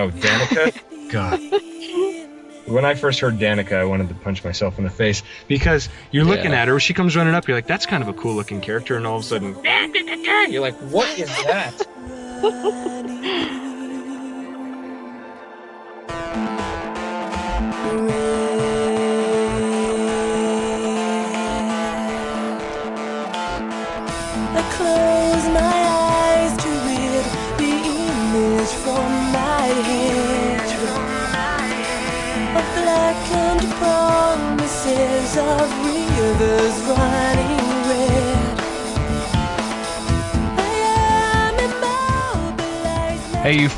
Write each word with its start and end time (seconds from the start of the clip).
Oh, 0.00 0.10
Danika? 0.10 1.10
God. 1.10 1.40
When 2.66 2.84
I 2.86 2.94
first 2.94 3.20
heard 3.20 3.38
Danika, 3.38 3.72
I 3.74 3.84
wanted 3.84 4.08
to 4.08 4.14
punch 4.14 4.42
myself 4.44 4.78
in 4.78 4.84
the 4.84 4.90
face 4.90 5.22
because 5.46 5.88
you're 6.10 6.24
looking 6.24 6.52
Yeah. 6.52 6.62
at 6.62 6.68
her, 6.68 6.80
she 6.80 6.94
comes 6.94 7.16
running 7.16 7.34
up, 7.34 7.46
you're 7.48 7.56
like, 7.56 7.66
that's 7.66 7.84
kind 7.84 8.02
of 8.02 8.08
a 8.08 8.14
cool 8.14 8.34
looking 8.34 8.60
character, 8.60 8.96
and 8.96 9.06
all 9.06 9.18
of 9.18 9.24
a 9.24 9.26
sudden, 9.26 9.56
you're 10.50 10.62
like, 10.62 10.76
what 10.78 11.08
is 11.18 11.28
that? 11.44 11.86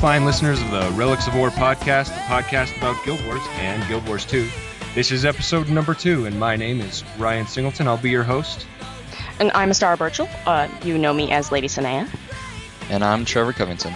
fine 0.03 0.25
listeners 0.25 0.61
of 0.61 0.69
the 0.69 0.91
Relics 0.95 1.27
of 1.27 1.35
Orr 1.37 1.49
podcast, 1.49 2.07
the 2.07 2.19
podcast 2.23 2.75
about 2.75 3.01
Guild 3.05 3.25
Wars 3.25 3.41
and 3.53 3.87
Guild 3.87 4.05
Wars 4.05 4.25
2. 4.25 4.49
This 4.95 5.13
is 5.13 5.23
episode 5.23 5.69
number 5.69 5.93
two, 5.93 6.25
and 6.25 6.37
my 6.37 6.57
name 6.57 6.81
is 6.81 7.05
Ryan 7.17 7.47
Singleton. 7.47 7.87
I'll 7.87 7.95
be 7.95 8.09
your 8.09 8.23
host. 8.23 8.67
And 9.39 9.49
I'm 9.53 9.73
Star 9.73 9.95
Birchall. 9.95 10.27
Uh, 10.45 10.67
you 10.83 10.97
know 10.97 11.13
me 11.13 11.31
as 11.31 11.53
Lady 11.53 11.69
Sanaya. 11.69 12.13
And 12.89 13.01
I'm 13.01 13.23
Trevor 13.23 13.53
Covington. 13.53 13.93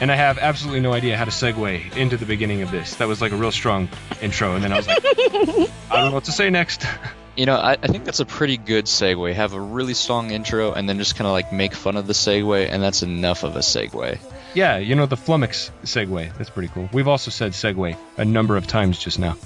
And 0.00 0.10
I 0.10 0.16
have 0.16 0.38
absolutely 0.38 0.80
no 0.80 0.92
idea 0.92 1.16
how 1.16 1.26
to 1.26 1.30
segue 1.30 1.96
into 1.96 2.16
the 2.16 2.26
beginning 2.26 2.62
of 2.62 2.72
this. 2.72 2.96
That 2.96 3.06
was 3.06 3.20
like 3.22 3.30
a 3.30 3.36
real 3.36 3.52
strong 3.52 3.88
intro, 4.20 4.56
and 4.56 4.64
then 4.64 4.72
I 4.72 4.78
was 4.78 4.88
like, 4.88 4.98
I 5.06 5.68
don't 5.90 6.06
know 6.06 6.10
what 6.10 6.24
to 6.24 6.32
say 6.32 6.50
next. 6.50 6.84
You 7.36 7.46
know, 7.46 7.56
I, 7.56 7.72
I 7.72 7.88
think 7.88 8.04
that's 8.04 8.20
a 8.20 8.24
pretty 8.24 8.56
good 8.56 8.84
segue. 8.84 9.34
Have 9.34 9.54
a 9.54 9.60
really 9.60 9.94
strong 9.94 10.30
intro 10.30 10.72
and 10.72 10.88
then 10.88 10.98
just 10.98 11.16
kind 11.16 11.26
of 11.26 11.32
like 11.32 11.52
make 11.52 11.74
fun 11.74 11.96
of 11.96 12.06
the 12.06 12.12
segue, 12.12 12.68
and 12.70 12.80
that's 12.80 13.02
enough 13.02 13.42
of 13.42 13.56
a 13.56 13.58
segue. 13.58 14.20
Yeah, 14.54 14.78
you 14.78 14.94
know, 14.94 15.06
the 15.06 15.16
flummox 15.16 15.70
segue. 15.84 16.36
That's 16.36 16.50
pretty 16.50 16.68
cool. 16.68 16.88
We've 16.92 17.08
also 17.08 17.30
said 17.30 17.52
segue 17.52 17.96
a 18.16 18.24
number 18.24 18.56
of 18.56 18.66
times 18.66 18.98
just 18.98 19.18
now. 19.18 19.36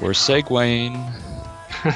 We're 0.00 0.10
segueing. 0.10 1.12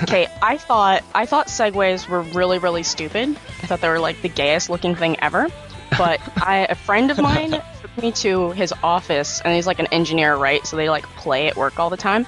Okay, 0.03 0.29
I 0.41 0.57
thought 0.57 1.03
I 1.15 1.27
thought 1.27 1.49
segways 1.49 2.09
were 2.09 2.21
really 2.21 2.59
really 2.59 2.83
stupid. 2.83 3.31
I 3.31 3.67
thought 3.67 3.81
they 3.81 3.89
were 3.89 3.99
like 3.99 4.23
the 4.23 4.29
gayest 4.29 4.71
looking 4.71 4.95
thing 4.95 5.19
ever. 5.21 5.49
But 5.99 6.21
I 6.37 6.67
a 6.69 6.75
friend 6.75 7.11
of 7.11 7.19
mine 7.19 7.51
took 7.51 8.03
me 8.03 8.13
to 8.13 8.51
his 8.53 8.73
office, 8.83 9.41
and 9.41 9.55
he's 9.55 9.67
like 9.67 9.79
an 9.79 9.87
engineer, 9.87 10.37
right? 10.37 10.65
So 10.67 10.77
they 10.77 10.89
like 10.89 11.07
play 11.17 11.49
at 11.49 11.57
work 11.57 11.79
all 11.79 11.91
the 11.91 11.97
time, 11.97 12.27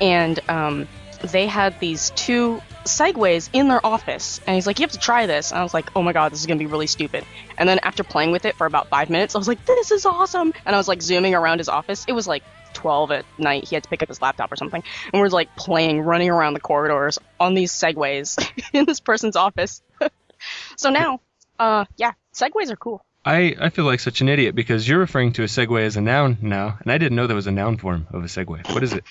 and 0.00 0.40
um, 0.48 0.88
they 1.22 1.46
had 1.46 1.78
these 1.80 2.10
two 2.10 2.60
segways 2.84 3.48
in 3.52 3.68
their 3.68 3.84
office, 3.84 4.40
and 4.46 4.54
he's 4.54 4.66
like, 4.66 4.78
"You 4.78 4.84
have 4.84 4.92
to 4.92 4.98
try 4.98 5.26
this." 5.26 5.50
And 5.50 5.60
I 5.60 5.62
was 5.62 5.74
like, 5.74 5.90
"Oh 5.96 6.02
my 6.02 6.12
god, 6.12 6.32
this 6.32 6.40
is 6.40 6.46
gonna 6.46 6.58
be 6.58 6.66
really 6.66 6.86
stupid." 6.86 7.24
And 7.56 7.68
then 7.68 7.78
after 7.82 8.04
playing 8.04 8.32
with 8.32 8.44
it 8.44 8.56
for 8.56 8.66
about 8.66 8.88
five 8.88 9.10
minutes, 9.10 9.34
I 9.34 9.38
was 9.38 9.48
like, 9.48 9.64
"This 9.64 9.90
is 9.90 10.04
awesome!" 10.04 10.52
And 10.66 10.74
I 10.74 10.78
was 10.78 10.88
like 10.88 11.02
zooming 11.02 11.34
around 11.34 11.58
his 11.58 11.68
office. 11.68 12.04
It 12.08 12.12
was 12.12 12.26
like 12.26 12.42
12 12.74 13.12
at 13.12 13.24
night. 13.38 13.68
He 13.68 13.76
had 13.76 13.84
to 13.84 13.88
pick 13.88 14.02
up 14.02 14.08
his 14.08 14.20
laptop 14.20 14.50
or 14.50 14.56
something. 14.56 14.82
And 15.12 15.20
we're 15.20 15.28
like 15.28 15.54
playing, 15.56 16.00
running 16.00 16.30
around 16.30 16.54
the 16.54 16.60
corridors 16.60 17.18
on 17.38 17.54
these 17.54 17.72
segways 17.72 18.38
in 18.72 18.84
this 18.84 19.00
person's 19.00 19.36
office. 19.36 19.82
so 20.76 20.90
now, 20.90 21.20
uh, 21.58 21.84
yeah, 21.96 22.12
segways 22.34 22.70
are 22.70 22.76
cool. 22.76 23.04
I, 23.24 23.54
I 23.60 23.68
feel 23.70 23.84
like 23.84 24.00
such 24.00 24.20
an 24.20 24.28
idiot 24.28 24.54
because 24.54 24.88
you're 24.88 24.98
referring 24.98 25.32
to 25.34 25.42
a 25.42 25.46
segue 25.46 25.80
as 25.80 25.96
a 25.96 26.00
noun 26.00 26.38
now, 26.42 26.76
and 26.82 26.90
I 26.90 26.98
didn't 26.98 27.14
know 27.14 27.28
there 27.28 27.36
was 27.36 27.46
a 27.46 27.52
noun 27.52 27.76
form 27.76 28.08
of 28.10 28.24
a 28.24 28.26
segue. 28.26 28.74
What 28.74 28.82
is 28.82 28.92
it? 28.92 29.04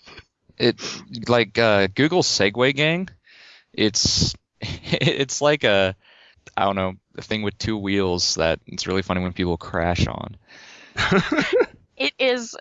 It 0.61 1.29
like 1.29 1.57
uh, 1.57 1.87
Google 1.87 2.23
Segway 2.23 2.75
Gang. 2.75 3.09
It's 3.73 4.35
it's 4.61 5.41
like 5.41 5.63
a 5.63 5.95
I 6.55 6.65
don't 6.65 6.75
know 6.75 6.93
a 7.17 7.21
thing 7.21 7.41
with 7.41 7.57
two 7.57 7.77
wheels 7.77 8.35
that 8.35 8.59
it's 8.67 8.87
really 8.87 9.01
funny 9.01 9.21
when 9.21 9.33
people 9.33 9.57
crash 9.57 10.07
on. 10.07 10.37
It 12.01 12.13
is, 12.17 12.57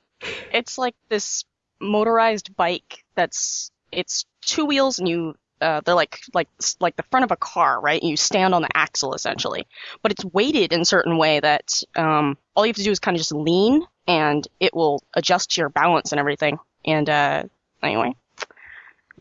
it's 0.52 0.76
like 0.76 0.94
this 1.08 1.46
motorized 1.80 2.54
bike 2.56 3.04
that's, 3.14 3.70
it's 3.90 4.26
two 4.42 4.66
wheels 4.66 4.98
and 4.98 5.08
you, 5.08 5.34
uh, 5.62 5.80
they're 5.82 5.94
like, 5.94 6.20
like, 6.34 6.48
like 6.78 6.94
the 6.96 7.04
front 7.04 7.24
of 7.24 7.30
a 7.30 7.36
car, 7.36 7.80
right? 7.80 8.02
And 8.02 8.10
you 8.10 8.18
stand 8.18 8.54
on 8.54 8.60
the 8.60 8.76
axle 8.76 9.14
essentially. 9.14 9.66
But 10.02 10.12
it's 10.12 10.26
weighted 10.26 10.74
in 10.74 10.82
a 10.82 10.84
certain 10.84 11.16
way 11.16 11.40
that, 11.40 11.82
um, 11.96 12.36
all 12.54 12.66
you 12.66 12.68
have 12.68 12.76
to 12.76 12.82
do 12.82 12.90
is 12.90 12.98
kind 12.98 13.16
of 13.16 13.20
just 13.20 13.32
lean 13.32 13.82
and 14.06 14.46
it 14.60 14.74
will 14.74 15.02
adjust 15.14 15.56
your 15.56 15.70
balance 15.70 16.12
and 16.12 16.18
everything. 16.18 16.58
And, 16.84 17.08
uh, 17.08 17.44
anyway. 17.82 18.14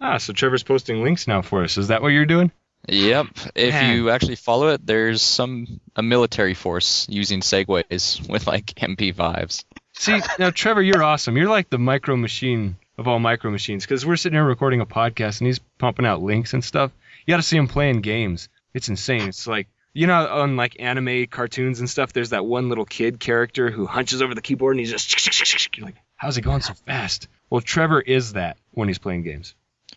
Ah, 0.01 0.17
so 0.17 0.33
Trevor's 0.33 0.63
posting 0.63 1.03
links 1.03 1.27
now 1.27 1.41
for 1.41 1.63
us. 1.63 1.77
Is 1.77 1.89
that 1.89 2.01
what 2.01 2.09
you're 2.09 2.25
doing? 2.25 2.51
Yep. 2.87 3.27
If 3.55 3.73
Man. 3.73 3.95
you 3.95 4.09
actually 4.09 4.35
follow 4.35 4.69
it, 4.69 4.85
there's 4.85 5.21
some 5.21 5.79
a 5.95 6.01
military 6.01 6.53
force 6.53 7.05
using 7.09 7.41
segways 7.41 8.27
with 8.29 8.47
like 8.47 8.67
MP5s. 8.67 9.65
See, 9.93 10.19
now 10.37 10.49
Trevor, 10.49 10.81
you're 10.81 11.03
awesome. 11.03 11.35
You're 11.35 11.49
like 11.49 11.69
the 11.69 11.77
micro 11.77 12.15
machine 12.15 12.77
of 12.97 13.07
all 13.07 13.19
micro 13.19 13.51
machines 13.51 13.85
because 13.85 14.05
we're 14.05 14.15
sitting 14.15 14.37
here 14.37 14.45
recording 14.45 14.81
a 14.81 14.85
podcast 14.85 15.41
and 15.41 15.47
he's 15.47 15.59
pumping 15.77 16.05
out 16.05 16.21
links 16.21 16.53
and 16.53 16.63
stuff. 16.63 16.91
You 17.25 17.33
got 17.33 17.37
to 17.37 17.43
see 17.43 17.57
him 17.57 17.67
playing 17.67 18.01
games. 18.01 18.49
It's 18.73 18.87
insane. 18.87 19.27
It's 19.27 19.45
like 19.45 19.67
you 19.93 20.07
know 20.07 20.27
on 20.27 20.55
like 20.55 20.77
anime 20.79 21.27
cartoons 21.27 21.79
and 21.81 21.89
stuff. 21.89 22.13
There's 22.13 22.29
that 22.29 22.45
one 22.45 22.69
little 22.69 22.85
kid 22.85 23.19
character 23.19 23.69
who 23.69 23.85
hunches 23.85 24.21
over 24.21 24.33
the 24.33 24.41
keyboard 24.41 24.75
and 24.75 24.79
he's 24.79 24.91
just 24.91 25.77
you're 25.77 25.85
like, 25.85 25.95
how's 26.19 26.35
he 26.35 26.43
going 26.43 26.61
so 26.61 26.73
fast? 26.85 27.27
Well, 27.49 27.61
Trevor 27.61 27.99
is 27.99 28.33
that 28.33 28.57
when 28.71 28.87
he's 28.87 28.99
playing 28.99 29.23
games. 29.23 29.55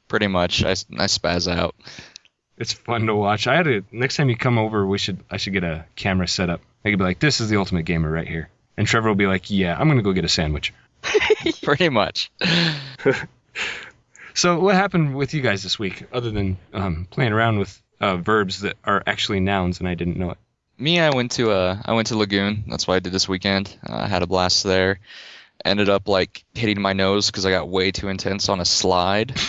Pretty 0.09 0.29
much, 0.29 0.65
I, 0.65 0.71
I 0.71 1.07
spaz 1.07 1.51
out. 1.51 1.75
It's 2.57 2.73
fun 2.73 3.07
to 3.07 3.15
watch. 3.15 3.47
I 3.47 3.57
had 3.57 3.65
to 3.65 3.85
next 3.93 4.17
time 4.17 4.31
you 4.31 4.37
come 4.37 4.57
over, 4.57 4.87
we 4.87 4.99
should 4.99 5.21
I 5.31 5.37
should 5.37 5.53
get 5.53 5.65
a 5.65 5.85
camera 5.97 6.29
set 6.29 6.49
up. 6.49 6.63
I 6.85 6.91
could 6.91 6.99
be 6.99 7.05
like, 7.05 7.19
this 7.19 7.41
is 7.41 7.51
the 7.51 7.59
ultimate 7.59 7.85
gamer 7.85 8.11
right 8.11 8.29
here, 8.29 8.49
and 8.77 8.87
Trevor 8.87 9.09
will 9.09 9.17
be 9.17 9.27
like, 9.27 9.51
yeah, 9.51 9.77
I'm 9.79 9.89
gonna 9.89 10.03
go 10.03 10.13
get 10.13 10.25
a 10.25 10.29
sandwich. 10.29 10.73
Pretty 11.63 11.89
much. 11.89 12.31
So 14.35 14.59
what 14.61 14.75
happened 14.75 15.15
with 15.15 15.35
you 15.35 15.43
guys 15.43 15.63
this 15.63 15.79
week, 15.79 16.05
other 16.13 16.31
than 16.31 16.57
um, 16.73 17.07
playing 17.11 17.33
around 17.33 17.59
with 17.59 17.83
uh, 18.01 18.17
verbs 18.17 18.61
that 18.61 18.77
are 18.85 19.03
actually 19.07 19.41
nouns 19.41 19.79
and 19.79 19.89
I 19.89 19.95
didn't 19.95 20.17
know 20.17 20.31
it? 20.31 20.39
Me, 20.79 20.99
I 20.99 21.11
went 21.11 21.33
to 21.33 21.51
uh, 21.51 21.81
I 21.85 21.93
went 21.93 22.09
to 22.09 22.17
Lagoon. 22.17 22.65
That's 22.67 22.89
what 22.89 22.95
I 22.95 23.01
did 23.01 23.13
this 23.13 23.29
weekend. 23.29 23.77
Uh, 23.87 23.97
I 23.97 24.07
had 24.09 24.23
a 24.23 24.27
blast 24.27 24.65
there. 24.65 25.01
Ended 25.65 25.89
up 25.89 26.09
like 26.09 26.45
hitting 26.55 26.81
my 26.81 26.93
nose 26.93 27.27
because 27.31 27.47
I 27.47 27.51
got 27.51 27.69
way 27.69 27.93
too 27.93 28.09
intense 28.09 28.49
on 28.49 28.61
a 28.61 28.65
slide. 28.65 29.39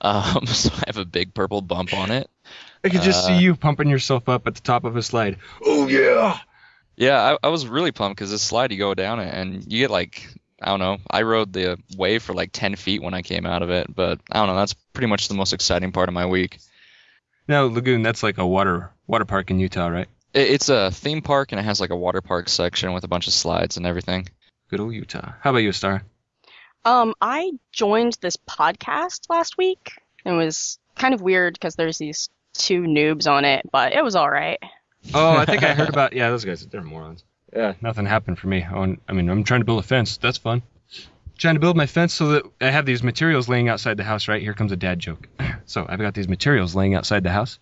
Um, 0.00 0.46
so 0.46 0.70
I 0.72 0.84
have 0.86 0.96
a 0.98 1.04
big 1.04 1.34
purple 1.34 1.60
bump 1.60 1.92
on 1.92 2.12
it. 2.12 2.30
I 2.84 2.88
could 2.88 3.02
just 3.02 3.24
Uh, 3.24 3.28
see 3.28 3.42
you 3.42 3.56
pumping 3.56 3.88
yourself 3.88 4.28
up 4.28 4.46
at 4.46 4.54
the 4.54 4.60
top 4.60 4.84
of 4.84 4.96
a 4.96 5.02
slide. 5.02 5.38
Oh 5.64 5.88
yeah! 5.88 6.38
Yeah, 6.96 7.20
I, 7.42 7.46
I 7.46 7.50
was 7.50 7.66
really 7.66 7.92
pumped 7.92 8.16
because 8.16 8.30
this 8.30 8.42
slide 8.42 8.70
you 8.70 8.78
go 8.78 8.94
down 8.94 9.18
it 9.18 9.34
and 9.34 9.64
you 9.72 9.80
get 9.80 9.90
like 9.90 10.28
I 10.62 10.66
don't 10.66 10.78
know. 10.78 10.98
I 11.10 11.22
rode 11.22 11.52
the 11.52 11.78
wave 11.96 12.22
for 12.22 12.32
like 12.32 12.50
10 12.52 12.76
feet 12.76 13.02
when 13.02 13.14
I 13.14 13.22
came 13.22 13.46
out 13.46 13.62
of 13.62 13.70
it, 13.70 13.92
but 13.94 14.20
I 14.30 14.38
don't 14.38 14.48
know. 14.48 14.56
That's 14.56 14.74
pretty 14.74 15.06
much 15.06 15.28
the 15.28 15.34
most 15.34 15.52
exciting 15.52 15.92
part 15.92 16.08
of 16.08 16.14
my 16.14 16.26
week. 16.26 16.58
Now 17.46 17.64
Lagoon, 17.64 18.02
that's 18.02 18.22
like 18.22 18.38
a 18.38 18.46
water 18.46 18.92
water 19.06 19.24
park 19.24 19.50
in 19.50 19.58
Utah, 19.58 19.88
right? 19.88 20.08
It, 20.32 20.50
it's 20.50 20.68
a 20.68 20.90
theme 20.92 21.22
park 21.22 21.50
and 21.52 21.60
it 21.60 21.64
has 21.64 21.80
like 21.80 21.90
a 21.90 21.96
water 21.96 22.20
park 22.20 22.48
section 22.48 22.92
with 22.92 23.04
a 23.04 23.08
bunch 23.08 23.26
of 23.26 23.32
slides 23.32 23.76
and 23.76 23.86
everything. 23.86 24.28
Good 24.68 24.80
old 24.80 24.92
Utah. 24.92 25.32
How 25.40 25.50
about 25.50 25.60
you, 25.60 25.72
Star? 25.72 26.02
Um, 26.84 27.14
I 27.20 27.52
joined 27.72 28.18
this 28.20 28.36
podcast 28.36 29.30
last 29.30 29.56
week. 29.56 29.92
It 30.24 30.32
was 30.32 30.78
kind 30.94 31.14
of 31.14 31.22
weird 31.22 31.54
because 31.54 31.74
there's 31.74 31.96
these 31.96 32.28
two 32.52 32.82
noobs 32.82 33.26
on 33.26 33.46
it, 33.46 33.68
but 33.72 33.94
it 33.94 34.04
was 34.04 34.14
all 34.14 34.30
right. 34.30 34.58
Oh, 35.14 35.36
I 35.36 35.46
think 35.46 35.62
I 35.62 35.72
heard 35.72 35.88
about. 35.94 36.12
Yeah, 36.12 36.28
those 36.28 36.44
guys, 36.44 36.66
they're 36.66 36.82
morons. 36.82 37.24
Yeah, 37.54 37.74
nothing 37.80 38.04
happened 38.04 38.38
for 38.38 38.48
me. 38.48 38.62
I, 38.62 39.12
mean, 39.12 39.30
I'm 39.30 39.42
trying 39.42 39.60
to 39.60 39.64
build 39.64 39.78
a 39.78 39.86
fence. 39.86 40.18
That's 40.18 40.36
fun. 40.36 40.62
Trying 41.38 41.54
to 41.54 41.60
build 41.60 41.76
my 41.76 41.86
fence 41.86 42.12
so 42.12 42.28
that 42.32 42.42
I 42.60 42.70
have 42.70 42.84
these 42.84 43.02
materials 43.02 43.48
laying 43.48 43.70
outside 43.70 43.96
the 43.96 44.04
house. 44.04 44.28
Right 44.28 44.42
here 44.42 44.54
comes 44.54 44.72
a 44.72 44.76
dad 44.76 44.98
joke. 44.98 45.28
So 45.64 45.84
I've 45.86 45.98
got 45.98 46.14
these 46.14 46.28
materials 46.28 46.74
laying 46.74 46.94
outside 46.94 47.24
the 47.24 47.30
house, 47.30 47.58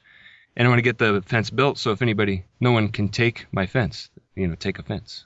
and 0.56 0.64
I 0.64 0.69
want 0.69 0.78
to 0.78 0.82
get 0.82 0.96
the 0.96 1.25
fence 1.26 1.50
built. 1.50 1.76
So 1.76 1.90
if 1.90 2.02
anybody, 2.02 2.44
no 2.60 2.70
one 2.70 2.90
can 2.90 3.08
take 3.08 3.46
my 3.50 3.66
fence. 3.66 4.10
You 4.36 4.46
know, 4.46 4.54
take 4.54 4.78
offense. 4.78 5.25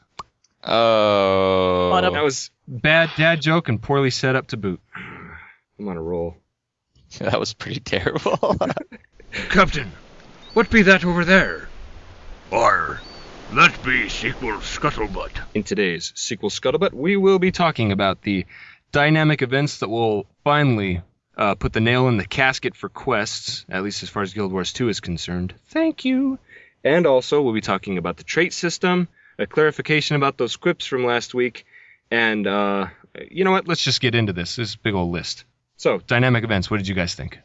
Oh. 0.62 1.92
A- 1.96 2.10
That 2.10 2.22
was 2.22 2.50
bad 2.68 3.10
dad 3.16 3.40
joke 3.40 3.68
and 3.68 3.80
poorly 3.80 4.10
set 4.10 4.36
up 4.36 4.48
to 4.48 4.56
boot. 4.56 4.80
I'm 5.78 5.88
on 5.88 5.96
a 5.96 6.02
roll. 6.02 6.36
that 7.18 7.38
was 7.40 7.54
pretty 7.54 7.80
terrible. 7.80 8.56
Captain, 9.50 9.90
what 10.54 10.70
be 10.70 10.82
that 10.82 11.04
over 11.04 11.24
there? 11.24 11.68
Or, 12.50 13.00
that 13.54 13.82
be 13.84 14.08
sequel 14.08 14.58
scuttlebutt. 14.58 15.30
In 15.54 15.62
today's 15.62 16.12
sequel 16.16 16.50
scuttlebutt, 16.50 16.92
we 16.92 17.16
will 17.16 17.38
be 17.38 17.52
talking 17.52 17.92
about 17.92 18.22
the 18.22 18.44
dynamic 18.92 19.40
events 19.42 19.78
that 19.78 19.88
will 19.88 20.26
finally 20.44 21.02
uh, 21.36 21.54
put 21.54 21.72
the 21.72 21.80
nail 21.80 22.08
in 22.08 22.16
the 22.16 22.26
casket 22.26 22.74
for 22.74 22.88
quests, 22.88 23.64
at 23.68 23.82
least 23.84 24.02
as 24.02 24.08
far 24.08 24.22
as 24.22 24.34
Guild 24.34 24.52
Wars 24.52 24.72
2 24.72 24.88
is 24.88 25.00
concerned. 25.00 25.54
Thank 25.68 26.04
you. 26.04 26.38
And 26.84 27.06
also, 27.06 27.40
we'll 27.42 27.54
be 27.54 27.60
talking 27.60 27.98
about 27.98 28.16
the 28.16 28.24
trait 28.24 28.52
system, 28.52 29.06
a 29.40 29.46
clarification 29.46 30.16
about 30.16 30.36
those 30.36 30.56
quips 30.56 30.86
from 30.86 31.04
last 31.04 31.34
week, 31.34 31.64
And 32.10 32.46
uh, 32.46 32.88
you 33.30 33.44
know 33.44 33.52
what? 33.52 33.66
Let's 33.66 33.82
just 33.82 34.00
get 34.00 34.14
into 34.14 34.32
this. 34.32 34.56
This 34.56 34.76
big 34.76 34.94
old 34.94 35.10
list. 35.10 35.44
So, 35.76 35.98
dynamic 35.98 36.44
events. 36.44 36.70
What 36.70 36.76
did 36.76 36.88
you 36.88 36.94
guys 36.94 37.14
think? 37.14 37.38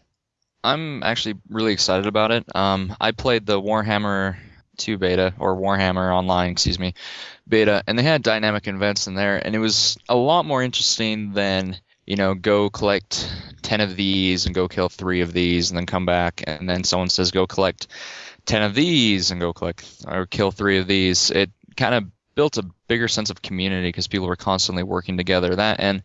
I'm 0.64 1.04
actually 1.04 1.36
really 1.50 1.74
excited 1.74 2.08
about 2.08 2.32
it. 2.32 2.44
Um, 2.56 2.96
I 3.00 3.12
played 3.12 3.46
the 3.46 3.62
Warhammer 3.62 4.36
2 4.78 4.98
beta 4.98 5.34
or 5.40 5.56
Warhammer 5.56 6.14
Online, 6.14 6.52
excuse 6.52 6.80
me, 6.80 6.96
beta, 7.48 7.84
and 7.88 7.98
they 7.98 8.04
had 8.04 8.24
dynamic 8.24 8.68
events 8.68 9.08
in 9.08 9.16
there, 9.16 9.38
and 9.38 9.56
it 9.56 9.60
was 9.60 9.98
a 10.10 10.16
lot 10.16 10.46
more 10.46 10.62
interesting 10.62 11.32
than 11.34 11.78
you 12.06 12.16
know 12.16 12.34
go 12.34 12.70
collect 12.70 13.32
10 13.62 13.82
of 13.82 13.96
these 13.96 14.46
and 14.46 14.54
go 14.54 14.68
kill 14.68 14.90
three 14.90 15.22
of 15.22 15.34
these 15.34 15.72
and 15.72 15.78
then 15.78 15.86
come 15.86 16.06
back 16.06 16.44
and 16.46 16.70
then 16.70 16.84
someone 16.84 17.10
says 17.10 17.32
go 17.32 17.48
collect 17.48 17.88
10 18.46 18.62
of 18.62 18.76
these 18.76 19.32
and 19.32 19.42
go 19.42 19.54
collect 19.54 20.06
or 20.08 20.26
kill 20.26 20.52
three 20.52 20.78
of 20.78 20.88
these. 20.88 21.32
It 21.32 21.52
kind 21.76 21.96
of 21.96 22.06
built 22.36 22.58
a 22.58 22.66
bigger 22.88 23.08
sense 23.08 23.30
of 23.30 23.42
community 23.42 23.88
because 23.88 24.08
people 24.08 24.28
were 24.28 24.36
constantly 24.36 24.84
working 24.84 25.18
together. 25.18 25.56
That 25.56 25.80
and 25.80 26.04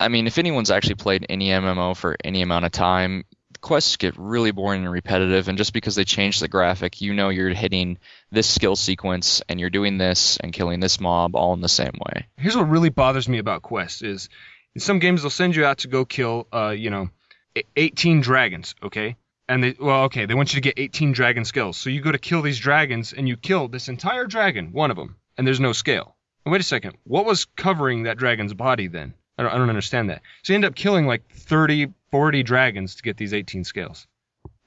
I 0.00 0.08
mean, 0.08 0.26
if 0.26 0.38
anyone's 0.38 0.70
actually 0.70 0.94
played 0.96 1.26
any 1.28 1.48
MMO 1.48 1.96
for 1.96 2.16
any 2.24 2.42
amount 2.42 2.64
of 2.64 2.72
time, 2.72 3.24
quests 3.60 3.96
get 3.96 4.16
really 4.16 4.50
boring 4.50 4.82
and 4.82 4.92
repetitive. 4.92 5.48
And 5.48 5.58
just 5.58 5.72
because 5.72 5.94
they 5.94 6.04
change 6.04 6.40
the 6.40 6.48
graphic, 6.48 7.00
you 7.00 7.14
know 7.14 7.28
you're 7.28 7.50
hitting 7.50 7.98
this 8.30 8.48
skill 8.48 8.76
sequence 8.76 9.42
and 9.48 9.60
you're 9.60 9.70
doing 9.70 9.98
this 9.98 10.36
and 10.38 10.52
killing 10.52 10.80
this 10.80 11.00
mob 11.00 11.36
all 11.36 11.52
in 11.54 11.60
the 11.60 11.68
same 11.68 11.92
way. 12.06 12.26
Here's 12.36 12.56
what 12.56 12.68
really 12.68 12.88
bothers 12.88 13.28
me 13.28 13.38
about 13.38 13.62
quests 13.62 14.02
is 14.02 14.28
in 14.74 14.80
some 14.80 14.98
games 14.98 15.22
they'll 15.22 15.30
send 15.30 15.56
you 15.56 15.64
out 15.64 15.78
to 15.78 15.88
go 15.88 16.04
kill 16.04 16.46
uh, 16.52 16.70
you 16.70 16.90
know, 16.90 17.10
e- 17.56 17.62
18 17.76 18.20
dragons, 18.20 18.74
okay? 18.82 19.16
And 19.50 19.64
they 19.64 19.74
well, 19.80 20.04
okay, 20.04 20.26
they 20.26 20.34
want 20.34 20.54
you 20.54 20.60
to 20.60 20.60
get 20.60 20.78
18 20.78 21.10
dragon 21.10 21.44
skills. 21.44 21.76
So 21.76 21.90
you 21.90 22.00
go 22.00 22.12
to 22.12 22.18
kill 22.18 22.40
these 22.40 22.60
dragons 22.60 23.12
and 23.12 23.26
you 23.26 23.36
kill 23.36 23.66
this 23.66 23.88
entire 23.88 24.26
dragon, 24.26 24.70
one 24.70 24.92
of 24.92 24.96
them, 24.96 25.16
and 25.36 25.44
there's 25.44 25.58
no 25.58 25.72
scale. 25.72 26.14
And 26.44 26.52
wait 26.52 26.60
a 26.60 26.64
second, 26.64 26.96
what 27.02 27.26
was 27.26 27.46
covering 27.56 28.04
that 28.04 28.16
dragon's 28.16 28.54
body 28.54 28.86
then? 28.86 29.12
I 29.36 29.42
don't, 29.42 29.52
I 29.52 29.58
don't 29.58 29.68
understand 29.68 30.08
that. 30.10 30.22
So 30.44 30.52
you 30.52 30.54
end 30.54 30.64
up 30.64 30.76
killing 30.76 31.04
like 31.04 31.28
30, 31.32 31.88
40 32.12 32.44
dragons 32.44 32.94
to 32.94 33.02
get 33.02 33.16
these 33.16 33.34
18 33.34 33.64
scales. 33.64 34.06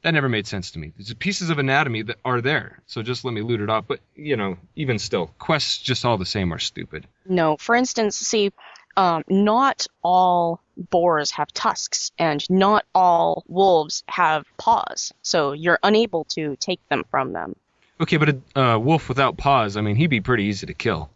That 0.02 0.16
never 0.16 0.28
made 0.28 0.48
sense 0.48 0.72
to 0.72 0.80
me. 0.80 0.92
There's 0.98 1.14
pieces 1.14 1.50
of 1.50 1.60
anatomy 1.60 2.02
that 2.02 2.18
are 2.26 2.42
there, 2.42 2.84
so 2.86 3.02
just 3.02 3.24
let 3.24 3.34
me 3.34 3.42
loot 3.42 3.62
it 3.62 3.70
off. 3.70 3.86
But 3.88 4.02
you 4.16 4.36
know, 4.36 4.58
even 4.76 5.00
still, 5.00 5.28
quests 5.40 5.78
just 5.78 6.04
all 6.04 6.18
the 6.18 6.26
same 6.26 6.54
are 6.54 6.60
stupid. 6.60 7.08
No, 7.26 7.56
for 7.56 7.74
instance, 7.74 8.18
see, 8.18 8.52
um, 8.98 9.24
not 9.28 9.88
all 10.04 10.62
boars 10.78 11.32
have 11.32 11.52
tusks, 11.54 12.12
and 12.18 12.48
not 12.50 12.86
all 12.94 13.44
wolves 13.48 14.04
have 14.08 14.46
paws, 14.58 15.14
so 15.22 15.54
you're 15.54 15.80
unable 15.84 16.26
to 16.26 16.56
take 16.58 16.80
them 16.90 17.04
from 17.10 17.34
them. 17.34 17.56
Okay, 18.02 18.18
but 18.18 18.30
a 18.56 18.60
uh, 18.60 18.78
wolf 18.78 19.08
without 19.08 19.38
paws, 19.38 19.78
I 19.78 19.82
mean, 19.82 19.96
he'd 19.96 20.08
be 20.08 20.22
pretty 20.22 20.46
easy 20.46 20.66
to 20.66 20.74
kill. 20.74 21.10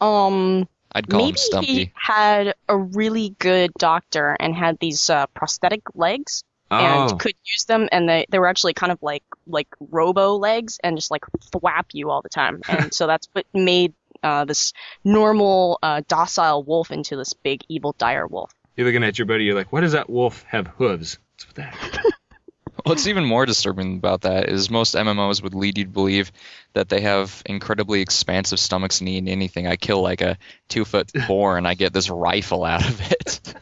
Um, 0.00 0.68
I'd 0.92 1.08
call 1.08 1.20
him 1.20 1.26
maybe 1.26 1.38
Stumpy. 1.38 1.66
he 1.66 1.92
had 1.94 2.54
a 2.68 2.76
really 2.76 3.34
good 3.38 3.72
doctor 3.78 4.36
and 4.38 4.54
had 4.54 4.78
these 4.78 5.10
uh, 5.10 5.26
prosthetic 5.34 5.82
legs 5.94 6.44
Oh, 6.72 6.76
and 6.76 7.18
could 7.18 7.34
use 7.44 7.64
them, 7.64 7.88
and 7.90 8.08
they 8.08 8.26
they 8.28 8.38
were 8.38 8.46
actually 8.46 8.74
kind 8.74 8.92
of 8.92 9.02
like 9.02 9.24
like 9.48 9.66
robo 9.80 10.36
legs 10.36 10.78
and 10.84 10.96
just 10.96 11.10
like 11.10 11.24
thwap 11.52 11.86
you 11.92 12.10
all 12.10 12.22
the 12.22 12.28
time, 12.28 12.60
and 12.68 12.94
so 12.94 13.08
that's 13.08 13.28
what 13.32 13.44
made 13.52 13.92
uh, 14.22 14.44
this 14.44 14.72
normal 15.04 15.78
uh, 15.82 16.02
docile 16.08 16.62
wolf 16.62 16.90
into 16.90 17.16
this 17.16 17.32
big 17.32 17.62
evil 17.68 17.94
dire 17.98 18.26
wolf. 18.26 18.52
you're 18.76 18.86
looking 18.86 19.04
at 19.04 19.18
your 19.18 19.26
buddy, 19.26 19.44
you're 19.44 19.54
like, 19.54 19.72
why 19.72 19.80
does 19.80 19.92
that 19.92 20.10
wolf 20.10 20.44
have 20.48 20.66
hooves? 20.66 21.18
What's 21.34 21.46
with 21.46 21.56
that? 21.56 22.04
What's 22.84 23.06
even 23.06 23.24
more 23.24 23.44
disturbing 23.44 23.96
about 23.96 24.22
that 24.22 24.48
is 24.48 24.70
most 24.70 24.94
MMOs 24.94 25.42
would 25.42 25.54
lead 25.54 25.76
you 25.76 25.84
to 25.84 25.90
believe 25.90 26.32
that 26.72 26.88
they 26.88 27.02
have 27.02 27.42
incredibly 27.44 28.00
expansive 28.00 28.58
stomachs 28.58 29.00
and 29.00 29.08
eat 29.08 29.28
anything. 29.28 29.66
I 29.66 29.76
kill 29.76 30.00
like 30.00 30.22
a 30.22 30.38
two 30.68 30.86
foot 30.86 31.12
boar 31.28 31.58
and 31.58 31.68
I 31.68 31.74
get 31.74 31.92
this 31.92 32.08
rifle 32.08 32.64
out 32.64 32.88
of 32.88 33.00
it. 33.12 33.54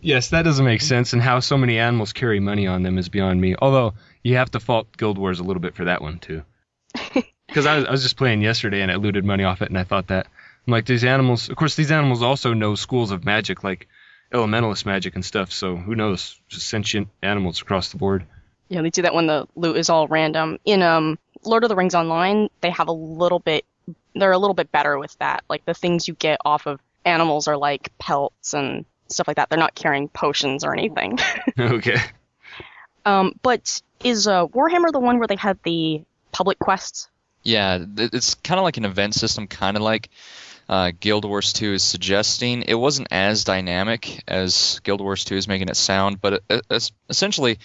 yes, 0.00 0.30
that 0.30 0.42
doesn't 0.42 0.64
make 0.64 0.80
sense, 0.80 1.12
and 1.12 1.20
how 1.20 1.40
so 1.40 1.58
many 1.58 1.78
animals 1.78 2.12
carry 2.12 2.40
money 2.40 2.66
on 2.66 2.82
them 2.82 2.98
is 2.98 3.08
beyond 3.08 3.40
me. 3.40 3.54
Although, 3.60 3.94
you 4.22 4.36
have 4.36 4.50
to 4.52 4.60
fault 4.60 4.96
Guild 4.96 5.18
Wars 5.18 5.40
a 5.40 5.44
little 5.44 5.60
bit 5.60 5.74
for 5.74 5.84
that 5.84 6.02
one, 6.02 6.18
too. 6.18 6.42
Because 7.48 7.66
I, 7.66 7.76
was- 7.76 7.84
I 7.86 7.90
was 7.90 8.02
just 8.02 8.16
playing 8.16 8.42
yesterday 8.42 8.80
and 8.82 8.90
I 8.92 8.96
looted 8.96 9.24
money 9.24 9.42
off 9.44 9.62
it, 9.62 9.68
and 9.68 9.78
I 9.78 9.84
thought 9.84 10.08
that. 10.08 10.26
I'm 10.66 10.72
like, 10.72 10.84
these 10.86 11.04
animals, 11.04 11.48
of 11.48 11.56
course, 11.56 11.74
these 11.76 11.90
animals 11.90 12.22
also 12.22 12.52
know 12.52 12.74
schools 12.74 13.10
of 13.10 13.24
magic, 13.24 13.64
like 13.64 13.88
elementalist 14.32 14.84
magic 14.84 15.14
and 15.14 15.24
stuff, 15.24 15.50
so 15.50 15.76
who 15.76 15.94
knows? 15.94 16.38
Just 16.48 16.68
sentient 16.68 17.08
animals 17.22 17.62
across 17.62 17.90
the 17.90 17.96
board. 17.96 18.24
Yeah, 18.68 18.82
they 18.82 18.90
do 18.90 19.00
that 19.02 19.14
when 19.14 19.26
the 19.26 19.46
loot 19.56 19.78
is 19.78 19.88
all 19.88 20.06
random. 20.08 20.58
In 20.66 20.82
um 20.82 21.18
Lord 21.42 21.62
of 21.64 21.70
the 21.70 21.76
Rings 21.76 21.94
Online, 21.94 22.50
they 22.60 22.68
have 22.68 22.88
a 22.88 22.92
little 22.92 23.38
bit 23.38 23.64
they're 24.14 24.32
a 24.32 24.36
little 24.38 24.52
bit 24.52 24.70
better 24.70 24.98
with 24.98 25.16
that. 25.20 25.42
Like 25.48 25.64
the 25.64 25.72
things 25.72 26.06
you 26.06 26.12
get 26.12 26.38
off 26.44 26.66
of 26.66 26.80
animals 27.06 27.48
are 27.48 27.56
like 27.56 27.90
pelts 27.98 28.52
and 28.52 28.84
stuff 29.08 29.26
like 29.26 29.36
that. 29.36 29.48
They're 29.48 29.58
not 29.58 29.74
carrying 29.74 30.08
potions 30.10 30.64
or 30.64 30.74
anything. 30.74 31.18
okay. 31.58 31.96
um 33.06 33.32
but 33.40 33.80
is 34.04 34.28
uh 34.28 34.46
Warhammer 34.48 34.92
the 34.92 35.00
one 35.00 35.16
where 35.18 35.26
they 35.28 35.36
had 35.36 35.58
the 35.62 36.02
public 36.32 36.58
quests? 36.58 37.08
Yeah, 37.42 37.84
it's 37.96 38.34
kind 38.34 38.58
of 38.58 38.64
like 38.64 38.76
an 38.76 38.84
event 38.84 39.14
system, 39.14 39.46
kind 39.46 39.76
of 39.76 39.82
like 39.82 40.08
uh, 40.68 40.92
Guild 40.98 41.24
Wars 41.24 41.52
2 41.52 41.74
is 41.74 41.82
suggesting. 41.82 42.62
It 42.62 42.74
wasn't 42.74 43.08
as 43.10 43.44
dynamic 43.44 44.22
as 44.28 44.80
Guild 44.84 45.00
Wars 45.00 45.24
2 45.24 45.36
is 45.36 45.48
making 45.48 45.68
it 45.68 45.76
sound, 45.76 46.20
but 46.20 46.42
it, 46.50 46.62
it's 46.70 46.92
essentially, 47.08 47.58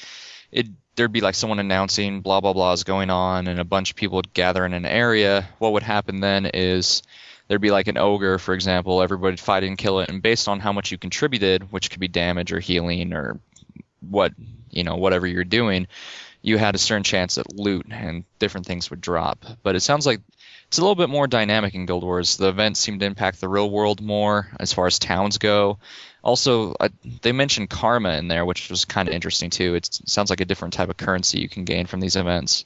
it 0.51 0.67
there'd 0.95 1.11
be 1.11 1.21
like 1.21 1.35
someone 1.35 1.59
announcing 1.59 2.21
blah 2.21 2.39
blah 2.39 2.53
blah 2.53 2.73
is 2.73 2.83
going 2.83 3.09
on, 3.09 3.47
and 3.47 3.59
a 3.59 3.65
bunch 3.65 3.89
of 3.89 3.95
people 3.95 4.17
would 4.17 4.33
gather 4.33 4.65
in 4.65 4.73
an 4.73 4.85
area. 4.85 5.47
What 5.59 5.73
would 5.73 5.83
happen 5.83 6.21
then 6.21 6.45
is 6.45 7.03
there'd 7.47 7.61
be 7.61 7.71
like 7.71 7.87
an 7.87 7.97
ogre, 7.97 8.37
for 8.37 8.53
example. 8.53 9.01
Everybody'd 9.01 9.39
fight 9.39 9.63
and 9.63 9.77
kill 9.77 9.99
it, 9.99 10.09
and 10.09 10.21
based 10.21 10.47
on 10.47 10.59
how 10.59 10.71
much 10.71 10.91
you 10.91 10.97
contributed, 10.97 11.71
which 11.71 11.89
could 11.89 11.99
be 11.99 12.07
damage 12.07 12.53
or 12.53 12.59
healing 12.59 13.13
or 13.13 13.39
what 13.99 14.33
you 14.69 14.83
know 14.83 14.95
whatever 14.95 15.27
you're 15.27 15.43
doing, 15.43 15.87
you 16.43 16.57
had 16.57 16.75
a 16.75 16.77
certain 16.77 17.03
chance 17.03 17.37
at 17.37 17.55
loot 17.55 17.87
and 17.89 18.25
different 18.37 18.67
things 18.67 18.89
would 18.91 19.01
drop. 19.01 19.45
But 19.63 19.75
it 19.75 19.79
sounds 19.79 20.05
like 20.05 20.19
it's 20.67 20.77
a 20.77 20.81
little 20.81 20.95
bit 20.95 21.09
more 21.09 21.25
dynamic 21.25 21.73
in 21.73 21.85
Guild 21.85 22.03
Wars. 22.03 22.35
The 22.37 22.49
events 22.49 22.81
seem 22.81 22.99
to 22.99 23.05
impact 23.05 23.39
the 23.39 23.47
real 23.47 23.69
world 23.69 24.01
more 24.01 24.49
as 24.59 24.73
far 24.73 24.85
as 24.85 24.99
towns 24.99 25.37
go. 25.37 25.79
Also, 26.21 26.75
uh, 26.79 26.89
they 27.21 27.31
mentioned 27.31 27.69
karma 27.69 28.17
in 28.17 28.27
there, 28.27 28.45
which 28.45 28.69
was 28.69 28.83
kind 28.83 29.07
of 29.07 29.15
interesting 29.15 29.49
too. 29.49 29.75
It 29.75 29.87
sounds 30.05 30.29
like 30.29 30.41
a 30.41 30.45
different 30.45 30.73
type 30.73 30.89
of 30.89 30.97
currency 30.97 31.39
you 31.39 31.49
can 31.49 31.63
gain 31.63 31.85
from 31.85 32.01
these 32.01 32.17
events. 32.17 32.65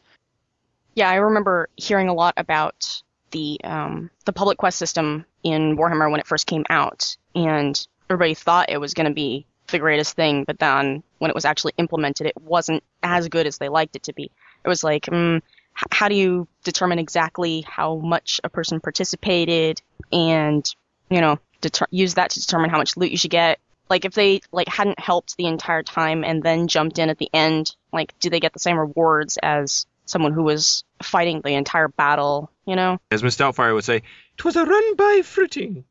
Yeah, 0.95 1.09
I 1.09 1.15
remember 1.15 1.69
hearing 1.75 2.09
a 2.09 2.13
lot 2.13 2.33
about 2.37 3.01
the 3.31 3.59
um, 3.63 4.09
the 4.25 4.33
public 4.33 4.57
quest 4.57 4.79
system 4.79 5.25
in 5.43 5.77
Warhammer 5.77 6.09
when 6.09 6.19
it 6.19 6.25
first 6.25 6.47
came 6.47 6.65
out, 6.71 7.15
and 7.35 7.87
everybody 8.09 8.33
thought 8.33 8.71
it 8.71 8.79
was 8.79 8.95
going 8.95 9.07
to 9.07 9.13
be 9.13 9.45
the 9.67 9.79
greatest 9.79 10.15
thing, 10.15 10.43
but 10.43 10.59
then 10.59 11.03
when 11.19 11.29
it 11.29 11.35
was 11.35 11.45
actually 11.45 11.73
implemented, 11.77 12.27
it 12.27 12.39
wasn't 12.41 12.83
as 13.03 13.27
good 13.27 13.47
as 13.47 13.57
they 13.57 13.69
liked 13.69 13.95
it 13.95 14.03
to 14.03 14.13
be. 14.13 14.31
It 14.63 14.67
was 14.67 14.83
like, 14.83 15.03
mm, 15.03 15.41
how 15.73 16.07
do 16.07 16.15
you 16.15 16.47
determine 16.63 16.99
exactly 16.99 17.63
how 17.67 17.95
much 17.97 18.41
a 18.43 18.49
person 18.49 18.79
participated, 18.79 19.81
and 20.11 20.67
you 21.09 21.21
know, 21.21 21.39
deter- 21.61 21.87
use 21.91 22.15
that 22.15 22.31
to 22.31 22.41
determine 22.41 22.69
how 22.69 22.77
much 22.77 22.97
loot 22.97 23.11
you 23.11 23.17
should 23.17 23.31
get? 23.31 23.59
Like 23.89 24.05
if 24.05 24.13
they 24.13 24.41
like 24.51 24.67
hadn't 24.67 24.99
helped 24.99 25.37
the 25.37 25.45
entire 25.45 25.83
time 25.83 26.23
and 26.23 26.43
then 26.43 26.67
jumped 26.67 26.99
in 26.99 27.09
at 27.09 27.17
the 27.17 27.29
end, 27.33 27.75
like 27.93 28.17
do 28.19 28.29
they 28.29 28.39
get 28.39 28.53
the 28.53 28.59
same 28.59 28.77
rewards 28.77 29.37
as 29.41 29.85
someone 30.05 30.33
who 30.33 30.43
was 30.43 30.83
fighting 31.01 31.41
the 31.41 31.53
entire 31.53 31.87
battle, 31.87 32.51
you 32.65 32.75
know? 32.75 32.99
As 33.11 33.23
Miss 33.23 33.37
Doubtfire 33.37 33.73
would 33.73 33.83
say, 33.83 34.03
"'Twas 34.37 34.55
a 34.55 34.65
run 34.65 34.95
by 34.95 35.21
fruiting." 35.23 35.85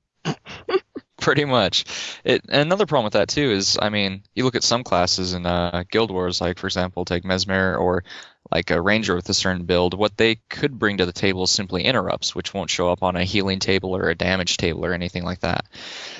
Pretty 1.18 1.46
much. 1.46 1.84
It 2.24 2.44
another 2.48 2.86
problem 2.86 3.04
with 3.04 3.14
that 3.14 3.28
too 3.28 3.50
is, 3.50 3.78
I 3.80 3.88
mean, 3.88 4.22
you 4.34 4.44
look 4.44 4.54
at 4.54 4.62
some 4.62 4.84
classes 4.84 5.32
in 5.32 5.46
uh, 5.46 5.84
Guild 5.90 6.10
Wars, 6.10 6.40
like 6.40 6.58
for 6.58 6.66
example, 6.66 7.04
take 7.04 7.24
Mesmer 7.24 7.76
or 7.76 8.04
like 8.52 8.70
a 8.70 8.80
ranger 8.80 9.16
with 9.16 9.28
a 9.28 9.34
certain 9.34 9.64
build. 9.64 9.94
What 9.94 10.16
they 10.16 10.36
could 10.36 10.78
bring 10.78 10.98
to 10.98 11.06
the 11.06 11.12
table 11.12 11.44
is 11.44 11.50
simply 11.50 11.84
interrupts, 11.84 12.34
which 12.34 12.54
won't 12.54 12.70
show 12.70 12.90
up 12.90 13.02
on 13.02 13.16
a 13.16 13.24
healing 13.24 13.58
table 13.58 13.96
or 13.96 14.08
a 14.08 14.14
damage 14.14 14.56
table 14.56 14.84
or 14.84 14.92
anything 14.92 15.24
like 15.24 15.40
that. 15.40 15.64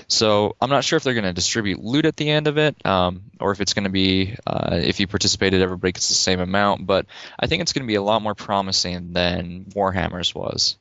So 0.09 0.57
I'm 0.61 0.71
not 0.71 0.83
sure 0.83 0.97
if 0.97 1.03
they're 1.03 1.15
going 1.15 1.25
to 1.25 1.33
distribute 1.33 1.79
loot 1.79 2.07
at 2.07 2.17
the 2.17 2.31
end 2.31 2.47
of 2.47 2.59
it, 2.59 2.85
um, 2.85 3.25
or 3.39 3.53
if 3.53 3.61
it's 3.61 3.75
going 3.75 3.85
to 3.85 3.91
be 3.91 4.35
uh, 4.47 4.81
if 4.83 4.99
you 4.99 5.07
participated, 5.07 5.63
everybody 5.63 5.93
gets 5.93 6.09
the 6.09 6.15
same 6.15 6.41
amount. 6.41 6.87
But 6.87 7.07
I 7.39 7.47
think 7.47 7.63
it's 7.63 7.73
going 7.73 7.85
to 7.85 7.91
be 7.91 7.97
a 7.97 8.03
lot 8.03 8.23
more 8.23 8.35
promising 8.35 9.13
than 9.13 9.67
Warhammer's 9.75 10.35
was. 10.35 10.79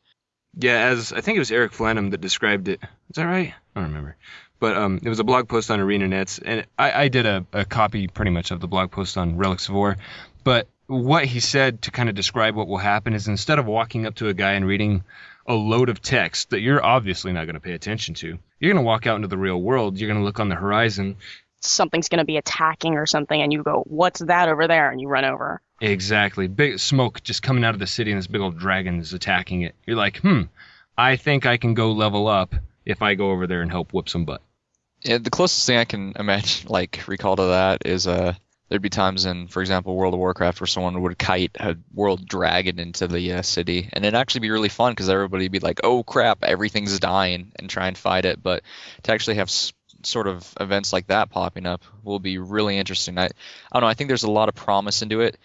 Yeah, 0.58 0.88
as 0.88 1.12
I 1.12 1.22
think 1.22 1.36
it 1.36 1.40
was 1.40 1.52
Eric 1.52 1.74
Flannum 1.74 2.12
that 2.12 2.22
described 2.22 2.68
it. 2.68 2.80
Is 2.82 3.16
that 3.16 3.26
right? 3.26 3.54
I 3.76 3.80
don't 3.80 3.90
remember. 3.90 4.16
But 4.60 4.78
um, 4.78 5.00
it 5.04 5.10
was 5.10 5.20
a 5.20 5.24
blog 5.24 5.50
post 5.50 5.70
on 5.70 5.80
ArenaNets, 5.80 6.42
and 6.44 6.66
I, 6.80 7.04
I 7.04 7.08
did 7.10 7.26
a, 7.26 7.46
a 7.52 7.66
copy 7.66 8.08
pretty 8.08 8.32
much 8.32 8.52
of 8.52 8.62
the 8.62 8.68
blog 8.68 8.92
post 8.92 9.18
on 9.18 9.38
Relics 9.38 9.68
of 9.68 9.76
Orr. 9.76 9.98
But 10.44 10.68
what 10.88 11.26
he 11.26 11.40
said 11.40 11.82
to 11.84 11.92
kind 11.92 12.10
of 12.10 12.16
describe 12.16 12.56
what 12.56 12.68
will 12.68 12.78
happen 12.78 13.14
is 13.14 13.28
instead 13.28 13.60
of 13.60 13.66
walking 13.66 14.06
up 14.06 14.16
to 14.16 14.30
a 14.30 14.34
guy 14.34 14.54
and 14.54 14.66
reading 14.66 15.04
a 15.46 15.54
load 15.54 15.90
of 15.90 16.02
text 16.02 16.52
that 16.52 16.62
you're 16.62 16.84
obviously 16.84 17.34
not 17.34 17.46
going 17.46 17.56
to 17.56 17.60
pay 17.60 17.74
attention 17.74 18.14
to, 18.16 18.40
you're 18.60 18.74
going 18.74 18.84
to 18.84 18.88
walk 18.88 19.08
out 19.08 19.18
into 19.18 19.28
the 19.28 19.38
real 19.38 19.62
world. 19.62 19.98
You're 19.98 20.10
going 20.10 20.20
to 20.20 20.26
look 20.26 20.40
on 20.40 20.50
the 20.50 20.56
horizon. 20.56 21.18
Something's 21.60 22.10
going 22.10 22.20
to 22.20 22.26
be 22.26 22.38
attacking 22.38 22.96
or 22.96 23.06
something, 23.06 23.42
and 23.42 23.52
you 23.52 23.62
go, 23.62 23.84
What's 23.86 24.22
that 24.22 24.48
over 24.48 24.68
there? 24.68 24.90
And 24.90 25.02
you 25.02 25.10
run 25.10 25.26
over. 25.26 25.62
Exactly. 25.82 26.48
Big 26.48 26.80
smoke 26.80 27.22
just 27.24 27.44
coming 27.44 27.64
out 27.64 27.74
of 27.74 27.80
the 27.80 27.88
city, 27.88 28.12
and 28.12 28.18
this 28.18 28.28
big 28.28 28.42
old 28.42 28.58
dragon 28.58 29.00
is 29.00 29.14
attacking 29.14 29.62
it. 29.62 29.76
You're 29.86 29.98
like, 29.98 30.18
hmm, 30.18 30.44
I 30.98 31.18
think 31.18 31.46
I 31.46 31.58
can 31.58 31.74
go 31.74 31.92
level 31.92 32.28
up 32.28 32.56
if 32.86 33.02
I 33.02 33.16
go 33.16 33.32
over 33.32 33.48
there 33.48 33.62
and 33.62 33.72
help 33.72 33.94
whip 33.94 34.08
some 34.08 34.26
butt. 34.26 34.42
Yeah, 35.02 35.18
the 35.18 35.30
closest 35.30 35.66
thing 35.68 35.78
I 35.78 35.86
can 35.86 36.14
imagine, 36.18 36.68
like 36.70 37.04
recall 37.08 37.36
to 37.36 37.44
that, 37.44 37.86
is 37.86 38.08
uh, 38.08 38.34
there'd 38.70 38.82
be 38.82 38.90
times 38.90 39.26
in, 39.26 39.48
for 39.48 39.62
example, 39.62 39.96
World 39.96 40.14
of 40.14 40.20
Warcraft, 40.20 40.62
where 40.62 40.68
someone 40.68 41.02
would 41.02 41.20
kite 41.20 41.58
a 41.60 41.76
world 41.94 42.26
dragon 42.26 42.80
into 42.80 43.08
the 43.08 43.34
uh, 43.34 43.42
city, 43.42 43.90
and 43.92 44.06
it'd 44.06 44.18
actually 44.18 44.42
be 44.42 44.52
really 44.52 44.70
fun 44.70 44.94
because 44.94 45.10
everybody'd 45.10 45.52
be 45.52 45.60
like, 45.60 45.82
"Oh 45.84 46.04
crap, 46.04 46.44
everything's 46.44 47.00
dying," 47.00 47.52
and 47.58 47.70
try 47.70 47.88
and 47.88 47.98
fight 47.98 48.26
it. 48.26 48.42
But 48.42 48.64
to 49.04 49.12
actually 49.12 49.36
have 49.36 49.52
sort 50.04 50.28
of 50.28 50.54
events 50.60 50.94
like 50.94 51.08
that 51.08 51.30
popping 51.30 51.66
up 51.66 51.84
will 52.04 52.20
be 52.20 52.38
really 52.38 52.78
interesting. 52.78 53.18
I, 53.18 53.26
I 53.26 53.30
don't 53.74 53.82
know. 53.82 53.88
I 53.88 53.94
think 53.94 54.08
there's 54.08 54.24
a 54.24 54.32
lot 54.32 54.50
of 54.50 54.56
promise 54.56 55.02
into 55.02 55.22
it, 55.22 55.38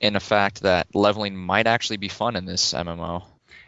in 0.00 0.12
the 0.12 0.20
fact 0.20 0.62
that 0.62 0.94
leveling 0.94 1.36
might 1.36 1.66
actually 1.66 1.96
be 1.96 2.08
fun 2.08 2.36
in 2.36 2.44
this 2.44 2.72
MMO. 2.72 3.24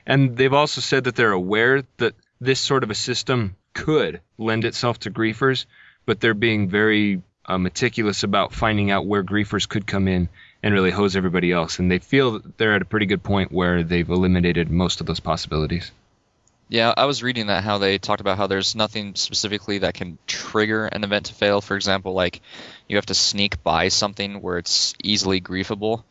And 0.06 0.36
they've 0.36 0.52
also 0.52 0.80
said 0.80 1.04
that 1.04 1.16
they're 1.16 1.32
aware 1.32 1.82
that 1.96 2.14
this 2.40 2.60
sort 2.60 2.84
of 2.84 2.90
a 2.90 2.94
system 2.94 3.56
could 3.74 4.20
lend 4.38 4.64
itself 4.64 5.00
to 5.00 5.10
griefers, 5.10 5.66
but 6.04 6.20
they're 6.20 6.34
being 6.34 6.68
very 6.68 7.22
uh, 7.44 7.58
meticulous 7.58 8.22
about 8.22 8.52
finding 8.52 8.90
out 8.90 9.06
where 9.06 9.24
griefers 9.24 9.68
could 9.68 9.86
come 9.86 10.08
in 10.08 10.28
and 10.62 10.74
really 10.74 10.90
hose 10.90 11.16
everybody 11.16 11.52
else. 11.52 11.78
And 11.78 11.90
they 11.90 11.98
feel 11.98 12.32
that 12.32 12.58
they're 12.58 12.74
at 12.74 12.82
a 12.82 12.86
pretty 12.86 13.06
good 13.06 13.22
point 13.22 13.52
where 13.52 13.82
they've 13.82 14.08
eliminated 14.08 14.70
most 14.70 15.00
of 15.00 15.06
those 15.06 15.20
possibilities. 15.20 15.90
Yeah, 16.68 16.92
I 16.96 17.04
was 17.04 17.22
reading 17.22 17.46
that 17.46 17.62
how 17.62 17.78
they 17.78 17.98
talked 17.98 18.20
about 18.20 18.38
how 18.38 18.48
there's 18.48 18.74
nothing 18.74 19.14
specifically 19.14 19.78
that 19.78 19.94
can 19.94 20.18
trigger 20.26 20.86
an 20.86 21.04
event 21.04 21.26
to 21.26 21.34
fail. 21.34 21.60
For 21.60 21.76
example, 21.76 22.12
like 22.12 22.40
you 22.88 22.96
have 22.96 23.06
to 23.06 23.14
sneak 23.14 23.62
by 23.62 23.88
something 23.88 24.42
where 24.42 24.58
it's 24.58 24.92
easily 25.02 25.40
griefable, 25.40 26.02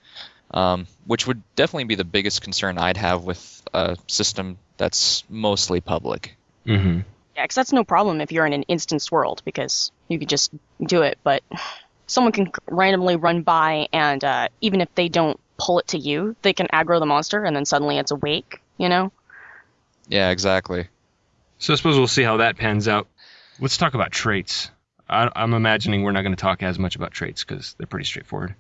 um, 0.52 0.88
which 1.06 1.28
would 1.28 1.42
definitely 1.56 1.86
be 1.86 1.96
the 1.96 2.04
biggest 2.04 2.42
concern 2.42 2.78
I'd 2.78 2.98
have 2.98 3.24
with 3.24 3.64
a 3.74 3.98
system 4.08 4.58
that's 4.78 5.24
mostly 5.30 5.82
public. 5.82 6.36
Mm-hmm. 6.66 7.00
Yeah, 7.36 7.44
because 7.44 7.56
that's 7.56 7.74
no 7.74 7.84
problem 7.84 8.22
if 8.22 8.32
you're 8.32 8.46
in 8.46 8.54
an 8.54 8.64
instanced 8.64 9.12
world 9.12 9.42
because 9.44 9.92
you 10.08 10.20
could 10.20 10.30
just 10.30 10.52
do 10.82 11.02
it. 11.02 11.18
But 11.24 11.44
someone 12.08 12.32
can 12.32 12.52
randomly 12.68 13.18
run 13.18 13.42
by, 13.42 13.88
and 13.92 14.24
uh, 14.24 14.48
even 14.62 14.82
if 14.82 14.94
they 14.96 15.10
don't 15.10 15.40
pull 15.58 15.80
it 15.80 15.88
to 15.90 15.98
you, 15.98 16.36
they 16.42 16.54
can 16.54 16.68
aggro 16.68 17.00
the 17.00 17.06
monster, 17.06 17.44
and 17.44 17.56
then 17.56 17.66
suddenly 17.66 17.98
it's 17.98 18.12
awake. 18.12 18.62
You 18.78 18.90
know? 18.90 19.12
Yeah, 20.08 20.30
exactly. 20.30 20.88
So 21.58 21.74
I 21.74 21.76
suppose 21.78 21.98
we'll 21.98 22.08
see 22.08 22.24
how 22.24 22.38
that 22.38 22.58
pans 22.58 22.88
out. 22.88 23.08
Let's 23.60 23.78
talk 23.78 23.94
about 23.94 24.12
traits. 24.12 24.70
I, 25.10 25.30
I'm 25.36 25.54
imagining 25.54 26.04
we're 26.04 26.12
not 26.12 26.24
going 26.24 26.36
to 26.36 26.42
talk 26.42 26.64
as 26.64 26.78
much 26.78 26.96
about 26.96 27.12
traits 27.12 27.44
because 27.44 27.76
they're 27.78 27.88
pretty 27.88 28.06
straightforward. 28.06 28.56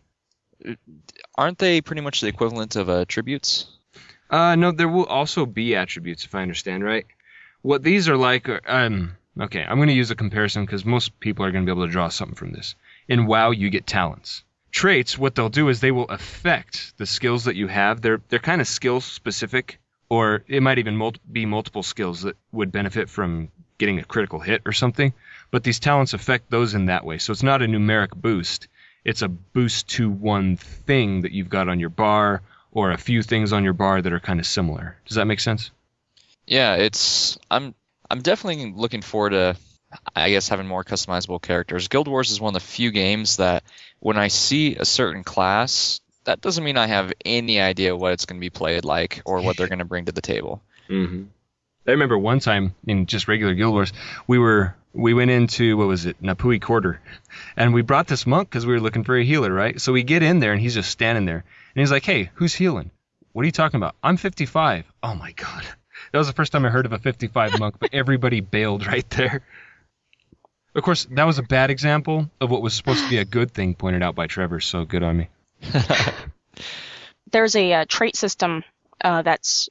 Aren't 1.38 1.58
they 1.58 1.82
pretty 1.82 2.02
much 2.02 2.22
the 2.22 2.28
equivalent 2.28 2.76
of 2.76 2.90
uh, 2.90 3.02
attributes? 3.02 3.68
Uh, 4.30 4.56
no, 4.56 4.72
there 4.72 4.88
will 4.88 5.06
also 5.06 5.46
be 5.46 5.76
attributes, 5.76 6.26
if 6.26 6.34
I 6.34 6.42
understand 6.42 6.84
right. 6.84 7.06
What 7.62 7.84
these 7.84 8.10
are 8.10 8.18
like, 8.18 8.48
are, 8.50 8.62
um, 8.66 9.18
okay, 9.40 9.64
I'm 9.64 9.78
going 9.78 9.90
to 9.90 9.94
use 9.94 10.12
a 10.12 10.16
comparison 10.16 10.66
because 10.66 10.86
most 10.86 11.20
people 11.20 11.46
are 11.46 11.52
going 11.52 11.66
to 11.66 11.72
be 11.72 11.78
able 11.78 11.88
to 11.88 11.92
draw 11.92 12.10
something 12.10 12.36
from 12.36 12.52
this. 12.52 12.76
In 13.08 13.28
WoW, 13.28 13.52
you 13.52 13.70
get 13.70 13.86
talents. 13.86 14.44
Traits, 14.72 15.18
what 15.18 15.36
they'll 15.36 15.50
do 15.50 15.70
is 15.70 15.80
they 15.80 15.92
will 15.92 16.10
affect 16.10 16.98
the 16.98 17.06
skills 17.06 17.46
that 17.46 17.56
you 17.56 17.68
have. 17.68 18.02
They're 18.02 18.22
they're 18.30 18.40
kind 18.40 18.60
of 18.60 18.68
skill 18.68 19.00
specific, 19.00 19.80
or 20.10 20.44
it 20.48 20.62
might 20.62 20.80
even 20.80 20.98
mul- 20.98 21.14
be 21.32 21.46
multiple 21.46 21.84
skills 21.84 22.24
that 22.24 22.36
would 22.52 22.72
benefit 22.72 23.10
from 23.10 23.50
getting 23.78 24.00
a 24.00 24.04
critical 24.04 24.40
hit 24.40 24.64
or 24.66 24.74
something. 24.74 25.14
But 25.52 25.64
these 25.64 25.80
talents 25.80 26.14
affect 26.14 26.50
those 26.50 26.74
in 26.74 26.88
that 26.88 27.06
way. 27.06 27.20
So 27.20 27.32
it's 27.32 27.44
not 27.44 27.62
a 27.62 27.68
numeric 27.68 28.16
boost. 28.16 28.68
It's 29.06 29.22
a 29.22 29.28
boost 29.30 29.88
to 29.92 30.10
one 30.10 30.58
thing 30.58 31.22
that 31.22 31.32
you've 31.32 31.50
got 31.50 31.70
on 31.70 31.80
your 31.80 31.90
bar 31.90 32.42
or 32.72 32.92
a 32.92 32.98
few 32.98 33.22
things 33.22 33.54
on 33.54 33.64
your 33.64 33.74
bar 33.74 34.02
that 34.02 34.12
are 34.12 34.20
kind 34.20 34.40
of 34.40 34.46
similar. 34.46 34.98
Does 35.06 35.16
that 35.16 35.26
make 35.26 35.40
sense? 35.40 35.72
Yeah, 36.48 36.76
it's 36.76 37.38
I'm 37.50 37.74
I'm 38.10 38.22
definitely 38.22 38.74
looking 38.76 39.02
forward 39.02 39.30
to 39.32 39.56
I 40.16 40.30
guess 40.32 40.50
having 40.50 40.68
more 40.68 40.84
customizable 40.84 41.42
characters. 41.42 41.88
Guild 41.88 42.08
Wars 42.08 42.32
is 42.32 42.42
one 42.42 42.56
of 42.56 42.62
the 42.62 42.68
few 42.68 42.92
games 42.92 43.38
that 43.38 43.64
when 44.00 44.18
I 44.18 44.28
see 44.28 44.76
a 44.76 44.86
certain 44.86 45.24
class, 45.24 46.02
that 46.26 46.42
doesn't 46.42 46.64
mean 46.64 46.78
I 46.78 46.88
have 46.88 47.14
any 47.24 47.62
idea 47.62 47.96
what 47.96 48.14
it's 48.14 48.26
going 48.26 48.40
to 48.40 48.46
be 48.46 48.50
played 48.50 48.84
like 48.84 49.22
or 49.26 49.42
what 49.42 49.58
they're 49.58 49.68
going 49.68 49.80
to 49.80 49.86
bring 49.86 50.06
to 50.06 50.12
the 50.12 50.22
table. 50.22 50.62
Mm-hmm. 50.90 51.24
I 51.88 51.92
remember 51.92 52.18
one 52.18 52.40
time 52.40 52.74
in 52.88 53.06
just 53.06 53.28
regular 53.28 53.54
Guild 53.54 53.74
Wars, 53.74 53.94
we 54.26 54.40
were 54.40 54.76
we 54.96 55.14
went 55.14 55.30
into 55.30 55.78
what 55.78 55.88
was 55.88 56.06
it 56.06 56.22
Nahpui 56.22 56.62
Quarter, 56.62 57.02
and 57.58 57.74
we 57.74 57.82
brought 57.82 58.08
this 58.08 58.26
monk 58.26 58.50
because 58.50 58.66
we 58.66 58.74
were 58.74 58.80
looking 58.80 59.04
for 59.04 59.18
a 59.18 59.24
healer, 59.24 59.52
right? 59.52 59.80
So 59.80 59.92
we 59.92 60.04
get 60.04 60.24
in 60.24 60.40
there 60.40 60.54
and 60.54 60.62
he's 60.62 60.74
just 60.74 60.90
standing 60.90 61.26
there, 61.26 61.44
and 61.76 61.82
he's 61.82 61.92
like, 61.92 62.06
"Hey, 62.06 62.32
who's 62.36 62.54
healing? 62.54 62.92
What 63.34 63.44
are 63.44 63.46
you 63.46 63.52
talking 63.52 63.78
about? 63.78 63.96
I'm 64.02 64.18
55." 64.18 64.86
Oh 65.04 65.16
my 65.16 65.32
god, 65.34 65.66
that 66.12 66.18
was 66.18 66.28
the 66.28 66.34
first 66.34 66.52
time 66.52 66.66
I 66.66 66.70
heard 66.70 66.86
of 66.86 66.94
a 66.94 67.00
55 67.00 67.60
monk, 67.60 67.76
but 67.80 67.94
everybody 67.94 68.40
bailed 68.40 68.88
right 68.88 69.10
there. 69.12 69.42
Of 70.74 70.84
course, 70.84 71.06
that 71.12 71.24
was 71.24 71.40
a 71.40 71.44
bad 71.44 71.70
example 71.70 72.30
of 72.42 72.52
what 72.52 72.62
was 72.62 72.74
supposed 72.74 73.04
to 73.04 73.10
be 73.10 73.18
a 73.18 73.26
good 73.26 73.52
thing 73.52 73.76
pointed 73.76 74.04
out 74.04 74.16
by 74.16 74.28
Trevor. 74.28 74.60
So 74.60 74.84
good 74.84 75.04
on 75.04 75.18
me. 75.18 75.30
There's 77.32 77.56
a 77.56 77.74
uh, 77.74 77.86
trait 77.88 78.16
system 78.16 78.64
uh, 79.02 79.22
that's 79.22 79.70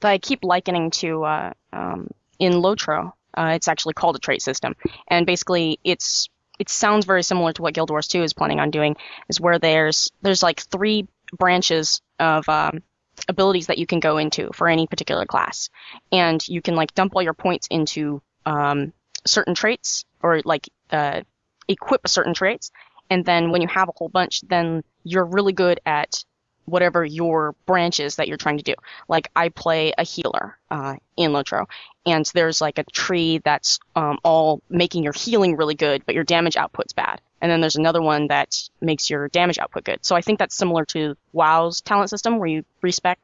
that 0.00 0.10
I 0.10 0.18
keep 0.18 0.42
likening 0.42 0.90
to 0.90 1.24
uh, 1.24 1.52
um, 1.72 2.08
in 2.38 2.52
Lotro. 2.54 3.12
Uh, 3.36 3.52
it's 3.54 3.68
actually 3.68 3.94
called 3.94 4.16
a 4.16 4.18
trait 4.18 4.42
system, 4.42 4.74
and 5.08 5.26
basically 5.26 5.78
it's 5.84 6.28
it 6.58 6.68
sounds 6.68 7.04
very 7.04 7.22
similar 7.22 7.52
to 7.52 7.62
what 7.62 7.74
Guild 7.74 7.90
Wars 7.90 8.06
2 8.08 8.22
is 8.22 8.32
planning 8.32 8.60
on 8.60 8.70
doing. 8.70 8.96
Is 9.28 9.40
where 9.40 9.58
there's 9.58 10.10
there's 10.22 10.42
like 10.42 10.60
three 10.60 11.08
branches 11.36 12.00
of 12.18 12.48
um, 12.48 12.82
abilities 13.28 13.66
that 13.66 13.78
you 13.78 13.86
can 13.86 14.00
go 14.00 14.18
into 14.18 14.50
for 14.54 14.68
any 14.68 14.86
particular 14.86 15.26
class, 15.26 15.70
and 16.12 16.46
you 16.48 16.62
can 16.62 16.74
like 16.74 16.94
dump 16.94 17.14
all 17.14 17.22
your 17.22 17.34
points 17.34 17.66
into 17.70 18.22
um, 18.46 18.92
certain 19.26 19.54
traits 19.54 20.04
or 20.22 20.40
like 20.44 20.68
uh, 20.90 21.22
equip 21.68 22.06
certain 22.06 22.34
traits, 22.34 22.70
and 23.10 23.24
then 23.24 23.50
when 23.50 23.62
you 23.62 23.68
have 23.68 23.88
a 23.88 23.92
whole 23.96 24.08
bunch, 24.08 24.40
then 24.42 24.82
you're 25.02 25.24
really 25.24 25.52
good 25.52 25.80
at 25.84 26.24
whatever 26.66 27.04
your 27.04 27.54
branch 27.66 28.00
is 28.00 28.16
that 28.16 28.28
you're 28.28 28.36
trying 28.36 28.58
to 28.58 28.64
do. 28.64 28.74
Like 29.08 29.30
I 29.36 29.48
play 29.48 29.92
a 29.96 30.02
healer 30.04 30.56
uh, 30.70 30.96
in 31.16 31.32
Lotro, 31.32 31.66
and 32.06 32.24
there's 32.34 32.60
like 32.60 32.78
a 32.78 32.84
tree 32.84 33.38
that's 33.44 33.78
um, 33.96 34.18
all 34.24 34.62
making 34.70 35.02
your 35.04 35.12
healing 35.12 35.56
really 35.56 35.74
good, 35.74 36.04
but 36.06 36.14
your 36.14 36.24
damage 36.24 36.56
output's 36.56 36.92
bad. 36.92 37.20
And 37.40 37.50
then 37.50 37.60
there's 37.60 37.76
another 37.76 38.00
one 38.00 38.28
that 38.28 38.56
makes 38.80 39.10
your 39.10 39.28
damage 39.28 39.58
output 39.58 39.84
good. 39.84 39.98
So 40.04 40.16
I 40.16 40.22
think 40.22 40.38
that's 40.38 40.54
similar 40.56 40.84
to 40.86 41.16
WoW's 41.32 41.80
talent 41.82 42.08
system, 42.10 42.38
where 42.38 42.48
you 42.48 42.64
respec 42.80 43.18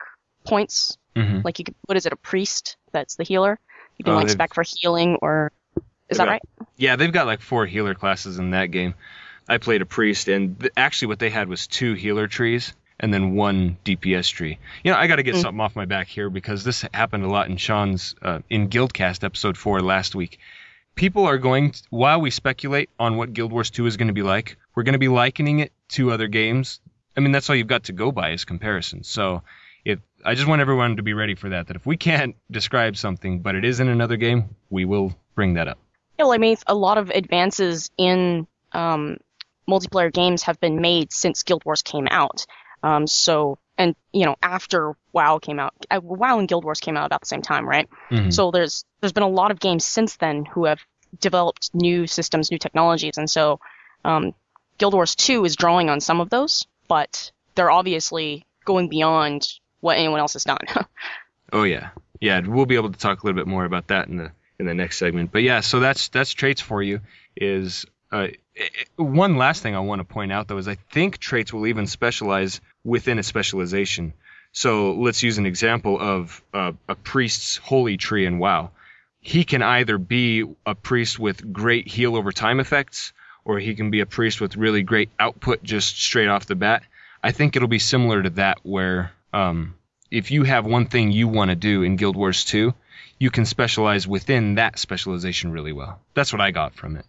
points. 0.45 0.99
Mm-hmm. 1.17 1.41
Like 1.43 1.59
you 1.59 1.65
could, 1.65 1.75
what 1.87 1.97
is 1.97 2.07
it, 2.07 2.13
a 2.13 2.17
priest 2.17 2.77
that's 2.93 3.17
the 3.17 3.25
healer? 3.25 3.59
You 3.99 4.05
can 4.05 4.13
Oh, 4.13 4.17
like 4.17 4.27
they've- 4.27 4.33
spec 4.33 4.55
for 4.55 4.63
healing, 4.67 5.17
or 5.23 5.53
is 6.09 6.19
that 6.19 6.27
Yeah. 6.27 6.31
right? 6.33 6.43
Yeah, 6.77 6.97
they've 6.97 7.13
got 7.13 7.27
like 7.27 7.41
four 7.41 7.67
healer 7.67 7.95
classes 7.95 8.39
in 8.39 8.51
that 8.51 8.67
game. 8.67 8.95
I 9.49 9.59
played 9.59 9.83
a 9.83 9.87
priest, 9.87 10.29
and 10.29 10.59
th- 10.61 10.73
actually, 10.77 11.09
what 11.09 11.19
they 11.19 11.31
had 11.31 11.49
was 11.49 11.67
two 11.67 11.95
healer 11.95 12.29
trees 12.29 12.73
and 13.01 13.13
then 13.13 13.35
one 13.35 13.77
DPS 13.85 14.31
tree. 14.31 14.59
You 14.85 14.93
know, 14.93 14.99
I 14.99 15.07
got 15.07 15.17
to 15.17 15.23
get 15.23 15.35
Mm. 15.35 15.43
something 15.43 15.61
off 15.61 15.75
my 15.75 15.87
back 15.87 16.07
here 16.07 16.31
because 16.31 16.63
this 16.65 16.85
happened 16.95 17.25
a 17.25 17.29
lot 17.29 17.49
in 17.49 17.57
Sean's 17.57 18.15
uh, 18.23 18.41
in 18.49 18.69
Guildcast 18.69 19.25
episode 19.25 19.57
four 19.59 19.81
last 19.81 20.15
week. 20.15 20.39
People 20.95 21.25
are 21.27 21.39
going 21.39 21.71
to, 21.73 21.83
while 21.91 22.21
we 22.21 22.31
speculate 22.31 22.91
on 22.99 23.17
what 23.17 23.33
Guild 23.33 23.53
Wars 23.53 23.71
2 23.71 23.87
is 23.87 23.97
going 23.97 24.09
to 24.09 24.15
be 24.15 24.23
like, 24.23 24.57
we're 24.75 24.83
going 24.83 24.93
to 24.93 24.99
be 24.99 25.09
likening 25.09 25.61
it 25.61 25.73
to 25.91 26.13
other 26.13 26.29
games. 26.29 26.81
I 27.17 27.21
mean, 27.21 27.33
that's 27.33 27.49
all 27.49 27.57
you've 27.57 27.67
got 27.67 27.85
to 27.85 27.93
go 27.93 28.13
by 28.13 28.31
is 28.33 28.45
comparison. 28.45 29.03
So, 29.03 29.43
if 29.85 29.99
I 30.25 30.35
just 30.35 30.47
want 30.47 30.61
everyone 30.61 30.97
to 30.99 31.03
be 31.03 31.15
ready 31.15 31.35
for 31.35 31.49
that. 31.51 31.69
That 31.69 31.77
if 31.77 31.87
we 31.87 31.97
can't 31.97 32.37
describe 32.51 32.97
something, 32.97 33.41
but 33.41 33.55
it 33.55 33.65
is 33.65 33.81
in 33.81 33.89
another 33.89 34.17
game, 34.17 34.57
we 34.69 34.85
will 34.85 35.15
bring 35.35 35.55
that 35.55 35.69
up. 35.69 35.79
Yeah, 36.19 36.27
well, 36.27 36.35
I 36.35 36.39
mean, 36.39 36.57
a 36.67 36.75
lot 36.75 36.99
of 36.99 37.09
advances 37.09 37.91
in 37.97 38.47
um, 38.73 39.17
multiplayer 39.69 40.13
games 40.13 40.43
have 40.43 40.61
been 40.61 40.81
made 40.83 41.13
since 41.13 41.45
Guild 41.45 41.65
Wars 41.65 41.81
came 41.83 42.07
out. 42.11 42.45
Um, 42.83 43.07
so, 43.07 43.59
and 43.79 43.95
you 44.13 44.25
know, 44.27 44.37
after 44.43 44.95
WoW 45.13 45.39
came 45.39 45.59
out, 45.59 45.75
uh, 45.91 46.01
WoW 46.03 46.39
and 46.39 46.49
Guild 46.49 46.65
Wars 46.65 46.81
came 46.81 46.97
out 46.97 47.07
about 47.07 47.21
the 47.21 47.27
same 47.27 47.43
time, 47.43 47.69
right? 47.69 47.89
Mhm. 48.11 48.33
So 48.33 48.51
there's 48.51 48.85
there's 49.01 49.13
been 49.13 49.23
a 49.23 49.29
lot 49.29 49.51
of 49.51 49.61
games 49.61 49.85
since 49.85 50.17
then 50.17 50.45
who 50.45 50.65
have 50.67 50.81
developed 51.21 51.71
new 51.75 52.07
systems, 52.07 52.51
new 52.51 52.59
technologies, 52.59 53.17
and 53.19 53.29
so 53.29 53.61
um, 54.05 54.35
Guild 54.79 54.95
Wars 54.95 55.15
2 55.15 55.45
is 55.45 55.57
drawing 55.57 55.91
on 55.91 56.01
some 56.01 56.21
of 56.21 56.31
those, 56.31 56.67
but 56.89 57.33
they're 57.55 57.71
obviously 57.71 58.47
going 58.65 58.89
beyond 58.89 59.47
what 59.81 59.99
anyone 59.99 60.21
else 60.21 60.33
has 60.35 60.45
done. 60.45 60.59
Oh 61.53 61.65
yeah, 61.65 61.91
yeah. 62.21 62.41
We'll 62.47 62.65
be 62.67 62.77
able 62.77 62.93
to 62.93 62.99
talk 62.99 63.23
a 63.23 63.27
little 63.27 63.37
bit 63.37 63.49
more 63.49 63.65
about 63.65 63.89
that 63.89 64.07
in 64.07 64.19
the 64.19 64.31
in 64.61 64.67
the 64.67 64.75
next 64.75 64.99
segment. 64.99 65.33
But 65.33 65.43
yeah, 65.43 65.61
so 65.61 65.81
that's 65.81 66.09
that's 66.09 66.33
traits 66.33 66.61
for 66.61 66.81
you. 66.81 67.01
Is 67.37 67.87
uh, 68.13 68.17
i- 68.17 68.35
i- 68.59 69.03
one 69.03 69.37
last 69.37 69.63
thing 69.63 69.75
I 69.75 69.81
want 69.81 70.01
to 70.01 70.05
point 70.05 70.33
out 70.33 70.49
though 70.49 70.59
is 70.59 70.69
I 70.69 70.77
think 70.93 71.19
traits 71.19 71.53
will 71.53 71.67
even 71.67 71.87
specialize 71.87 72.61
within 72.85 73.19
a 73.19 73.23
specialization. 73.23 74.13
So 74.53 74.95
let's 74.95 75.23
use 75.23 75.39
an 75.39 75.47
example 75.47 75.99
of 76.01 76.43
uh, 76.53 76.73
a 76.89 76.95
priest's 76.95 77.57
holy 77.59 77.97
tree 77.97 78.27
in 78.27 78.39
WoW. 78.39 78.71
He 79.21 79.45
can 79.45 79.63
either 79.63 79.99
be 79.99 80.45
a 80.67 80.75
priest 80.75 81.19
with 81.19 81.53
great 81.53 81.87
heal 81.87 82.17
over 82.17 82.33
time 82.33 82.59
effects, 82.59 83.13
or 83.45 83.59
he 83.59 83.75
can 83.75 83.91
be 83.91 84.01
a 84.01 84.07
priest 84.07 84.41
with 84.41 84.57
really 84.57 84.83
great 84.83 85.11
output 85.21 85.63
just 85.63 86.01
straight 86.01 86.29
off 86.29 86.47
the 86.47 86.55
bat. 86.55 86.83
I 87.23 87.33
think 87.33 87.55
it'll 87.55 87.69
be 87.69 87.79
similar 87.79 88.23
to 88.23 88.31
that, 88.31 88.59
where 88.63 89.13
um, 89.33 89.75
if 90.11 90.31
you 90.31 90.45
have 90.45 90.65
one 90.67 90.87
thing 90.87 91.13
you 91.13 91.29
want 91.29 91.51
to 91.51 91.55
do 91.55 91.83
in 91.83 91.97
Guild 91.97 92.17
Wars 92.17 92.45
2, 92.47 92.73
you 93.19 93.31
can 93.31 93.45
specialize 93.45 94.09
within 94.09 94.55
that 94.55 94.79
specialization 94.79 95.53
really 95.53 95.73
well. 95.73 96.01
That's 96.15 96.33
what 96.33 96.41
I 96.41 96.51
got 96.51 96.75
from 96.75 96.97
it. 96.97 97.05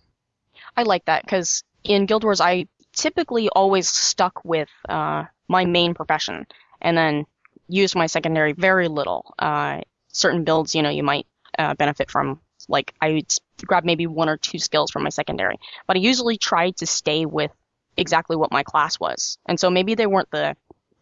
I 0.75 0.83
like 0.83 1.05
that 1.05 1.23
because 1.23 1.63
in 1.83 2.05
Guild 2.05 2.23
Wars, 2.23 2.41
I 2.41 2.67
typically 2.93 3.49
always 3.49 3.89
stuck 3.89 4.43
with 4.43 4.69
uh, 4.87 5.25
my 5.47 5.65
main 5.65 5.93
profession 5.93 6.45
and 6.81 6.97
then 6.97 7.25
used 7.67 7.95
my 7.95 8.07
secondary 8.07 8.53
very 8.53 8.87
little. 8.87 9.33
Uh, 9.39 9.81
certain 10.09 10.43
builds, 10.43 10.75
you 10.75 10.81
know, 10.81 10.89
you 10.89 11.03
might 11.03 11.27
uh, 11.57 11.73
benefit 11.75 12.11
from. 12.11 12.39
Like 12.67 12.93
I 13.01 13.13
would 13.13 13.33
grab 13.65 13.85
maybe 13.85 14.05
one 14.05 14.29
or 14.29 14.37
two 14.37 14.59
skills 14.59 14.91
from 14.91 15.03
my 15.03 15.09
secondary, 15.09 15.57
but 15.87 15.97
I 15.97 15.99
usually 15.99 16.37
tried 16.37 16.77
to 16.77 16.85
stay 16.85 17.25
with 17.25 17.51
exactly 17.97 18.35
what 18.35 18.51
my 18.51 18.63
class 18.63 18.99
was. 18.99 19.39
And 19.47 19.59
so 19.59 19.69
maybe 19.69 19.95
they 19.95 20.05
weren't 20.05 20.29
the 20.31 20.55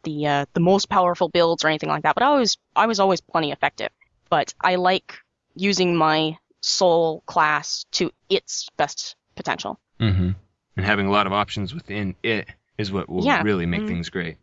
the 0.03 0.25
uh, 0.25 0.45
the 0.53 0.61
most 0.61 0.89
powerful 0.89 1.27
builds 1.27 1.63
or 1.63 1.67
anything 1.67 1.89
like 1.89 2.03
that, 2.03 2.15
but 2.15 2.23
I 2.23 2.39
was 2.39 2.57
I 2.75 2.87
was 2.87 2.99
always 2.99 3.19
plenty 3.19 3.51
effective. 3.51 3.89
But 4.29 4.53
I 4.61 4.75
like 4.75 5.15
using 5.53 5.95
my 5.95 6.37
sole 6.61 7.21
class 7.25 7.85
to 7.91 8.11
its 8.29 8.69
best 8.77 9.15
potential. 9.39 9.79
Mm-hmm. 9.99 10.31
And 10.77 10.85
having 10.85 11.07
a 11.07 11.11
lot 11.11 11.25
of 11.27 11.33
options 11.33 11.73
within 11.73 12.15
it 12.23 12.47
is 12.77 12.91
what 12.91 13.09
will 13.09 13.23
Yeah. 13.25 13.41
really 13.41 13.65
make 13.65 13.81
Mhm. 13.81 13.87
things 13.87 14.09
great. 14.09 14.37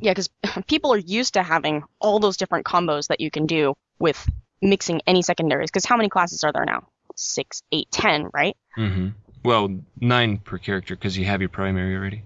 Yeah, 0.00 0.12
because 0.12 0.28
people 0.66 0.92
are 0.92 0.98
used 0.98 1.34
to 1.34 1.42
having 1.42 1.82
all 2.00 2.20
those 2.20 2.36
different 2.36 2.66
combos 2.66 3.08
that 3.08 3.20
you 3.20 3.30
can 3.30 3.46
do 3.46 3.74
with 3.98 4.18
mixing 4.62 5.00
any 5.06 5.22
secondaries. 5.22 5.70
Because 5.70 5.84
how 5.84 5.96
many 5.96 6.08
classes 6.08 6.44
are 6.44 6.52
there 6.52 6.64
now? 6.64 6.86
Six, 7.16 7.62
eight, 7.72 7.90
ten, 7.90 8.28
right? 8.32 8.56
Mm-hmm. 8.76 9.08
Well, 9.44 9.80
nine 10.00 10.38
per 10.38 10.58
character 10.58 10.94
because 10.94 11.16
you 11.18 11.24
have 11.26 11.40
your 11.40 11.48
primary 11.48 11.96
already. 11.96 12.22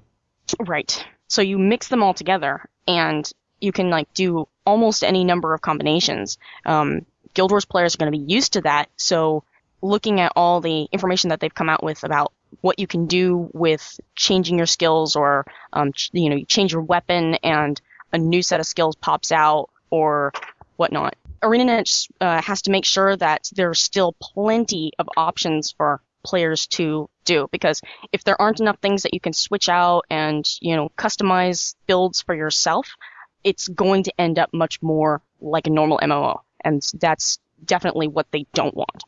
Right. 0.61 1.05
So 1.29 1.41
you 1.43 1.59
mix 1.59 1.89
them 1.89 2.03
all 2.03 2.15
together, 2.15 2.69
and 2.87 3.31
you 3.61 3.73
can 3.73 3.91
like 3.91 4.13
do 4.13 4.49
almost 4.67 5.03
any 5.05 5.25
number 5.25 5.55
of 5.55 5.61
combinations. 5.63 6.37
Um, 6.67 7.07
Guild 7.35 7.51
Wars 7.51 7.65
players 7.65 7.95
are 7.95 7.99
going 7.99 8.13
to 8.13 8.19
be 8.19 8.25
used 8.33 8.53
to 8.55 8.61
that. 8.63 8.91
So 8.97 9.45
looking 9.83 10.21
at 10.21 10.33
all 10.37 10.61
the 10.61 10.85
information 10.93 11.31
that 11.31 11.41
they've 11.41 11.55
come 11.55 11.69
out 11.69 11.83
with 11.83 12.05
about 12.05 12.33
what 12.61 12.79
you 12.79 12.87
can 12.87 13.07
do 13.07 13.51
with 13.53 14.01
changing 14.15 14.57
your 14.57 14.67
skills, 14.67 15.17
or 15.17 15.45
um, 15.73 15.93
ch- 15.93 16.11
you 16.13 16.31
know, 16.31 16.37
you 16.37 16.47
change 16.47 16.73
your 16.73 16.83
weapon 16.83 17.35
and 17.43 17.81
a 18.13 18.19
new 18.19 18.43
set 18.43 18.61
of 18.61 18.67
skills 18.67 18.95
pops 18.97 19.33
out, 19.33 19.71
or 19.91 20.33
whatnot. 20.77 21.17
ArenaNet 21.43 22.09
uh, 22.21 22.41
has 22.41 22.63
to 22.63 22.71
make 22.71 22.85
sure 22.85 23.17
that 23.17 23.51
there's 23.55 23.81
still 23.81 24.15
plenty 24.21 24.93
of 24.99 25.09
options 25.17 25.73
for 25.73 26.01
players 26.23 26.67
to 26.69 27.09
do 27.25 27.49
because 27.51 27.81
if 28.13 28.25
there 28.25 28.41
aren't 28.41 28.61
enough 28.61 28.79
things 28.81 29.03
that 29.03 29.15
you 29.15 29.21
can 29.21 29.33
switch 29.33 29.69
out 29.69 30.05
and 30.09 30.49
you 30.61 30.77
know 30.77 30.89
customize 30.97 31.75
builds 31.87 32.23
for 32.23 32.35
yourself 32.35 32.95
it's 33.43 33.67
going 33.69 34.05
to 34.05 34.21
end 34.21 34.39
up 34.39 34.53
much 34.53 34.81
more 34.83 35.21
like 35.41 35.67
a 35.67 35.71
normal 35.71 35.99
MMO 35.99 36.41
and 36.65 36.81
that's 37.01 37.39
definitely 37.65 38.07
what 38.09 38.27
they 38.31 38.47
don't 38.55 38.77
want 38.77 39.03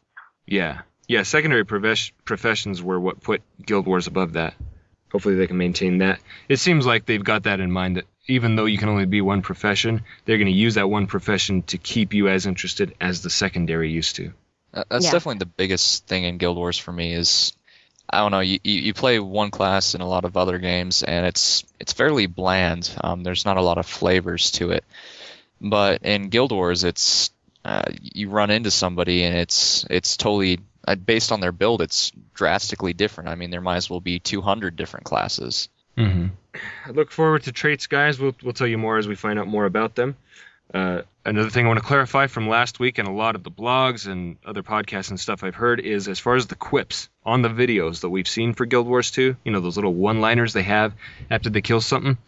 Yeah. 0.46 0.82
Yeah, 1.06 1.22
secondary 1.22 1.64
profes- 1.64 2.12
professions 2.24 2.82
were 2.82 2.98
what 2.98 3.20
put 3.20 3.42
Guild 3.64 3.86
Wars 3.86 4.06
above 4.06 4.34
that. 4.34 4.54
Hopefully 5.12 5.34
they 5.36 5.46
can 5.46 5.58
maintain 5.58 5.98
that. 5.98 6.18
It 6.48 6.58
seems 6.58 6.86
like 6.86 7.06
they've 7.06 7.22
got 7.22 7.44
that 7.44 7.60
in 7.60 7.70
mind 7.70 7.96
that 7.98 8.06
even 8.26 8.56
though 8.56 8.64
you 8.64 8.78
can 8.78 8.88
only 8.88 9.04
be 9.06 9.20
one 9.20 9.42
profession, 9.42 10.02
they're 10.24 10.38
going 10.38 10.46
to 10.50 10.52
use 10.52 10.74
that 10.74 10.88
one 10.88 11.06
profession 11.06 11.62
to 11.64 11.78
keep 11.78 12.14
you 12.14 12.28
as 12.28 12.46
interested 12.46 12.94
as 13.00 13.22
the 13.22 13.30
secondary 13.30 13.90
used 13.92 14.16
to. 14.16 14.32
That- 14.72 14.88
That's 14.88 15.04
Yeah. 15.04 15.12
definitely 15.12 15.38
the 15.40 15.46
biggest 15.46 16.06
thing 16.06 16.24
in 16.24 16.38
Guild 16.38 16.56
Wars 16.56 16.78
for 16.78 16.90
me 16.92 17.12
is 17.12 17.52
I 18.08 18.18
don't 18.18 18.32
know 18.32 18.40
you, 18.40 18.58
you 18.62 18.80
you 18.80 18.94
play 18.94 19.18
one 19.18 19.50
class 19.50 19.94
in 19.94 20.00
a 20.02 20.06
lot 20.08 20.24
of 20.26 20.36
other 20.36 20.58
games 20.58 21.02
and 21.02 21.24
it's 21.24 21.64
it's 21.80 21.92
fairly 21.94 22.26
bland. 22.26 22.90
Um, 23.02 23.22
there's 23.22 23.44
not 23.46 23.56
a 23.56 23.62
lot 23.62 23.78
of 23.78 23.86
flavors 23.86 24.50
to 24.52 24.72
it, 24.72 24.84
but 25.60 26.02
in 26.02 26.28
Guild 26.28 26.52
Wars 26.52 26.84
it's 26.84 27.30
uh, 27.64 27.84
you 28.00 28.28
run 28.28 28.50
into 28.50 28.70
somebody 28.70 29.24
and 29.24 29.36
it's 29.36 29.86
it's 29.90 30.16
totally 30.16 30.60
uh, 30.86 30.94
based 30.94 31.32
on 31.32 31.40
their 31.40 31.52
build. 31.52 31.82
It's 31.82 32.12
drastically 32.34 32.92
different. 32.92 33.30
I 33.30 33.34
mean 33.34 33.50
there 33.50 33.60
might 33.60 33.76
as 33.76 33.88
well 33.88 34.00
be 34.00 34.18
200 34.18 34.76
different 34.76 35.06
classes. 35.06 35.68
Mm-hmm. 35.96 36.26
I 36.86 36.90
look 36.90 37.10
forward 37.10 37.44
to 37.44 37.52
traits, 37.52 37.86
guys. 37.86 38.18
We'll, 38.18 38.34
we'll 38.42 38.52
tell 38.52 38.66
you 38.66 38.78
more 38.78 38.98
as 38.98 39.08
we 39.08 39.14
find 39.14 39.38
out 39.38 39.46
more 39.46 39.64
about 39.64 39.94
them. 39.94 40.16
Uh, 40.72 41.02
another 41.24 41.50
thing 41.50 41.64
I 41.64 41.68
want 41.68 41.78
to 41.78 41.86
clarify 41.86 42.26
from 42.26 42.48
last 42.48 42.80
week 42.80 42.98
and 42.98 43.06
a 43.06 43.12
lot 43.12 43.36
of 43.36 43.44
the 43.44 43.50
blogs 43.50 44.10
and 44.10 44.36
other 44.44 44.62
podcasts 44.62 45.10
and 45.10 45.20
stuff 45.20 45.44
I've 45.44 45.54
heard 45.54 45.78
is 45.78 46.08
as 46.08 46.18
far 46.18 46.34
as 46.34 46.46
the 46.46 46.56
quips 46.56 47.08
on 47.24 47.42
the 47.42 47.48
videos 47.48 48.00
that 48.00 48.10
we've 48.10 48.26
seen 48.26 48.54
for 48.54 48.66
Guild 48.66 48.86
Wars 48.86 49.10
2, 49.12 49.36
you 49.44 49.52
know, 49.52 49.60
those 49.60 49.76
little 49.76 49.94
one 49.94 50.20
liners 50.20 50.52
they 50.52 50.62
have 50.62 50.94
after 51.30 51.50
they 51.50 51.60
kill 51.60 51.80
something, 51.80 52.18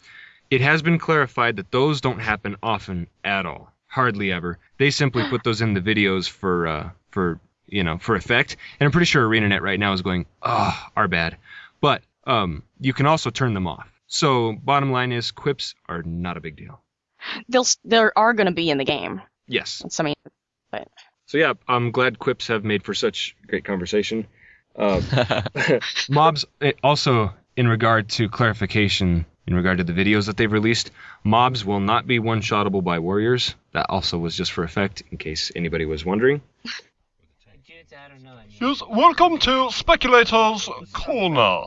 it 0.51 0.61
has 0.61 0.83
been 0.83 0.99
clarified 0.99 1.57
that 1.57 1.71
those 1.71 2.01
don't 2.01 2.21
happen 2.21 2.57
often 2.63 3.09
at 3.25 3.47
all. 3.47 3.73
Hardly 3.97 4.31
ever. 4.31 4.59
They 4.77 4.91
simply 4.91 5.25
put 5.31 5.43
those 5.43 5.63
in 5.63 5.73
the 5.73 5.81
videos 5.81 6.29
for, 6.29 6.67
uh, 6.67 6.91
for, 7.13 7.41
you 7.67 7.83
know, 7.83 7.97
for 7.97 8.15
effect. 8.15 8.59
And 8.79 8.85
I'm 8.87 8.93
pretty 8.93 9.07
sure 9.07 9.27
ArenaNet 9.27 9.63
right 9.63 9.81
now 9.81 9.95
is 9.95 10.03
going, 10.03 10.27
oh, 10.43 10.79
our 10.95 11.09
bad. 11.09 11.39
But 11.81 12.03
um, 12.27 12.63
you 12.79 12.93
can 12.93 13.07
also 13.07 13.31
turn 13.31 13.55
them 13.55 13.67
off. 13.67 13.89
So 14.07 14.53
bottom 14.53 14.93
line 14.93 15.13
is 15.13 15.31
quips 15.31 15.75
are 15.89 16.03
not 16.03 16.37
a 16.37 16.41
big 16.41 16.57
deal. 16.57 16.79
they'll 17.49 17.63
s- 17.63 17.79
there 17.85 18.13
are 18.19 18.35
going 18.35 18.49
to 18.49 18.53
be 18.53 18.69
in 18.69 18.77
the 18.77 18.85
game 18.85 19.23
Yes. 19.49 19.81
It's- 19.81 19.99
I 19.99 20.03
mean 20.03 20.15
So 21.25 21.39
yeah, 21.39 21.55
I'm 21.67 21.91
glad 21.91 22.19
quips 22.19 22.49
have 22.49 22.65
made 22.65 22.83
for 22.85 22.93
such 22.93 23.35
great 23.47 23.65
conversation. 23.65 24.27
Um, 24.77 25.03
mobs 26.11 26.45
eh, 26.61 26.73
also 26.85 27.33
in 27.57 27.67
regard 27.67 28.11
to 28.11 28.29
clarification 28.29 29.25
in 29.47 29.55
regard 29.55 29.79
to 29.79 29.85
the 29.85 29.93
videos 29.93 30.27
that 30.27 30.37
they've 30.37 30.51
released, 30.51 30.91
mobs 31.23 31.65
will 31.65 31.81
not 31.81 32.07
be 32.07 32.19
one-shottable 32.19 32.83
by 32.83 32.99
warriors. 32.99 33.55
That 33.73 33.87
also 33.89 34.19
was 34.19 34.37
just 34.37 34.53
for 34.53 34.65
effect, 34.65 35.03
in 35.11 35.19
case 35.19 35.53
anybody 35.55 35.85
was 35.85 36.05
wondering. 36.05 36.43
Yes, 38.61 38.83
welcome 38.89 39.39
to 39.39 39.71
Speculator's 39.71 40.69
Corner. 40.93 41.65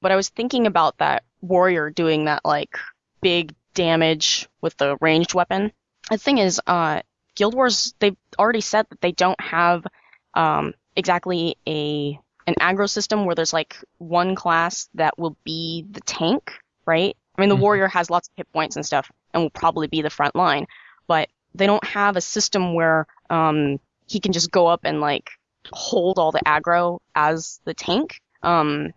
but 0.00 0.12
I 0.12 0.16
was 0.16 0.28
thinking 0.28 0.66
about 0.66 0.98
that 0.98 1.24
warrior 1.40 1.90
doing 1.90 2.24
that 2.24 2.44
like 2.44 2.78
big 3.20 3.54
damage 3.74 4.48
with 4.60 4.76
the 4.78 4.96
ranged 5.00 5.34
weapon. 5.34 5.72
The 6.10 6.18
thing 6.18 6.38
is, 6.38 6.60
uh, 6.66 7.02
Guild 7.34 7.54
Wars 7.54 7.94
they've 7.98 8.16
already 8.38 8.60
said 8.62 8.86
that 8.88 9.00
they 9.00 9.12
don't 9.12 9.40
have 9.40 9.86
um, 10.34 10.74
exactly 10.96 11.56
a 11.66 12.18
an 12.46 12.54
aggro 12.60 12.88
system 12.88 13.24
where 13.24 13.34
there's 13.34 13.52
like 13.52 13.76
one 13.98 14.34
class 14.34 14.88
that 14.94 15.18
will 15.18 15.36
be 15.44 15.84
the 15.90 16.00
tank, 16.02 16.52
right? 16.86 17.16
I 17.36 17.40
mean, 17.40 17.48
the 17.48 17.56
Mhm. 17.56 17.60
warrior 17.60 17.88
has 17.88 18.10
lots 18.10 18.28
of 18.28 18.32
hit 18.36 18.52
points 18.52 18.76
and 18.76 18.86
stuff, 18.86 19.10
and 19.34 19.42
will 19.42 19.50
probably 19.50 19.86
be 19.88 20.02
the 20.02 20.10
front 20.10 20.34
line, 20.36 20.66
but 21.06 21.28
they 21.54 21.66
don't 21.66 21.84
have 21.84 22.16
a 22.16 22.20
system 22.20 22.74
where 22.74 23.06
um, 23.30 23.80
he 24.06 24.20
can 24.20 24.32
just 24.32 24.50
go 24.50 24.66
up 24.68 24.80
and 24.84 25.00
like 25.00 25.30
hold 25.72 26.18
all 26.18 26.30
the 26.30 26.40
aggro 26.46 27.00
as 27.14 27.60
the 27.64 27.74
tank. 27.74 28.20
Um, 28.42 28.92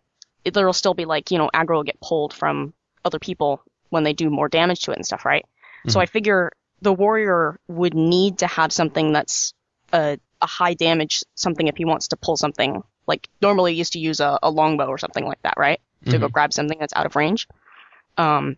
it- 0.46 0.54
there'll 0.54 0.74
still 0.74 0.94
be 0.94 1.06
like, 1.06 1.32
you 1.32 1.38
know, 1.40 1.50
aggro 1.54 1.76
will 1.78 1.84
get 1.84 2.00
pulled 2.00 2.34
from 2.34 2.74
other 3.04 3.18
people 3.20 3.62
when 3.90 4.04
they 4.04 4.14
do 4.14 4.30
more 4.30 4.48
damage 4.50 4.82
to 4.82 4.92
it 4.92 4.98
and 4.98 5.06
stuff, 5.06 5.26
right? 5.26 5.46
So 5.88 6.00
Mhm. 6.00 6.04
I 6.04 6.06
figure 6.06 6.52
the 6.82 6.94
warrior 6.94 7.60
would 7.68 7.94
need 7.96 8.38
to 8.40 8.48
have 8.48 8.72
something 8.72 9.12
that's 9.12 9.54
a, 9.92 10.20
a 10.42 10.46
high 10.46 10.76
damage 10.76 11.24
something 11.36 11.68
if 11.68 11.76
he 11.78 11.86
wants 11.86 12.10
to 12.10 12.18
pull 12.18 12.38
something. 12.38 12.84
Like 13.10 13.28
normally 13.42 13.74
used 13.74 13.94
to 13.94 14.00
use 14.00 14.22
a, 14.22 14.40
a 14.42 14.50
longbow 14.50 14.88
or 14.88 14.98
something 14.98 15.26
like 15.26 15.42
that, 15.42 15.56
right? 15.58 15.82
To 16.06 16.18
go 16.18 16.28
grab 16.30 16.54
something 16.54 16.78
that's 16.80 16.94
out 16.96 17.06
of 17.06 17.18
range. 17.18 17.50
Um, 18.18 18.56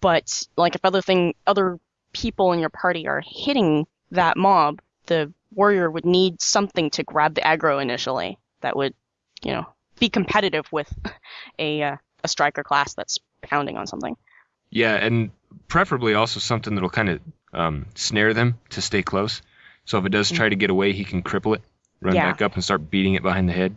but 0.00 0.46
like 0.56 0.74
if 0.74 0.84
other 0.84 1.02
thing, 1.02 1.34
other 1.46 1.78
people 2.12 2.52
in 2.52 2.58
your 2.58 2.70
party 2.70 3.06
are 3.06 3.22
hitting 3.26 3.86
that 4.12 4.36
mob, 4.36 4.80
the 5.06 5.32
warrior 5.52 5.90
would 5.90 6.06
need 6.06 6.40
something 6.40 6.88
to 6.90 7.02
grab 7.02 7.34
the 7.34 7.42
aggro 7.42 7.82
initially 7.82 8.38
that 8.62 8.76
would, 8.76 8.94
you 9.42 9.52
know, 9.52 9.66
be 9.98 10.08
competitive 10.08 10.66
with 10.72 10.90
a 11.58 11.82
uh, 11.82 11.96
a 12.24 12.28
striker 12.28 12.62
class 12.62 12.94
that's 12.94 13.18
pounding 13.42 13.76
on 13.76 13.86
something. 13.86 14.16
Yeah, 14.70 14.94
and 14.94 15.30
preferably 15.68 16.14
also 16.14 16.40
something 16.40 16.74
that'll 16.74 16.90
kind 16.90 17.08
of 17.08 17.20
um, 17.52 17.86
snare 17.94 18.34
them 18.34 18.58
to 18.70 18.80
stay 18.80 19.02
close. 19.02 19.42
So 19.84 19.98
if 19.98 20.04
it 20.06 20.10
does 20.10 20.30
try 20.30 20.48
to 20.48 20.56
get 20.56 20.70
away, 20.70 20.92
he 20.92 21.04
can 21.04 21.22
cripple 21.22 21.56
it, 21.56 21.62
run 22.00 22.14
Yeah. 22.14 22.30
back 22.30 22.42
up, 22.42 22.54
and 22.54 22.64
start 22.64 22.90
beating 22.90 23.14
it 23.14 23.22
behind 23.22 23.48
the 23.48 23.52
head. 23.52 23.76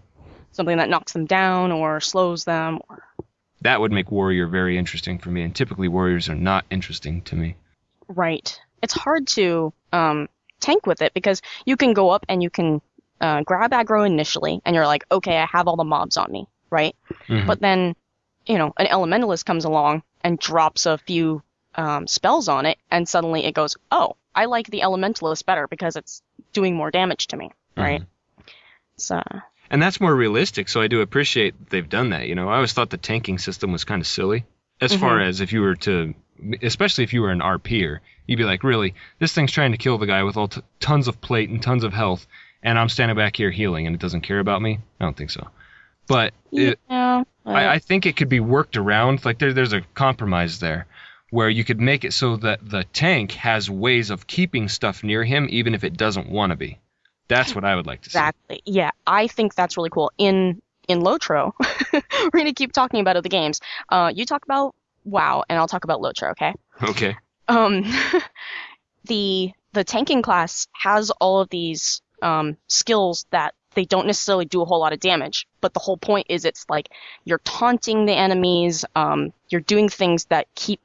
Something 0.52 0.78
that 0.78 0.90
knocks 0.90 1.14
them 1.14 1.26
down 1.26 1.72
or 1.72 2.00
slows 2.00 2.44
them. 2.46 2.80
Or, 2.90 3.04
That 3.62 3.80
would 3.80 3.92
make 3.92 4.12
warrior 4.12 4.48
very 4.48 4.78
interesting 4.78 5.18
for 5.20 5.30
me, 5.30 5.42
and 5.44 5.56
typically 5.56 5.88
warriors 5.88 6.30
are 6.30 6.36
not 6.36 6.66
interesting 6.70 7.22
to 7.24 7.36
me. 7.36 7.56
right. 8.08 8.60
It's 8.82 8.94
hard 8.94 9.28
to 9.30 9.72
um, 9.94 10.28
tank 10.60 10.86
with 10.86 11.02
it 11.02 11.14
because 11.14 11.42
you 11.66 11.78
can 11.78 11.94
go 11.94 12.10
up 12.10 12.26
and 12.28 12.44
you 12.44 12.50
can 12.50 12.82
uh, 13.22 13.42
grab 13.44 13.72
aggro 13.72 14.06
initially, 14.06 14.62
and 14.66 14.76
you're 14.76 14.86
like, 14.86 15.06
okay, 15.10 15.38
I 15.38 15.46
have 15.46 15.68
all 15.70 15.78
the 15.78 15.86
mobs 15.86 16.18
on 16.18 16.30
me, 16.32 16.48
right? 16.70 16.96
Mhm. 17.30 17.48
But 17.48 17.62
then, 17.62 17.96
you 18.46 18.58
know, 18.58 18.74
an 18.78 18.88
elementalist 18.88 19.46
comes 19.46 19.64
along 19.64 20.04
and 20.22 20.38
drops 20.38 20.86
a 20.86 20.98
few 20.98 21.42
um, 21.76 22.06
spells 22.08 22.50
on 22.50 22.66
it, 22.66 22.78
and 22.92 23.08
suddenly 23.08 23.46
it 23.46 23.54
goes, 23.54 23.78
oh, 23.92 24.18
I 24.36 24.46
like 24.46 24.68
the 24.70 24.82
elementalist 24.82 25.46
better 25.46 25.68
because 25.68 25.96
it's 25.96 26.22
doing 26.52 26.76
more 26.76 26.92
damage 26.92 27.28
to 27.28 27.38
me, 27.38 27.52
right? 27.78 28.04
So 28.98 29.22
And 29.70 29.82
that's 29.82 30.00
more 30.00 30.16
realistic, 30.16 30.70
so 30.70 30.82
I 30.82 30.88
do 30.88 31.02
appreciate 31.02 31.70
they've 31.70 31.88
done 31.88 32.10
that. 32.10 32.28
You 32.28 32.36
know, 32.36 32.50
I 32.50 32.56
always 32.56 32.74
thought 32.74 32.90
the 32.90 32.98
tanking 32.98 33.38
system 33.38 33.72
was 33.72 33.84
kind 33.84 34.02
of 34.02 34.08
silly. 34.08 34.46
As 34.82 34.92
mm-hmm. 34.92 35.02
far 35.02 35.22
as 35.22 35.42
if 35.42 35.54
you 35.54 35.62
were 35.62 35.76
to 35.76 36.14
especially 36.62 37.04
if 37.04 37.14
you 37.14 37.22
were 37.22 37.32
an 37.32 37.40
RPer, 37.40 38.00
you'd 38.28 38.38
be 38.38 38.44
like, 38.44 38.64
really, 38.64 38.96
this 39.20 39.34
thing's 39.34 39.52
trying 39.52 39.72
to 39.72 39.78
kill 39.78 39.98
the 39.98 40.06
guy 40.06 40.24
with 40.24 40.38
all 40.38 40.48
t- 40.48 40.62
tons 40.80 41.08
of 41.08 41.22
plate 41.22 41.50
and 41.50 41.62
tons 41.62 41.84
of 41.84 41.94
health, 41.94 42.28
and 42.62 42.78
I'm 42.78 42.90
standing 42.90 43.18
back 43.18 43.36
here 43.36 43.52
healing, 43.52 43.88
and 43.88 43.96
it 43.96 44.02
doesn't 44.02 44.22
care 44.22 44.40
about 44.40 44.62
me. 44.62 44.80
I 45.00 45.06
don't 45.06 45.16
think 45.16 45.30
so. 45.30 45.50
But 46.08 46.34
it, 46.52 46.80
yeah. 46.90 47.24
I, 47.46 47.68
I 47.68 47.80
think 47.80 48.06
it 48.06 48.16
could 48.16 48.30
be 48.30 48.40
worked 48.40 48.78
around. 48.78 49.24
Like 49.24 49.40
there, 49.40 49.54
there's 49.54 49.74
a 49.74 49.82
compromise 49.94 50.60
there, 50.60 50.88
where 51.30 51.50
you 51.50 51.64
could 51.64 51.80
make 51.80 52.04
it 52.04 52.14
so 52.14 52.38
that 52.38 52.68
the 52.68 52.84
tank 52.86 53.32
has 53.34 53.70
ways 53.70 54.10
of 54.10 54.28
keeping 54.28 54.68
stuff 54.70 55.04
near 55.04 55.24
him, 55.24 55.48
even 55.50 55.74
if 55.74 55.84
it 55.84 55.98
doesn't 55.98 56.30
want 56.30 56.52
to 56.52 56.56
be. 56.56 56.80
That's 57.34 57.56
what 57.56 57.66
I 57.66 57.76
would 57.76 57.86
like 57.86 58.02
to 58.02 58.10
see. 58.10 58.18
Exactly. 58.18 58.62
Yeah, 58.66 58.92
I 59.06 59.28
think 59.28 59.56
that's 59.56 59.78
really 59.78 59.90
cool. 59.90 60.12
In 60.18 60.62
in 60.88 61.02
Lotro, 61.02 61.54
we're 61.94 62.40
gonna 62.40 62.54
keep 62.54 62.72
talking 62.72 63.00
about 63.00 63.16
other 63.18 63.30
games. 63.30 63.62
Uh, 63.90 64.12
you 64.14 64.26
talk 64.26 64.46
about 64.46 64.76
WoW, 65.06 65.44
and 65.50 65.58
I'll 65.58 65.68
talk 65.68 65.84
about 65.84 66.02
Lotro. 66.02 66.32
Okay. 66.32 66.54
Okay. 66.82 67.16
Um, 67.48 67.84
the 69.06 69.52
the 69.74 69.84
tanking 69.84 70.22
class 70.22 70.68
has 70.74 71.10
all 71.12 71.42
of 71.42 71.50
these 71.50 72.02
um, 72.22 72.58
skills 72.68 73.26
that 73.32 73.54
they 73.76 73.86
don't 73.86 74.06
necessarily 74.08 74.46
do 74.46 74.62
a 74.62 74.66
whole 74.66 74.80
lot 74.80 74.94
of 74.94 75.00
damage, 75.00 75.48
but 75.62 75.74
the 75.74 75.80
whole 75.80 75.98
point 75.98 76.28
is 76.30 76.46
it's 76.46 76.66
like 76.70 76.90
you're 77.26 77.40
taunting 77.40 78.06
the 78.06 78.14
enemies, 78.14 78.86
um, 78.96 79.34
you're 79.50 79.62
doing 79.62 79.90
things 79.90 80.26
that 80.26 80.48
keep 80.56 80.80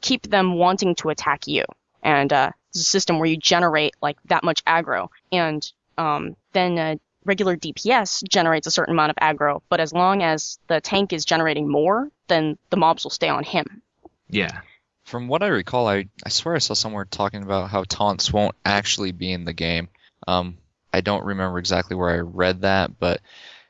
keep 0.00 0.28
them 0.28 0.54
wanting 0.54 0.94
to 0.96 1.08
attack 1.08 1.46
you, 1.46 1.64
and 2.02 2.32
uh, 2.32 2.50
it's 2.70 2.80
a 2.80 2.84
system 2.84 3.18
where 3.18 3.28
you 3.28 3.36
generate 3.36 3.94
like 4.02 4.18
that 4.26 4.44
much 4.44 4.64
aggro, 4.64 5.08
and 5.32 5.72
um, 5.98 6.36
then 6.52 6.78
uh, 6.78 6.96
regular 7.24 7.56
DPS 7.56 8.26
generates 8.28 8.66
a 8.66 8.70
certain 8.70 8.94
amount 8.94 9.10
of 9.10 9.16
aggro, 9.16 9.60
but 9.68 9.80
as 9.80 9.92
long 9.92 10.22
as 10.22 10.58
the 10.68 10.80
tank 10.80 11.12
is 11.12 11.24
generating 11.24 11.68
more, 11.68 12.10
then 12.28 12.58
the 12.70 12.76
mobs 12.76 13.04
will 13.04 13.10
stay 13.10 13.28
on 13.28 13.44
him. 13.44 13.82
Yeah. 14.28 14.60
From 15.04 15.28
what 15.28 15.42
I 15.42 15.48
recall, 15.48 15.88
I, 15.88 16.08
I 16.24 16.30
swear 16.30 16.56
I 16.56 16.58
saw 16.58 16.74
somewhere 16.74 17.04
talking 17.04 17.42
about 17.42 17.70
how 17.70 17.84
taunts 17.84 18.32
won't 18.32 18.56
actually 18.64 19.12
be 19.12 19.32
in 19.32 19.44
the 19.44 19.52
game. 19.52 19.88
Um, 20.26 20.58
I 20.92 21.00
don't 21.00 21.24
remember 21.24 21.58
exactly 21.58 21.96
where 21.96 22.10
I 22.10 22.18
read 22.18 22.62
that, 22.62 22.98
but 22.98 23.20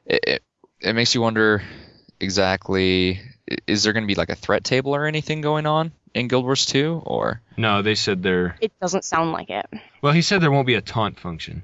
it, 0.06 0.24
it, 0.26 0.42
it 0.80 0.92
makes 0.94 1.14
you 1.14 1.20
wonder 1.20 1.62
exactly 2.20 3.20
is 3.66 3.82
there 3.82 3.92
going 3.92 4.04
to 4.04 4.08
be 4.08 4.14
like 4.14 4.30
a 4.30 4.34
threat 4.34 4.64
table 4.64 4.94
or 4.94 5.06
anything 5.06 5.40
going 5.40 5.66
on 5.66 5.92
in 6.14 6.28
Guild 6.28 6.44
Wars 6.44 6.66
2 6.66 7.02
or 7.04 7.42
No, 7.56 7.82
they 7.82 7.94
said 7.94 8.22
there. 8.22 8.56
It 8.60 8.72
doesn't 8.80 9.04
sound 9.04 9.32
like 9.32 9.50
it. 9.50 9.66
Well, 10.02 10.12
he 10.12 10.22
said 10.22 10.40
there 10.40 10.50
won't 10.50 10.66
be 10.66 10.74
a 10.74 10.80
taunt 10.80 11.20
function. 11.20 11.62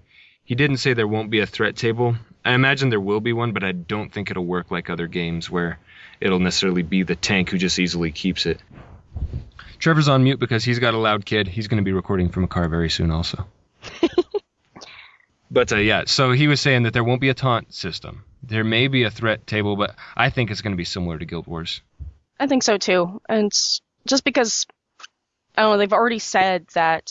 He 0.53 0.57
didn't 0.57 0.77
say 0.77 0.93
there 0.93 1.09
won't 1.09 1.31
be 1.31 1.41
a 1.41 1.47
threat 1.47 1.77
table. 1.77 2.15
I 2.45 2.53
imagine 2.53 2.91
there 2.91 3.01
will 3.01 3.23
be 3.23 3.33
one, 3.33 3.53
but 3.53 3.65
I 3.65 3.73
don't 3.73 4.13
think 4.13 4.31
it'll 4.31 4.45
work 4.45 4.71
like 4.71 4.91
other 4.91 5.07
games 5.07 5.49
where 5.49 5.79
it'll 6.21 6.41
necessarily 6.41 6.83
be 6.83 7.05
the 7.05 7.17
tank 7.17 7.49
who 7.49 7.57
just 7.57 7.79
easily 7.79 8.13
keeps 8.13 8.45
it. 8.45 8.61
Trevor's 9.79 10.09
on 10.09 10.25
mute 10.25 10.39
because 10.39 10.63
he's 10.63 10.79
got 10.79 10.93
a 10.93 10.99
loud 10.99 11.25
kid. 11.25 11.49
He's 11.49 11.69
going 11.69 11.79
to 11.79 11.85
be 11.85 11.95
recording 11.95 12.29
from 12.29 12.45
a 12.45 12.49
car 12.49 12.69
very 12.69 12.91
soon, 12.91 13.11
also. 13.11 13.47
but 15.51 15.73
uh, 15.73 15.77
yeah, 15.77 16.03
so 16.05 16.33
he 16.33 16.49
was 16.49 16.61
saying 16.61 16.83
that 16.83 16.93
there 16.93 17.03
won't 17.03 17.23
be 17.23 17.31
a 17.31 17.35
taunt 17.35 17.73
system. 17.73 18.23
There 18.43 18.63
may 18.63 18.89
be 18.89 19.05
a 19.05 19.11
threat 19.11 19.47
table, 19.47 19.77
but 19.77 19.97
I 20.15 20.29
think 20.29 20.51
it's 20.51 20.61
going 20.61 20.75
to 20.75 20.77
be 20.77 20.85
similar 20.85 21.17
to 21.17 21.25
Guild 21.25 21.47
Wars. 21.47 21.81
I 22.39 22.47
think 22.47 22.63
so 22.63 22.77
too. 22.77 23.23
And 23.27 23.51
just 24.05 24.23
because 24.23 24.67
I 25.57 25.63
don't 25.63 25.73
know, 25.73 25.79
they've 25.79 25.95
already 25.95 26.19
said 26.19 26.67
that 26.75 27.11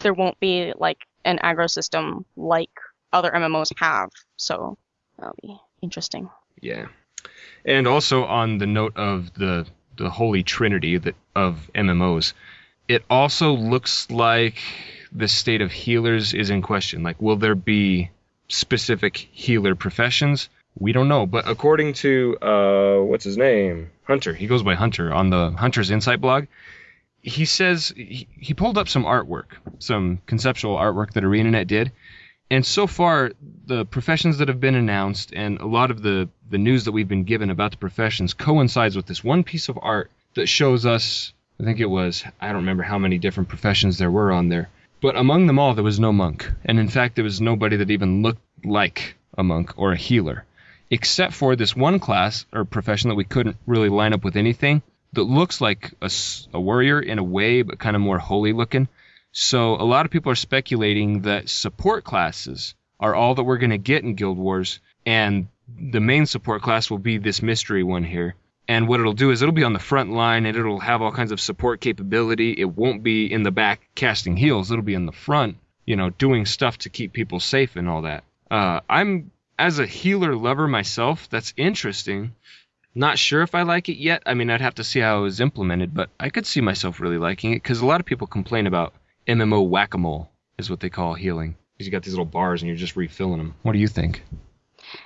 there 0.00 0.12
won't 0.12 0.38
be 0.40 0.74
like 0.76 0.98
an 1.24 1.38
aggro 1.38 1.70
system 1.70 2.26
like 2.36 2.68
other 3.12 3.30
MMOs 3.30 3.72
have. 3.78 4.10
So 4.36 4.76
that'll 5.18 5.36
be 5.42 5.56
interesting. 5.82 6.30
Yeah. 6.60 6.86
And 7.64 7.86
also 7.86 8.24
on 8.24 8.58
the 8.58 8.66
note 8.66 8.96
of 8.96 9.32
the 9.34 9.66
the 9.96 10.10
holy 10.10 10.42
trinity 10.42 10.96
that 10.96 11.14
of 11.36 11.70
MMOs, 11.74 12.32
it 12.88 13.04
also 13.10 13.52
looks 13.52 14.10
like 14.10 14.58
the 15.12 15.28
state 15.28 15.60
of 15.60 15.70
healers 15.70 16.34
is 16.34 16.50
in 16.50 16.62
question. 16.62 17.02
Like 17.02 17.20
will 17.20 17.36
there 17.36 17.54
be 17.54 18.10
specific 18.48 19.16
healer 19.16 19.74
professions? 19.74 20.48
We 20.78 20.92
don't 20.92 21.08
know, 21.08 21.26
but 21.26 21.48
according 21.48 21.92
to 21.94 22.38
uh 22.40 23.02
what's 23.02 23.24
his 23.24 23.36
name? 23.36 23.90
Hunter. 24.04 24.34
He 24.34 24.46
goes 24.46 24.62
by 24.62 24.74
Hunter 24.74 25.12
on 25.12 25.30
the 25.30 25.50
Hunter's 25.50 25.90
Insight 25.90 26.20
blog. 26.20 26.46
He 27.20 27.44
says 27.44 27.92
he, 27.94 28.26
he 28.36 28.54
pulled 28.54 28.78
up 28.78 28.88
some 28.88 29.04
artwork, 29.04 29.54
some 29.78 30.20
conceptual 30.26 30.76
artwork 30.76 31.12
that 31.12 31.22
ArenaNet 31.22 31.68
did, 31.68 31.92
and 32.52 32.66
so 32.66 32.86
far, 32.86 33.32
the 33.64 33.86
professions 33.86 34.36
that 34.36 34.48
have 34.48 34.60
been 34.60 34.74
announced 34.74 35.32
and 35.32 35.58
a 35.58 35.66
lot 35.66 35.90
of 35.90 36.02
the, 36.02 36.28
the 36.50 36.58
news 36.58 36.84
that 36.84 36.92
we've 36.92 37.08
been 37.08 37.24
given 37.24 37.48
about 37.48 37.70
the 37.70 37.78
professions 37.78 38.34
coincides 38.34 38.94
with 38.94 39.06
this 39.06 39.24
one 39.24 39.42
piece 39.42 39.70
of 39.70 39.78
art 39.80 40.10
that 40.34 40.48
shows 40.48 40.84
us, 40.84 41.32
I 41.58 41.64
think 41.64 41.80
it 41.80 41.86
was, 41.86 42.22
I 42.42 42.48
don't 42.48 42.56
remember 42.56 42.82
how 42.82 42.98
many 42.98 43.16
different 43.16 43.48
professions 43.48 43.96
there 43.96 44.10
were 44.10 44.30
on 44.30 44.50
there. 44.50 44.68
But 45.00 45.16
among 45.16 45.46
them 45.46 45.58
all, 45.58 45.72
there 45.72 45.82
was 45.82 45.98
no 45.98 46.12
monk. 46.12 46.46
And 46.66 46.78
in 46.78 46.88
fact, 46.88 47.14
there 47.14 47.24
was 47.24 47.40
nobody 47.40 47.76
that 47.78 47.90
even 47.90 48.22
looked 48.22 48.42
like 48.62 49.16
a 49.38 49.42
monk 49.42 49.72
or 49.78 49.92
a 49.92 49.96
healer. 49.96 50.44
Except 50.90 51.32
for 51.32 51.56
this 51.56 51.74
one 51.74 52.00
class 52.00 52.44
or 52.52 52.66
profession 52.66 53.08
that 53.08 53.14
we 53.14 53.24
couldn't 53.24 53.56
really 53.66 53.88
line 53.88 54.12
up 54.12 54.24
with 54.24 54.36
anything 54.36 54.82
that 55.14 55.22
looks 55.22 55.62
like 55.62 55.94
a, 56.02 56.10
a 56.52 56.60
warrior 56.60 57.00
in 57.00 57.18
a 57.18 57.24
way, 57.24 57.62
but 57.62 57.78
kind 57.78 57.96
of 57.96 58.02
more 58.02 58.18
holy 58.18 58.52
looking. 58.52 58.88
So 59.32 59.74
a 59.76 59.84
lot 59.84 60.04
of 60.04 60.12
people 60.12 60.30
are 60.30 60.36
speculating 60.36 61.22
that 61.22 61.48
support 61.48 62.04
classes 62.04 62.74
are 63.00 63.14
all 63.14 63.34
that 63.34 63.44
we're 63.44 63.58
going 63.58 63.70
to 63.70 63.78
get 63.78 64.04
in 64.04 64.14
Guild 64.14 64.38
Wars, 64.38 64.78
and 65.06 65.48
the 65.68 66.00
main 66.00 66.26
support 66.26 66.62
class 66.62 66.90
will 66.90 66.98
be 66.98 67.18
this 67.18 67.42
mystery 67.42 67.82
one 67.82 68.04
here. 68.04 68.36
And 68.68 68.86
what 68.86 69.00
it'll 69.00 69.12
do 69.12 69.30
is 69.30 69.42
it'll 69.42 69.52
be 69.52 69.64
on 69.64 69.72
the 69.72 69.78
front 69.78 70.12
line 70.12 70.46
and 70.46 70.56
it'll 70.56 70.78
have 70.80 71.02
all 71.02 71.12
kinds 71.12 71.32
of 71.32 71.40
support 71.40 71.80
capability. 71.80 72.52
It 72.52 72.76
won't 72.76 73.02
be 73.02 73.30
in 73.30 73.42
the 73.42 73.50
back 73.50 73.88
casting 73.94 74.36
heals. 74.36 74.70
It'll 74.70 74.84
be 74.84 74.94
in 74.94 75.06
the 75.06 75.12
front, 75.12 75.56
you 75.84 75.96
know, 75.96 76.10
doing 76.10 76.46
stuff 76.46 76.78
to 76.78 76.88
keep 76.88 77.12
people 77.12 77.40
safe 77.40 77.74
and 77.76 77.88
all 77.88 78.02
that. 78.02 78.24
Uh, 78.50 78.80
I'm 78.88 79.32
as 79.58 79.78
a 79.78 79.86
healer 79.86 80.36
lover 80.36 80.68
myself. 80.68 81.28
That's 81.28 81.54
interesting. 81.56 82.34
Not 82.94 83.18
sure 83.18 83.42
if 83.42 83.54
I 83.54 83.62
like 83.62 83.88
it 83.88 83.96
yet. 83.96 84.22
I 84.26 84.34
mean, 84.34 84.50
I'd 84.50 84.60
have 84.60 84.76
to 84.76 84.84
see 84.84 85.00
how 85.00 85.20
it 85.20 85.22
was 85.22 85.40
implemented, 85.40 85.94
but 85.94 86.10
I 86.20 86.28
could 86.28 86.46
see 86.46 86.60
myself 86.60 87.00
really 87.00 87.18
liking 87.18 87.52
it 87.52 87.62
because 87.62 87.80
a 87.80 87.86
lot 87.86 88.00
of 88.00 88.06
people 88.06 88.26
complain 88.26 88.66
about 88.66 88.92
MMO 89.26 89.68
whack 89.68 89.94
a 89.94 89.98
mole, 89.98 90.30
is 90.58 90.70
what 90.70 90.80
they 90.80 90.90
call 90.90 91.14
healing. 91.14 91.56
Because 91.74 91.86
you 91.86 91.92
got 91.92 92.02
these 92.02 92.12
little 92.12 92.24
bars 92.24 92.62
and 92.62 92.68
you're 92.68 92.76
just 92.76 92.96
refilling 92.96 93.38
them. 93.38 93.54
What 93.62 93.72
do 93.72 93.78
you 93.78 93.88
think? 93.88 94.22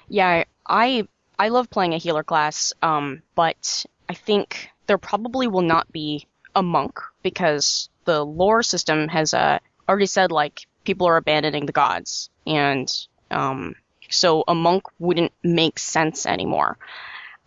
Yeah, 0.08 0.44
I 0.66 1.06
I 1.38 1.48
love 1.48 1.70
playing 1.70 1.94
a 1.94 1.98
healer 1.98 2.24
class, 2.24 2.72
um, 2.82 3.22
but 3.34 3.86
I 4.08 4.14
think 4.14 4.70
there 4.86 4.98
probably 4.98 5.48
will 5.48 5.62
not 5.62 5.90
be 5.92 6.26
a 6.54 6.62
monk 6.62 7.00
because 7.22 7.88
the 8.04 8.24
lore 8.24 8.62
system 8.62 9.08
has 9.08 9.34
uh, 9.34 9.58
already 9.88 10.06
said 10.06 10.32
like 10.32 10.66
people 10.84 11.08
are 11.08 11.16
abandoning 11.16 11.66
the 11.66 11.72
gods, 11.72 12.30
and 12.46 12.90
um, 13.30 13.74
so 14.08 14.44
a 14.48 14.54
monk 14.54 14.84
wouldn't 14.98 15.32
make 15.42 15.78
sense 15.78 16.26
anymore. 16.26 16.78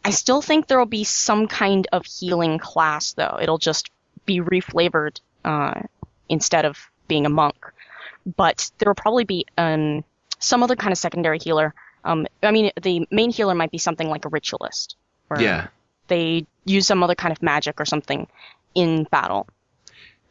I 0.05 0.11
still 0.11 0.41
think 0.41 0.67
there 0.67 0.79
will 0.79 0.85
be 0.85 1.03
some 1.03 1.47
kind 1.47 1.87
of 1.91 2.05
healing 2.05 2.59
class 2.59 3.13
though. 3.13 3.37
It'll 3.41 3.57
just 3.57 3.89
be 4.25 4.39
reflavored 4.39 5.19
uh, 5.43 5.81
instead 6.29 6.65
of 6.65 6.77
being 7.07 7.25
a 7.25 7.29
monk, 7.29 7.55
but 8.37 8.69
there 8.77 8.89
will 8.89 8.95
probably 8.95 9.23
be 9.25 9.45
um, 9.57 10.03
some 10.39 10.63
other 10.63 10.75
kind 10.75 10.91
of 10.91 10.97
secondary 10.97 11.39
healer. 11.39 11.73
Um, 12.05 12.27
I 12.43 12.51
mean, 12.51 12.71
the 12.81 13.07
main 13.11 13.31
healer 13.31 13.55
might 13.55 13.71
be 13.71 13.77
something 13.77 14.07
like 14.07 14.25
a 14.25 14.29
ritualist, 14.29 14.95
where 15.27 15.41
Yeah. 15.41 15.67
they 16.07 16.45
use 16.65 16.87
some 16.87 17.03
other 17.03 17.15
kind 17.15 17.31
of 17.31 17.41
magic 17.41 17.81
or 17.81 17.85
something 17.85 18.27
in 18.75 19.03
battle. 19.05 19.47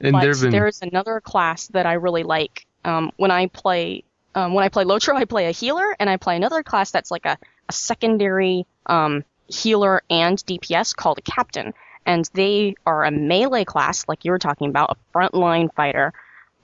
And 0.00 0.12
but 0.12 0.22
been 0.40 0.50
there's 0.50 0.80
another 0.82 1.20
class 1.20 1.66
that 1.68 1.84
I 1.84 1.94
really 1.94 2.22
like. 2.22 2.66
Um, 2.84 3.11
when 3.16 3.30
I 3.30 3.48
play 3.48 4.04
um, 4.34 4.54
when 4.54 4.64
I 4.64 4.68
play 4.68 4.84
Lotro, 4.84 5.16
I 5.16 5.24
play 5.24 5.46
a 5.46 5.50
healer, 5.50 5.96
and 5.98 6.08
I 6.08 6.16
play 6.16 6.37
another 6.37 6.62
class 6.62 6.92
that's 6.92 7.11
like 7.11 7.26
a, 7.26 7.37
a 7.68 7.72
secondary 7.72 8.66
um, 8.87 9.24
healer 9.48 10.02
and 10.08 10.38
DPS 10.38 10.94
called 10.94 11.18
a 11.18 11.22
captain. 11.22 11.74
And 12.08 12.28
they 12.32 12.74
are 12.86 13.04
a 13.04 13.10
melee 13.10 13.66
class, 13.66 14.08
like 14.08 14.24
you 14.24 14.30
were 14.30 14.38
talking 14.38 14.70
about, 14.70 14.96
a 14.96 15.16
frontline 15.16 15.72
fighter 15.74 16.14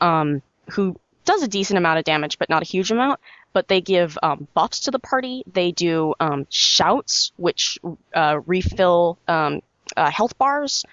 um, 0.01 0.41
who 0.71 0.99
does 1.27 1.43
a 1.43 1.49
decent 1.49 1.77
amount 1.77 1.99
of 1.99 2.05
damage, 2.05 2.39
but 2.39 2.49
not 2.49 2.63
a 2.63 2.65
huge 2.65 2.91
amount. 2.91 3.21
But 3.53 3.69
they 3.69 3.83
give 3.83 4.19
um, 4.23 4.49
buffs 4.55 4.81
to 4.81 4.91
the 4.91 4.99
party. 4.99 5.45
They 5.53 5.71
do 5.71 6.15
um, 6.19 6.47
shouts, 6.49 7.31
which 7.37 7.79
uh, 8.15 8.41
refill 8.47 9.19
um, 9.29 9.61
uh, 9.97 10.11
health 10.11 10.39
bars, 10.39 10.85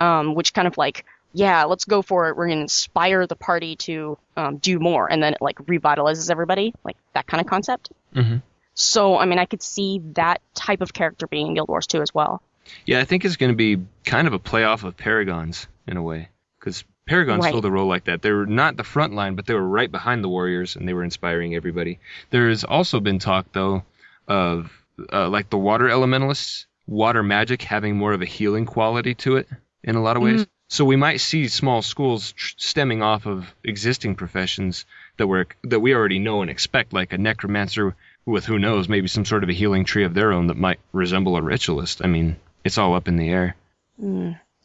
um, 0.00 0.34
which 0.34 0.52
kind 0.54 0.66
of 0.66 0.76
like, 0.76 1.06
yeah, 1.32 1.62
let's 1.64 1.84
go 1.84 2.02
for 2.02 2.28
it. 2.28 2.36
We're 2.36 2.48
gonna 2.48 2.62
inspire 2.62 3.28
the 3.28 3.36
party 3.36 3.76
to 3.76 4.18
um, 4.36 4.56
do 4.56 4.80
more, 4.80 5.10
and 5.10 5.22
then 5.22 5.34
it 5.34 5.40
like 5.40 5.56
revitalizes 5.66 6.30
everybody, 6.30 6.74
like 6.84 6.96
that 7.14 7.28
kind 7.28 7.40
of 7.40 7.46
concept. 7.46 7.90
Mhm. 8.14 8.42
So, 8.74 9.16
I 9.16 9.24
mean, 9.26 9.38
I 9.38 9.44
could 9.44 9.62
see 9.62 10.00
that 10.14 10.40
type 10.54 10.80
of 10.80 10.92
character 10.92 11.26
being 11.26 11.46
in 11.48 11.54
Guild 11.54 11.68
Wars 11.68 11.86
2 11.86 12.02
as 12.02 12.12
well. 12.14 12.42
Yeah, 12.86 13.00
I 13.00 13.04
think 13.04 13.24
it's 13.24 13.36
going 13.36 13.52
to 13.52 13.56
be 13.56 13.78
kind 14.04 14.26
of 14.26 14.32
a 14.32 14.38
playoff 14.38 14.84
of 14.84 14.96
Paragons 14.96 15.66
in 15.86 15.96
a 15.96 16.02
way, 16.02 16.28
because 16.58 16.84
Paragons 17.08 17.42
Right. 17.42 17.50
filled 17.50 17.64
a 17.64 17.70
role 17.70 17.88
like 17.88 18.04
that. 18.04 18.22
They 18.22 18.30
were 18.30 18.46
not 18.46 18.76
the 18.76 18.84
front 18.84 19.14
line, 19.14 19.34
but 19.34 19.46
they 19.46 19.54
were 19.54 19.66
right 19.66 19.90
behind 19.90 20.22
the 20.22 20.28
Warriors, 20.28 20.76
and 20.76 20.86
they 20.86 20.92
were 20.92 21.04
inspiring 21.04 21.54
everybody. 21.54 21.98
There 22.30 22.48
has 22.48 22.64
also 22.64 23.00
been 23.00 23.18
talk, 23.18 23.46
though, 23.52 23.82
of 24.28 24.70
uh, 25.12 25.28
like 25.28 25.50
the 25.50 25.58
Water 25.58 25.86
Elementalists, 25.86 26.66
water 26.86 27.22
magic 27.22 27.62
having 27.62 27.96
more 27.96 28.12
of 28.12 28.22
a 28.22 28.26
healing 28.26 28.66
quality 28.66 29.14
to 29.14 29.36
it 29.36 29.48
in 29.82 29.96
a 29.96 30.02
lot 30.02 30.16
of 30.16 30.22
ways. 30.22 30.46
So 30.68 30.84
we 30.84 30.96
might 30.96 31.20
see 31.20 31.48
small 31.48 31.82
schools 31.82 32.32
tr- 32.32 32.54
stemming 32.56 33.02
off 33.02 33.26
of 33.26 33.44
existing 33.64 34.14
professions 34.14 34.84
that 35.16 35.26
we're 35.26 35.46
that 35.64 35.80
we 35.80 35.94
already 35.94 36.20
know 36.20 36.42
and 36.42 36.50
expect, 36.50 36.92
like 36.92 37.12
a 37.12 37.18
necromancer 37.18 37.96
with 38.24 38.44
who 38.44 38.58
knows 38.58 38.88
maybe 38.88 39.08
some 39.08 39.24
sort 39.24 39.42
of 39.42 39.48
a 39.48 39.52
healing 39.52 39.84
tree 39.84 40.04
of 40.04 40.14
their 40.14 40.32
own 40.32 40.46
that 40.46 40.56
might 40.56 40.78
resemble 40.92 41.36
a 41.36 41.42
ritualist. 41.42 42.04
I 42.04 42.06
mean, 42.06 42.36
it's 42.64 42.78
all 42.78 42.94
up 42.94 43.08
in 43.08 43.16
the 43.16 43.28
air. 43.28 43.56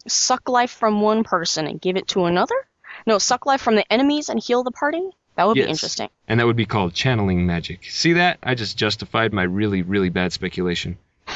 Suck 0.08 0.48
life 0.50 0.72
from 0.72 1.02
one 1.02 1.24
person 1.24 1.68
and 1.68 1.82
give 1.82 1.98
it 1.98 2.08
to 2.10 2.26
another? 2.26 2.56
No, 3.08 3.18
suck 3.18 3.46
life 3.46 3.62
from 3.62 3.76
the 3.76 3.92
enemies 3.92 4.30
and 4.30 4.40
heal 4.40 4.64
the 4.64 4.72
party? 4.72 5.02
That 5.36 5.48
would 5.48 5.58
Yes. 5.58 5.66
be 5.66 5.72
interesting. 5.72 6.10
And 6.28 6.40
that 6.40 6.46
would 6.46 6.56
be 6.56 6.66
called 6.66 6.94
channeling 6.94 7.46
magic. 7.46 7.84
See 7.86 8.14
that? 8.14 8.38
I 8.42 8.56
just 8.56 8.78
justified 8.78 9.34
my 9.34 9.44
really, 9.44 9.82
really 9.82 10.10
bad 10.10 10.34
speculation. 10.34 10.98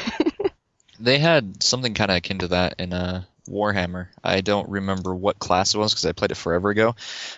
They 1.02 1.18
had 1.18 1.62
something 1.62 1.94
kind 1.94 2.10
of 2.10 2.18
akin 2.18 2.40
to 2.40 2.48
that 2.48 2.74
in 2.78 2.92
uh, 2.92 3.22
Warhammer. 3.48 4.08
I 4.22 4.42
don't 4.42 4.68
remember 4.68 5.14
what 5.14 5.38
class 5.38 5.74
it 5.74 5.78
was 5.78 5.94
because 5.94 6.04
I 6.04 6.12
played 6.12 6.30
it 6.30 6.36
forever 6.36 6.68
ago. 6.68 6.94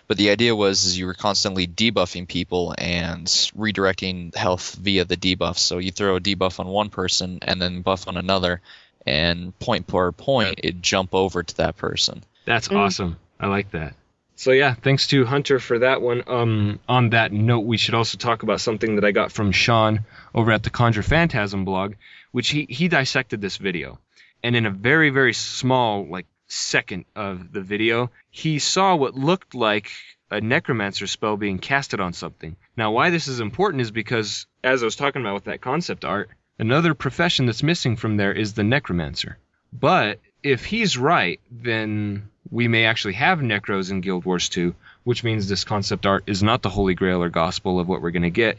But 0.08 0.16
the 0.16 0.30
idea 0.30 0.56
was 0.56 0.84
is 0.84 0.98
you 0.98 1.06
were 1.06 1.14
constantly 1.14 1.68
debuffing 1.68 2.26
people 2.26 2.74
and 2.76 3.24
redirecting 3.56 4.34
health 4.34 4.74
via 4.74 5.04
the 5.04 5.16
debuff. 5.16 5.58
So 5.58 5.78
you 5.78 5.92
throw 5.92 6.16
a 6.16 6.20
debuff 6.20 6.58
on 6.58 6.66
one 6.66 6.90
person 6.90 7.38
and 7.42 7.62
then 7.62 7.82
buff 7.82 8.08
on 8.08 8.16
another, 8.16 8.60
and 9.06 9.58
point 9.58 9.86
per 9.86 10.12
point, 10.12 10.60
it 10.62 10.80
jump 10.82 11.14
over 11.14 11.42
to 11.42 11.56
that 11.56 11.76
person. 11.76 12.22
That's 12.44 12.68
Mm. 12.68 12.76
awesome. 12.76 13.16
I 13.40 13.46
like 13.46 13.70
that. 13.72 13.94
So 14.34 14.50
yeah, 14.50 14.74
thanks 14.74 15.06
to 15.08 15.24
Hunter 15.24 15.58
for 15.58 15.78
that 15.80 16.00
one. 16.02 16.22
Um, 16.26 16.80
on 16.88 17.10
that 17.10 17.32
note, 17.32 17.60
we 17.60 17.76
should 17.76 17.94
also 17.94 18.18
talk 18.18 18.42
about 18.42 18.60
something 18.60 18.96
that 18.96 19.04
I 19.04 19.12
got 19.12 19.30
from 19.30 19.52
Sean 19.52 20.00
over 20.34 20.50
at 20.50 20.62
the 20.62 20.70
Conjure 20.70 21.02
Phantasm 21.02 21.64
blog, 21.64 21.94
which 22.32 22.48
he 22.48 22.66
he 22.68 22.88
dissected 22.88 23.40
this 23.40 23.56
video, 23.58 23.98
and 24.42 24.56
in 24.56 24.66
a 24.66 24.70
very 24.70 25.10
very 25.10 25.32
small 25.34 26.06
like 26.06 26.26
second 26.48 27.04
of 27.14 27.52
the 27.52 27.60
video, 27.60 28.10
he 28.30 28.58
saw 28.58 28.94
what 28.96 29.14
looked 29.14 29.54
like 29.54 29.90
a 30.30 30.40
necromancer 30.40 31.06
spell 31.06 31.36
being 31.36 31.58
casted 31.58 32.00
on 32.00 32.12
something. 32.14 32.56
Now, 32.76 32.90
why 32.92 33.10
this 33.10 33.28
is 33.28 33.38
important 33.40 33.82
is 33.82 33.90
because, 33.90 34.46
as 34.64 34.82
I 34.82 34.86
was 34.86 34.96
talking 34.96 35.20
about 35.22 35.34
with 35.34 35.44
that 35.44 35.60
concept 35.60 36.04
art, 36.06 36.30
another 36.62 36.94
profession 36.94 37.46
that's 37.46 37.64
missing 37.64 37.96
from 37.96 38.16
there 38.16 38.32
is 38.32 38.52
the 38.52 38.62
necromancer. 38.62 39.36
But 39.72 40.20
if 40.44 40.64
he's 40.64 40.96
right, 40.96 41.40
then 41.50 42.30
we 42.52 42.68
may 42.68 42.84
actually 42.84 43.14
have 43.14 43.40
necros 43.40 43.90
in 43.90 44.00
Guild 44.00 44.24
Wars 44.24 44.48
2, 44.48 44.72
which 45.02 45.24
means 45.24 45.48
this 45.48 45.64
concept 45.64 46.06
art 46.06 46.22
is 46.28 46.40
not 46.40 46.62
the 46.62 46.68
holy 46.68 46.94
grail 46.94 47.20
or 47.20 47.30
gospel 47.30 47.80
of 47.80 47.88
what 47.88 48.00
we're 48.00 48.12
going 48.12 48.22
to 48.22 48.30
get, 48.30 48.58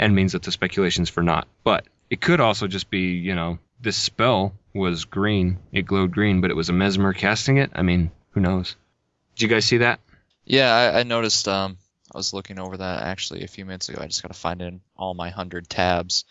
and 0.00 0.16
means 0.16 0.32
that 0.32 0.42
the 0.42 0.50
speculation's 0.50 1.10
for 1.10 1.22
naught. 1.22 1.46
But 1.62 1.86
it 2.10 2.20
could 2.20 2.40
also 2.40 2.66
just 2.66 2.90
be, 2.90 3.12
you 3.12 3.36
know, 3.36 3.60
this 3.80 3.96
spell 3.96 4.54
was 4.74 5.04
green, 5.04 5.58
it 5.70 5.86
glowed 5.86 6.10
green, 6.10 6.40
but 6.40 6.50
it 6.50 6.56
was 6.56 6.70
a 6.70 6.72
mesmer 6.72 7.12
casting 7.12 7.58
it. 7.58 7.70
I 7.72 7.82
mean, 7.82 8.10
who 8.32 8.40
knows? 8.40 8.74
Did 9.36 9.42
you 9.42 9.48
guys 9.48 9.64
see 9.64 9.78
that? 9.78 10.00
Yeah, 10.44 10.74
I, 10.74 11.00
I 11.00 11.02
noticed. 11.04 11.46
Um, 11.46 11.76
I 12.12 12.18
was 12.18 12.32
looking 12.34 12.58
over 12.58 12.76
that 12.76 13.02
actually 13.02 13.44
a 13.44 13.48
few 13.48 13.64
minutes 13.64 13.88
ago. 13.88 14.00
I 14.02 14.06
just 14.06 14.22
got 14.22 14.32
to 14.32 14.38
find 14.38 14.60
in 14.60 14.80
all 14.96 15.14
my 15.14 15.30
hundred 15.30 15.68
tabs. 15.68 16.24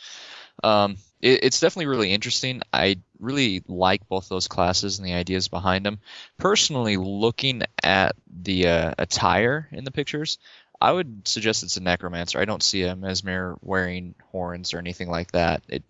Um, 0.62 0.98
it, 1.22 1.44
it's 1.44 1.60
definitely 1.60 1.88
really 1.88 2.12
interesting. 2.12 2.62
I 2.72 3.00
really 3.20 3.64
like 3.68 4.08
both 4.08 4.30
those 4.30 4.48
classes 4.48 5.00
and 5.00 5.08
the 5.08 5.14
ideas 5.14 5.48
behind 5.48 5.86
them. 5.86 6.00
Personally, 6.38 6.98
looking 6.98 7.64
at 7.82 8.16
the 8.28 8.68
uh, 8.68 8.94
attire 8.98 9.70
in 9.72 9.84
the 9.84 9.92
pictures, 9.92 10.38
I 10.80 10.92
would 10.92 11.28
suggest 11.28 11.64
it's 11.64 11.78
a 11.78 11.82
necromancer. 11.82 12.40
I 12.40 12.46
don't 12.46 12.62
see 12.62 12.84
a 12.84 12.96
mesmer 12.96 13.58
wearing 13.62 14.16
horns 14.32 14.74
or 14.74 14.80
anything 14.80 15.10
like 15.10 15.32
that. 15.32 15.64
It, 15.70 15.84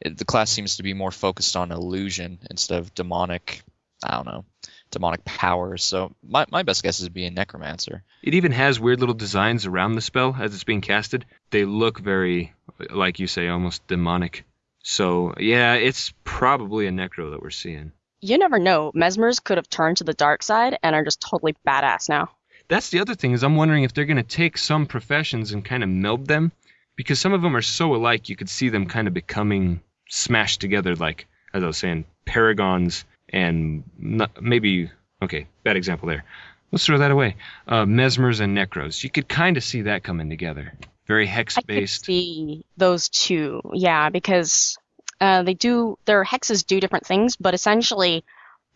it 0.00 0.18
the 0.18 0.24
class 0.24 0.50
seems 0.50 0.76
to 0.76 0.82
be 0.82 0.92
more 0.92 1.12
focused 1.12 1.56
on 1.56 1.70
illusion 1.70 2.40
instead 2.50 2.80
of 2.80 2.94
demonic. 2.94 3.62
I 4.02 4.16
don't 4.16 4.26
know, 4.26 4.44
demonic 4.90 5.24
powers. 5.24 5.84
So 5.84 6.14
my 6.26 6.46
my 6.50 6.62
best 6.62 6.82
guess 6.82 7.00
is 7.00 7.10
being 7.10 7.34
necromancer. 7.34 8.02
It 8.22 8.34
even 8.34 8.52
has 8.52 8.80
weird 8.80 8.98
little 9.00 9.14
designs 9.14 9.66
around 9.66 9.94
the 9.94 10.00
spell 10.00 10.34
as 10.38 10.54
it's 10.54 10.64
being 10.64 10.80
casted. 10.80 11.26
They 11.50 11.64
look 11.64 12.00
very, 12.00 12.54
like 12.90 13.18
you 13.18 13.26
say, 13.26 13.48
almost 13.48 13.86
demonic. 13.86 14.44
So, 14.82 15.34
yeah, 15.38 15.74
it's 15.74 16.12
probably 16.24 16.86
a 16.86 16.90
necro 16.90 17.30
that 17.30 17.42
we're 17.42 17.50
seeing. 17.50 17.92
You 18.22 18.38
never 18.38 18.58
know. 18.58 18.92
Mesmers 18.94 19.42
could 19.42 19.58
have 19.58 19.68
turned 19.68 19.98
to 19.98 20.04
the 20.04 20.14
dark 20.14 20.42
side 20.42 20.78
and 20.82 20.94
are 20.94 21.04
just 21.04 21.20
totally 21.20 21.54
badass 21.66 22.08
now. 22.08 22.30
That's 22.68 22.90
the 22.90 23.00
other 23.00 23.14
thing 23.14 23.32
is 23.32 23.42
I'm 23.42 23.56
wondering 23.56 23.84
if 23.84 23.92
they're 23.92 24.04
going 24.04 24.16
to 24.16 24.22
take 24.22 24.56
some 24.56 24.86
professions 24.86 25.52
and 25.52 25.64
kind 25.64 25.82
of 25.82 25.88
meld 25.88 26.26
them 26.26 26.52
because 27.00 27.18
some 27.18 27.32
of 27.32 27.42
them 27.42 27.56
are 27.56 27.62
so 27.62 27.94
alike 27.94 28.28
you 28.28 28.36
could 28.36 28.50
see 28.50 28.68
them 28.68 28.86
kind 28.86 29.08
of 29.08 29.14
becoming 29.14 29.80
smashed 30.08 30.60
together 30.60 30.94
like 30.94 31.26
as 31.54 31.62
I 31.62 31.66
was 31.66 31.78
saying 31.78 32.04
paragons 32.26 33.04
and 33.30 33.84
n- 34.00 34.28
maybe 34.40 34.90
okay 35.22 35.46
bad 35.64 35.76
example 35.76 36.08
there 36.08 36.24
let's 36.70 36.84
throw 36.84 36.98
that 36.98 37.10
away 37.10 37.36
uh, 37.66 37.86
mesmers 37.86 38.40
and 38.40 38.56
necros 38.56 39.02
you 39.02 39.08
could 39.08 39.28
kind 39.28 39.56
of 39.56 39.64
see 39.64 39.82
that 39.82 40.04
coming 40.04 40.28
together 40.28 40.74
very 41.10 41.26
hex 41.26 41.56
based. 41.56 41.58
I 41.58 41.60
could 41.60 41.80
based 41.80 42.04
see 42.04 42.64
those 42.76 43.08
two, 43.08 43.60
yeah, 43.74 44.10
because 44.10 44.78
uh, 45.20 45.42
they 45.42 45.54
do 45.54 45.98
their 46.04 46.24
hexes 46.24 46.64
do 46.64 46.78
different 46.78 47.04
things, 47.04 47.36
but 47.36 47.52
essentially 47.52 48.24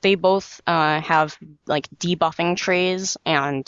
they 0.00 0.16
both 0.16 0.60
uh, 0.66 1.00
have 1.00 1.38
like 1.66 1.88
debuffing 1.96 2.56
trees 2.56 3.16
and 3.24 3.64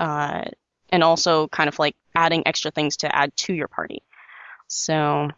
uh, 0.00 0.42
and 0.90 1.04
also 1.04 1.46
kind 1.48 1.68
of 1.68 1.78
like 1.78 1.94
adding 2.14 2.46
extra 2.46 2.72
things 2.72 2.98
to 2.98 3.14
add 3.14 3.34
to 3.36 3.54
your 3.54 3.68
party. 3.68 4.02
So 4.66 5.30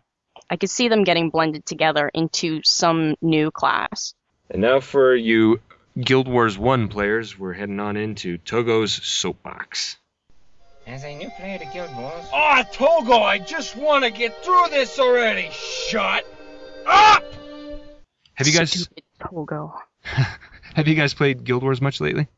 I 0.48 0.56
could 0.56 0.70
see 0.70 0.88
them 0.88 1.04
getting 1.04 1.28
blended 1.28 1.66
together 1.66 2.10
into 2.14 2.62
some 2.64 3.16
new 3.20 3.50
class. 3.50 4.14
and 4.50 4.62
now 4.62 4.80
for 4.80 5.14
you 5.14 5.60
Guild 6.00 6.28
Wars 6.28 6.56
1 6.58 6.88
players 6.88 7.38
we're 7.38 7.54
heading 7.54 7.80
on 7.80 7.96
into 7.96 8.38
Togo's 8.38 8.92
soapbox 8.92 9.98
As 10.86 11.02
a 11.04 11.14
new 11.16 11.28
player 11.30 11.58
to 11.58 11.64
Guild 11.66 11.94
Wars, 11.96 12.24
Ah, 12.32 12.64
Togo, 12.72 13.14
I 13.20 13.38
just 13.38 13.76
want 13.76 14.04
to 14.04 14.10
get 14.10 14.44
through 14.44 14.68
this 14.70 14.98
already. 14.98 15.48
Shut 15.50 16.24
up! 16.86 17.24
have 18.34 18.46
you 18.46 18.52
guys 18.56 18.70
Stupid 18.70 19.02
Togo. 19.20 19.74
have 20.74 20.86
you 20.86 20.94
guys 20.94 21.14
played 21.14 21.42
Guild 21.42 21.62
Wars 21.62 21.80
much 21.80 22.00
lately 22.00 22.28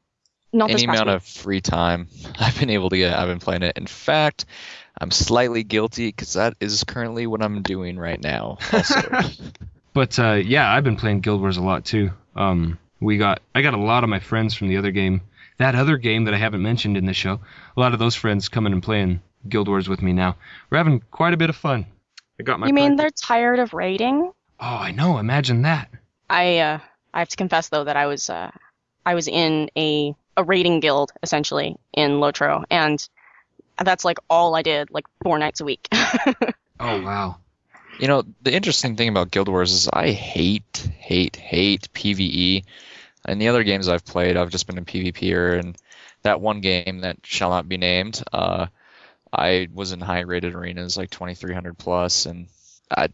Not 0.52 0.70
Any 0.70 0.86
past 0.86 1.00
amount 1.02 1.08
week. 1.08 1.16
of 1.16 1.24
free 1.24 1.60
time 1.60 2.08
I've 2.40 2.58
been 2.58 2.70
able 2.70 2.88
to 2.90 2.96
get, 2.96 3.12
I've 3.18 3.28
been 3.28 3.40
playing 3.40 3.62
it. 3.64 3.76
In 3.76 3.86
fact, 3.86 4.46
I'm 4.98 5.10
slightly 5.10 5.62
guilty 5.64 6.06
because 6.08 6.32
that 6.34 6.54
is 6.60 6.84
currently 6.84 7.26
what 7.26 7.42
I'm 7.42 7.62
doing 7.62 7.98
right 7.98 8.20
now. 8.20 8.58
Also, 8.72 9.00
But 9.92 10.18
uh, 10.18 10.34
yeah, 10.34 10.72
I've 10.72 10.84
been 10.84 10.96
playing 10.96 11.20
Guild 11.20 11.40
Wars 11.40 11.56
a 11.56 11.62
lot 11.62 11.84
too. 11.84 12.12
Um, 12.36 12.78
we 13.00 13.18
got 13.18 13.40
I 13.54 13.60
got 13.62 13.74
a 13.74 13.78
lot 13.78 14.04
of 14.04 14.10
my 14.10 14.20
friends 14.20 14.54
from 14.54 14.68
the 14.68 14.76
other 14.78 14.90
game, 14.92 15.20
that 15.58 15.74
other 15.74 15.96
game 15.96 16.24
that 16.24 16.34
I 16.34 16.38
haven't 16.38 16.62
mentioned 16.62 16.96
in 16.96 17.06
the 17.06 17.12
show. 17.14 17.40
A 17.76 17.80
lot 17.80 17.92
of 17.92 17.98
those 17.98 18.14
friends 18.14 18.48
coming 18.48 18.72
and 18.72 18.82
playing 18.82 19.20
Guild 19.48 19.68
Wars 19.68 19.88
with 19.88 20.02
me 20.02 20.12
now. 20.12 20.36
We're 20.70 20.78
having 20.78 21.00
quite 21.10 21.34
a 21.34 21.36
bit 21.36 21.50
of 21.50 21.56
fun. 21.56 21.86
I 22.40 22.42
got 22.44 22.60
my. 22.60 22.68
You 22.68 22.72
mean 22.74 22.96
practice- 22.96 23.20
they're 23.20 23.36
tired 23.36 23.58
of 23.58 23.72
raiding? 23.74 24.32
Oh, 24.60 24.66
I 24.66 24.90
know. 24.92 25.18
Imagine 25.18 25.62
that. 25.62 25.88
I 26.30 26.58
uh, 26.58 26.78
I 27.14 27.18
have 27.20 27.28
to 27.28 27.36
confess 27.36 27.68
though 27.68 27.84
that 27.84 27.96
I 27.96 28.06
was 28.06 28.28
uh, 28.30 28.50
I 29.06 29.14
was 29.14 29.28
in 29.28 29.70
a 29.76 30.14
a 30.36 30.44
raiding 30.44 30.80
guild 30.80 31.12
essentially 31.22 31.76
in 31.92 32.12
Lotro, 32.20 32.64
and 32.70 33.06
that's 33.82 34.04
like 34.04 34.18
all 34.28 34.54
I 34.54 34.62
did, 34.62 34.90
like 34.90 35.04
four 35.22 35.38
nights 35.38 35.60
a 35.60 35.64
week. 35.64 35.88
Oh 36.80 37.02
wow. 37.02 37.38
you 37.98 38.06
know, 38.06 38.22
the 38.42 38.54
interesting 38.54 38.94
thing 38.94 39.08
about 39.08 39.32
Guild 39.32 39.48
Wars 39.48 39.72
is 39.72 39.88
I 39.92 40.12
hate, 40.12 40.88
hate, 40.96 41.34
hate 41.34 41.88
PVE. 41.92 42.62
In 43.28 43.38
the 43.38 43.48
other 43.48 43.62
games 43.62 43.88
I've 43.88 44.04
played, 44.04 44.36
I've 44.36 44.50
just 44.50 44.66
been 44.66 44.78
a 44.78 44.82
PvPer, 44.82 45.58
and 45.58 45.76
that 46.22 46.40
one 46.40 46.60
game 46.60 47.00
that 47.00 47.18
shall 47.22 47.50
not 47.50 47.68
be 47.68 47.76
named, 47.76 48.22
uh, 48.32 48.66
I 49.32 49.68
was 49.72 49.92
in 49.92 50.00
high 50.00 50.20
rated 50.20 50.54
arenas 50.54 50.96
like 50.96 51.10
2300 51.10 51.76
plus, 51.76 52.26
and 52.26 52.48
I 52.90 53.08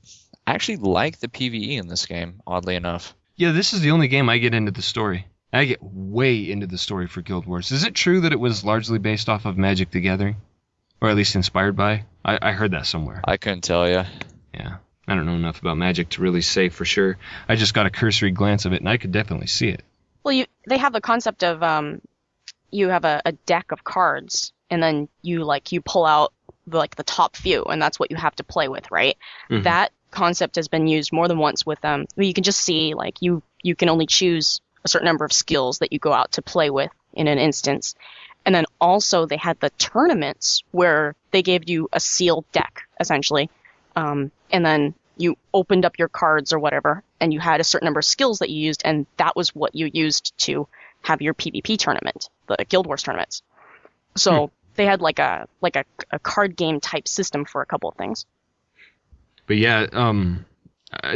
actually 0.46 0.76
like 0.76 1.18
the 1.18 1.28
PVE 1.28 1.78
in 1.78 1.88
this 1.88 2.06
game, 2.06 2.40
oddly 2.46 2.76
enough. 2.76 3.14
Yeah, 3.36 3.52
this 3.52 3.72
is 3.72 3.80
the 3.80 3.90
only 3.90 4.08
game 4.08 4.28
I 4.28 4.38
get 4.38 4.54
into 4.54 4.70
the 4.70 4.82
story. 4.82 5.26
I 5.52 5.64
get 5.64 5.82
way 5.82 6.50
into 6.50 6.66
the 6.66 6.78
story 6.78 7.06
for 7.08 7.20
Guild 7.20 7.46
Wars. 7.46 7.72
Is 7.72 7.84
it 7.84 7.94
true 7.94 8.20
that 8.22 8.32
it 8.32 8.40
was 8.40 8.64
largely 8.64 8.98
based 8.98 9.28
off 9.28 9.44
of 9.44 9.58
Magic 9.58 9.90
the 9.90 10.00
Gathering, 10.00 10.36
or 11.00 11.10
at 11.10 11.16
least 11.16 11.34
inspired 11.34 11.76
by? 11.76 12.04
I, 12.24 12.38
I 12.40 12.52
heard 12.52 12.72
that 12.72 12.86
somewhere. 12.86 13.20
I 13.24 13.36
couldn't 13.36 13.62
tell 13.62 13.88
you. 13.88 14.04
Yeah. 14.52 14.76
I 15.06 15.14
don't 15.14 15.26
know 15.26 15.34
enough 15.34 15.60
about 15.60 15.76
Magic 15.76 16.08
to 16.10 16.22
really 16.22 16.40
say 16.40 16.70
for 16.70 16.84
sure. 16.84 17.18
I 17.48 17.56
just 17.56 17.74
got 17.74 17.86
a 17.86 17.90
cursory 17.90 18.30
glance 18.30 18.64
of 18.64 18.72
it, 18.72 18.80
and 18.80 18.88
I 18.88 18.96
could 18.96 19.12
definitely 19.12 19.48
see 19.48 19.68
it. 19.68 19.82
Well, 20.24 20.32
you 20.32 20.46
they 20.66 20.78
have 20.78 20.92
the 20.92 21.00
concept 21.00 21.44
of 21.44 21.62
um, 21.62 22.00
you 22.70 22.88
have 22.88 23.04
a, 23.04 23.22
a 23.24 23.32
deck 23.32 23.70
of 23.70 23.84
cards, 23.84 24.52
and 24.70 24.82
then 24.82 25.08
you 25.22 25.44
like 25.44 25.70
you 25.70 25.80
pull 25.80 26.06
out 26.06 26.32
the, 26.66 26.78
like 26.78 26.96
the 26.96 27.04
top 27.04 27.36
few, 27.36 27.62
and 27.64 27.80
that's 27.80 28.00
what 28.00 28.10
you 28.10 28.16
have 28.16 28.34
to 28.36 28.44
play 28.44 28.68
with, 28.68 28.90
right? 28.90 29.16
Mhm. 29.50 29.62
That 29.64 29.92
concept 30.10 30.56
has 30.56 30.68
been 30.68 30.86
used 30.86 31.12
more 31.12 31.28
than 31.28 31.38
once 31.38 31.66
with 31.66 31.80
them. 31.80 32.00
Um, 32.00 32.22
you 32.22 32.32
can 32.32 32.44
just 32.44 32.60
see 32.60 32.94
like 32.94 33.20
you 33.20 33.42
you 33.62 33.76
can 33.76 33.88
only 33.88 34.06
choose 34.06 34.60
a 34.84 34.88
certain 34.88 35.06
number 35.06 35.24
of 35.24 35.32
skills 35.32 35.78
that 35.78 35.92
you 35.92 35.98
go 35.98 36.12
out 36.12 36.32
to 36.32 36.42
play 36.42 36.70
with 36.70 36.90
in 37.12 37.28
an 37.28 37.38
instance. 37.38 37.94
And 38.46 38.54
then 38.54 38.66
also 38.78 39.24
they 39.24 39.38
had 39.38 39.58
the 39.60 39.70
tournaments 39.70 40.62
where 40.70 41.14
they 41.30 41.42
gave 41.42 41.68
you 41.68 41.88
a 41.92 42.00
sealed 42.00 42.44
deck 42.52 42.82
essentially, 43.00 43.50
um, 43.96 44.30
and 44.50 44.64
then 44.64 44.94
you 45.16 45.36
opened 45.52 45.84
up 45.84 45.98
your 45.98 46.08
cards 46.08 46.52
or 46.52 46.58
whatever, 46.58 47.02
and 47.20 47.32
you 47.32 47.40
had 47.40 47.60
a 47.60 47.64
certain 47.64 47.86
number 47.86 48.00
of 48.00 48.04
skills 48.04 48.40
that 48.40 48.50
you 48.50 48.60
used, 48.60 48.82
and 48.84 49.06
that 49.16 49.36
was 49.36 49.54
what 49.54 49.74
you 49.74 49.90
used 49.92 50.36
to 50.38 50.68
have 51.02 51.22
your 51.22 51.34
PvP 51.34 51.78
tournament, 51.78 52.28
the 52.46 52.64
Guild 52.68 52.86
Wars 52.86 53.02
tournaments. 53.02 53.42
So 54.16 54.50
they 54.76 54.86
had 54.86 55.00
like 55.00 55.18
a 55.18 55.48
like 55.60 55.76
a, 55.76 55.84
a 56.10 56.18
card 56.18 56.56
game 56.56 56.80
type 56.80 57.08
system 57.08 57.44
for 57.44 57.62
a 57.62 57.66
couple 57.66 57.88
of 57.88 57.96
things. 57.96 58.26
But 59.46 59.56
yeah, 59.58 59.86
um, 59.92 60.46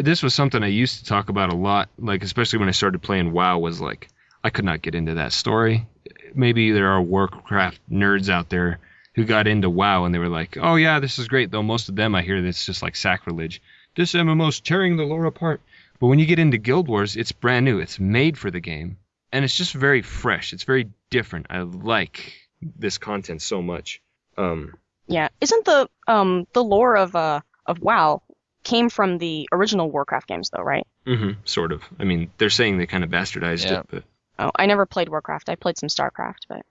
this 0.00 0.22
was 0.22 0.34
something 0.34 0.62
I 0.62 0.68
used 0.68 0.98
to 1.00 1.04
talk 1.04 1.28
about 1.28 1.52
a 1.52 1.56
lot, 1.56 1.88
like 1.98 2.22
especially 2.22 2.58
when 2.58 2.68
I 2.68 2.72
started 2.72 3.02
playing 3.02 3.32
WoW. 3.32 3.58
Was 3.58 3.80
like 3.80 4.08
I 4.42 4.50
could 4.50 4.64
not 4.64 4.82
get 4.82 4.94
into 4.94 5.14
that 5.14 5.32
story. 5.32 5.86
Maybe 6.34 6.72
there 6.72 6.88
are 6.88 7.00
Warcraft 7.00 7.80
nerds 7.90 8.28
out 8.28 8.48
there 8.48 8.78
who 9.14 9.24
got 9.24 9.46
into 9.46 9.70
WoW 9.70 10.04
and 10.04 10.14
they 10.14 10.18
were 10.18 10.28
like, 10.28 10.56
"Oh 10.60 10.76
yeah, 10.76 11.00
this 11.00 11.18
is 11.18 11.28
great." 11.28 11.50
Though 11.50 11.62
most 11.62 11.88
of 11.88 11.96
them 11.96 12.14
I 12.14 12.22
hear 12.22 12.42
that's 12.42 12.66
just 12.66 12.82
like 12.82 12.96
sacrilege. 12.96 13.62
This 13.98 14.12
MMO's 14.12 14.60
tearing 14.60 14.96
the 14.96 15.02
lore 15.02 15.24
apart. 15.24 15.60
But 15.98 16.06
when 16.06 16.20
you 16.20 16.26
get 16.26 16.38
into 16.38 16.56
Guild 16.56 16.86
Wars, 16.86 17.16
it's 17.16 17.32
brand 17.32 17.64
new. 17.64 17.80
It's 17.80 17.98
made 17.98 18.38
for 18.38 18.48
the 18.48 18.60
game, 18.60 18.96
and 19.32 19.44
it's 19.44 19.56
just 19.56 19.74
very 19.74 20.02
fresh. 20.02 20.52
It's 20.52 20.62
very 20.62 20.88
different. 21.10 21.46
I 21.50 21.62
like 21.62 22.32
this 22.62 22.96
content 22.96 23.42
so 23.42 23.60
much. 23.60 24.00
Um, 24.36 24.74
Yeah, 25.08 25.30
isn't 25.40 25.64
the 25.64 25.88
um 26.06 26.46
the 26.52 26.62
lore 26.62 26.96
of 26.96 27.16
uh 27.16 27.40
of 27.66 27.80
WoW 27.80 28.22
came 28.62 28.88
from 28.88 29.18
the 29.18 29.48
original 29.50 29.90
Warcraft 29.90 30.28
games 30.28 30.50
though, 30.50 30.62
right? 30.62 30.86
Mm-hmm. 31.04 31.40
sort 31.44 31.72
of. 31.72 31.82
I 31.98 32.04
mean, 32.04 32.30
they're 32.38 32.50
saying 32.50 32.78
they 32.78 32.86
kind 32.86 33.02
of 33.02 33.10
bastardized 33.10 33.64
Yeah. 33.68 33.80
it, 33.80 33.86
but 33.90 34.04
Oh, 34.38 34.52
I 34.54 34.66
never 34.66 34.86
played 34.86 35.08
Warcraft. 35.08 35.48
I 35.48 35.56
played 35.56 35.76
some 35.76 35.88
StarCraft, 35.88 36.46
but 36.48 36.64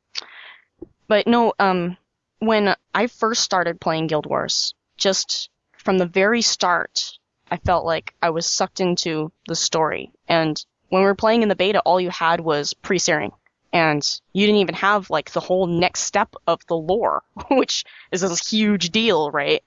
but 1.10 1.28
no, 1.28 1.54
um 1.60 1.98
when 2.40 2.74
I 2.96 3.08
first 3.08 3.44
started 3.44 3.82
playing 3.82 4.08
Guild 4.08 4.26
Wars, 4.28 4.74
just 4.96 5.50
from 5.88 6.00
the 6.00 6.06
very 6.06 6.42
start, 6.42 7.18
I 7.50 7.56
felt 7.56 7.86
like 7.86 8.14
I 8.22 8.32
was 8.32 8.46
sucked 8.46 8.82
into 8.82 9.32
the 9.48 9.56
story. 9.56 10.12
And 10.28 10.62
when 10.90 11.02
we 11.02 11.06
were 11.06 11.16
playing 11.16 11.44
in 11.44 11.48
the 11.48 11.56
beta, 11.56 11.80
all 11.80 12.02
you 12.02 12.10
had 12.10 12.42
was 12.42 12.74
pre-searing. 12.74 13.32
And 13.72 14.06
you 14.34 14.46
didn't 14.46 14.60
even 14.60 14.76
have 14.76 15.10
like 15.10 15.32
the 15.32 15.40
whole 15.40 15.66
next 15.66 16.02
step 16.02 16.36
of 16.46 16.60
the 16.68 16.76
lore, 16.76 17.24
which 17.50 17.86
is 18.12 18.22
a 18.22 18.36
huge 18.36 18.90
deal, 18.90 19.32
right? 19.32 19.64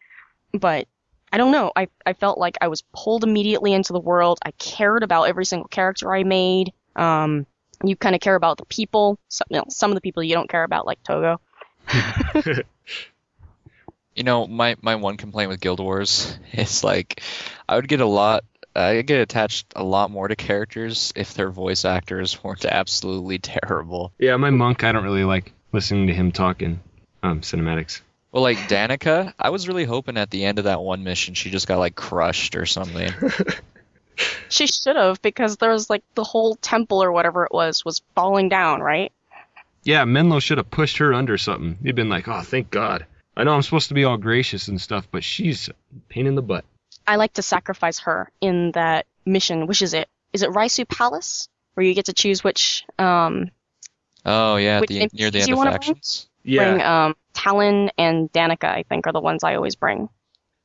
But 0.52 0.88
I 1.32 1.38
don't 1.38 1.52
know. 1.52 1.72
I, 1.74 1.88
I 2.04 2.12
felt 2.12 2.36
like 2.36 2.58
I 2.60 2.68
was 2.68 2.82
pulled 2.94 3.24
immediately 3.24 3.72
into 3.72 3.94
the 3.94 3.98
world. 3.98 4.40
I 4.44 4.50
cared 4.50 5.02
about 5.02 5.22
every 5.22 5.46
single 5.46 5.68
character 5.68 6.14
I 6.14 6.24
made. 6.24 6.74
Um, 6.96 7.46
you 7.82 7.96
kind 7.96 8.14
of 8.14 8.20
care 8.20 8.34
about 8.34 8.58
the 8.58 8.66
people. 8.66 9.18
Some, 9.30 9.46
you 9.48 9.56
know, 9.56 9.64
some 9.70 9.90
of 9.90 9.94
the 9.94 10.02
people 10.02 10.22
you 10.22 10.34
don't 10.34 10.50
care 10.50 10.64
about, 10.64 10.84
like 10.84 11.02
Togo. 11.02 11.40
You 14.20 14.24
know, 14.24 14.46
my 14.46 14.76
my 14.82 14.96
one 14.96 15.16
complaint 15.16 15.48
with 15.48 15.60
Guild 15.60 15.80
Wars 15.80 16.38
is 16.52 16.84
like 16.84 17.22
I 17.66 17.76
would 17.76 17.88
get 17.88 18.02
a 18.02 18.06
lot 18.06 18.44
I 18.76 19.00
get 19.00 19.22
attached 19.22 19.72
a 19.74 19.82
lot 19.82 20.10
more 20.10 20.28
to 20.28 20.36
characters 20.36 21.10
if 21.16 21.32
their 21.32 21.48
voice 21.48 21.86
actors 21.86 22.44
weren't 22.44 22.66
absolutely 22.66 23.38
terrible. 23.38 24.12
yeah, 24.18 24.36
my 24.36 24.50
monk, 24.50 24.84
I 24.84 24.92
don't 24.92 25.04
really 25.04 25.24
like 25.24 25.54
listening 25.72 26.08
to 26.08 26.12
him 26.12 26.32
talking 26.32 26.80
um, 27.22 27.40
cinematics. 27.40 28.02
Well, 28.30 28.42
like 28.42 28.58
Danika, 28.58 29.32
I 29.38 29.48
was 29.48 29.66
really 29.66 29.86
hoping 29.86 30.18
at 30.18 30.28
the 30.30 30.44
end 30.44 30.58
of 30.58 30.66
that 30.66 30.82
one 30.82 31.02
mission 31.02 31.32
she 31.32 31.48
just 31.48 31.66
got 31.66 31.78
like 31.78 31.94
crushed 31.94 32.56
or 32.56 32.66
something. 32.66 33.10
She 34.50 34.66
should 34.66 34.96
have, 34.96 35.22
because 35.22 35.56
there 35.56 35.70
was 35.70 35.88
like 35.88 36.02
the 36.14 36.24
whole 36.24 36.56
temple 36.56 37.02
or 37.02 37.10
whatever 37.10 37.46
it 37.46 37.52
was 37.52 37.86
was 37.86 38.02
falling 38.14 38.50
down, 38.50 38.80
right? 38.82 39.12
Yeah, 39.82 40.04
Mhenlo 40.04 40.42
should 40.42 40.58
have 40.58 40.70
pushed 40.70 40.98
her 40.98 41.14
under 41.14 41.38
something. 41.38 41.78
He'd 41.82 41.94
been 41.94 42.10
like, 42.10 42.28
"Oh, 42.28 42.42
thank 42.42 42.70
God." 42.70 43.06
I 43.36 43.44
know 43.44 43.54
I'm 43.54 43.62
supposed 43.62 43.88
to 43.88 43.94
be 43.94 44.04
all 44.04 44.16
gracious 44.16 44.68
and 44.68 44.80
stuff, 44.80 45.08
but 45.10 45.24
she's 45.24 45.68
a 45.68 45.72
pain 46.08 46.26
in 46.26 46.34
the 46.34 46.42
butt. 46.42 46.64
I 47.06 47.16
like 47.16 47.32
to 47.34 47.42
sacrifice 47.42 48.00
her 48.00 48.30
in 48.40 48.72
that 48.72 49.06
mission. 49.24 49.66
Which 49.66 49.82
is 49.82 49.94
it? 49.94 50.08
Is 50.32 50.42
it 50.42 50.50
Raisu 50.50 50.86
Palace? 50.88 51.48
Where 51.74 51.86
you 51.86 51.94
get 51.94 52.06
to 52.06 52.12
choose 52.12 52.42
which 52.44 52.84
um 52.98 53.50
Oh 54.26 54.56
yeah, 54.56 54.80
Which 54.80 54.90
the, 54.90 55.08
near 55.12 55.30
the 55.30 55.38
NPCs 55.38 55.40
end 55.40 55.48
you 55.48 55.54
of 55.54 55.58
wanna 55.58 55.70
bring? 55.70 55.80
factions. 55.80 56.28
Yeah, 56.42 56.72
bring 56.72 56.82
um 56.82 57.16
Talon 57.32 57.90
and 57.96 58.30
Danika, 58.32 58.64
I 58.64 58.82
think, 58.82 59.06
are 59.06 59.12
the 59.12 59.20
ones 59.20 59.44
I 59.44 59.54
always 59.54 59.76
bring. 59.76 60.08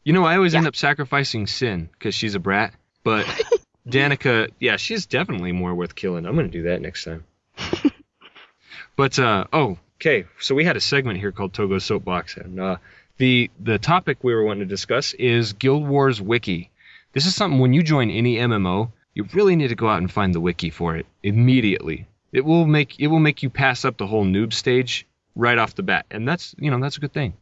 you 0.04 0.14
know, 0.14 0.26
I 0.26 0.36
always 0.36 0.54
Yeah. 0.54 0.60
end 0.60 0.68
up 0.68 0.76
sacrificing 0.76 1.48
Cynn 1.48 1.90
because 1.94 2.14
she's 2.16 2.36
a 2.36 2.40
brat, 2.40 2.74
but 3.04 3.28
Danika, 3.88 4.50
yeah, 4.60 4.78
she's 4.78 5.06
definitely 5.06 5.52
more 5.52 5.74
worth 5.74 5.96
killing. 5.96 6.26
I'm 6.26 6.36
gonna 6.36 6.48
do 6.50 6.64
that 6.64 6.82
next 6.82 7.06
time. 7.06 7.24
but 8.96 9.18
uh, 9.20 9.46
oh, 9.54 9.78
okay. 10.00 10.26
So 10.40 10.56
we 10.56 10.64
had 10.64 10.78
a 10.78 10.82
segment 10.82 11.20
here 11.20 11.32
called 11.32 11.54
Togo 11.54 11.80
Soapbox, 11.80 12.38
and 12.38 12.60
uh, 12.60 12.78
the 13.18 13.50
the 13.60 13.80
topic 13.80 14.24
we 14.24 14.34
were 14.34 14.44
wanting 14.44 14.62
to 14.62 14.66
discuss 14.66 15.14
is 15.14 15.54
Guild 15.54 15.88
Wars 15.88 16.22
Wiki. 16.22 16.72
This 17.14 17.26
is 17.26 17.36
something 17.36 17.60
when 17.60 17.74
you 17.74 17.82
join 17.82 18.10
any 18.10 18.36
MMO, 18.36 18.92
you 19.14 19.26
really 19.34 19.56
need 19.56 19.70
to 19.70 19.76
go 19.76 19.88
out 19.88 20.00
and 20.00 20.12
find 20.12 20.36
the 20.36 20.42
wiki 20.42 20.70
for 20.70 20.96
it 20.98 21.06
immediately. 21.24 22.08
It 22.32 22.44
will 22.44 22.68
make 22.68 23.00
it 23.00 23.08
will 23.08 23.20
make 23.20 23.44
you 23.44 23.50
pass 23.50 23.86
up 23.86 23.98
the 23.98 24.08
whole 24.08 24.26
noob 24.26 24.54
stage 24.54 25.08
right 25.36 25.58
off 25.58 25.76
the 25.76 25.84
bat, 25.84 26.06
and 26.12 26.28
that's 26.28 26.54
you 26.58 26.70
know 26.70 26.80
that's 26.80 26.98
a 26.98 27.00
good 27.00 27.14
thing. 27.14 27.34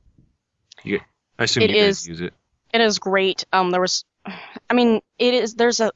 You, 0.84 1.00
I 1.40 1.46
assume 1.46 1.64
It 1.64 1.72
you 1.72 1.82
guys 1.82 2.08
use 2.08 2.22
it. 2.22 2.34
It 2.74 2.82
is 2.82 3.00
great. 3.00 3.46
Um, 3.54 3.72
there 3.72 3.82
was, 3.82 4.06
I 4.26 4.74
mean, 4.74 5.02
it 5.18 5.34
is. 5.34 5.56
There's 5.56 5.80
a 5.80 5.92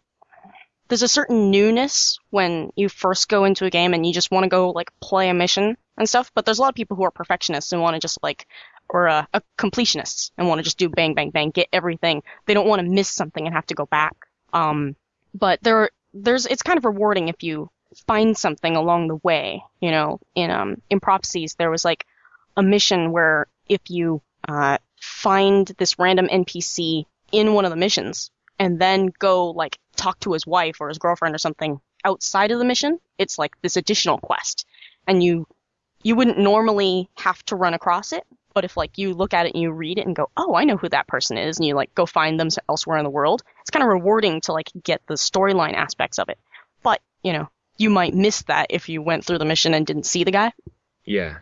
there's 0.88 1.04
a 1.04 1.08
certain 1.08 1.52
newness 1.52 2.20
when 2.30 2.72
you 2.76 2.90
first 2.90 3.30
go 3.30 3.44
into 3.44 3.66
a 3.66 3.70
game 3.70 3.94
and 3.94 4.06
you 4.06 4.14
just 4.14 4.32
want 4.32 4.44
to 4.44 4.50
go 4.50 4.72
like 4.72 4.92
play 5.00 5.30
a 5.30 5.34
mission 5.34 5.78
and 5.98 6.08
stuff. 6.08 6.32
But 6.34 6.46
there's 6.46 6.60
a 6.60 6.62
lot 6.62 6.70
of 6.70 6.76
people 6.76 6.98
who 6.98 7.04
are 7.04 7.12
perfectionists 7.12 7.74
and 7.74 7.82
want 7.82 7.96
to 7.96 8.00
just 8.00 8.22
like, 8.24 8.48
or 8.90 9.08
uh, 9.08 9.26
uh, 9.34 9.42
completionists 9.58 10.32
and 10.38 10.48
want 10.48 10.60
to 10.60 10.64
just 10.64 10.78
do 10.78 10.90
bang 10.90 11.14
bang 11.14 11.30
bang, 11.30 11.50
get 11.50 11.68
everything. 11.74 12.24
They 12.46 12.54
don't 12.54 12.68
want 12.68 12.82
to 12.82 12.88
miss 12.88 13.10
something 13.10 13.46
and 13.46 13.54
have 13.54 13.66
to 13.68 13.76
go 13.76 13.86
back. 13.86 14.16
Um, 14.54 14.96
but 15.34 15.60
there 15.62 15.90
there's 16.14 16.46
it's 16.46 16.64
kind 16.64 16.78
of 16.78 16.86
rewarding 16.86 17.28
if 17.28 17.44
you 17.44 17.70
find 18.06 18.38
something 18.38 18.76
along 18.76 19.08
the 19.08 19.18
way. 19.18 19.64
You 19.82 19.92
know, 19.92 20.20
in 20.36 20.52
um 20.52 20.82
in 20.90 21.00
Prophecies 21.00 21.56
there 21.56 21.72
was 21.72 21.84
like 21.84 22.06
a 22.56 22.64
mission 22.64 23.12
where 23.12 23.48
if 23.68 23.82
you 23.90 24.22
uh 24.48 24.78
find 25.02 25.68
this 25.78 26.00
random 26.00 26.28
NPC 26.28 27.06
in 27.32 27.54
one 27.54 27.66
of 27.66 27.72
the 27.72 27.78
missions 27.78 28.32
and 28.60 28.80
then 28.80 29.12
go 29.20 29.52
like 29.52 29.78
talk 29.98 30.20
to 30.22 30.34
his 30.34 30.48
wife 30.48 30.78
or 30.80 30.88
his 30.90 30.98
girlfriend 30.98 31.36
or 31.36 31.40
something 31.40 31.80
outside 32.06 32.52
of 32.52 32.60
the 32.60 32.66
mission, 32.66 33.00
it's 33.18 33.38
like 33.38 33.60
this 33.62 33.76
additional 33.78 34.18
quest. 34.18 34.66
And 35.08 35.22
you 35.24 35.48
you 36.04 36.16
wouldn't 36.16 36.38
normally 36.38 37.10
have 37.18 37.44
to 37.46 37.56
run 37.56 37.74
across 37.74 38.12
it, 38.14 38.24
but 38.54 38.64
if 38.64 38.78
like 38.78 38.98
you 38.98 39.14
look 39.14 39.34
at 39.34 39.46
it 39.46 39.54
and 39.54 39.62
you 39.62 39.72
read 39.72 39.98
it 39.98 40.06
and 40.06 40.16
go, 40.16 40.30
"Oh, 40.38 40.56
I 40.56 40.64
know 40.64 40.78
who 40.78 40.90
that 40.90 41.08
person 41.08 41.38
is," 41.38 41.58
and 41.58 41.66
you 41.66 41.76
like 41.76 41.94
go 41.96 42.06
find 42.06 42.40
them 42.40 42.50
elsewhere 42.70 42.98
in 42.98 43.04
the 43.04 43.10
world, 43.10 43.44
it's 43.62 43.72
kind 43.72 43.84
of 43.84 43.90
rewarding 43.90 44.42
to 44.42 44.54
like 44.54 44.70
get 44.84 45.02
the 45.08 45.16
storyline 45.16 45.74
aspects 45.74 46.20
of 46.20 46.30
it. 46.30 46.38
But, 46.84 47.02
you 47.24 47.34
know, 47.34 47.50
you 47.78 47.90
might 47.90 48.14
miss 48.14 48.44
that 48.44 48.68
if 48.70 48.90
you 48.90 49.02
went 49.02 49.26
through 49.26 49.40
the 49.40 49.46
mission 49.46 49.74
and 49.74 49.86
didn't 49.86 50.06
see 50.06 50.24
the 50.24 50.32
guy. 50.32 50.54
Yeah. 51.04 51.38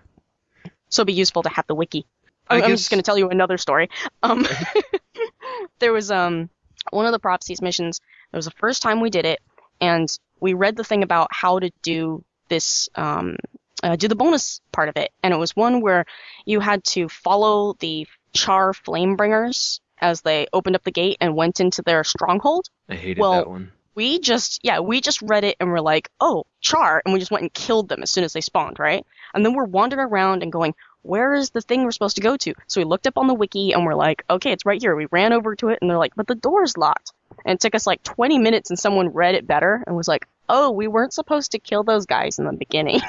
So 0.90 1.02
it'd 1.02 1.08
be 1.08 1.14
useful 1.14 1.44
to 1.44 1.50
have 1.50 1.68
the 1.68 1.76
wiki. 1.76 2.06
I 2.48 2.58
I'm, 2.58 2.64
I'm 2.64 2.70
guess- 2.70 2.80
just 2.80 2.90
going 2.92 3.00
to 3.00 3.06
tell 3.06 3.18
you 3.18 3.30
another 3.30 3.58
story. 3.58 3.90
Um, 4.24 4.48
there 5.80 5.94
was 5.94 6.12
um 6.12 6.50
one 6.92 7.06
of 7.06 7.12
the 7.12 7.20
prophecies 7.20 7.62
missions. 7.62 8.02
It 8.32 8.36
was 8.36 8.46
the 8.46 8.52
first 8.52 8.82
time 8.82 9.02
we 9.02 9.10
did 9.10 9.26
it, 9.26 9.40
and 9.82 10.10
we 10.40 10.54
read 10.54 10.76
the 10.76 10.84
thing 10.84 11.04
about 11.04 11.30
how 11.32 11.60
to 11.60 11.72
do 11.82 12.24
this, 12.50 12.90
um, 12.96 13.38
uh, 13.84 13.96
do 13.96 14.08
the 14.08 14.16
bonus 14.16 14.62
part 14.72 14.90
of 14.90 14.98
it, 14.98 15.12
and 15.24 15.34
it 15.34 15.38
was 15.38 15.56
one 15.56 15.82
where 15.82 16.06
you 16.46 16.60
had 16.60 16.84
to 16.86 17.10
follow 17.10 17.74
the 17.80 18.08
Char 18.34 18.74
Flamebringers 18.74 19.80
as 20.00 20.22
they 20.22 20.48
opened 20.54 20.76
up 20.76 20.84
the 20.84 20.92
gate 20.92 21.18
and 21.22 21.36
went 21.36 21.60
into 21.60 21.82
their 21.82 22.04
stronghold. 22.04 22.70
I 22.90 22.96
hated 22.96 23.22
Well, 23.22 23.34
that 23.34 23.50
one. 23.50 23.72
We 23.96 24.20
just, 24.20 24.60
yeah, 24.62 24.82
we 24.82 25.00
just 25.00 25.22
read 25.22 25.46
it 25.46 25.56
and 25.60 25.72
we're 25.72 25.80
like, 25.80 26.10
oh, 26.20 26.46
Char, 26.60 27.02
and 27.06 27.14
we 27.14 27.20
just 27.20 27.32
went 27.32 27.44
and 27.44 27.54
killed 27.54 27.88
them 27.88 28.04
as 28.04 28.12
soon 28.12 28.26
as 28.26 28.34
they 28.34 28.42
spawned, 28.42 28.78
right? 28.78 29.06
And 29.34 29.46
then 29.46 29.54
we're 29.54 29.64
wandering 29.64 30.06
around 30.06 30.44
and 30.44 30.52
going, 30.52 30.76
where 31.06 31.34
is 31.34 31.52
the 31.52 31.62
thing 31.62 31.84
we're 31.84 31.92
supposed 31.92 32.16
to 32.16 32.22
go 32.22 32.36
to? 32.38 32.54
So 32.68 32.82
we 32.82 32.86
looked 32.86 33.08
up 33.08 33.18
on 33.18 33.28
the 33.28 33.34
wiki 33.34 33.74
and 33.74 33.86
we're 33.86 33.94
like, 33.94 34.24
okay, 34.30 34.52
it's 34.52 34.66
right 34.66 34.82
here. 34.82 34.96
We 34.96 35.08
ran 35.12 35.34
over 35.34 35.56
to 35.58 35.70
it 35.70 35.80
and 35.82 35.90
they're 35.90 35.98
like, 35.98 36.16
but 36.16 36.28
the 36.28 36.36
door's 36.36 36.78
locked. 36.78 37.14
And 37.46 37.56
it 37.56 37.62
took 37.62 37.76
us 37.76 37.86
like 37.86 38.02
20 38.04 38.40
minutes 38.40 38.70
and 38.70 38.80
someone 38.80 39.10
read 39.10 39.36
it 39.36 39.46
better 39.46 39.84
and 39.86 39.96
was 39.96 40.08
like, 40.08 40.28
oh, 40.50 40.72
we 40.72 40.88
weren't 40.88 41.14
supposed 41.14 41.52
to 41.52 41.60
kill 41.60 41.84
those 41.84 42.06
guys 42.06 42.40
in 42.40 42.46
the 42.46 42.54
beginning. 42.54 43.02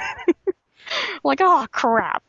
like, 1.24 1.40
oh, 1.40 1.66
crap. 1.70 2.22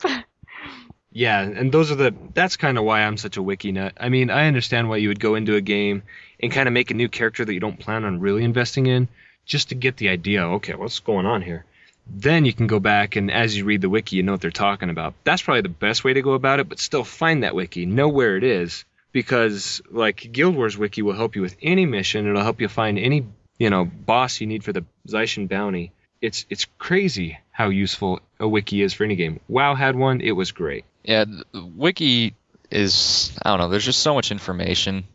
Yeah, 1.11 1.41
and 1.41 1.72
those 1.72 1.89
are 1.89 1.95
the. 1.95 2.13
That's 2.36 2.57
kind 2.57 2.78
of 2.78 2.84
why 2.84 3.01
I'm 3.01 3.18
such 3.18 3.38
a 3.38 3.41
wiki 3.41 3.72
nut. 3.72 3.93
I 3.99 4.09
mean, 4.09 4.30
I 4.30 4.45
understand 4.45 4.88
why 4.88 4.97
you 4.97 5.07
would 5.07 5.20
go 5.20 5.34
into 5.34 5.55
a 5.55 5.61
game 5.61 6.03
and 6.39 6.51
kind 6.51 6.68
of 6.68 6.74
make 6.74 6.91
a 6.91 6.93
new 6.93 7.09
character 7.09 7.43
that 7.43 7.53
you 7.53 7.59
don't 7.59 7.80
plan 7.80 8.05
on 8.05 8.20
really 8.20 8.43
investing 8.43 8.86
in, 8.86 9.07
just 9.43 9.70
to 9.70 9.76
get 9.76 9.97
the 9.97 10.09
idea. 10.09 10.43
Okay, 10.43 10.76
what's 10.76 10.99
going 10.99 11.26
on 11.26 11.41
here? 11.41 11.65
Then 12.10 12.45
you 12.45 12.53
can 12.53 12.68
go 12.68 12.80
back 12.80 13.16
and 13.16 13.32
as 13.32 13.55
you 13.55 13.66
read 13.66 13.82
the 13.82 13.89
wiki, 13.89 14.16
you 14.16 14.24
know 14.24 14.34
what 14.34 14.41
they're 14.41 14.51
talking 14.51 14.89
about. 14.89 15.14
That's 15.24 15.41
probably 15.41 15.62
the 15.62 15.70
best 15.70 16.03
way 16.03 16.14
to 16.14 16.22
go 16.22 16.34
about 16.34 16.60
it. 16.60 16.70
But 16.70 16.80
still, 16.80 17.03
find 17.03 17.43
that 17.43 17.55
wiki, 17.55 17.86
know 17.86 18.08
where 18.08 18.38
it 18.38 18.43
is, 18.43 18.86
because 19.12 19.82
like 19.89 20.30
Guild 20.32 20.55
Wars 20.55 20.78
wiki 20.78 21.01
will 21.01 21.14
help 21.14 21.36
you 21.36 21.41
with 21.41 21.55
any 21.62 21.86
mission. 21.86 22.28
It'll 22.28 22.43
help 22.43 22.62
you 22.62 22.68
find 22.68 22.97
any 22.97 23.26
you 23.58 23.70
know 23.70 23.86
boss 23.86 24.39
you 24.41 24.47
need 24.47 24.64
for 24.64 24.74
the 24.74 24.86
Zaishen 25.08 25.47
bounty. 25.47 25.91
It's 26.22 26.45
it's 26.49 26.66
crazy 26.78 27.39
how 27.51 27.70
useful 27.70 28.20
a 28.39 28.47
wiki 28.47 28.82
is 28.82 28.93
for 28.93 29.03
any 29.03 29.16
game. 29.16 29.39
WoW 29.47 29.76
had 29.76 29.95
one. 29.95 30.22
It 30.22 30.32
was 30.32 30.51
great. 30.51 30.86
Yeah, 31.03 31.26
wiki 31.53 32.36
is 32.72 33.38
I 33.41 33.49
don't 33.49 33.60
know. 33.60 33.70
There's 33.70 33.86
just 33.86 34.01
so 34.01 34.14
much 34.14 34.32
information, 34.32 35.05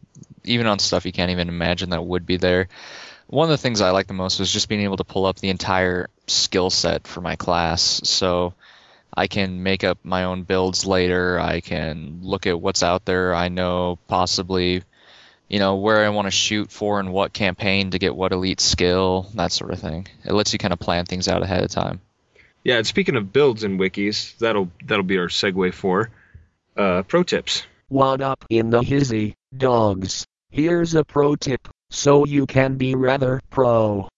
even 0.44 0.66
on 0.66 0.78
stuff 0.78 1.06
you 1.06 1.12
can't 1.12 1.30
even 1.30 1.48
imagine 1.48 1.90
that 1.90 2.04
would 2.04 2.26
be 2.26 2.36
there. 2.36 2.68
One 3.32 3.46
of 3.46 3.50
the 3.52 3.62
things 3.62 3.80
I 3.80 3.92
like 3.92 4.08
the 4.08 4.12
most 4.12 4.38
was 4.38 4.52
just 4.52 4.68
being 4.68 4.82
able 4.82 4.98
to 4.98 5.04
pull 5.04 5.24
up 5.24 5.38
the 5.38 5.48
entire 5.48 6.10
skill 6.26 6.68
set 6.68 7.06
for 7.06 7.22
my 7.22 7.36
class. 7.36 8.02
So 8.04 8.52
I 9.10 9.26
can 9.26 9.62
make 9.62 9.84
up 9.84 9.96
my 10.04 10.24
own 10.24 10.42
builds 10.42 10.84
later. 10.84 11.40
I 11.40 11.60
can 11.60 12.18
look 12.20 12.46
at 12.46 12.60
what's 12.60 12.82
out 12.82 13.06
there. 13.06 13.34
I 13.34 13.48
know 13.48 13.98
possibly, 14.06 14.82
you 15.48 15.58
know, 15.58 15.76
where 15.76 16.04
I 16.04 16.10
want 16.10 16.26
to 16.26 16.30
shoot 16.30 16.70
for 16.70 17.00
and 17.00 17.10
what 17.10 17.32
campaign 17.32 17.92
to 17.92 17.98
get 17.98 18.14
what 18.14 18.32
elite 18.32 18.60
skill, 18.60 19.30
that 19.32 19.50
sort 19.50 19.70
of 19.70 19.78
thing. 19.78 20.08
It 20.26 20.34
lets 20.34 20.52
you 20.52 20.58
kind 20.58 20.74
of 20.74 20.78
plan 20.78 21.06
things 21.06 21.26
out 21.26 21.42
ahead 21.42 21.64
of 21.64 21.70
time. 21.70 22.02
Yeah, 22.64 22.76
and 22.76 22.86
speaking 22.86 23.16
of 23.16 23.32
builds 23.32 23.64
and 23.64 23.80
wikis, 23.80 24.36
that'll 24.36 24.70
that'll 24.84 25.04
be 25.04 25.16
our 25.16 25.28
segue 25.28 25.72
for 25.72 26.10
uh, 26.76 27.00
pro 27.04 27.22
tips. 27.22 27.62
What 27.88 28.20
up 28.20 28.44
in 28.50 28.68
the 28.68 28.82
hizzy, 28.82 29.36
dogs? 29.56 30.26
Here's 30.50 30.94
a 30.94 31.02
pro 31.02 31.34
tip, 31.34 31.66
so 31.92 32.24
you 32.24 32.46
can 32.46 32.76
be 32.76 32.94
rather 32.94 33.40
pro. 33.50 34.08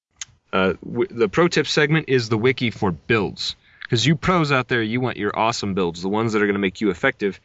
Uh, 0.52 0.74
w- 0.84 1.08
the 1.10 1.28
pro 1.28 1.48
tip 1.48 1.66
segment 1.66 2.08
is 2.08 2.28
the 2.28 2.38
wiki 2.38 2.70
for 2.70 2.92
builds. 2.92 3.56
Because 3.82 4.06
you 4.06 4.16
pros 4.16 4.50
out 4.50 4.68
there, 4.68 4.82
you 4.82 5.00
want 5.00 5.18
your 5.18 5.36
awesome 5.38 5.74
builds, 5.74 6.00
the 6.00 6.08
ones 6.08 6.32
that 6.32 6.42
are 6.42 6.46
going 6.46 6.54
to 6.54 6.60
make 6.60 6.80
you 6.80 6.90
effective. 6.90 7.40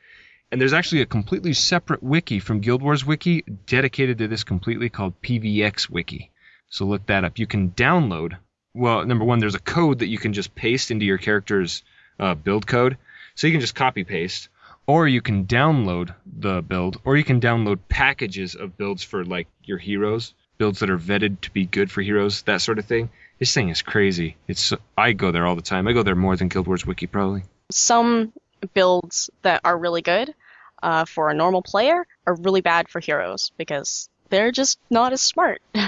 And 0.51 0.59
there's 0.59 0.73
actually 0.73 1.01
a 1.01 1.05
completely 1.05 1.53
separate 1.53 2.01
wiki 2.01 2.39
from 2.39 2.61
Guild 2.61 2.81
Wars 2.81 3.05
Wiki 3.05 3.43
dedicated 3.65 4.19
to 4.19 4.27
this 4.27 4.43
completely 4.43 4.89
called 4.89 5.21
PVX 5.21 5.89
Wiki. 5.89 6.31
So 6.69 6.85
look 6.85 7.05
that 7.07 7.25
up. 7.25 7.37
You 7.37 7.47
can 7.47 7.71
download. 7.71 8.37
Well, 8.73 9.05
number 9.05 9.25
one, 9.25 9.39
there's 9.39 9.55
a 9.55 9.59
code 9.59 9.99
that 9.99 10.07
you 10.07 10.17
can 10.17 10.33
just 10.33 10.55
paste 10.55 10.91
into 10.91 11.05
your 11.05 11.17
character's 11.17 11.83
uh, 12.19 12.35
build 12.35 12.65
code. 12.65 12.97
So 13.35 13.47
you 13.47 13.53
can 13.53 13.61
just 13.61 13.75
copy 13.75 14.03
paste, 14.03 14.49
or 14.89 15.07
you 15.07 15.21
can 15.21 15.45
download 15.45 16.15
the 16.25 16.63
build, 16.63 16.99
or 17.05 17.15
you 17.15 17.23
can 17.23 17.39
download 17.39 17.77
packages 17.89 18.55
of 18.55 18.75
builds 18.75 19.03
for 19.03 19.23
like 19.23 19.47
your 19.63 19.77
heroes, 19.77 20.33
builds 20.57 20.79
that 20.79 20.89
are 20.89 20.97
vetted 20.97 21.39
to 21.41 21.51
be 21.51 21.67
good 21.67 21.91
for 21.91 22.01
heroes, 22.01 22.41
that 22.41 22.59
sort 22.59 22.79
of 22.79 22.85
thing. 22.85 23.11
This 23.37 23.53
thing 23.53 23.69
is 23.69 23.83
crazy. 23.83 24.35
It's 24.47 24.73
I 24.97 25.11
go 25.11 25.31
there 25.31 25.45
all 25.45 25.55
the 25.55 25.61
time. 25.61 25.87
I 25.87 25.93
go 25.93 26.01
there 26.01 26.15
more 26.15 26.35
than 26.35 26.47
Guild 26.47 26.65
Wars 26.65 26.87
Wiki 26.87 27.05
probably. 27.05 27.43
Some 27.69 28.33
builds 28.73 29.29
that 29.43 29.61
are 29.63 29.77
really 29.77 30.01
good 30.01 30.33
uh, 30.81 31.05
for 31.05 31.29
a 31.29 31.35
normal 31.35 31.61
player 31.61 32.07
are 32.25 32.33
really 32.33 32.61
bad 32.61 32.89
for 32.89 32.99
heroes 32.99 33.51
because 33.59 34.09
they're 34.29 34.51
just 34.51 34.79
not 34.89 35.13
as 35.13 35.21
smart. 35.21 35.61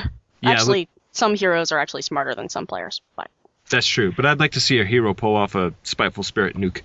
Yeah, 0.43 0.53
actually, 0.53 0.89
some 1.11 1.35
heroes 1.35 1.71
are 1.71 1.77
actually 1.77 2.01
smarter 2.01 2.33
than 2.33 2.49
some 2.49 2.65
players, 2.65 2.99
but 3.15 3.29
That's 3.69 3.85
true, 3.85 4.11
but 4.11 4.25
I'd 4.25 4.39
like 4.39 4.53
to 4.53 4.59
see 4.59 4.79
a 4.79 4.83
hero 4.83 5.13
pull 5.13 5.35
off 5.35 5.53
a 5.53 5.71
spiteful 5.83 6.23
spirit 6.23 6.55
nuke. 6.57 6.81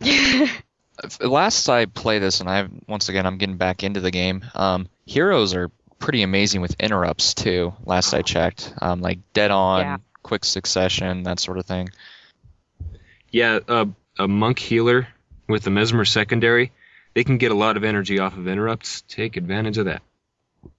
Last 1.20 1.68
I 1.68 1.86
play 1.86 2.18
this, 2.18 2.40
and 2.40 2.48
I 2.50 2.68
once 2.86 3.08
again 3.08 3.26
I'm 3.26 3.38
getting 3.38 3.56
back 3.56 3.82
into 3.84 4.00
the 4.00 4.10
game. 4.10 4.44
Um, 4.54 4.88
heroes 5.06 5.54
are 5.54 5.70
pretty 5.98 6.22
amazing 6.22 6.60
with 6.60 6.74
interrupts 6.80 7.34
too. 7.34 7.74
Last 7.84 8.14
I 8.14 8.22
checked, 8.22 8.72
um, 8.80 9.00
like 9.00 9.18
dead 9.32 9.50
on, 9.50 9.80
Yeah. 9.80 9.96
quick 10.22 10.44
succession, 10.44 11.22
that 11.24 11.38
sort 11.40 11.58
of 11.58 11.66
thing. 11.66 11.88
Yeah, 13.30 13.60
uh, 13.68 13.86
a 14.18 14.26
monk 14.28 14.58
healer 14.58 15.08
with 15.48 15.66
a 15.66 15.70
mesmer 15.70 16.04
secondary, 16.04 16.72
they 17.14 17.24
can 17.24 17.38
get 17.38 17.50
a 17.52 17.54
lot 17.54 17.76
of 17.76 17.84
energy 17.84 18.18
off 18.18 18.36
of 18.36 18.48
interrupts. 18.48 19.02
Take 19.02 19.36
advantage 19.36 19.78
of 19.78 19.86
that. 19.86 20.02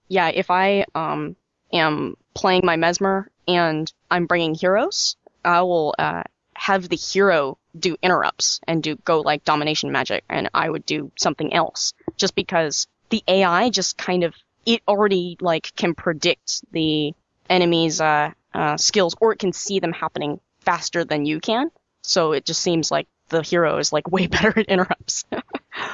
yeah, 0.07 0.29
if 0.29 0.49
I 0.51 0.85
um 0.95 1.35
am 1.71 2.15
playing 2.33 2.61
my 2.65 2.75
mesmer 2.75 3.29
and 3.47 3.91
I'm 4.11 4.25
bringing 4.25 4.55
heroes, 4.55 5.15
I 5.45 5.61
will 5.61 5.93
uh, 5.99 6.23
have 6.59 6.89
the 6.89 6.97
hero 6.97 7.57
do 7.77 7.95
interrupts 8.01 8.59
and 8.67 8.83
do 8.83 8.97
go 8.97 9.21
like 9.21 9.45
domination 9.45 9.93
magic, 9.93 10.25
and 10.29 10.49
I 10.53 10.69
would 10.69 10.85
do 10.85 11.11
something 11.17 11.53
else 11.53 11.93
just 12.17 12.35
because 12.35 12.85
the 13.09 13.23
AI 13.27 13.69
just 13.69 13.97
kind 13.97 14.25
of 14.25 14.35
it 14.65 14.81
already 14.85 15.37
like 15.39 15.73
can 15.77 15.95
predict 15.95 16.61
the 16.71 17.13
enemy's 17.49 18.01
uh, 18.01 18.31
uh, 18.53 18.75
skills 18.75 19.15
or 19.21 19.31
it 19.31 19.39
can 19.39 19.53
see 19.53 19.79
them 19.79 19.93
happening 19.93 20.41
faster 20.59 21.05
than 21.05 21.25
you 21.25 21.39
can. 21.39 21.71
So 22.03 22.33
it 22.33 22.45
just 22.45 22.61
seems 22.61 22.91
like 22.91 23.07
the 23.29 23.41
hero 23.41 23.77
is 23.77 23.93
like 23.93 24.11
way 24.11 24.27
better 24.27 24.53
at 24.59 24.67
interrupts. 24.67 25.23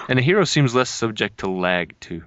And 0.07 0.17
the 0.17 0.23
hero 0.23 0.45
seems 0.45 0.73
less 0.73 0.89
subject 0.89 1.39
to 1.39 1.49
lag 1.49 1.99
too. 1.99 2.23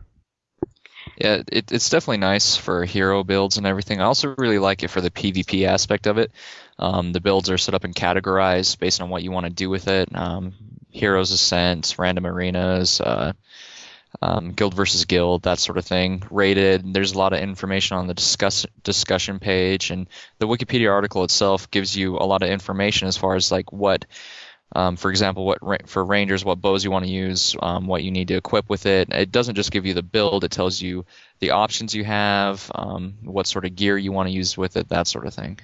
Yeah, 1.16 1.42
it, 1.50 1.72
it's 1.72 1.90
definitely 1.90 2.18
nice 2.18 2.56
for 2.56 2.84
hero 2.84 3.24
builds 3.24 3.56
and 3.56 3.66
everything. 3.66 4.00
I 4.00 4.04
also 4.04 4.34
really 4.36 4.58
like 4.58 4.84
it 4.84 4.88
for 4.88 5.00
the 5.00 5.10
PvP 5.10 5.66
aspect 5.66 6.06
of 6.06 6.18
it. 6.18 6.30
Um, 6.78 7.12
the 7.12 7.20
builds 7.20 7.50
are 7.50 7.58
set 7.58 7.74
up 7.74 7.84
and 7.84 7.94
categorized 7.94 8.78
based 8.78 9.00
on 9.00 9.10
what 9.10 9.22
you 9.22 9.32
want 9.32 9.46
to 9.46 9.52
do 9.52 9.68
with 9.68 9.88
it. 9.88 10.08
Um, 10.14 10.54
Heroes 10.90 11.32
Ascent, 11.32 11.96
random 11.98 12.26
arenas, 12.26 13.00
uh, 13.00 13.32
um, 14.22 14.52
guild 14.52 14.74
versus 14.74 15.04
guild, 15.04 15.42
that 15.42 15.58
sort 15.58 15.78
of 15.78 15.84
thing. 15.84 16.22
Rated. 16.30 16.94
There's 16.94 17.12
a 17.12 17.18
lot 17.18 17.32
of 17.32 17.40
information 17.40 17.96
on 17.96 18.06
the 18.06 18.14
discuss 18.14 18.66
discussion 18.82 19.38
page, 19.38 19.90
and 19.90 20.08
the 20.38 20.46
Wikipedia 20.46 20.90
article 20.90 21.24
itself 21.24 21.70
gives 21.70 21.96
you 21.96 22.16
a 22.16 22.24
lot 22.24 22.42
of 22.42 22.48
information 22.48 23.08
as 23.08 23.16
far 23.16 23.34
as 23.34 23.52
like 23.52 23.72
what 23.72 24.06
um, 24.74 24.96
for 24.96 25.10
example, 25.10 25.46
what 25.46 25.88
for 25.88 26.04
rangers, 26.04 26.44
what 26.44 26.60
bows 26.60 26.84
you 26.84 26.90
want 26.90 27.06
to 27.06 27.10
use, 27.10 27.56
um, 27.60 27.86
what 27.86 28.02
you 28.02 28.10
need 28.10 28.28
to 28.28 28.36
equip 28.36 28.68
with 28.68 28.84
it. 28.84 29.08
It 29.10 29.32
doesn't 29.32 29.54
just 29.54 29.70
give 29.70 29.86
you 29.86 29.94
the 29.94 30.02
build; 30.02 30.44
it 30.44 30.50
tells 30.50 30.80
you 30.80 31.06
the 31.38 31.52
options 31.52 31.94
you 31.94 32.04
have, 32.04 32.70
um, 32.74 33.14
what 33.22 33.46
sort 33.46 33.64
of 33.64 33.76
gear 33.76 33.96
you 33.96 34.12
want 34.12 34.28
to 34.28 34.34
use 34.34 34.58
with 34.58 34.76
it, 34.76 34.90
that 34.90 35.06
sort 35.06 35.26
of 35.26 35.32
thing. 35.32 35.58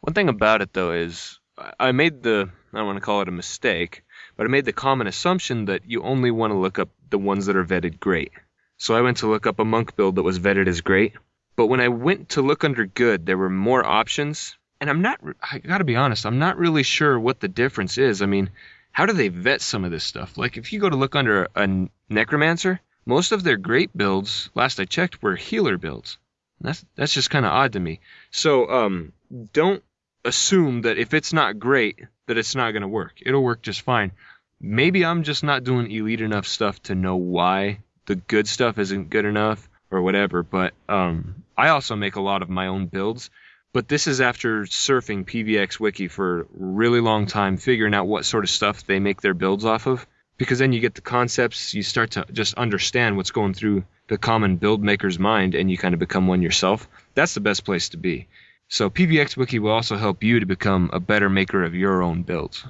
One 0.00 0.14
thing 0.14 0.28
about 0.28 0.62
it 0.62 0.72
though 0.72 0.92
is 0.92 1.38
I- 1.78 1.92
made 1.92 2.22
the 2.22 2.50
I 2.72 2.76
don't 2.78 2.86
want 2.86 2.96
to 2.96 3.04
call 3.04 3.22
it 3.22 3.28
a 3.28 3.32
mistake, 3.32 4.04
but 4.36 4.46
I 4.46 4.48
made 4.48 4.64
the 4.64 4.72
common 4.72 5.06
assumption 5.06 5.64
that 5.66 5.82
you 5.86 6.02
only 6.02 6.30
want 6.30 6.52
to 6.52 6.58
look 6.58 6.78
up 6.78 6.90
the 7.10 7.18
ones 7.18 7.46
that 7.46 7.56
are 7.56 7.64
vetted 7.64 7.98
great. 7.98 8.32
So 8.76 8.94
I 8.94 9.00
went 9.00 9.18
to 9.18 9.26
look 9.28 9.46
up 9.46 9.58
a 9.58 9.64
monk 9.64 9.96
build 9.96 10.16
that 10.16 10.22
was 10.22 10.38
vetted 10.38 10.68
as 10.68 10.82
great, 10.82 11.14
but 11.56 11.66
when 11.66 11.80
I 11.80 11.88
went 11.88 12.30
to 12.30 12.42
look 12.42 12.62
under 12.62 12.86
good, 12.86 13.26
there 13.26 13.36
were 13.36 13.50
more 13.50 13.84
options, 13.84 14.56
and 14.80 14.88
I'm 14.88 15.02
not 15.02 15.20
I 15.42 15.58
got 15.58 15.78
to 15.78 15.84
be 15.84 15.96
honest, 15.96 16.26
I'm 16.26 16.38
not 16.38 16.58
really 16.58 16.84
sure 16.84 17.18
what 17.18 17.40
the 17.40 17.48
difference 17.48 17.98
is. 17.98 18.22
I 18.22 18.26
mean, 18.26 18.50
how 18.92 19.06
do 19.06 19.12
they 19.12 19.28
vet 19.28 19.60
some 19.60 19.84
of 19.84 19.90
this 19.90 20.04
stuff? 20.04 20.38
Like 20.38 20.56
if 20.56 20.72
you 20.72 20.78
go 20.80 20.88
to 20.90 20.96
look 20.96 21.16
under 21.16 21.48
a 21.56 21.88
necromancer, 22.08 22.80
most 23.04 23.32
of 23.32 23.42
their 23.42 23.56
great 23.56 23.96
builds, 23.96 24.50
last 24.54 24.78
I 24.78 24.84
checked, 24.84 25.22
were 25.22 25.34
healer 25.34 25.76
builds. 25.78 26.18
That's 26.60 26.84
that's 26.94 27.14
just 27.14 27.30
kind 27.30 27.46
of 27.46 27.52
odd 27.52 27.72
to 27.72 27.80
me. 27.80 28.00
So 28.30 28.68
um, 28.70 29.12
don't 29.52 29.82
assume 30.28 30.82
that 30.82 30.98
if 30.98 31.14
it's 31.14 31.32
not 31.32 31.58
great, 31.58 32.00
that 32.26 32.38
it's 32.38 32.54
not 32.54 32.72
going 32.72 32.82
to 32.82 32.88
work. 32.88 33.14
It'll 33.24 33.42
work 33.42 33.62
just 33.62 33.82
fine. 33.82 34.12
Maybe 34.60 35.04
I'm 35.04 35.22
just 35.22 35.42
not 35.42 35.64
doing 35.64 35.90
elite 35.90 36.20
enough 36.20 36.46
stuff 36.46 36.82
to 36.84 36.94
know 36.94 37.16
why 37.16 37.80
the 38.06 38.16
good 38.16 38.48
stuff 38.48 38.78
isn't 38.78 39.10
good 39.10 39.24
enough 39.24 39.68
or 39.90 40.02
whatever. 40.02 40.42
But 40.42 40.74
um, 40.88 41.44
I 41.56 41.68
also 41.68 41.96
make 41.96 42.16
a 42.16 42.20
lot 42.20 42.42
of 42.42 42.48
my 42.48 42.66
own 42.68 42.86
builds. 42.86 43.30
But 43.72 43.88
this 43.88 44.06
is 44.06 44.20
after 44.20 44.62
surfing 44.62 45.24
PVX 45.26 45.78
Wiki 45.78 46.08
for 46.08 46.40
a 46.40 46.44
really 46.52 47.00
long 47.00 47.26
time, 47.26 47.58
figuring 47.58 47.94
out 47.94 48.06
what 48.06 48.24
sort 48.24 48.44
of 48.44 48.50
stuff 48.50 48.86
they 48.86 48.98
make 48.98 49.20
their 49.20 49.34
builds 49.34 49.64
off 49.64 49.86
of. 49.86 50.06
Because 50.38 50.58
then 50.58 50.72
you 50.72 50.80
get 50.80 50.94
the 50.94 51.00
concepts, 51.00 51.74
you 51.74 51.82
start 51.82 52.12
to 52.12 52.24
just 52.32 52.54
understand 52.54 53.16
what's 53.16 53.32
going 53.32 53.54
through 53.54 53.84
the 54.06 54.18
common 54.18 54.56
build 54.56 54.82
maker's 54.82 55.18
mind, 55.18 55.54
and 55.54 55.70
you 55.70 55.76
kind 55.76 55.94
of 55.94 56.00
become 56.00 56.26
one 56.26 56.42
yourself. 56.42 56.88
That's 57.14 57.34
the 57.34 57.40
best 57.40 57.64
place 57.64 57.90
to 57.90 57.96
be. 57.98 58.28
So 58.68 58.90
PVX 58.90 59.36
Wiki 59.36 59.58
will 59.58 59.70
also 59.72 59.96
help 59.96 60.22
you 60.22 60.40
to 60.40 60.46
become 60.46 60.90
a 60.92 61.00
better 61.00 61.28
maker 61.28 61.64
of 61.64 61.74
your 61.74 62.02
own 62.02 62.22
builds. 62.22 62.64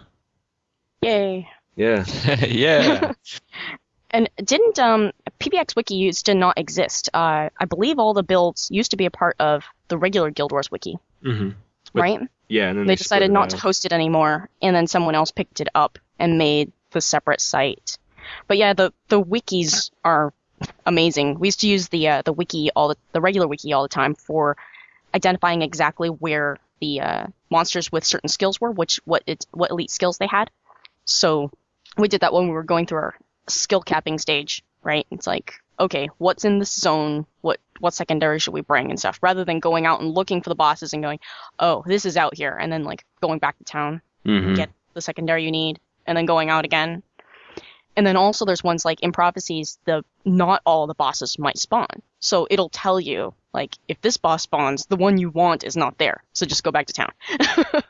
Yay! 1.03 1.49
Yeah. 1.77 2.05
yeah. 2.47 3.13
And 4.11 4.31
didn't 4.43 4.79
um 4.79 5.13
PVX 5.39 5.77
Wiki 5.77 5.97
used 5.97 6.27
to 6.27 6.35
not 6.35 6.59
exist? 6.59 7.11
Uh, 7.13 7.51
I 7.61 7.65
believe 7.67 7.99
all 7.99 8.15
the 8.15 8.23
builds 8.23 8.69
used 8.73 8.93
to 8.93 8.97
be 8.97 9.05
a 9.05 9.11
part 9.11 9.37
of 9.39 9.65
the 9.89 9.99
regular 9.99 10.31
Guild 10.31 10.51
Wars 10.51 10.71
Wiki, 10.71 10.97
hmm 11.23 11.51
But- 11.93 12.01
right? 12.01 12.21
Yeah, 12.49 12.71
and 12.71 12.79
then 12.79 12.87
They 12.87 12.97
split 12.97 13.05
decided 13.05 13.25
it 13.27 13.33
not 13.35 13.51
to 13.51 13.59
host 13.59 13.85
it 13.85 13.93
anymore, 13.93 14.49
and 14.63 14.75
then 14.75 14.87
someone 14.87 15.15
else 15.15 15.31
picked 15.31 15.61
it 15.61 15.69
up 15.75 15.99
and 16.19 16.39
made 16.39 16.73
the 16.93 17.03
separate 17.03 17.43
site. 17.43 17.99
But 18.47 18.57
yeah, 18.57 18.73
the 18.73 18.95
the 19.09 19.21
wikis 19.23 19.91
are 20.03 20.33
amazing. 20.87 21.39
We 21.39 21.49
used 21.49 21.61
to 21.61 21.69
use 21.69 21.89
the 21.89 22.09
uh, 22.09 22.23
the 22.23 22.33
wiki 22.33 22.71
all 22.75 22.89
the 22.89 22.97
the 23.13 23.21
regular 23.21 23.47
wiki 23.47 23.75
all 23.75 23.83
the 23.83 23.91
time 23.91 24.15
for 24.15 24.57
identifying 25.15 25.63
exactly 25.63 26.09
where 26.09 26.59
the 26.81 27.01
uh, 27.01 27.27
monsters 27.51 27.91
with 27.91 28.05
certain 28.05 28.29
skills 28.29 28.61
were, 28.61 28.71
which 28.71 29.01
what 29.05 29.23
it 29.27 29.47
what 29.53 29.71
elite 29.71 29.91
skills 29.91 30.19
they 30.19 30.27
had. 30.27 30.51
So 31.05 31.51
we 31.97 32.09
did 32.09 32.21
that 32.21 32.33
when 32.33 32.45
we 32.45 32.53
were 32.53 32.63
going 32.63 32.87
through 32.87 32.99
our 32.99 33.15
skill 33.49 33.81
capping 33.81 34.19
stage, 34.19 34.63
right? 34.83 35.07
It's 35.11 35.27
like, 35.27 35.55
okay, 35.81 36.09
what's 36.19 36.45
in 36.45 36.59
this 36.59 36.73
zone? 36.73 37.27
What 37.41 37.59
what 37.81 37.95
secondary 37.95 38.39
should 38.39 38.55
we 38.55 38.61
bring 38.61 38.91
and 38.91 38.99
stuff, 38.99 39.19
rather 39.23 39.45
than 39.45 39.61
going 39.61 39.87
out 39.87 40.01
and 40.01 40.15
looking 40.15 40.43
for 40.43 40.51
the 40.51 40.55
bosses 40.55 40.93
and 40.93 41.03
going, 41.03 41.19
oh, 41.59 41.83
this 41.87 42.05
is 42.05 42.17
out 42.17 42.37
here, 42.37 42.57
and 42.61 42.73
then 42.73 42.85
like 42.85 43.05
going 43.21 43.39
back 43.39 43.57
to 43.59 43.65
town, 43.65 44.03
Mhm. 44.27 44.57
get 44.57 44.71
the 44.95 45.01
secondary 45.01 45.45
you 45.45 45.51
need, 45.51 45.81
and 46.07 46.17
then 46.17 46.27
going 46.27 46.51
out 46.51 46.65
again. 46.65 47.03
And 47.97 48.07
then 48.07 48.17
also 48.17 48.45
there's 48.45 48.63
ones 48.63 48.85
like 48.85 49.01
in 49.01 49.11
prophecies, 49.11 49.79
the 49.85 50.05
not 50.25 50.63
all 50.65 50.87
the 50.87 50.95
bosses 50.95 51.39
might 51.39 51.59
spawn. 51.59 52.03
So 52.21 52.47
it'll 52.51 52.69
tell 52.69 53.01
you, 53.01 53.35
like, 53.55 53.77
if 53.89 54.01
this 54.01 54.17
boss 54.17 54.43
spawns, 54.43 54.87
the 54.87 54.97
one 54.97 55.19
you 55.19 55.31
want 55.31 55.65
is 55.65 55.77
not 55.77 55.99
there. 55.99 56.23
So 56.33 56.47
just 56.47 56.63
go 56.65 56.71
back 56.71 56.87
to 56.87 56.93
town. 56.93 57.13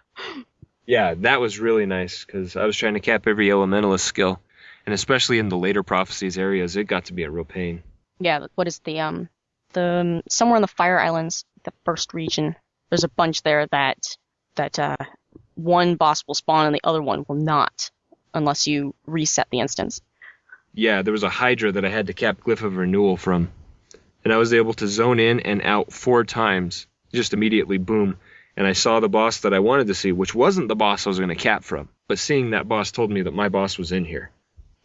Yeah, 0.86 1.12
that 1.18 1.38
was 1.38 1.58
really 1.58 1.84
nice 1.84 2.24
because 2.24 2.56
I 2.56 2.64
was 2.64 2.74
trying 2.74 2.94
to 2.94 3.00
cap 3.00 3.26
every 3.26 3.48
elementalist 3.48 4.00
skill, 4.00 4.40
and 4.86 4.94
especially 4.94 5.38
in 5.38 5.50
the 5.50 5.58
later 5.58 5.82
prophecies 5.82 6.38
areas, 6.38 6.76
it 6.76 6.84
got 6.84 7.04
to 7.06 7.12
be 7.12 7.24
a 7.24 7.30
real 7.30 7.44
pain. 7.44 7.82
yeah, 8.20 8.46
what 8.54 8.66
is 8.66 8.78
the 8.78 9.00
um 9.00 9.28
the 9.74 9.84
um, 10.00 10.22
somewhere 10.30 10.56
on 10.56 10.62
the 10.62 10.66
Fire 10.66 10.98
Islands, 10.98 11.44
the 11.64 11.74
first 11.84 12.14
region. 12.14 12.56
There's 12.88 13.04
a 13.04 13.08
bunch 13.10 13.42
there 13.42 13.66
that 13.66 13.98
that 14.54 14.78
uh, 14.78 14.96
one 15.56 15.96
boss 15.96 16.26
will 16.26 16.34
spawn 16.34 16.64
and 16.64 16.74
the 16.74 16.80
other 16.84 17.02
one 17.02 17.26
will 17.28 17.36
not, 17.36 17.90
unless 18.32 18.66
you 18.66 18.94
reset 19.04 19.48
the 19.50 19.60
instance. 19.60 20.00
Yeah, 20.72 21.02
there 21.02 21.12
was 21.12 21.22
a 21.22 21.28
Hydra 21.28 21.72
that 21.72 21.84
I 21.84 21.90
had 21.90 22.06
to 22.06 22.14
cap 22.14 22.40
Glyph 22.40 22.62
of 22.62 22.78
Renewal 22.78 23.18
from. 23.18 23.50
And 24.28 24.34
I 24.34 24.36
was 24.36 24.52
able 24.52 24.74
to 24.74 24.86
zone 24.86 25.20
in 25.20 25.40
and 25.40 25.62
out 25.62 25.90
four 25.90 26.22
times, 26.22 26.86
just 27.14 27.32
immediately, 27.32 27.78
boom. 27.78 28.18
And 28.58 28.66
I 28.66 28.74
saw 28.74 29.00
the 29.00 29.08
boss 29.08 29.40
that 29.40 29.54
I 29.54 29.60
wanted 29.60 29.86
to 29.86 29.94
see, 29.94 30.12
which 30.12 30.34
wasn't 30.34 30.68
the 30.68 30.76
boss 30.76 31.06
I 31.06 31.08
was 31.08 31.18
going 31.18 31.30
to 31.30 31.34
cap 31.34 31.64
from. 31.64 31.88
But 32.08 32.18
seeing 32.18 32.50
that 32.50 32.68
boss 32.68 32.92
told 32.92 33.10
me 33.10 33.22
that 33.22 33.32
my 33.32 33.48
boss 33.48 33.78
was 33.78 33.90
in 33.90 34.04
here. 34.04 34.30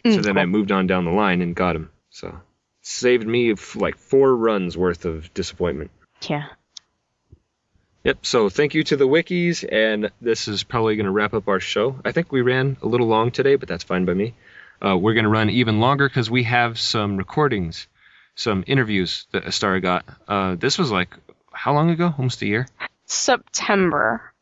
so 0.06 0.12
Mm, 0.12 0.24
then 0.24 0.38
I 0.38 0.46
moved 0.46 0.72
on 0.72 0.88
down 0.88 1.04
the 1.04 1.12
line 1.12 1.42
and 1.42 1.54
got 1.54 1.76
him. 1.76 1.90
So 2.10 2.40
saved 2.82 3.28
me 3.28 3.54
like 3.76 3.98
four 3.98 4.34
runs 4.34 4.78
worth 4.78 5.04
of 5.04 5.34
disappointment. 5.34 5.92
Yeah. 6.22 6.46
Yep. 8.06 8.26
So 8.26 8.48
thank 8.48 8.76
you 8.76 8.84
to 8.86 8.96
the 8.96 9.10
wikis, 9.10 9.66
and 9.70 10.10
this 10.22 10.48
is 10.48 10.64
probably 10.64 10.96
going 10.96 11.08
to 11.08 11.12
wrap 11.12 11.34
up 11.34 11.50
our 11.50 11.60
show. 11.60 12.00
I 12.06 12.14
think 12.14 12.32
we 12.32 12.40
ran 12.40 12.78
a 12.82 12.88
little 12.88 13.08
long 13.08 13.32
today, 13.32 13.58
but 13.58 13.68
that's 13.68 13.84
fine 13.84 14.06
by 14.06 14.14
me. 14.14 14.36
Uh, 14.82 14.96
we're 14.98 15.14
going 15.16 15.26
to 15.26 15.30
run 15.30 15.50
even 15.50 15.82
longer 15.82 16.08
because 16.08 16.32
we 16.32 16.44
have 16.44 16.80
some 16.80 17.18
recordings, 17.18 17.88
some 18.36 18.64
interviews 18.68 19.28
that 19.32 19.46
Astara 19.46 19.82
got. 19.82 20.06
Uh, 20.28 20.56
this 20.56 20.78
was 20.78 20.92
like 20.92 21.16
how 21.52 21.74
long 21.74 21.90
ago? 21.90 22.14
Almost 22.18 22.42
a 22.42 22.48
year. 22.48 22.68
September. 23.06 24.34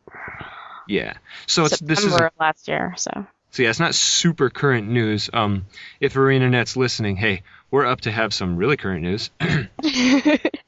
Yeah. 0.88 1.14
So 1.48 1.66
it's 1.66 1.80
this 1.80 2.00
is 2.00 2.06
September 2.06 2.28
of 2.28 2.34
last 2.39 2.68
year. 2.68 2.94
So. 2.98 3.26
So 3.52 3.64
yeah, 3.64 3.70
it's 3.70 3.82
not 3.82 3.96
super 3.96 4.50
current 4.50 4.88
news. 4.88 5.30
Um, 5.34 5.66
if 6.00 6.14
ArenaNet's 6.14 6.78
listening, 6.78 7.18
hey, 7.18 7.44
we're 7.70 7.86
up 7.86 8.02
to 8.02 8.12
have 8.12 8.34
some 8.34 8.56
really 8.56 8.78
current 8.78 9.04
news. 9.04 9.30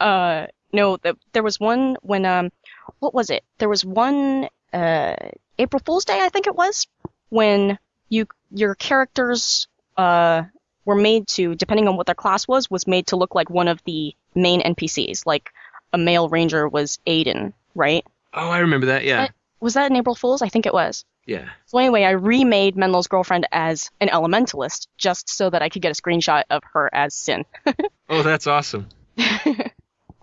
uh 0.00 0.46
no 0.72 0.96
th- 0.96 1.16
there 1.34 1.42
was 1.42 1.60
one 1.60 1.96
when 2.00 2.24
um 2.24 2.50
what 2.98 3.14
was 3.14 3.30
it 3.30 3.44
there 3.58 3.68
was 3.68 3.84
one 3.84 4.48
uh 4.72 5.14
april 5.62 5.80
fool's 5.84 6.04
day 6.04 6.18
i 6.20 6.28
think 6.28 6.46
it 6.46 6.54
was 6.54 6.86
when 7.30 7.78
you 8.08 8.26
your 8.50 8.74
characters 8.74 9.66
uh 9.96 10.42
were 10.84 10.96
made 10.96 11.26
to 11.28 11.54
depending 11.54 11.86
on 11.88 11.96
what 11.96 12.06
their 12.06 12.14
class 12.14 12.46
was 12.48 12.70
was 12.70 12.86
made 12.86 13.06
to 13.06 13.16
look 13.16 13.34
like 13.34 13.48
one 13.50 13.68
of 13.68 13.80
the 13.84 14.14
main 14.34 14.60
npcs 14.74 15.24
like 15.26 15.50
a 15.92 15.98
male 15.98 16.28
ranger 16.28 16.68
was 16.68 16.98
aiden 17.06 17.52
right 17.74 18.04
Oh, 18.34 18.48
I 18.48 18.60
remember 18.60 18.86
that. 18.86 19.04
Yeah, 19.04 19.28
was 19.60 19.74
that 19.74 19.90
an 19.90 19.96
april 19.96 20.14
fool's 20.14 20.42
i 20.42 20.48
think 20.48 20.66
it 20.66 20.72
was 20.74 21.04
yeah. 21.26 21.48
so 21.66 21.78
anyway 21.78 22.02
i 22.02 22.10
remade 22.10 22.76
Mhenlo's 22.76 23.06
girlfriend 23.06 23.46
as 23.52 23.90
an 24.00 24.08
elementalist 24.08 24.88
just 24.98 25.28
so 25.28 25.48
that 25.50 25.62
i 25.62 25.68
could 25.68 25.82
get 25.82 25.96
a 25.96 26.02
screenshot 26.02 26.42
of 26.50 26.62
her 26.72 26.88
as 26.92 27.14
Cynn 27.14 27.44
Oh, 28.08 28.22
that's 28.22 28.46
awesome. 28.46 28.88
but 29.16 29.72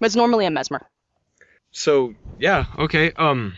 it's 0.01 0.15
normally 0.15 0.45
a 0.45 0.51
mesmer 0.51 0.81
So 1.71 2.15
yeah, 2.39 2.65
okay. 2.77 3.11
Um, 3.13 3.53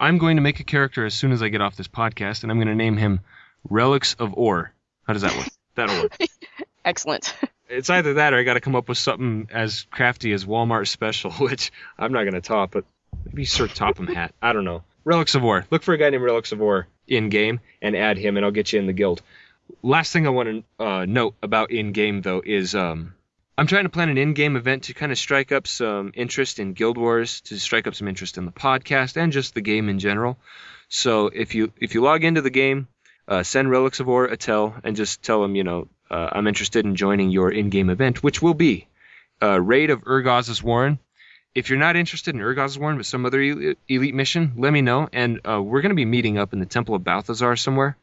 I'm 0.00 0.18
going 0.18 0.36
to 0.36 0.42
make 0.42 0.60
a 0.60 0.64
character 0.64 1.04
as 1.04 1.14
soon 1.14 1.32
as 1.32 1.42
I 1.42 1.48
get 1.48 1.60
off 1.60 1.76
this 1.76 1.88
podcast, 1.88 2.42
and 2.42 2.50
I'm 2.50 2.58
going 2.58 2.68
to 2.68 2.74
name 2.74 2.96
him 2.96 3.20
Relics 3.68 4.14
of 4.14 4.34
Orr. 4.34 4.72
How 5.06 5.12
does 5.12 5.22
that 5.22 5.36
work? 5.36 5.48
That'll 5.74 6.02
work. 6.02 6.16
excellent 6.84 7.34
It's 7.68 7.88
either 7.88 8.14
that 8.14 8.34
or 8.34 8.38
I 8.38 8.42
got 8.42 8.54
to 8.54 8.60
come 8.60 8.74
up 8.76 8.88
with 8.88 8.98
something 8.98 9.48
as 9.50 9.86
crafty 9.90 10.32
as 10.32 10.44
Walmart 10.44 10.88
special, 10.88 11.30
which 11.38 11.72
I'm 11.98 12.12
not 12.12 12.24
going 12.24 12.34
to 12.34 12.40
top, 12.40 12.72
but 12.72 12.84
maybe 13.24 13.44
Sir 13.44 13.68
Topham 13.68 14.08
Hatt. 14.08 14.34
I 14.42 14.52
don't 14.52 14.64
know. 14.64 14.82
Relics 15.04 15.34
of 15.34 15.44
Orr. 15.44 15.66
Look 15.70 15.82
for 15.82 15.94
a 15.94 15.98
guy 15.98 16.10
named 16.10 16.22
Relics 16.22 16.52
of 16.52 16.60
Orr 16.60 16.86
in 17.08 17.28
game 17.28 17.60
and 17.80 17.96
add 17.96 18.18
him, 18.18 18.36
and 18.36 18.44
I'll 18.44 18.52
get 18.52 18.72
you 18.72 18.78
in 18.78 18.86
the 18.86 18.92
guild. 18.92 19.22
Last 19.82 20.12
thing 20.12 20.26
I 20.26 20.30
want 20.30 20.64
to 20.78 20.84
uh, 20.84 21.06
note 21.06 21.34
about 21.42 21.70
in 21.70 21.92
game 21.92 22.20
though 22.20 22.42
is 22.44 22.74
um, 22.74 23.14
I'm 23.56 23.66
trying 23.66 23.84
to 23.84 23.90
plan 23.90 24.08
an 24.08 24.16
in-game 24.16 24.56
event 24.56 24.84
to 24.84 24.94
kind 24.94 25.12
of 25.12 25.18
strike 25.18 25.52
up 25.52 25.66
some 25.66 26.12
interest 26.14 26.58
in 26.58 26.72
Guild 26.72 26.96
Wars, 26.96 27.42
to 27.42 27.58
strike 27.58 27.86
up 27.86 27.94
some 27.94 28.08
interest 28.08 28.38
in 28.38 28.46
the 28.46 28.52
podcast 28.52 29.18
and 29.18 29.30
just 29.30 29.54
the 29.54 29.60
game 29.60 29.90
in 29.90 29.98
general. 29.98 30.38
So 30.88 31.26
if 31.26 31.54
you 31.54 31.72
if 31.76 31.94
you 31.94 32.00
log 32.00 32.24
into 32.24 32.40
the 32.40 32.50
game, 32.50 32.88
uh, 33.28 33.42
send 33.42 33.70
Relics 33.70 34.00
of 34.00 34.08
Orr 34.08 34.24
a 34.24 34.38
tell 34.38 34.74
and 34.84 34.96
just 34.96 35.22
tell 35.22 35.42
them 35.42 35.54
you 35.54 35.64
know 35.64 35.88
uh, 36.10 36.30
I'm 36.32 36.46
interested 36.46 36.86
in 36.86 36.96
joining 36.96 37.30
your 37.30 37.50
in-game 37.50 37.90
event, 37.90 38.22
which 38.22 38.40
will 38.40 38.54
be 38.54 38.88
uh, 39.42 39.60
raid 39.60 39.90
of 39.90 40.02
Urgaz's 40.06 40.62
Warren. 40.62 40.98
If 41.54 41.68
you're 41.68 41.78
not 41.78 41.96
interested 41.96 42.34
in 42.34 42.40
Urgaz's 42.40 42.78
Warren 42.78 42.96
but 42.96 43.04
some 43.04 43.26
other 43.26 43.40
elite 43.40 44.14
mission, 44.14 44.52
let 44.56 44.72
me 44.72 44.80
know, 44.80 45.10
and 45.12 45.40
uh, 45.46 45.62
we're 45.62 45.82
going 45.82 45.90
to 45.90 45.96
be 45.96 46.06
meeting 46.06 46.38
up 46.38 46.54
in 46.54 46.58
the 46.58 46.66
Temple 46.66 46.94
of 46.94 47.04
Balthazar 47.04 47.56
somewhere. 47.56 47.98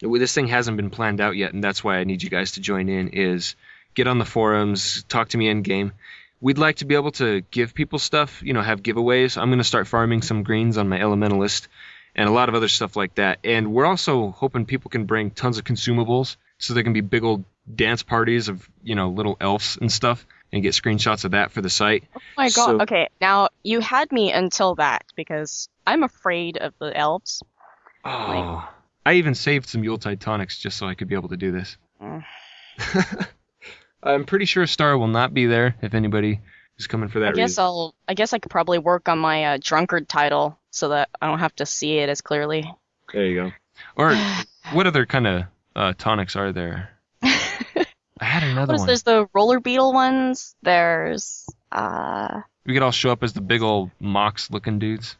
This 0.00 0.32
thing 0.32 0.48
hasn't 0.48 0.78
been 0.78 0.90
planned 0.90 1.20
out 1.20 1.36
yet, 1.36 1.52
and 1.52 1.62
that's 1.62 1.84
why 1.84 1.98
I 1.98 2.04
need 2.04 2.22
you 2.22 2.30
guys 2.30 2.52
to 2.52 2.60
join 2.60 2.88
in. 2.88 3.08
Is 3.08 3.54
get 3.98 4.06
on 4.06 4.18
the 4.18 4.24
forums, 4.24 5.02
talk 5.08 5.30
to 5.30 5.36
me 5.36 5.48
in 5.48 5.62
game. 5.62 5.92
We'd 6.40 6.56
like 6.56 6.76
to 6.76 6.84
be 6.84 6.94
able 6.94 7.10
to 7.12 7.40
give 7.50 7.74
people 7.74 7.98
stuff, 7.98 8.40
you 8.44 8.52
know, 8.52 8.62
have 8.62 8.80
giveaways. 8.80 9.36
I'm 9.36 9.48
going 9.48 9.58
to 9.58 9.64
start 9.64 9.88
farming 9.88 10.22
some 10.22 10.44
greens 10.44 10.78
on 10.78 10.88
my 10.88 11.00
elementalist 11.00 11.66
and 12.14 12.28
a 12.28 12.32
lot 12.32 12.48
of 12.48 12.54
other 12.54 12.68
stuff 12.68 12.94
like 12.94 13.16
that. 13.16 13.40
And 13.42 13.72
we're 13.72 13.86
also 13.86 14.30
hoping 14.30 14.66
people 14.66 14.88
can 14.88 15.04
bring 15.04 15.32
tons 15.32 15.58
of 15.58 15.64
consumables 15.64 16.36
so 16.58 16.74
there 16.74 16.84
can 16.84 16.92
be 16.92 17.00
big 17.00 17.24
old 17.24 17.44
dance 17.74 18.04
parties 18.04 18.48
of, 18.48 18.68
you 18.84 18.94
know, 18.94 19.08
little 19.08 19.36
elves 19.40 19.78
and 19.80 19.90
stuff 19.90 20.24
and 20.52 20.62
get 20.62 20.74
screenshots 20.74 21.24
of 21.24 21.32
that 21.32 21.50
for 21.50 21.60
the 21.60 21.70
site. 21.70 22.04
Oh 22.16 22.20
my 22.36 22.50
god. 22.50 22.66
So- 22.66 22.80
okay, 22.82 23.08
now 23.20 23.48
you 23.64 23.80
had 23.80 24.12
me 24.12 24.30
until 24.32 24.76
that 24.76 25.06
because 25.16 25.68
I'm 25.84 26.04
afraid 26.04 26.56
of 26.56 26.72
the 26.78 26.96
elves. 26.96 27.42
Oh. 28.04 28.68
I 29.04 29.14
even 29.14 29.34
saved 29.34 29.68
some 29.68 29.82
Yuletide 29.82 30.20
tonics 30.20 30.56
just 30.56 30.76
so 30.76 30.86
I 30.86 30.94
could 30.94 31.08
be 31.08 31.16
able 31.16 31.30
to 31.30 31.36
do 31.36 31.50
this. 31.50 31.76
Mm. 32.00 32.24
I'm 34.02 34.24
pretty 34.24 34.44
sure 34.44 34.66
Star 34.66 34.96
will 34.96 35.08
not 35.08 35.34
be 35.34 35.46
there 35.46 35.74
if 35.82 35.94
anybody 35.94 36.40
is 36.78 36.86
coming 36.86 37.08
for 37.08 37.20
that 37.20 37.30
I 37.30 37.32
guess 37.32 37.50
reason. 37.50 37.64
I'll. 37.64 37.94
I 38.06 38.14
guess 38.14 38.32
I 38.32 38.38
could 38.38 38.50
probably 38.50 38.78
work 38.78 39.08
on 39.08 39.18
my 39.18 39.44
uh, 39.44 39.58
drunkard 39.60 40.08
title 40.08 40.58
so 40.70 40.90
that 40.90 41.08
I 41.20 41.26
don't 41.26 41.40
have 41.40 41.54
to 41.56 41.66
see 41.66 41.98
it 41.98 42.08
as 42.08 42.20
clearly. 42.20 42.70
There 43.12 43.24
you 43.26 43.34
go. 43.36 43.52
Or 43.96 44.14
what 44.72 44.86
other 44.86 45.06
kind 45.06 45.26
of 45.26 45.42
uh, 45.74 45.92
tonics 45.98 46.36
are 46.36 46.52
there? 46.52 46.90
I 47.22 48.24
had 48.24 48.42
another 48.42 48.72
What 48.72 48.74
is 48.74 48.80
one. 48.80 48.86
there's 48.86 49.02
the 49.02 49.28
roller 49.32 49.60
beetle 49.60 49.92
ones. 49.92 50.54
There's 50.62 51.46
uh 51.72 52.40
We 52.66 52.74
could 52.74 52.82
all 52.82 52.90
show 52.92 53.10
up 53.10 53.22
as 53.22 53.32
the 53.32 53.40
big 53.40 53.62
old 53.62 53.90
mox 54.00 54.50
looking 54.50 54.78
dudes. 54.78 55.16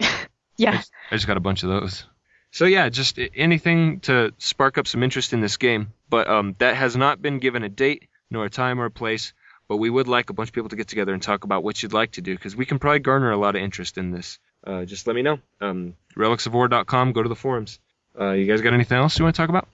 yeah. 0.56 0.82
I 1.10 1.14
just 1.14 1.26
got 1.26 1.36
a 1.36 1.40
bunch 1.40 1.62
of 1.62 1.70
those. 1.70 2.04
So 2.50 2.66
yeah, 2.66 2.88
just 2.90 3.18
anything 3.34 4.00
to 4.00 4.32
spark 4.38 4.76
up 4.76 4.86
some 4.86 5.02
interest 5.02 5.32
in 5.32 5.40
this 5.40 5.56
game. 5.56 5.92
But 6.10 6.28
um, 6.28 6.54
that 6.58 6.76
has 6.76 6.94
not 6.96 7.22
been 7.22 7.38
given 7.38 7.62
a 7.62 7.70
date, 7.70 8.08
nor 8.32 8.46
a 8.46 8.50
time 8.50 8.80
or 8.80 8.86
a 8.86 8.90
place. 8.90 9.32
But 9.68 9.76
we 9.76 9.88
would 9.88 10.08
like 10.08 10.28
a 10.28 10.32
bunch 10.32 10.48
of 10.50 10.54
people 10.54 10.70
to 10.70 10.76
get 10.76 10.88
together 10.88 11.14
and 11.14 11.22
talk 11.22 11.44
about 11.44 11.62
what 11.62 11.82
you'd 11.82 11.92
like 11.92 12.12
to 12.12 12.20
do, 12.20 12.34
because 12.34 12.56
we 12.56 12.66
can 12.66 12.78
probably 12.78 12.98
garner 12.98 13.30
a 13.30 13.36
lot 13.36 13.54
of 13.54 13.62
interest 13.62 13.96
in 13.96 14.10
this. 14.10 14.38
Uh, 14.66 14.84
just 14.84 15.06
let 15.06 15.16
me 15.16 15.22
know. 15.22 15.38
Um, 15.60 15.94
relicsoforr.com. 16.16 17.12
Go 17.12 17.22
to 17.22 17.28
the 17.28 17.36
forums. 17.36 17.78
Uh, 18.18 18.32
you 18.32 18.46
guys 18.46 18.60
got 18.60 18.74
anything 18.74 18.98
else 18.98 19.18
you 19.18 19.24
want 19.24 19.34
to 19.34 19.40
talk 19.40 19.48
about? 19.48 19.68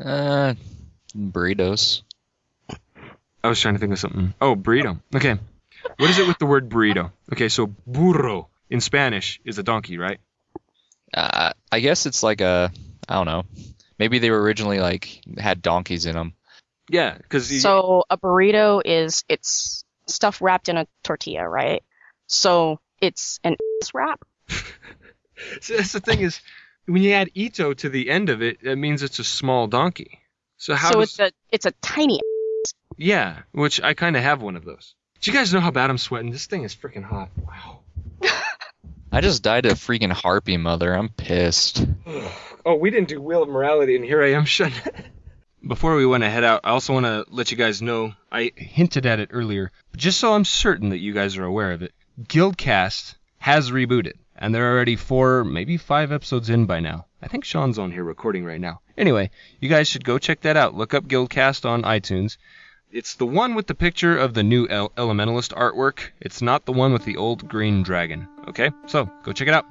Uh, 0.00 0.54
burritos. 1.16 2.02
I 3.44 3.48
was 3.48 3.60
trying 3.60 3.74
to 3.74 3.80
think 3.80 3.92
of 3.92 3.98
something. 3.98 4.34
Oh, 4.40 4.56
burrito. 4.56 5.00
Okay. 5.14 5.36
What 5.98 6.10
is 6.10 6.18
it 6.18 6.26
with 6.26 6.38
the 6.38 6.46
word 6.46 6.68
burrito? 6.68 7.12
Okay, 7.32 7.48
so 7.48 7.68
burro 7.86 8.48
in 8.68 8.80
Spanish 8.80 9.40
is 9.44 9.58
a 9.58 9.62
donkey, 9.62 9.98
right? 9.98 10.18
Uh, 11.14 11.52
I 11.70 11.80
guess 11.80 12.06
it's 12.06 12.22
like 12.22 12.40
a, 12.40 12.72
I 13.08 13.14
don't 13.14 13.26
know. 13.26 13.44
Maybe 13.98 14.18
they 14.18 14.30
were 14.30 14.42
originally 14.42 14.80
like 14.80 15.22
had 15.38 15.62
donkeys 15.62 16.06
in 16.06 16.14
them. 16.14 16.34
Yeah, 16.88 17.16
because 17.16 17.60
So 17.62 18.04
a 18.08 18.16
burrito 18.16 18.80
is 18.84 19.24
it's 19.28 19.84
stuff 20.06 20.40
wrapped 20.40 20.68
in 20.68 20.76
a 20.76 20.86
tortilla, 21.02 21.48
right? 21.48 21.82
So 22.26 22.80
it's 23.00 23.40
an 23.44 23.56
ass 23.82 23.90
wrap. 23.94 24.20
So 25.60 25.76
that's 25.76 25.92
the 25.92 26.00
thing 26.00 26.20
is, 26.20 26.40
when 26.86 27.02
you 27.02 27.12
add 27.12 27.30
ito 27.34 27.74
to 27.74 27.88
the 27.90 28.08
end 28.08 28.30
of 28.30 28.42
it, 28.42 28.62
that 28.62 28.76
means 28.76 29.02
it's 29.02 29.18
a 29.18 29.24
small 29.24 29.66
donkey. 29.66 30.20
So 30.56 30.74
how 30.74 30.92
so 30.92 31.00
does 31.00 31.10
it's 31.10 31.18
a 31.18 31.30
it's 31.52 31.66
a 31.66 31.72
tiny. 31.82 32.20
yeah, 32.96 33.42
which 33.52 33.82
I 33.82 33.94
kind 33.94 34.16
of 34.16 34.22
have 34.22 34.40
one 34.40 34.56
of 34.56 34.64
those. 34.64 34.94
Do 35.20 35.30
you 35.30 35.36
guys 35.36 35.52
know 35.52 35.60
how 35.60 35.70
bad 35.70 35.90
I'm 35.90 35.98
sweating? 35.98 36.30
This 36.30 36.46
thing 36.46 36.62
is 36.62 36.74
freaking 36.74 37.04
hot. 37.04 37.28
Wow. 37.36 37.80
I 39.12 39.20
just 39.20 39.42
died 39.42 39.66
of 39.66 39.78
freaking 39.78 40.12
harpy 40.12 40.56
mother. 40.56 40.94
I'm 40.94 41.10
pissed. 41.10 41.84
Oh, 42.68 42.74
we 42.74 42.90
didn't 42.90 43.06
do 43.06 43.22
Wheel 43.22 43.44
of 43.44 43.48
Morality, 43.48 43.94
and 43.94 44.04
here 44.04 44.20
I 44.24 44.32
am 44.32 44.44
shut. 44.44 44.72
Before 45.66 45.96
we 45.96 46.06
want 46.06 46.22
to 46.22 46.30
head 46.30 46.44
out, 46.44 46.60
I 46.62 46.70
also 46.70 46.92
want 46.92 47.06
to 47.06 47.24
let 47.28 47.50
you 47.50 47.56
guys 47.56 47.82
know 47.82 48.12
I 48.30 48.52
hinted 48.54 49.04
at 49.04 49.18
it 49.18 49.30
earlier, 49.32 49.72
but 49.90 49.98
just 49.98 50.20
so 50.20 50.32
I'm 50.32 50.44
certain 50.44 50.90
that 50.90 50.98
you 50.98 51.12
guys 51.12 51.36
are 51.36 51.44
aware 51.44 51.72
of 51.72 51.82
it, 51.82 51.92
Guildcast 52.22 53.16
has 53.38 53.72
rebooted, 53.72 54.12
and 54.36 54.54
they're 54.54 54.70
already 54.70 54.94
four, 54.94 55.42
maybe 55.42 55.76
five 55.76 56.12
episodes 56.12 56.50
in 56.50 56.66
by 56.66 56.78
now. 56.78 57.06
I 57.20 57.26
think 57.26 57.44
Sean's 57.44 57.80
on 57.80 57.90
here 57.90 58.04
recording 58.04 58.44
right 58.44 58.60
now. 58.60 58.80
Anyway, 58.96 59.30
you 59.58 59.68
guys 59.68 59.88
should 59.88 60.04
go 60.04 60.18
check 60.18 60.42
that 60.42 60.56
out. 60.56 60.76
Look 60.76 60.94
up 60.94 61.08
Guildcast 61.08 61.68
on 61.68 61.82
iTunes. 61.82 62.36
It's 62.92 63.14
the 63.14 63.26
one 63.26 63.56
with 63.56 63.66
the 63.66 63.74
picture 63.74 64.16
of 64.16 64.34
the 64.34 64.44
new 64.44 64.68
El- 64.68 64.90
Elementalist 64.90 65.52
artwork. 65.52 66.10
It's 66.20 66.40
not 66.40 66.64
the 66.64 66.72
one 66.72 66.92
with 66.92 67.04
the 67.04 67.16
old 67.16 67.48
green 67.48 67.82
dragon. 67.82 68.28
Okay? 68.46 68.70
So, 68.86 69.10
go 69.24 69.32
check 69.32 69.48
it 69.48 69.54
out. 69.54 69.66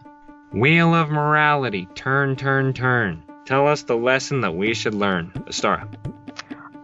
Wheel 0.52 0.94
of 0.94 1.10
Morality. 1.10 1.88
Turn, 1.96 2.36
turn, 2.36 2.74
turn. 2.74 3.25
Tell 3.46 3.68
us 3.68 3.84
the 3.84 3.96
lesson 3.96 4.42
that 4.42 4.56
we 4.56 4.74
should 4.74 4.96
learn. 4.96 5.32
Astara. 5.48 5.88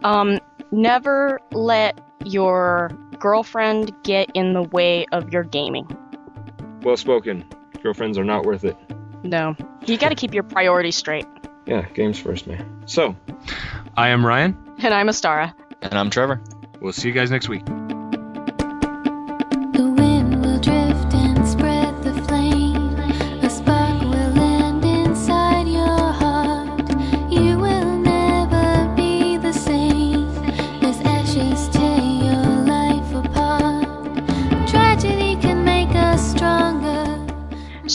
Um, 0.03 0.39
never 0.71 1.39
let 1.51 1.99
your 2.23 2.91
girlfriend 3.19 3.91
get 4.03 4.29
in 4.33 4.53
the 4.53 4.63
way 4.63 5.05
of 5.11 5.31
your 5.33 5.43
gaming. 5.43 5.87
Well 6.83 6.97
spoken. 6.97 7.45
Girlfriends 7.81 8.17
are 8.17 8.23
not 8.23 8.45
worth 8.45 8.63
it. 8.63 8.77
No, 9.23 9.55
you 9.85 9.97
got 9.97 10.09
to 10.09 10.15
keep 10.15 10.33
your 10.33 10.43
priorities 10.43 10.95
straight. 10.95 11.25
Yeah, 11.65 11.87
games 11.93 12.17
first, 12.19 12.47
man. 12.47 12.83
So, 12.85 13.15
I 13.95 14.09
am 14.09 14.25
Ryan. 14.25 14.57
And 14.79 14.93
I'm 14.93 15.09
Astara. 15.09 15.55
And 15.81 15.93
I'm 15.93 16.09
Trevor. 16.09 16.41
We'll 16.79 16.93
see 16.93 17.07
you 17.07 17.13
guys 17.13 17.29
next 17.29 17.49
week. 17.49 17.63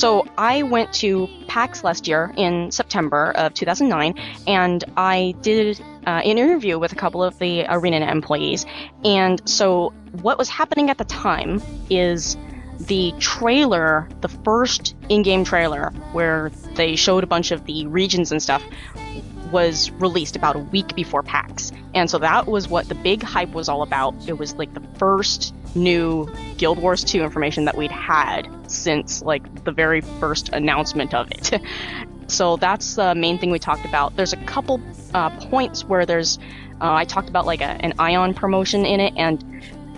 So 0.06 0.24
I 0.38 0.62
went 0.62 0.92
to 1.02 1.28
PAX 1.48 1.82
last 1.82 2.06
year 2.06 2.32
in 2.36 2.70
September 2.70 3.32
of 3.32 3.54
2009, 3.54 4.14
and 4.46 4.84
I 4.96 5.34
did 5.40 5.80
uh, 6.06 6.22
an 6.24 6.38
interview 6.38 6.78
with 6.78 6.92
a 6.92 6.94
couple 6.94 7.24
of 7.24 7.36
the 7.40 7.64
ArenaNet 7.64 8.08
employees. 8.08 8.66
And 9.04 9.42
so 9.48 9.92
what 10.22 10.38
was 10.38 10.48
happening 10.48 10.90
at 10.90 10.98
the 10.98 11.04
time 11.06 11.60
is 11.90 12.36
the 12.78 13.14
trailer, 13.18 14.08
the 14.20 14.28
first 14.28 14.94
in-game 15.08 15.42
trailer, 15.42 15.90
where 16.12 16.52
they 16.76 16.94
showed 16.94 17.24
a 17.24 17.26
bunch 17.26 17.50
of 17.50 17.64
the 17.64 17.88
regions 17.88 18.30
and 18.30 18.40
stuff, 18.40 18.62
was 19.50 19.90
released 19.92 20.36
about 20.36 20.56
a 20.56 20.58
week 20.58 20.94
before 20.94 21.22
PAX. 21.22 21.72
And 21.94 22.10
so 22.10 22.18
that 22.18 22.46
was 22.46 22.68
what 22.68 22.88
the 22.88 22.94
big 22.94 23.22
hype 23.22 23.50
was 23.50 23.68
all 23.68 23.82
about. 23.82 24.14
It 24.28 24.38
was 24.38 24.54
like 24.54 24.74
the 24.74 24.82
first 24.98 25.54
new 25.74 26.28
Guild 26.56 26.78
Wars 26.78 27.04
2 27.04 27.22
information 27.22 27.64
that 27.66 27.76
we'd 27.76 27.90
had 27.90 28.48
since 28.70 29.22
like 29.22 29.64
the 29.64 29.72
very 29.72 30.00
first 30.00 30.48
announcement 30.50 31.14
of 31.14 31.30
it. 31.30 31.60
so 32.26 32.56
that's 32.56 32.94
the 32.94 33.14
main 33.14 33.38
thing 33.38 33.50
we 33.50 33.58
talked 33.58 33.84
about. 33.84 34.16
There's 34.16 34.32
a 34.32 34.44
couple 34.44 34.80
uh, 35.14 35.30
points 35.48 35.84
where 35.84 36.06
there's 36.06 36.38
uh, 36.80 36.92
I 36.92 37.04
talked 37.04 37.28
about 37.28 37.46
like 37.46 37.62
a, 37.62 37.84
an 37.84 37.92
Aion 37.94 38.36
promotion 38.36 38.84
in 38.84 39.00
it, 39.00 39.14
and 39.16 39.42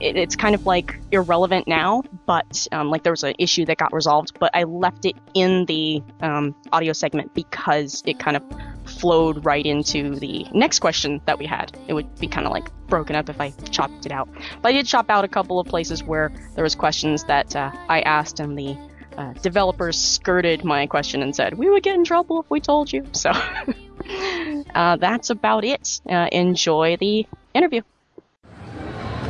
it, 0.01 0.17
it's 0.17 0.37
kind 0.37 0.55
of 0.55 0.67
like 0.67 0.99
irrelevant 1.13 1.67
now, 1.67 2.03
but 2.27 2.67
um, 2.73 2.91
like 2.91 3.03
there 3.03 3.13
was 3.13 3.25
an 3.25 3.35
issue 3.39 3.65
that 3.67 3.77
got 3.77 3.93
resolved, 3.93 4.39
but 4.39 4.51
I 4.55 4.65
left 4.65 5.05
it 5.05 5.17
in 5.35 5.65
the 5.67 6.03
um, 6.21 6.55
audio 6.73 6.93
segment 6.93 7.35
because 7.35 8.03
it 8.07 8.19
kind 8.19 8.37
of 8.37 8.43
flowed 8.85 9.45
right 9.45 9.65
into 9.65 10.15
the 10.17 10.47
next 10.53 10.81
question 10.81 11.21
that 11.27 11.39
we 11.39 11.47
had. 11.47 11.77
It 11.87 11.95
would 11.95 12.19
be 12.19 12.27
kind 12.27 12.47
of 12.47 12.53
like 12.53 12.71
broken 12.87 13.17
up 13.17 13.29
if 13.29 13.41
I 13.41 13.51
chopped 13.71 14.07
it 14.07 14.13
out. 14.13 14.29
But 14.63 14.71
I 14.71 14.73
did 14.73 14.87
chop 14.87 15.11
out 15.11 15.25
a 15.25 15.29
couple 15.29 15.61
of 15.61 15.67
places 15.67 16.03
where 16.03 16.33
there 16.55 16.65
was 16.65 16.75
questions 16.75 17.25
that 17.25 17.55
uh, 17.55 17.71
I 17.89 18.01
asked 18.01 18.41
and 18.41 18.59
the 18.59 18.77
uh, 19.17 19.33
developers 19.43 19.99
skirted 19.99 20.65
my 20.65 20.87
question 20.87 21.23
and 21.23 21.35
said, 21.35 21.55
we 21.55 21.69
would 21.69 21.83
get 21.83 21.97
in 21.97 22.05
trouble 22.05 22.41
if 22.41 22.49
we 22.51 22.61
told 22.61 22.93
you. 22.93 23.05
So 23.13 23.31
uh, 24.75 24.97
that's 24.97 25.31
about 25.31 25.65
it. 25.65 26.01
Uh, 26.09 26.29
enjoy 26.31 26.97
the 26.99 27.27
interview. 27.53 27.83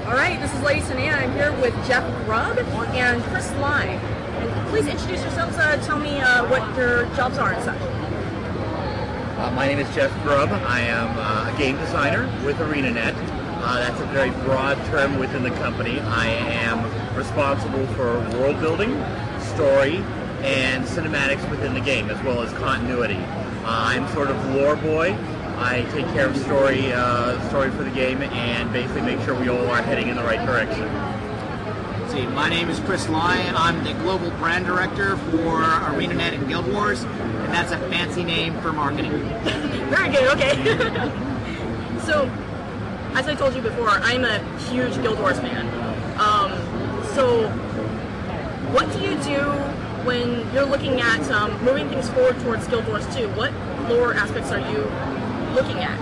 All 0.09 0.15
right, 0.15 0.41
this 0.41 0.51
is 0.55 0.63
Lady 0.63 0.81
Sanea. 0.81 1.13
I'm 1.13 1.33
here 1.33 1.53
with 1.61 1.75
Jeff 1.87 2.03
Grubb 2.25 2.57
and 2.59 3.23
Chris 3.25 3.53
Lye. 3.57 3.85
And 3.85 4.69
please 4.71 4.87
introduce 4.87 5.21
yourselves. 5.21 5.59
Uh, 5.59 5.77
tell 5.85 5.99
me 5.99 6.19
uh, 6.19 6.49
what 6.49 6.63
your 6.79 7.05
jobs 7.15 7.37
are 7.37 7.53
and 7.53 7.63
such. 7.63 7.79
Uh, 9.39 9.51
my 9.55 9.67
name 9.67 9.79
is 9.79 9.95
Jeff 9.95 10.11
Grubb. 10.23 10.49
I 10.49 10.81
am 10.81 11.09
uh, 11.19 11.55
a 11.55 11.59
game 11.59 11.77
designer 11.77 12.25
with 12.43 12.57
ArenaNet. 12.57 13.13
Uh, 13.63 13.81
that's 13.81 14.01
a 14.01 14.07
very 14.07 14.31
broad 14.47 14.79
term 14.87 15.19
within 15.19 15.43
the 15.43 15.51
company. 15.51 16.01
I 16.01 16.29
am 16.29 16.83
responsible 17.15 17.87
for 17.89 18.19
world 18.39 18.59
building, 18.61 18.93
story, 19.41 19.97
and 20.41 20.87
cinematics 20.87 21.47
within 21.51 21.75
the 21.75 21.83
game, 21.83 22.09
as 22.09 22.25
well 22.25 22.41
as 22.41 22.51
continuity. 22.55 23.17
Uh, 23.17 23.65
I'm 23.67 24.09
sort 24.15 24.31
of 24.31 24.55
lore 24.55 24.77
boy. 24.77 25.19
I 25.59 25.83
take 25.93 26.07
care 26.15 26.29
of 26.29 26.37
story, 26.37 26.93
uh, 26.93 27.49
story 27.49 27.71
for 27.73 27.83
the 27.83 27.91
game, 27.91 28.23
and 28.23 28.73
basically 28.73 29.03
make 29.03 29.21
sure 29.23 29.35
we 29.35 29.49
all 29.49 29.67
are 29.67 29.83
heading 29.83 30.09
in 30.09 30.15
the 30.15 30.23
right 30.23 30.45
direction. 30.47 30.85
Let's 32.01 32.13
see, 32.13 32.27
my 32.29 32.49
name 32.49 32.71
is 32.71 32.79
Chris 32.79 33.09
Lye. 33.09 33.53
I'm 33.57 33.83
the 33.83 33.93
global 33.95 34.31
brand 34.39 34.67
director 34.67 35.17
for 35.17 35.61
ArenaNet 35.61 36.35
and 36.35 36.47
Guild 36.47 36.73
Wars, 36.73 37.03
and 37.03 37.53
that's 37.53 37.73
a 37.73 37.79
fancy 37.91 38.23
name 38.23 38.59
for 38.61 38.73
marketing. 38.73 39.11
Very 39.91 40.13
good, 40.13 40.29
okay. 40.37 40.55
so, 42.07 42.31
as 43.15 43.27
I 43.27 43.35
told 43.35 43.57
you 43.57 43.61
before, 43.61 43.89
I'm 43.89 44.25
a 44.25 44.39
huge 44.71 44.95
Guild 45.03 45.19
Wars 45.19 45.41
fan. 45.41 45.67
Um, 46.21 46.53
so, 47.15 47.49
what 48.71 48.91
do 48.93 49.01
you 49.01 49.17
do 49.25 49.43
when 50.07 50.55
you're 50.55 50.67
looking 50.67 51.01
at 51.01 51.29
um, 51.33 51.61
moving 51.65 51.89
things 51.89 52.09
forward 52.11 52.39
towards 52.43 52.69
Guild 52.69 52.87
Wars 52.87 53.05
2? 53.17 53.29
What 53.31 53.53
lore 53.91 54.15
aspects 54.15 54.53
are 54.53 54.61
you 54.61 54.85
looking 55.63 55.79
at? 55.79 55.99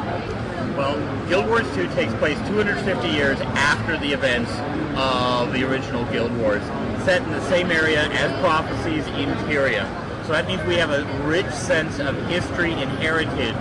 Well, 0.77 0.97
Guild 1.29 1.47
Wars 1.47 1.67
2 1.75 1.89
takes 1.95 2.13
place 2.15 2.39
250 2.49 3.09
years 3.09 3.41
after 3.41 3.97
the 3.97 4.13
events 4.13 4.51
of 4.99 5.53
the 5.55 5.65
original 5.65 6.05
Guild 6.13 6.37
Wars, 6.37 6.63
set 7.05 7.23
in 7.23 7.31
the 7.31 7.49
same 7.49 7.71
area 7.71 8.05
as 8.09 8.31
Prophecy's 8.41 9.07
Interior. 9.07 9.85
So 10.27 10.33
that 10.33 10.47
means 10.47 10.63
we 10.65 10.75
have 10.75 10.91
a 10.91 11.05
rich 11.27 11.51
sense 11.51 11.99
of 11.99 12.15
history 12.27 12.73
and 12.73 12.91
heritage 12.99 13.57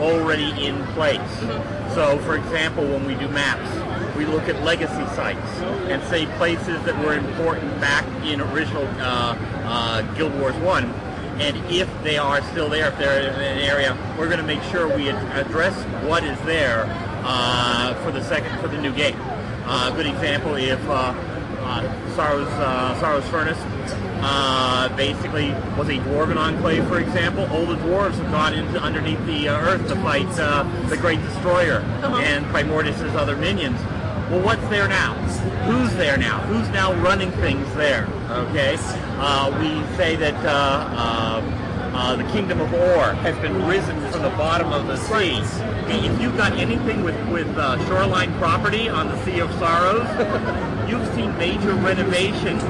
already 0.00 0.50
in 0.64 0.84
place. 0.88 1.40
So, 1.94 2.18
for 2.18 2.36
example, 2.36 2.84
when 2.84 3.04
we 3.04 3.14
do 3.14 3.28
maps, 3.28 3.68
we 4.16 4.26
look 4.26 4.48
at 4.48 4.62
legacy 4.62 5.04
sites 5.16 5.50
and 5.88 6.02
say 6.04 6.26
places 6.36 6.80
that 6.84 6.96
were 7.04 7.14
important 7.14 7.80
back 7.80 8.04
in 8.24 8.40
original 8.40 8.86
uh, 9.00 9.34
uh, 9.64 10.02
Guild 10.14 10.38
Wars 10.38 10.54
1. 10.56 11.09
And 11.40 11.56
if 11.72 11.88
they 12.04 12.18
are 12.18 12.42
still 12.50 12.68
there, 12.68 12.88
if 12.88 12.98
they're 12.98 13.20
in 13.20 13.34
an 13.34 13.58
area, 13.58 13.96
we're 14.18 14.28
going 14.28 14.40
to 14.40 14.46
make 14.46 14.62
sure 14.64 14.94
we 14.94 15.08
address 15.08 15.74
what 16.06 16.22
is 16.22 16.38
there 16.42 16.84
uh, 17.24 17.94
for 18.04 18.10
the 18.10 18.22
second 18.24 18.58
for 18.60 18.68
the 18.68 18.80
new 18.80 18.92
game. 18.92 19.16
Uh, 19.64 19.90
a 19.92 19.96
good 19.96 20.06
example, 20.06 20.56
if 20.56 20.80
uh, 20.88 21.14
uh, 21.60 22.14
Sorrow's 22.14 22.48
uh, 22.48 23.00
Sorrow's 23.00 23.26
Furnace 23.28 23.58
uh, 24.22 24.94
basically 24.96 25.50
was 25.78 25.88
a 25.88 25.98
dwarven 25.98 26.36
enclave, 26.36 26.86
for 26.88 26.98
example. 26.98 27.46
All 27.46 27.64
the 27.64 27.76
dwarves 27.76 28.14
have 28.14 28.30
gone 28.30 28.54
into 28.54 28.78
underneath 28.80 29.24
the 29.26 29.48
uh, 29.48 29.60
earth 29.60 29.88
to 29.88 29.96
fight 29.96 30.28
uh, 30.38 30.64
the 30.88 30.96
Great 30.96 31.20
Destroyer 31.22 31.78
and 32.02 32.44
Primordius's 32.46 33.14
other 33.14 33.36
minions. 33.36 33.80
Well, 34.30 34.42
what's 34.42 34.66
there 34.68 34.88
now? 34.88 35.14
Who's 35.64 35.94
there 35.96 36.16
now? 36.16 36.40
Who's 36.42 36.68
now 36.68 36.92
running 37.02 37.30
things 37.32 37.66
there? 37.74 38.06
Okay, 38.30 38.76
uh, 39.20 39.50
we 39.60 39.96
say 39.96 40.16
that 40.16 40.34
uh, 40.44 40.48
uh, 40.48 41.70
uh, 41.92 42.16
the 42.16 42.24
Kingdom 42.32 42.60
of 42.60 42.72
Orr 42.72 43.12
has 43.14 43.36
been 43.38 43.66
risen 43.66 44.00
from 44.10 44.22
the 44.22 44.30
bottom 44.30 44.72
of 44.72 44.86
the 44.86 44.96
sea. 44.96 45.38
If 45.92 46.20
you've 46.20 46.36
got 46.36 46.52
anything 46.54 47.02
with 47.04 47.18
with 47.28 47.48
uh, 47.56 47.84
shoreline 47.86 48.32
property 48.38 48.88
on 48.88 49.08
the 49.08 49.24
Sea 49.24 49.40
of 49.40 49.52
Sorrows, 49.54 50.08
you've 50.88 51.06
seen 51.14 51.36
major 51.36 51.74
renovations 51.74 52.62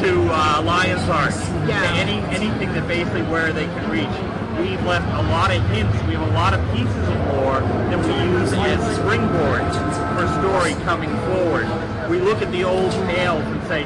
to 0.00 0.28
uh, 0.30 0.62
Lion's 0.64 1.08
Arch. 1.08 1.34
Yeah. 1.68 1.80
Any 1.94 2.18
anything 2.34 2.72
that 2.72 2.88
basically 2.88 3.22
where 3.22 3.52
they 3.52 3.66
can 3.66 3.90
reach. 3.90 4.16
We've 4.58 4.84
left 4.86 5.06
a 5.14 5.22
lot 5.30 5.50
of 5.54 5.62
hints. 5.70 5.94
We 6.04 6.14
have 6.14 6.28
a 6.28 6.32
lot 6.32 6.54
of 6.54 6.60
pieces 6.74 7.08
of 7.08 7.16
lore 7.34 7.60
that 7.60 7.98
we 7.98 8.14
use 8.38 8.52
as 8.52 8.98
springboards 8.98 9.74
for 10.14 10.26
story 10.40 10.74
coming 10.84 11.10
forward. 11.26 11.66
We 12.08 12.20
look 12.20 12.40
at 12.40 12.52
the 12.52 12.64
old 12.64 12.92
tales 12.92 13.42
and 13.42 13.62
say, 13.64 13.82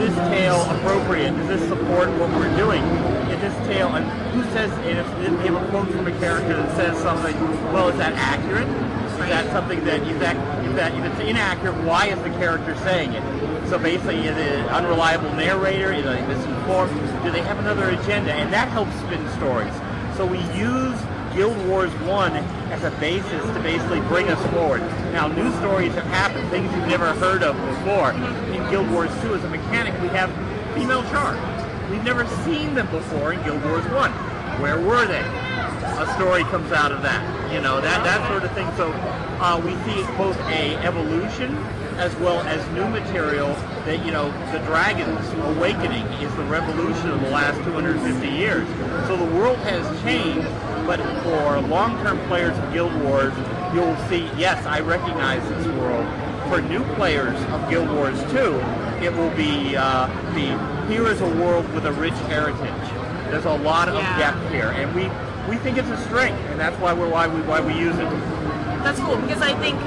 this 0.00 0.16
tale 0.32 0.62
appropriate? 0.76 1.36
Does 1.36 1.60
this 1.60 1.68
support 1.68 2.08
what 2.18 2.30
we're 2.30 2.56
doing? 2.56 2.82
Is 3.30 3.40
this 3.40 3.54
tale, 3.68 3.88
and 3.94 4.04
who 4.32 4.42
says, 4.52 4.70
and 4.88 4.98
if 4.98 5.38
we 5.38 5.46
have 5.46 5.62
a 5.62 5.68
quote 5.70 5.88
from 5.90 6.06
a 6.06 6.18
character 6.18 6.56
that 6.56 6.74
says 6.74 6.96
something, 6.98 7.38
well, 7.72 7.88
is 7.88 7.98
that 7.98 8.14
accurate? 8.14 8.66
Is 8.66 9.28
that 9.28 9.52
something 9.52 9.84
that, 9.84 10.00
is 10.00 10.18
that, 10.20 10.36
if 10.94 11.04
it's 11.04 11.28
inaccurate, 11.28 11.76
why 11.84 12.06
is 12.06 12.18
the 12.22 12.30
character 12.30 12.74
saying 12.78 13.12
it? 13.12 13.68
So 13.68 13.78
basically, 13.78 14.26
is 14.26 14.36
it 14.36 14.52
an 14.60 14.68
unreliable 14.68 15.32
narrator? 15.34 15.92
Is 15.92 16.04
it 16.04 16.26
misinformed? 16.26 16.90
Do 17.22 17.30
they 17.30 17.42
have 17.42 17.58
another 17.58 17.90
agenda? 17.90 18.32
And 18.32 18.52
that 18.52 18.68
helps 18.68 18.94
spin 19.00 19.28
stories. 19.36 19.74
So 20.16 20.24
we 20.24 20.38
use 20.56 20.98
Guild 21.34 21.56
Wars 21.68 21.92
1 22.00 22.32
as 22.72 22.82
a 22.82 22.90
basis 22.98 23.42
to 23.54 23.60
basically 23.62 24.00
bring 24.02 24.28
us 24.28 24.50
forward. 24.52 24.80
Now, 25.12 25.28
new 25.28 25.50
stories 25.58 25.94
have 25.94 26.06
happened, 26.06 26.48
things 26.50 26.72
you've 26.74 26.88
never 26.88 27.12
heard 27.14 27.42
of 27.42 27.54
before. 27.56 28.12
In 28.52 28.68
Guild 28.70 28.90
Wars 28.90 29.10
2, 29.22 29.34
as 29.34 29.44
a 29.44 29.48
mechanic, 29.48 29.94
we 30.02 30.08
have 30.08 30.30
female 30.74 31.02
Char. 31.04 31.34
We've 31.90 32.02
never 32.02 32.26
seen 32.44 32.74
them 32.74 32.90
before 32.90 33.32
in 33.32 33.42
Guild 33.44 33.64
Wars 33.64 33.84
1. 33.86 34.10
Where 34.60 34.80
were 34.80 35.06
they? 35.06 35.24
A 36.02 36.12
story 36.16 36.42
comes 36.44 36.72
out 36.72 36.92
of 36.92 37.02
that. 37.02 37.52
You 37.52 37.60
know, 37.60 37.80
that, 37.80 38.02
that 38.04 38.26
sort 38.28 38.44
of 38.44 38.52
thing. 38.52 38.66
So 38.76 38.90
uh, 39.40 39.60
we 39.64 39.72
see 39.84 40.02
both 40.16 40.38
a 40.48 40.76
evolution 40.84 41.56
as 41.98 42.14
well 42.16 42.40
as 42.40 42.66
new 42.72 42.88
material 42.88 43.48
that, 43.84 44.04
you 44.04 44.10
know, 44.10 44.30
the 44.52 44.58
Dragon's 44.66 45.28
Awakening 45.56 46.06
is 46.22 46.34
the 46.36 46.44
revolution 46.44 47.10
of 47.10 47.20
the 47.20 47.30
last 47.30 47.62
250 47.64 48.28
years. 48.28 48.66
So 49.06 49.16
the 49.16 49.36
world 49.36 49.58
has 49.58 49.84
changed, 50.02 50.48
but 50.86 51.00
for 51.22 51.60
long-term 51.68 52.18
players 52.28 52.56
of 52.58 52.72
Guild 52.72 52.94
Wars, 53.02 53.32
you'll 53.74 53.96
see, 54.08 54.28
yes, 54.36 54.64
I 54.66 54.80
recognize 54.80 55.42
this 55.48 55.66
world. 55.78 56.06
For 56.48 56.60
new 56.60 56.82
players 56.94 57.36
of 57.52 57.68
Guild 57.70 57.88
Wars 57.90 58.18
2, 58.32 58.60
it 59.04 59.12
will 59.12 59.30
be 59.36 59.76
uh, 59.76 60.06
the 60.34 60.56
here 60.92 61.06
is 61.06 61.20
a 61.20 61.28
world 61.28 61.72
with 61.72 61.86
a 61.86 61.92
rich 61.92 62.14
heritage. 62.26 62.90
There's 63.30 63.44
a 63.44 63.54
lot 63.58 63.88
of 63.88 63.94
Yeah. 63.94 64.18
depth 64.18 64.50
here, 64.50 64.70
and 64.70 64.92
we 64.94 65.08
we 65.48 65.56
think 65.56 65.78
it's 65.78 65.88
a 65.88 65.96
strength, 66.04 66.38
and 66.50 66.58
that's 66.58 66.76
why 66.80 66.92
we're 66.92 67.08
why 67.08 67.28
we 67.28 67.40
why 67.42 67.60
we 67.60 67.74
use 67.74 67.96
it. 67.96 68.10
That's 68.82 68.98
cool 68.98 69.16
because 69.16 69.40
I 69.40 69.54
think 69.54 69.78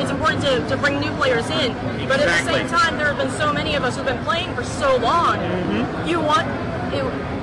it's 0.00 0.10
important 0.10 0.42
to, 0.44 0.66
to 0.68 0.76
bring 0.76 1.00
new 1.00 1.10
players 1.16 1.48
in, 1.50 1.72
but 2.08 2.20
at 2.20 2.26
the 2.26 2.52
same 2.52 2.68
time, 2.68 2.96
there 2.96 3.06
have 3.12 3.18
been 3.18 3.30
so 3.32 3.52
many 3.52 3.74
of 3.74 3.82
us 3.84 3.96
who've 3.96 4.06
been 4.06 4.22
playing 4.24 4.54
for 4.54 4.62
so 4.64 4.96
long. 4.96 5.36
Mm-hmm. 5.38 6.08
You 6.08 6.20
want. 6.20 6.46
It, 6.94 7.33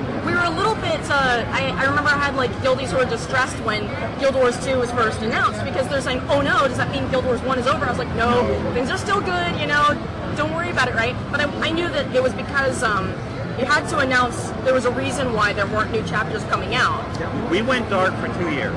a 0.44 0.50
little 0.50 0.74
bit. 0.76 1.00
Uh, 1.10 1.44
I, 1.50 1.74
I 1.76 1.84
remember 1.84 2.10
I 2.10 2.18
had 2.18 2.36
like 2.36 2.50
guildies 2.62 2.90
who 2.90 2.98
were 2.98 3.04
distressed 3.04 3.56
when 3.64 3.86
Guild 4.18 4.34
Wars 4.34 4.62
2 4.64 4.78
was 4.78 4.90
first 4.92 5.20
announced 5.20 5.64
because 5.64 5.88
they're 5.88 6.00
saying, 6.00 6.20
"Oh 6.28 6.40
no, 6.40 6.66
does 6.68 6.76
that 6.76 6.90
mean 6.90 7.08
Guild 7.10 7.24
Wars 7.24 7.40
1 7.42 7.58
is 7.58 7.66
over?" 7.66 7.84
I 7.84 7.90
was 7.90 7.98
like, 7.98 8.14
"No, 8.14 8.44
things 8.74 8.90
are 8.90 8.98
still 8.98 9.20
good. 9.20 9.60
You 9.60 9.66
know, 9.66 9.98
don't 10.36 10.52
worry 10.52 10.70
about 10.70 10.88
it, 10.88 10.94
right?" 10.94 11.16
But 11.30 11.40
I, 11.40 11.68
I 11.68 11.70
knew 11.70 11.88
that 11.88 12.14
it 12.14 12.22
was 12.22 12.34
because 12.34 12.82
um, 12.82 13.10
you 13.58 13.64
had 13.64 13.88
to 13.90 13.98
announce 13.98 14.50
there 14.64 14.74
was 14.74 14.84
a 14.84 14.90
reason 14.90 15.32
why 15.34 15.52
there 15.52 15.66
weren't 15.66 15.92
new 15.92 16.02
chapters 16.04 16.42
coming 16.44 16.74
out. 16.74 17.04
We 17.50 17.62
went 17.62 17.88
dark 17.90 18.14
for 18.16 18.28
two 18.38 18.50
years, 18.50 18.74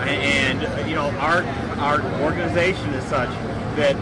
and, 0.00 0.62
and 0.62 0.88
you 0.88 0.94
know 0.94 1.10
our 1.18 1.42
our 1.78 2.00
organization 2.22 2.94
is 2.94 3.04
such 3.04 3.30
that 3.76 3.96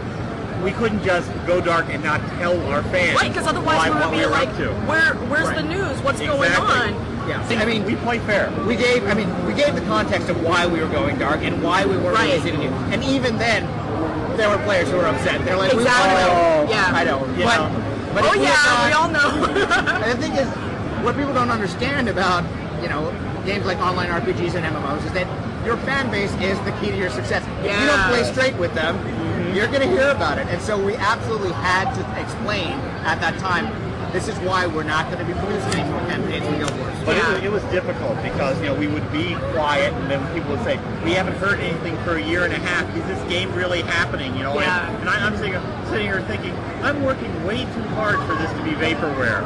we 0.63 0.71
couldn't 0.71 1.03
just 1.03 1.29
go 1.47 1.59
dark 1.61 1.87
and 1.89 2.03
not 2.03 2.19
tell 2.37 2.59
our 2.67 2.83
fans 2.83 3.15
Right, 3.19 3.29
because 3.33 3.47
otherwise 3.47 3.77
why, 3.77 3.89
we 3.89 3.95
would 3.99 4.11
be 4.11 4.17
we 4.17 4.25
like, 4.25 4.55
to. 4.57 4.69
where, 4.87 5.13
where's 5.29 5.47
Right. 5.47 5.57
the 5.57 5.63
news? 5.63 5.97
What's 6.01 6.19
going 6.19 6.51
on? 6.53 6.93
Yeah, 7.27 7.45
See, 7.47 7.55
I 7.55 7.65
mean, 7.65 7.85
we 7.85 7.95
play 7.95 8.19
fair. 8.19 8.51
we 8.67 8.75
gave 8.75 9.05
I 9.07 9.13
mean 9.13 9.29
we 9.45 9.53
gave 9.53 9.75
the 9.75 9.81
context 9.81 10.29
of 10.29 10.41
why 10.43 10.65
we 10.65 10.79
were 10.81 10.89
going 10.89 11.17
dark 11.19 11.41
and 11.43 11.61
why 11.63 11.85
we 11.85 11.95
weren't 11.97 12.15
Right. 12.17 12.33
releasing. 12.43 12.61
And 12.93 13.03
even 13.03 13.37
then, 13.37 13.65
there 14.37 14.49
were 14.49 14.57
players 14.63 14.89
who 14.89 14.97
were 14.97 15.05
upset. 15.07 15.43
They're 15.45 15.57
like, 15.57 15.71
Exactly. 15.73 16.15
we, 16.15 16.21
oh, 16.31 16.67
Yeah. 16.69 16.91
I 16.93 17.03
know. 17.03 17.19
You 17.37 17.43
but, 17.45 17.57
know. 17.57 17.83
but 18.15 18.23
oh 18.23 18.27
if 18.33 18.39
we 18.39 18.45
had 18.45 18.55
yeah, 18.55 18.87
we 18.87 18.93
all 18.93 19.09
know. 19.09 19.45
And 20.03 20.11
the 20.11 20.17
thing 20.17 20.33
is, 20.35 20.47
what 21.05 21.15
people 21.15 21.33
don't 21.33 21.51
understand 21.51 22.09
about, 22.09 22.43
you 22.81 22.89
know, 22.89 23.13
games 23.45 23.65
like 23.65 23.77
online 23.79 24.09
RPGs 24.09 24.55
and 24.55 24.65
MMOs 24.65 25.05
is 25.05 25.11
that 25.13 25.27
your 25.65 25.77
fan 25.77 26.09
base 26.09 26.33
is 26.41 26.57
the 26.65 26.71
key 26.81 26.89
to 26.89 26.97
your 26.97 27.11
success. 27.11 27.43
If 27.63 27.79
you 27.79 27.85
don't 27.85 28.07
play 28.09 28.23
straight 28.23 28.55
with 28.57 28.73
them, 28.73 28.97
you're 29.55 29.67
going 29.67 29.81
to 29.81 29.87
hear 29.89 30.09
about 30.09 30.37
it. 30.37 30.47
And 30.47 30.61
so 30.61 30.77
we 30.83 30.95
absolutely 30.95 31.51
had 31.53 31.93
to 31.95 32.21
explain 32.21 32.71
at 33.05 33.19
that 33.21 33.37
time, 33.39 33.65
this 34.11 34.27
is 34.27 34.37
why 34.39 34.67
we're 34.67 34.83
not 34.83 35.09
going 35.09 35.25
to 35.25 35.25
be 35.25 35.37
producing 35.39 35.79
any 35.79 35.89
more 35.89 36.01
campaigns 36.01 36.45
Guild 36.57 36.77
Wars. 36.79 36.93
But 37.05 37.15
Yeah. 37.15 37.31
it, 37.31 37.33
was, 37.33 37.43
it 37.43 37.51
was 37.51 37.63
difficult 37.71 38.21
because 38.21 38.59
you 38.59 38.65
know 38.67 38.75
we 38.75 38.87
would 38.87 39.09
be 39.11 39.35
quiet, 39.53 39.93
and 39.93 40.11
then 40.11 40.19
people 40.35 40.51
would 40.51 40.63
say, 40.65 40.77
"We 41.05 41.13
haven't 41.13 41.35
heard 41.37 41.59
anything 41.61 41.95
for 42.03 42.15
a 42.17 42.21
year 42.21 42.43
and 42.43 42.51
a 42.53 42.57
half. 42.59 42.83
Is 42.95 43.05
this 43.05 43.21
game 43.31 43.53
really 43.55 43.81
happening?" 43.83 44.35
You 44.35 44.43
know, 44.43 44.59
Yeah. 44.59 44.85
and, 44.89 44.97
and 44.99 45.09
I, 45.09 45.25
I'm 45.25 45.35
sitting, 45.37 45.55
sitting 45.89 46.07
here 46.07 46.21
thinking, 46.23 46.53
I'm 46.83 47.01
working 47.03 47.31
way 47.45 47.63
too 47.63 47.81
hard 47.95 48.19
for 48.27 48.35
this 48.35 48.51
to 48.51 48.63
be 48.63 48.71
vaporware. 48.71 49.41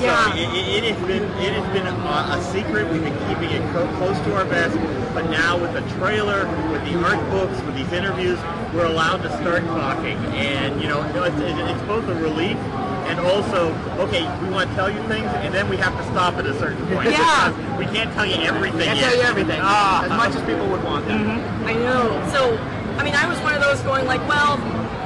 Yeah. 0.00 0.30
So 0.30 0.36
it, 0.38 0.48
it, 0.54 0.84
it 0.84 0.94
has 0.94 1.06
been 1.08 1.24
it 1.42 1.52
has 1.52 1.66
been 1.74 1.86
a, 1.88 2.38
a 2.38 2.40
secret. 2.52 2.88
We've 2.92 3.02
been 3.02 3.18
keeping 3.28 3.50
it 3.50 3.62
close 3.98 4.16
to 4.20 4.34
our 4.36 4.44
vest, 4.44 4.78
but 5.12 5.28
now 5.28 5.58
with 5.58 5.72
the 5.74 5.82
trailer, 5.98 6.46
with 6.70 6.84
the 6.86 6.94
art 7.02 7.18
books, 7.30 7.60
with 7.66 7.74
these 7.74 7.92
interviews, 7.92 8.38
we're 8.74 8.86
allowed 8.86 9.18
to 9.22 9.30
start 9.38 9.64
talking, 9.64 10.16
and 10.34 10.80
you 10.82 10.88
know, 10.88 11.02
it's, 11.02 11.36
it's 11.38 11.82
both 11.86 12.06
a 12.08 12.14
relief. 12.14 12.56
And 13.04 13.20
also, 13.20 13.68
okay, 14.00 14.24
we 14.42 14.48
want 14.48 14.70
to 14.70 14.74
tell 14.76 14.90
you 14.90 14.96
things, 15.08 15.26
and 15.44 15.52
then 15.52 15.68
we 15.68 15.76
have 15.76 15.94
to 15.96 16.02
stop 16.10 16.34
at 16.34 16.46
a 16.46 16.58
certain 16.58 16.84
point. 16.88 17.10
Yeah. 17.10 17.52
We 17.78 17.84
can't 17.84 18.10
tell 18.14 18.24
you 18.24 18.36
everything 18.36 18.80
Can't 18.80 18.98
yet. 18.98 19.10
tell 19.10 19.16
you 19.16 19.22
everything, 19.24 19.60
Ah. 19.62 20.04
as 20.04 20.10
much 20.10 20.34
as 20.34 20.40
people 20.48 20.66
would 20.68 20.82
want 20.82 21.06
that. 21.08 21.20
I 21.20 21.74
know. 21.74 22.08
So, 22.32 22.56
I 22.96 23.04
mean, 23.04 23.14
I 23.14 23.28
was 23.28 23.38
one 23.40 23.54
of 23.54 23.60
those 23.60 23.80
going 23.82 24.06
like, 24.06 24.26
well, 24.26 24.56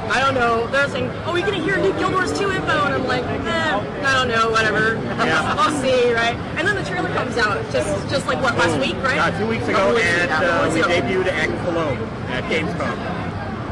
I 0.09 0.21
don't 0.21 0.33
know. 0.33 0.65
They're 0.67 0.87
saying, 0.87 1.11
oh, 1.25 1.33
we're 1.33 1.45
gonna 1.45 1.61
hear 1.61 1.75
new 1.77 1.91
Guild 1.99 2.13
Wars 2.13 2.31
2 2.39 2.49
info, 2.49 2.85
and 2.85 2.95
I'm 2.95 3.05
like, 3.05 3.23
eh, 3.25 4.05
I 4.07 4.13
don't 4.15 4.29
know, 4.29 4.49
whatever. 4.49 4.95
Yeah. 4.95 5.55
I'll 5.59 5.75
see, 5.81 6.13
right? 6.13 6.37
And 6.55 6.65
then 6.65 6.75
the 6.77 6.85
trailer 6.89 7.09
comes 7.09 7.37
out, 7.37 7.61
just 7.69 8.09
just 8.09 8.25
like 8.27 8.41
what 8.41 8.57
last 8.57 8.79
week, 8.79 8.95
right? 9.03 9.19
Uh, 9.19 9.37
two 9.37 9.45
weeks 9.45 9.67
ago, 9.67 9.77
Couple 9.77 9.95
weeks 9.95 10.07
and 10.07 10.31
uh, 10.31 10.71
we 10.73 10.81
debuted 10.81 11.27
at 11.27 11.49
Cologne 11.65 11.97
at 12.31 12.43
Gamescom. 12.45 13.28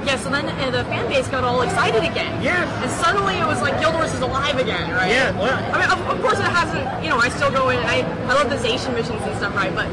Yeah, 0.08 0.16
so 0.18 0.30
then 0.30 0.46
uh, 0.48 0.72
the 0.72 0.86
fan 0.86 1.08
base 1.10 1.28
got 1.28 1.44
all 1.44 1.62
excited 1.64 2.02
again. 2.04 2.42
Yes. 2.42 2.64
And 2.82 2.90
suddenly 3.04 3.36
it 3.36 3.46
was 3.46 3.62
like 3.62 3.78
Guild 3.82 3.94
Wars 3.94 4.14
is 4.14 4.22
alive 4.22 4.58
again, 4.58 4.90
right? 4.92 5.12
Yeah, 5.12 5.38
well- 5.38 5.60
I 5.76 5.80
mean, 5.80 5.92
of, 5.92 6.00
of 6.08 6.22
course 6.22 6.40
it 6.40 6.44
hasn't, 6.48 7.04
you 7.04 7.10
know, 7.10 7.18
I 7.18 7.28
still 7.28 7.52
go 7.52 7.70
in 7.70 7.78
I, 7.80 8.02
I 8.24 8.34
love 8.34 8.50
the 8.50 8.56
Zaishen 8.56 8.94
missions 8.96 9.22
and 9.22 9.36
stuff, 9.38 9.54
right? 9.54 9.74
But 9.76 9.88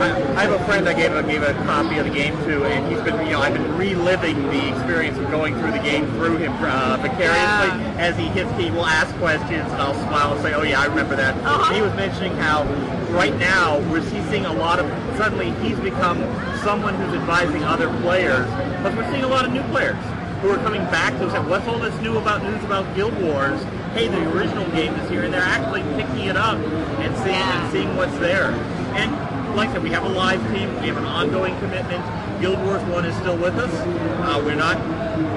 I, 0.00 0.06
I 0.36 0.42
have 0.44 0.52
a 0.58 0.64
friend 0.64 0.88
I 0.88 0.94
gave 0.94 1.14
a, 1.14 1.22
gave 1.22 1.42
a 1.42 1.52
copy 1.68 1.98
of 1.98 2.06
the 2.06 2.10
game 2.12 2.34
to, 2.44 2.64
and 2.64 2.90
he's 2.90 3.02
been, 3.02 3.20
you 3.26 3.32
know, 3.32 3.40
I've 3.40 3.52
been 3.52 3.76
reliving 3.76 4.42
the 4.48 4.68
experience 4.70 5.18
of 5.18 5.30
going 5.30 5.54
through 5.60 5.72
the 5.72 5.78
game 5.78 6.06
through 6.12 6.38
him 6.38 6.52
uh, 6.64 6.96
vicariously. 6.96 7.28
Yeah. 7.28 7.94
As 7.98 8.16
he 8.16 8.24
hits, 8.28 8.50
he 8.58 8.70
will 8.70 8.86
ask 8.86 9.14
questions, 9.16 9.70
and 9.70 9.82
I'll 9.82 9.94
smile 10.08 10.32
and 10.32 10.40
say, 10.40 10.54
"Oh 10.54 10.62
yeah, 10.62 10.80
I 10.80 10.86
remember 10.86 11.14
that." 11.16 11.36
Uh-huh. 11.44 11.72
He 11.74 11.82
was 11.82 11.94
mentioning 11.94 12.32
how 12.36 12.64
right 13.12 13.36
now 13.38 13.78
we're 13.92 14.02
seeing 14.30 14.46
a 14.46 14.52
lot 14.52 14.80
of. 14.80 14.86
Suddenly, 15.18 15.50
he's 15.62 15.78
become 15.78 16.18
someone 16.64 16.94
who's 16.94 17.14
advising 17.14 17.62
other 17.62 17.88
players, 18.00 18.46
but 18.82 18.96
we're 18.96 19.08
seeing 19.12 19.22
a 19.22 19.28
lot 19.28 19.44
of 19.44 19.52
new 19.52 19.62
players 19.64 19.96
who 20.40 20.50
are 20.50 20.56
coming 20.58 20.82
back 20.86 21.12
to 21.18 21.26
us 21.28 21.34
and 21.34 21.48
what's 21.48 21.66
all 21.68 21.78
this 21.78 21.94
new 22.00 22.18
about 22.18 22.42
news 22.42 22.62
about 22.64 22.96
Guild 22.96 23.14
Wars? 23.22 23.62
Hey, 23.94 24.08
the 24.08 24.28
original 24.32 24.68
game 24.72 24.92
is 24.94 25.08
here, 25.08 25.22
and 25.22 25.32
they're 25.32 25.40
actually 25.40 25.82
picking 25.94 26.24
it 26.24 26.36
up 26.36 26.56
and 26.58 27.16
seeing 27.18 27.36
and 27.36 27.72
seeing 27.72 27.96
what's 27.96 28.18
there. 28.18 28.50
And 28.96 29.12
like 29.54 29.68
I 29.68 29.74
said, 29.74 29.82
we 29.84 29.90
have 29.90 30.02
a 30.02 30.08
live 30.08 30.40
team. 30.52 30.74
We 30.80 30.88
have 30.88 30.96
an 30.96 31.04
ongoing 31.04 31.56
commitment. 31.60 32.02
Guild 32.40 32.58
Wars 32.64 32.82
One 32.84 33.04
is 33.04 33.14
still 33.18 33.36
with 33.36 33.54
us. 33.54 33.72
Uh, 33.72 34.42
we're 34.44 34.56
not 34.56 34.78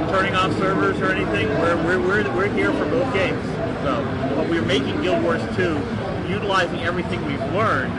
turning 0.09 0.33
off 0.33 0.57
servers 0.57 0.99
or 0.99 1.11
anything. 1.11 1.47
We're 1.59 1.77
we're 1.83 1.99
we're, 1.99 2.35
we're 2.35 2.47
here 2.47 2.71
for 2.73 2.85
both 2.85 3.13
games. 3.13 3.45
So, 3.83 4.03
but 4.35 4.49
we're 4.49 4.65
making 4.65 5.03
Guild 5.03 5.21
Wars 5.21 5.41
Two, 5.55 5.79
utilizing 6.27 6.81
everything 6.81 7.23
we've 7.25 7.53
learned, 7.53 7.93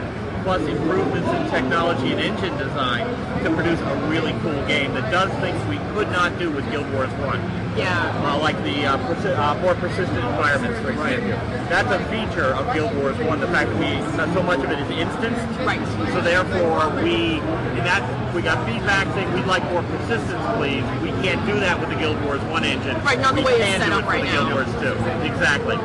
plus 0.47 0.61
improvements 0.61 1.27
in 1.27 1.49
technology 1.51 2.13
and 2.13 2.21
engine 2.21 2.57
design 2.57 3.05
to 3.43 3.53
produce 3.53 3.81
a 3.81 3.95
really 4.07 4.31
cool 4.39 4.65
game 4.65 4.93
that 4.93 5.11
does 5.11 5.29
things 5.43 5.59
we 5.67 5.75
could 5.91 6.07
not 6.07 6.31
do 6.39 6.49
with 6.49 6.63
Guild 6.71 6.89
Wars 6.93 7.11
One. 7.27 7.43
Yeah. 7.75 8.15
Uh, 8.23 8.39
like 8.39 8.55
the 8.63 8.85
uh, 8.85 8.97
persi- 9.11 9.37
uh, 9.37 9.59
more 9.59 9.75
persistent 9.75 10.15
environments, 10.23 10.79
for 10.79 10.91
example. 10.91 11.31
Right. 11.31 11.67
That's 11.67 11.91
a 11.91 11.99
feature 12.07 12.55
of 12.55 12.73
Guild 12.73 12.95
Wars 12.95 13.17
One. 13.27 13.41
The 13.41 13.47
fact 13.47 13.69
that 13.71 13.75
we 13.75 14.33
so 14.33 14.41
much 14.41 14.63
of 14.63 14.71
it 14.71 14.79
is 14.79 14.89
instanced. 14.89 15.59
Right. 15.67 15.83
So 16.15 16.21
therefore, 16.21 16.95
we 17.03 17.43
in 17.75 17.83
that 17.83 18.07
we 18.33 18.41
got 18.41 18.65
feedback 18.65 19.05
saying 19.15 19.27
we'd 19.33 19.45
like 19.47 19.65
more 19.65 19.83
persistence, 19.83 20.41
please. 20.55 20.85
We 21.03 21.11
can't 21.27 21.45
do 21.45 21.59
that 21.59 21.77
with 21.77 21.89
the 21.89 21.95
Guild 21.97 22.23
Wars 22.23 22.41
One 22.43 22.63
engine. 22.63 22.95
Right, 23.03 23.19
not 23.19 23.35
the 23.35 23.41
we 23.41 23.47
way 23.47 23.59
it's 23.59 23.83
set 23.83 23.91
do 23.91 23.99
up 23.99 24.05
right 24.05 24.23
the 24.23 24.31
now. 24.31 24.47
Guild 24.47 24.63
Wars 24.63 24.71
Two. 24.79 24.95
Exactly. 25.27 25.75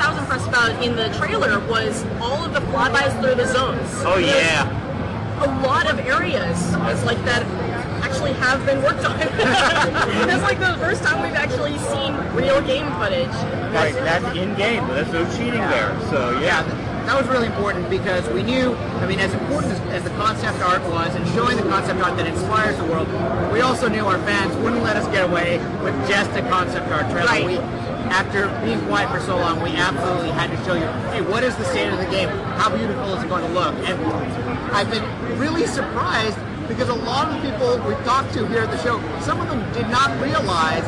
i 0.00 0.10
was 0.10 0.18
impressed 0.18 0.48
about 0.48 0.82
in 0.82 0.96
the 0.96 1.08
trailer 1.18 1.60
was 1.68 2.04
all 2.20 2.44
of 2.44 2.52
the 2.52 2.60
flybys 2.72 3.12
through 3.20 3.34
the 3.34 3.46
zones. 3.46 3.88
Oh, 4.04 4.20
There's 4.20 4.26
yeah. 4.26 5.44
A 5.44 5.50
lot 5.66 5.90
of 5.90 5.98
areas 6.00 6.72
that's 6.72 7.04
like 7.04 7.22
that 7.24 7.42
actually 8.04 8.32
have 8.34 8.64
been 8.66 8.82
worked 8.82 9.04
on. 9.04 9.18
that's 9.18 10.42
like 10.42 10.58
the 10.58 10.78
first 10.78 11.02
time 11.02 11.22
we've 11.22 11.34
actually 11.34 11.76
seen 11.78 12.14
real 12.34 12.60
game 12.62 12.86
footage. 12.94 13.26
Right, 13.74 13.92
that's, 13.94 14.22
that's 14.22 14.36
in 14.36 14.54
game. 14.54 14.86
There's 14.88 15.12
no 15.12 15.24
cheating 15.36 15.60
there. 15.60 15.98
So 16.10 16.38
yeah. 16.38 16.64
yeah 16.66 16.84
that 17.06 17.18
was 17.18 17.28
really 17.28 17.46
important 17.46 17.90
because 17.90 18.26
we 18.30 18.42
knew, 18.42 18.74
I 18.74 19.06
mean, 19.06 19.20
as 19.20 19.32
important 19.34 19.72
as, 19.72 19.80
as, 19.92 20.02
the 20.04 20.10
concept 20.10 20.58
art 20.60 20.82
was 20.84 21.14
and 21.14 21.26
showing 21.34 21.56
the 21.56 21.62
concept 21.64 22.00
art 22.00 22.16
that 22.16 22.26
inspires 22.26 22.76
the 22.78 22.84
world, 22.84 23.08
we 23.52 23.60
also 23.60 23.88
knew 23.88 24.06
our 24.06 24.18
fans 24.20 24.56
wouldn't 24.56 24.82
let 24.82 24.96
us 24.96 25.06
get 25.08 25.28
away 25.28 25.58
with 25.82 25.94
just 26.08 26.30
a 26.30 26.40
concept 26.48 26.88
art 26.88 27.10
trailer. 27.10 27.26
Right. 27.26 27.44
We, 27.44 27.83
after 28.14 28.46
being 28.64 28.80
quiet 28.86 29.10
for 29.10 29.18
so 29.26 29.36
long, 29.36 29.60
we 29.60 29.70
absolutely 29.70 30.30
had 30.30 30.46
to 30.46 30.56
show 30.64 30.74
you, 30.74 30.86
hey, 31.10 31.20
what 31.20 31.42
is 31.42 31.56
the 31.56 31.64
state 31.64 31.88
of 31.92 31.98
the 31.98 32.06
game? 32.06 32.28
How 32.54 32.70
beautiful 32.70 33.12
is 33.14 33.24
it 33.24 33.28
going 33.28 33.42
to 33.42 33.52
look? 33.52 33.74
And 33.82 33.98
I've 34.70 34.88
been 34.88 35.02
really 35.36 35.66
surprised 35.66 36.38
because 36.68 36.88
a 36.88 36.94
lot 36.94 37.26
of 37.26 37.42
the 37.42 37.50
people 37.50 37.74
we've 37.82 38.04
talked 38.04 38.32
to 38.34 38.46
here 38.46 38.62
at 38.62 38.70
the 38.70 38.80
show, 38.84 39.02
some 39.20 39.40
of 39.40 39.48
them 39.48 39.60
did 39.74 39.90
not 39.90 40.14
realize 40.22 40.86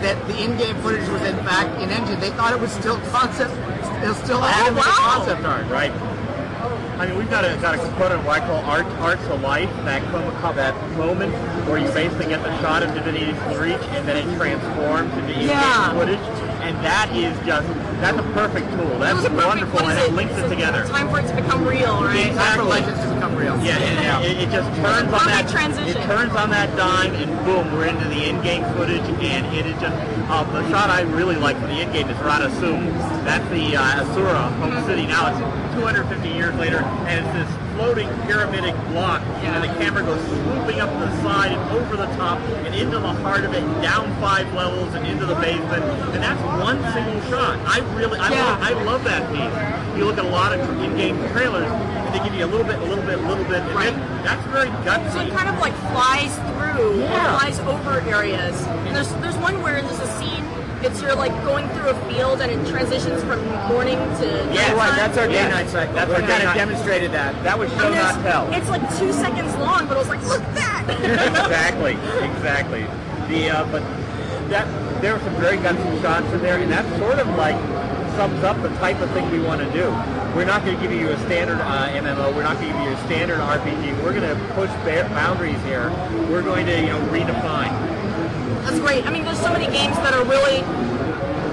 that 0.00 0.16
the 0.26 0.36
in-game 0.42 0.74
footage 0.80 1.06
was 1.10 1.20
in 1.22 1.36
fact 1.44 1.78
in 1.82 1.90
engine. 1.90 2.18
They 2.20 2.30
thought 2.30 2.54
it 2.54 2.60
was 2.60 2.72
still 2.72 2.96
concept, 3.12 3.52
it 4.02 4.08
was 4.08 4.16
still 4.24 4.40
with 4.40 4.74
the 4.74 4.80
concept 4.80 5.44
art. 5.44 5.68
Right. 5.68 5.92
I 6.98 7.06
mean, 7.06 7.18
we've 7.18 7.30
got 7.30 7.44
a 7.44 7.56
got 7.60 7.74
a 7.74 7.78
component 7.78 8.20
of 8.20 8.26
what 8.26 8.42
I 8.42 8.46
call 8.46 8.62
art 8.64 8.86
art 9.02 9.18
to 9.26 9.34
life. 9.36 9.68
That 9.84 10.02
that 10.56 10.74
moment 10.96 11.32
where 11.66 11.78
you 11.78 11.90
basically 11.92 12.26
get 12.26 12.42
the 12.42 12.52
shot 12.60 12.82
of 12.82 12.94
Divinity 12.94 13.32
Reach 13.58 13.82
and 13.96 14.06
then 14.06 14.16
it 14.16 14.36
transforms 14.36 15.12
into 15.14 15.32
in-game 15.32 15.48
Yeah. 15.48 15.92
footage, 15.94 16.18
and 16.62 16.76
that 16.84 17.10
is 17.14 17.34
just 17.44 17.66
that's 18.00 18.18
a 18.18 18.22
perfect 18.34 18.70
tool. 18.70 18.98
That's 18.98 19.20
perfect- 19.22 19.46
wonderful, 19.46 19.80
and 19.88 19.98
it 19.98 20.08
it? 20.08 20.14
links 20.14 20.36
it 20.38 20.48
together. 20.48 20.84
Time 20.86 21.08
for 21.10 21.20
it 21.20 21.28
to 21.28 21.34
become 21.34 21.66
real, 21.66 22.02
right? 22.02 22.32
Time 22.34 22.58
for 22.58 22.64
legends 22.64 23.00
to 23.00 23.14
become 23.14 23.36
real. 23.36 23.54
Yeah, 23.62 23.78
and 23.78 24.24
it, 24.24 24.38
it 24.38 24.50
just 24.50 24.68
turns 24.80 25.12
on 25.12 25.26
that 25.26 25.48
transition. 25.48 26.00
It 26.00 26.04
turns 26.06 26.34
on 26.34 26.50
that 26.50 26.74
dime, 26.76 27.14
and 27.14 27.30
boom, 27.44 27.72
we're 27.72 27.86
into 27.86 28.08
the 28.08 28.28
in-game 28.28 28.64
footage, 28.74 29.04
and 29.22 29.46
it 29.54 29.66
is 29.66 29.74
just 29.80 29.96
uh, 30.30 30.44
the 30.52 30.68
shot 30.70 30.90
I 30.90 31.02
really 31.02 31.36
like 31.36 31.58
for 31.60 31.66
the 31.66 31.80
in-game 31.80 32.08
is 32.08 32.18
Rata 32.18 32.50
Sum. 32.56 32.86
That's 33.24 33.48
the 33.50 33.76
uh, 33.76 34.02
Asura 34.02 34.50
home 34.58 34.84
city. 34.86 35.06
Now 35.06 35.30
it's 35.30 35.38
250 35.78 36.28
years 36.30 36.54
later, 36.56 36.78
and 37.06 37.26
it's 37.26 37.50
this 37.50 37.61
floating 37.82 38.08
pyramidic 38.30 38.76
block, 38.94 39.20
and 39.42 39.64
the 39.64 39.66
camera 39.82 40.04
goes 40.04 40.22
swooping 40.22 40.80
up 40.80 40.88
to 40.92 40.98
the 41.00 41.22
side 41.22 41.50
and 41.50 41.60
over 41.72 41.96
the 41.96 42.06
top 42.14 42.38
and 42.62 42.72
into 42.76 42.96
the 42.96 43.12
heart 43.26 43.42
of 43.42 43.52
it, 43.52 43.60
down 43.82 44.06
five 44.20 44.46
levels 44.54 44.94
and 44.94 45.04
into 45.04 45.26
the 45.26 45.34
basement, 45.34 45.82
and 46.14 46.22
that's 46.22 46.40
one 46.62 46.78
single 46.92 47.20
shot. 47.28 47.58
I 47.66 47.80
really, 47.98 48.20
I, 48.20 48.30
Yeah. 48.30 48.44
love, 48.44 48.62
I 48.62 48.72
love 48.84 49.04
that 49.04 49.22
piece. 49.32 49.98
You 49.98 50.04
look 50.04 50.16
at 50.16 50.24
a 50.24 50.28
lot 50.28 50.52
of 50.52 50.60
in-game 50.80 51.18
trailers, 51.32 51.66
and 51.66 52.14
they 52.14 52.20
give 52.22 52.36
you 52.38 52.44
a 52.44 52.50
little 52.54 52.64
bit, 52.64 52.76
a 52.78 52.84
little 52.84 53.02
bit, 53.04 53.18
a 53.18 53.26
little 53.26 53.44
bit, 53.44 53.62
and 53.62 53.74
Right. 53.74 53.88
it- 53.88 54.22
that's 54.22 54.46
very 54.46 54.68
gutsy. 54.86 55.12
So 55.14 55.20
it 55.20 55.34
kind 55.34 55.48
of 55.48 55.58
like 55.58 55.74
flies 55.90 56.38
through, 56.54 57.00
Yeah. 57.00 57.36
flies 57.36 57.58
over 57.66 58.00
areas. 58.08 58.54
And 58.86 58.94
there's 58.94 59.08
there's 59.14 59.36
one 59.38 59.60
where 59.60 59.82
there's 59.82 59.98
a 59.98 60.06
scene. 60.18 60.41
It's 60.84 61.00
you're 61.00 61.14
like 61.14 61.32
going 61.44 61.68
through 61.70 61.90
a 61.90 61.94
field 62.12 62.40
and 62.40 62.50
it 62.50 62.66
transitions 62.68 63.22
from 63.22 63.44
morning 63.68 63.98
to 64.18 64.26
Yeah, 64.52 64.68
nighttime. 64.72 64.76
right. 64.76 64.96
That's 64.96 65.18
our 65.18 65.26
Yeah. 65.30 65.44
day 65.44 65.50
night 65.50 65.68
cycle. 65.70 65.94
That's 65.94 66.08
we 66.08 66.14
our 66.16 66.22
kind 66.22 66.42
of 66.42 66.54
demonstrated 66.54 67.12
that. 67.12 67.42
That 67.44 67.58
was 67.58 67.70
show 67.72 67.88
not 67.94 68.22
tell. 68.22 68.52
It's 68.52 68.68
like 68.68 68.82
two 68.98 69.12
seconds 69.12 69.54
long, 69.56 69.86
but 69.86 69.96
I 69.96 70.00
was 70.00 70.08
like, 70.08 70.22
look 70.26 70.42
at 70.42 70.54
that. 70.54 70.84
exactly, 70.88 71.96
exactly. 72.22 72.86
The 73.28 73.50
uh, 73.50 73.64
but 73.70 73.82
that 74.50 74.66
there 75.00 75.14
were 75.14 75.20
some 75.20 75.34
very 75.36 75.56
gutsy 75.58 76.02
shots 76.02 76.26
in 76.32 76.40
there, 76.42 76.58
and 76.58 76.70
that 76.72 76.84
sort 76.98 77.18
of 77.18 77.28
like 77.36 77.56
sums 78.16 78.42
up 78.44 78.60
the 78.62 78.68
type 78.76 79.00
of 79.00 79.10
thing 79.12 79.30
we 79.30 79.40
want 79.40 79.60
to 79.62 79.70
do. 79.72 79.88
We're 80.36 80.44
not 80.44 80.64
going 80.64 80.76
to 80.76 80.82
give 80.82 80.92
you 80.92 81.10
a 81.10 81.18
standard 81.20 81.60
uh, 81.60 81.88
MMO. 81.90 82.34
We're 82.34 82.42
not 82.42 82.58
going 82.58 82.72
to 82.72 82.78
give 82.78 82.82
you 82.88 82.94
a 82.96 83.00
standard 83.04 83.38
RPG. 83.38 84.02
We're 84.02 84.12
going 84.18 84.28
to 84.28 84.54
push 84.54 84.70
ba- 84.84 85.08
boundaries 85.14 85.62
here. 85.64 85.90
We're 86.30 86.42
going 86.42 86.66
to 86.66 86.80
you 86.80 86.86
know 86.88 87.00
redefine. 87.12 87.70
That's 88.62 88.78
great. 88.78 89.06
I 89.06 89.10
mean, 89.10 89.24
there's 89.24 89.40
so 89.40 89.52
many 89.52 89.66
games 89.66 89.96
that 89.96 90.14
are 90.14 90.24
really 90.24 90.62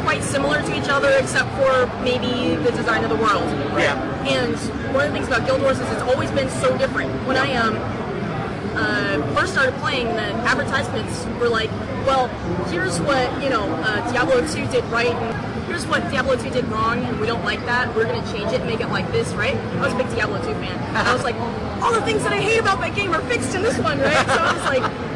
quite 0.04 0.24
similar 0.24 0.62
to 0.62 0.78
each 0.78 0.90
other, 0.90 1.10
except 1.18 1.50
for 1.58 1.88
maybe 2.04 2.56
the 2.64 2.72
design 2.72 3.04
of 3.04 3.10
the 3.10 3.16
world. 3.16 3.46
Yeah. 3.78 3.98
And 4.26 4.56
one 4.94 5.06
of 5.06 5.12
the 5.12 5.18
things 5.18 5.28
about 5.28 5.46
Guild 5.46 5.62
Wars 5.62 5.80
is 5.80 5.92
it's 5.92 6.02
always 6.02 6.32
been 6.32 6.50
so 6.50 6.78
different. 6.78 7.12
When 7.28 7.38
I 7.38 7.56
um 7.56 7.78
uh, 8.76 9.36
first 9.36 9.54
started 9.54 9.76
playing, 9.76 10.08
the 10.08 10.30
advertisements 10.48 11.26
were 11.40 11.50
like, 11.50 11.70
well, 12.06 12.28
here's 12.70 13.00
what 13.02 13.28
you 13.44 13.50
know 13.50 13.66
uh, 13.84 14.12
Diablo 14.12 14.46
2 14.48 14.68
did 14.68 14.84
right, 14.86 15.14
and 15.14 15.66
here's 15.68 15.86
what 15.86 16.02
Diablo 16.10 16.36
2 16.38 16.50
did 16.50 16.66
wrong, 16.70 17.04
and 17.04 17.20
we 17.20 17.28
don't 17.28 17.44
like 17.44 17.64
that. 17.66 17.94
We're 17.96 18.06
gonna 18.06 18.26
change 18.32 18.52
it, 18.54 18.62
and 18.62 18.70
make 18.70 18.82
it 18.82 18.90
like 18.90 19.12
this, 19.12 19.34
right? 19.34 19.56
I 19.56 19.86
was 19.86 19.94
a 19.94 19.98
big 19.98 20.10
Diablo 20.10 20.38
2 20.40 20.44
fan. 20.56 20.96
I 20.96 21.14
was 21.14 21.24
like, 21.24 21.36
all 21.82 21.92
the 21.94 22.02
things 22.02 22.24
that 22.24 22.34
I 22.34 22.40
hate 22.40 22.60
about 22.60 22.80
that 22.82 22.96
game 22.96 23.14
are 23.14 23.22
fixed 23.22 23.54
in 23.56 23.62
this 23.62 23.78
one, 23.78 24.00
right? 24.00 24.26
So 24.26 24.34
I 24.34 24.54
was 24.54 24.66
like, 24.66 25.09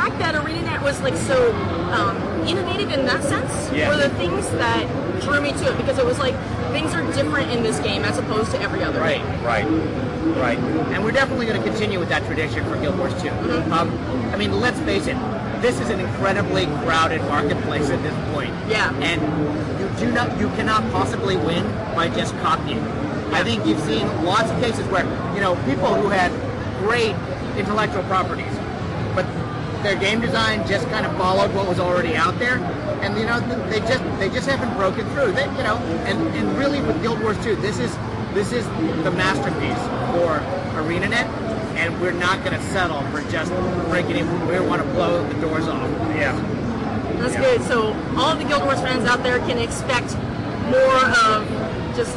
fact 0.00 0.18
that 0.18 0.34
ArenaNet 0.34 0.82
was 0.82 0.98
like 1.02 1.14
so 1.14 1.52
um, 1.92 2.16
innovative 2.48 2.90
in 2.90 3.04
that 3.04 3.22
sense 3.22 3.52
Yeah. 3.70 3.90
were 3.90 3.96
the 3.96 4.08
things 4.16 4.48
that 4.52 4.86
drew 5.20 5.40
me 5.42 5.52
to 5.52 5.70
it 5.70 5.76
because 5.76 5.98
it 5.98 6.06
was 6.06 6.18
like 6.18 6.34
things 6.72 6.94
are 6.94 7.04
different 7.12 7.50
in 7.50 7.62
this 7.62 7.78
game 7.80 8.02
as 8.04 8.16
opposed 8.16 8.50
to 8.52 8.60
every 8.62 8.82
other 8.82 8.98
Right. 8.98 9.22
Right. 9.44 9.66
Right. 10.36 10.58
And 10.92 11.04
we're 11.04 11.12
definitely 11.12 11.44
going 11.44 11.60
to 11.62 11.68
continue 11.68 11.98
with 11.98 12.08
that 12.08 12.24
tradition 12.24 12.64
for 12.64 12.76
Guild 12.80 12.98
Wars 12.98 13.12
2. 13.20 13.28
Um, 13.72 13.90
I 14.32 14.36
mean, 14.36 14.52
let's 14.60 14.80
face 14.80 15.06
it, 15.06 15.16
this 15.60 15.78
is 15.80 15.90
an 15.90 16.00
incredibly 16.00 16.64
crowded 16.84 17.20
marketplace 17.22 17.90
at 17.90 18.02
this 18.02 18.14
point. 18.32 18.54
Yeah. 18.68 18.94
And 19.00 19.20
you 19.80 19.86
do 19.98 20.10
not, 20.12 20.38
you 20.40 20.48
cannot 20.50 20.90
possibly 20.92 21.36
win 21.36 21.64
by 21.94 22.08
just 22.08 22.34
copying. 22.38 22.80
I 23.32 23.44
think 23.44 23.66
you've 23.66 23.80
seen 23.80 24.06
lots 24.24 24.50
of 24.50 24.58
cases 24.62 24.86
where, 24.88 25.04
you 25.34 25.40
know, 25.40 25.56
people 25.66 25.94
who 25.94 26.08
had 26.08 26.30
great 26.78 27.14
intellectual 27.58 28.02
properties, 28.04 28.46
but 28.46 28.49
their 29.82 29.96
game 29.96 30.20
design 30.20 30.66
just 30.66 30.86
kind 30.88 31.06
of 31.06 31.16
followed 31.16 31.54
what 31.54 31.68
was 31.68 31.80
already 31.80 32.16
out 32.16 32.38
there, 32.38 32.58
and 33.02 33.18
you 33.18 33.26
know 33.26 33.40
they 33.68 33.80
just 33.80 34.02
they 34.18 34.28
just 34.28 34.48
haven't 34.48 34.74
broken 34.76 35.08
through. 35.10 35.32
They, 35.32 35.44
you 35.44 35.62
know, 35.62 35.76
and, 36.06 36.18
and 36.34 36.58
really 36.58 36.80
with 36.80 37.00
Guild 37.02 37.20
Wars 37.20 37.42
2, 37.44 37.56
this 37.56 37.78
is 37.78 37.96
this 38.34 38.52
is 38.52 38.64
the 39.02 39.10
masterpiece 39.10 39.82
for 40.14 40.38
ArenaNet, 40.78 41.26
and 41.76 42.00
we're 42.00 42.12
not 42.12 42.44
going 42.44 42.56
to 42.56 42.62
settle 42.68 43.02
for 43.10 43.22
just 43.30 43.52
breaking 43.88 44.16
it. 44.16 44.24
We 44.48 44.66
want 44.66 44.82
to 44.82 44.88
blow 44.88 45.26
the 45.26 45.40
doors 45.40 45.66
off. 45.66 45.90
Yeah. 46.14 46.38
That's 47.18 47.36
good. 47.36 47.62
So 47.62 47.92
all 48.16 48.32
of 48.32 48.38
the 48.38 48.44
Guild 48.44 48.64
Wars 48.64 48.80
fans 48.80 49.04
out 49.04 49.22
there 49.22 49.38
can 49.40 49.58
expect 49.58 50.14
more 50.70 51.04
of 51.26 51.46
just 51.96 52.16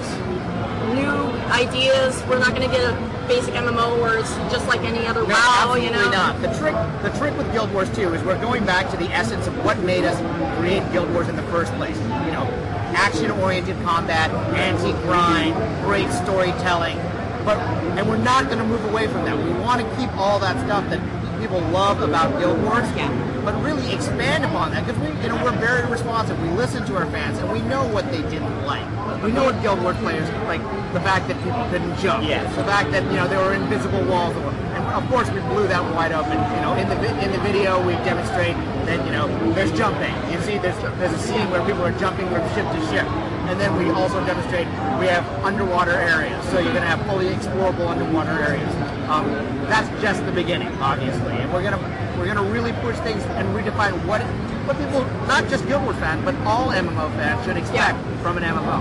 new 0.94 1.23
ideas. 1.54 2.22
We're 2.28 2.40
not 2.40 2.56
going 2.56 2.68
to 2.70 2.76
get 2.76 2.82
a 2.84 3.26
basic 3.28 3.54
MMO 3.54 4.02
where 4.02 4.18
it's 4.18 4.34
just 4.52 4.68
like 4.68 4.82
any 4.82 5.06
other 5.08 5.22
No, 5.22 5.36
WoW, 5.36 5.76
you 5.76 5.92
know. 5.92 6.10
not. 6.10 6.42
The 6.42 6.48
trick, 6.58 6.74
the 7.04 7.18
trick 7.18 7.38
with 7.38 7.52
Guild 7.54 7.72
Wars 7.72 7.90
2 7.96 8.14
is 8.14 8.24
we're 8.24 8.42
going 8.42 8.66
back 8.66 8.90
to 8.92 8.98
the 8.98 9.06
essence 9.14 9.48
of 9.48 9.54
what 9.64 9.78
made 9.80 10.04
us 10.04 10.18
create 10.60 10.84
Guild 10.92 11.10
Wars 11.14 11.30
in 11.30 11.36
the 11.36 11.44
first 11.44 11.72
place. 11.76 11.96
You 11.98 12.32
know, 12.34 12.48
action-oriented 12.96 13.82
combat, 13.84 14.32
anti-grind, 14.56 15.56
great 15.86 16.12
storytelling, 16.12 16.98
but 17.46 17.58
and 17.98 18.08
we're 18.10 18.18
not 18.18 18.46
going 18.46 18.58
to 18.58 18.66
move 18.66 18.84
away 18.86 19.08
from 19.08 19.24
that. 19.26 19.38
We 19.38 19.52
want 19.62 19.82
to 19.82 19.96
keep 19.98 20.12
all 20.18 20.40
that 20.40 20.58
stuff 20.66 20.90
that 20.90 21.00
people 21.40 21.60
love 21.70 22.02
about 22.02 22.40
Guild 22.40 22.62
Wars, 22.64 22.88
Yeah. 22.96 23.10
But 23.44 23.54
really 23.62 23.94
expand 23.94 24.46
upon 24.46 24.72
that 24.72 24.86
because 24.86 25.00
we, 25.02 25.08
you 25.22 25.30
know, 25.30 25.44
we're 25.44 25.58
very 25.60 25.90
responsive. 25.90 26.42
We 26.42 26.50
listen 26.50 26.86
to 26.86 26.96
our 26.96 27.06
fans 27.08 27.38
and 27.40 27.52
we 27.52 27.62
know 27.62 27.86
what 27.88 28.10
they 28.12 28.22
didn't 28.24 28.66
like. 28.66 28.86
We 29.24 29.32
know 29.32 29.46
what 29.46 29.62
Guild 29.62 29.82
Wars 29.82 29.98
players 29.98 30.30
like 30.48 30.62
the 30.94 31.00
fact 31.02 31.28
that 31.28 31.38
people 31.44 31.64
couldn't 31.70 31.98
jump. 32.00 32.28
Yes. 32.28 32.44
The 32.56 32.64
fact 32.64 32.92
that 32.92 33.04
you 33.04 33.18
know 33.18 33.28
there 33.28 33.40
were 33.40 33.54
invisible 33.54 34.04
walls, 34.06 34.36
and 34.36 34.84
of 34.92 35.08
course 35.10 35.30
we 35.32 35.40
blew 35.52 35.68
that 35.68 35.84
wide 35.96 36.12
open. 36.12 36.36
You 36.36 36.62
know, 36.62 36.76
in 36.76 36.88
the 36.90 36.98
in 37.24 37.32
the 37.32 37.40
video 37.40 37.80
we 37.86 37.94
demonstrate 38.04 38.56
that 38.88 39.06
you 39.06 39.12
know 39.12 39.28
there's 39.54 39.72
jumping. 39.72 40.14
You 40.32 40.40
see, 40.42 40.58
there's 40.58 40.76
there's 41.00 41.14
a 41.14 41.20
scene 41.20 41.50
where 41.52 41.64
people 41.66 41.84
are 41.84 41.98
jumping 42.00 42.28
from 42.28 42.44
ship 42.54 42.68
to 42.68 42.82
ship. 42.92 43.08
and 43.48 43.60
then 43.60 43.76
we 43.78 43.90
also 43.92 44.24
demonstrate 44.26 44.68
we 45.00 45.08
have 45.08 45.26
underwater 45.44 45.92
areas. 45.92 46.44
So 46.50 46.60
you're 46.60 46.72
going 46.72 46.84
to 46.84 46.88
have 46.88 47.06
fully 47.06 47.28
explorable 47.28 47.88
underwater 47.88 48.32
areas. 48.32 48.74
Um, 49.10 49.30
that's 49.68 49.90
just 50.02 50.26
the 50.26 50.32
beginning, 50.32 50.70
obviously, 50.80 51.34
and 51.34 51.52
we're 51.52 51.62
going 51.62 51.78
to 51.78 52.03
we're 52.24 52.34
going 52.34 52.48
to 52.48 52.54
really 52.54 52.72
push 52.80 52.96
things 53.00 53.22
and 53.36 53.46
redefine 53.50 53.92
what 54.06 54.22
what 54.64 54.78
people, 54.78 55.04
not 55.28 55.50
just 55.50 55.68
Guild 55.68 55.84
Wars 55.84 55.98
fans, 55.98 56.24
but 56.24 56.34
all 56.48 56.70
MMO 56.70 57.12
fans 57.18 57.44
should 57.44 57.58
expect 57.58 58.00
from 58.22 58.38
an 58.38 58.44
MMO. 58.44 58.80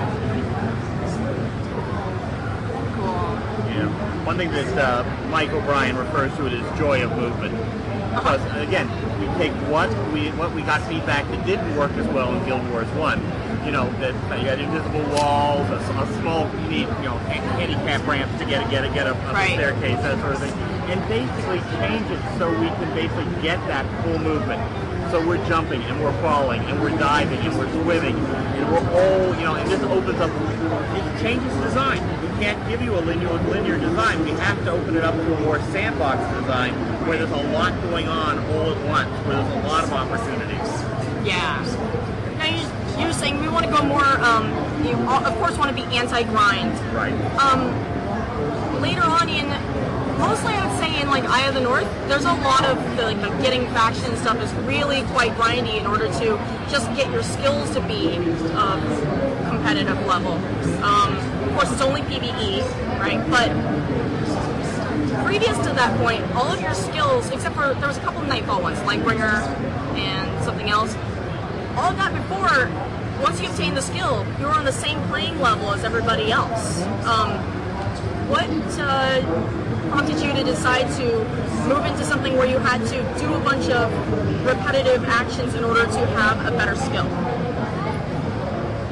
Yeah. 3.66 4.24
One 4.24 4.36
thing 4.36 4.52
that 4.52 4.78
uh, 4.78 5.28
Mike 5.28 5.50
O'Brien 5.50 5.96
refers 5.96 6.32
to 6.36 6.46
it 6.46 6.52
as 6.52 6.78
joy 6.78 7.02
of 7.02 7.10
movement. 7.18 7.52
Because 8.14 8.40
again, 8.62 8.86
we 9.18 9.26
take 9.42 9.50
what 9.68 9.90
we 10.12 10.28
what 10.38 10.54
we 10.54 10.62
got 10.62 10.80
feedback 10.82 11.26
that 11.26 11.44
didn't 11.44 11.76
work 11.76 11.90
as 11.92 12.06
well 12.08 12.32
in 12.32 12.44
Guild 12.44 12.62
Wars 12.70 12.86
One. 12.90 13.18
You 13.66 13.72
know 13.72 13.90
that 13.98 14.14
you 14.38 14.46
had 14.46 14.60
invisible 14.60 15.02
walls, 15.16 15.68
a 15.68 16.20
small 16.20 16.48
you 16.62 16.68
need 16.68 16.88
you 17.02 17.10
know 17.10 17.18
handicap 17.26 18.06
ramps 18.06 18.38
to 18.38 18.44
get 18.44 18.70
get 18.70 18.86
get 18.94 19.08
up, 19.08 19.16
up 19.26 19.34
Right. 19.34 19.50
a 19.50 19.54
staircase, 19.54 19.98
that 20.02 20.20
sort 20.20 20.34
of 20.34 20.38
thing, 20.42 20.71
and 20.90 21.00
basically 21.08 21.60
change 21.78 22.10
it 22.10 22.20
so 22.38 22.50
we 22.50 22.66
can 22.66 22.94
basically 22.94 23.42
get 23.42 23.58
that 23.68 23.84
full 24.02 24.18
movement. 24.18 24.60
So 25.10 25.24
we're 25.26 25.44
jumping 25.46 25.82
and 25.82 26.02
we're 26.02 26.18
falling 26.22 26.60
and 26.62 26.80
we're 26.80 26.96
diving 26.98 27.38
and 27.40 27.58
we're 27.58 27.70
swimming 27.82 28.16
and 28.16 28.72
we're 28.72 28.86
all 28.92 29.34
you 29.36 29.44
know 29.44 29.54
and 29.54 29.70
this 29.70 29.82
opens 29.82 30.18
up 30.20 30.30
it 30.30 31.22
changes 31.22 31.52
design. 31.62 32.00
We 32.22 32.28
can't 32.42 32.68
give 32.68 32.82
you 32.82 32.94
a 32.96 33.00
linear 33.00 33.32
linear 33.48 33.78
design. 33.78 34.24
We 34.24 34.30
have 34.30 34.62
to 34.64 34.72
open 34.72 34.96
it 34.96 35.04
up 35.04 35.14
to 35.14 35.34
a 35.34 35.40
more 35.40 35.60
sandbox 35.70 36.18
design 36.40 36.72
where 37.06 37.18
there's 37.18 37.30
a 37.30 37.52
lot 37.52 37.78
going 37.82 38.08
on 38.08 38.38
all 38.54 38.72
at 38.72 38.88
once, 38.88 39.10
where 39.26 39.36
there's 39.36 39.64
a 39.64 39.68
lot 39.68 39.84
of 39.84 39.92
opportunities. 39.92 40.68
Yeah. 41.26 41.60
Now 42.38 42.46
you, 42.46 43.02
you're 43.02 43.12
saying 43.12 43.40
we 43.40 43.48
want 43.48 43.66
to 43.66 43.72
go 43.72 43.82
more. 43.82 44.04
Um, 44.04 44.50
you 44.84 44.94
of 44.94 45.34
course 45.38 45.56
want 45.58 45.76
to 45.76 45.76
be 45.76 45.96
anti-grind. 45.96 46.72
Right. 46.94 47.12
Um, 47.36 47.70
later 48.82 49.02
on 49.02 49.28
in, 49.28 49.46
mostly 50.22 50.54
I 50.54 50.66
would 50.66 50.78
say 50.78 51.00
in 51.02 51.08
like 51.10 51.24
Eye 51.24 51.48
of 51.48 51.54
the 51.54 51.60
North, 51.60 51.88
there's 52.08 52.24
a 52.24 52.32
lot 52.32 52.64
of 52.64 52.78
the, 52.96 53.12
like 53.12 53.42
getting 53.42 53.66
faction 53.74 54.16
stuff 54.16 54.40
is 54.40 54.52
really 54.64 55.02
quite 55.10 55.32
grindy 55.32 55.78
in 55.78 55.86
order 55.86 56.06
to 56.06 56.26
just 56.70 56.86
get 56.94 57.10
your 57.10 57.22
skills 57.22 57.74
to 57.74 57.80
be 57.82 58.16
of 58.54 58.80
competitive 59.48 59.98
level. 60.06 60.34
Um, 60.84 61.16
of 61.48 61.52
course, 61.54 61.72
it's 61.72 61.82
only 61.82 62.02
PVE, 62.02 62.62
right? 63.00 63.20
But 63.30 63.50
previous 65.24 65.56
to 65.58 65.72
that 65.74 65.98
point, 65.98 66.22
all 66.36 66.52
of 66.52 66.60
your 66.60 66.74
skills, 66.74 67.28
except 67.30 67.54
for 67.56 67.74
there 67.74 67.88
was 67.88 67.98
a 67.98 68.00
couple 68.00 68.22
Nightfall 68.22 68.62
ones, 68.62 68.78
Lightbringer 68.80 69.42
and 69.96 70.44
something 70.44 70.70
else, 70.70 70.94
all 71.76 71.90
of 71.90 71.96
that 71.96 72.12
before, 72.14 72.70
once 73.22 73.40
you 73.40 73.48
obtain 73.48 73.74
the 73.74 73.82
skill, 73.82 74.26
you 74.38 74.46
were 74.46 74.52
on 74.52 74.64
the 74.64 74.72
same 74.72 75.02
playing 75.08 75.40
level 75.40 75.72
as 75.72 75.84
everybody 75.84 76.30
else. 76.30 76.82
Um, 77.04 77.30
what 78.28 78.48
uh, 78.78 79.61
prompted 79.92 80.20
you 80.22 80.32
to 80.32 80.42
decide 80.42 80.88
to 80.96 81.04
move 81.68 81.84
into 81.84 82.04
something 82.04 82.34
where 82.36 82.48
you 82.48 82.58
had 82.58 82.80
to 82.86 83.20
do 83.20 83.34
a 83.34 83.40
bunch 83.40 83.68
of 83.68 83.92
repetitive 84.46 85.04
actions 85.04 85.54
in 85.54 85.64
order 85.64 85.84
to 85.84 86.06
have 86.16 86.46
a 86.46 86.56
better 86.56 86.74
skill? 86.74 87.06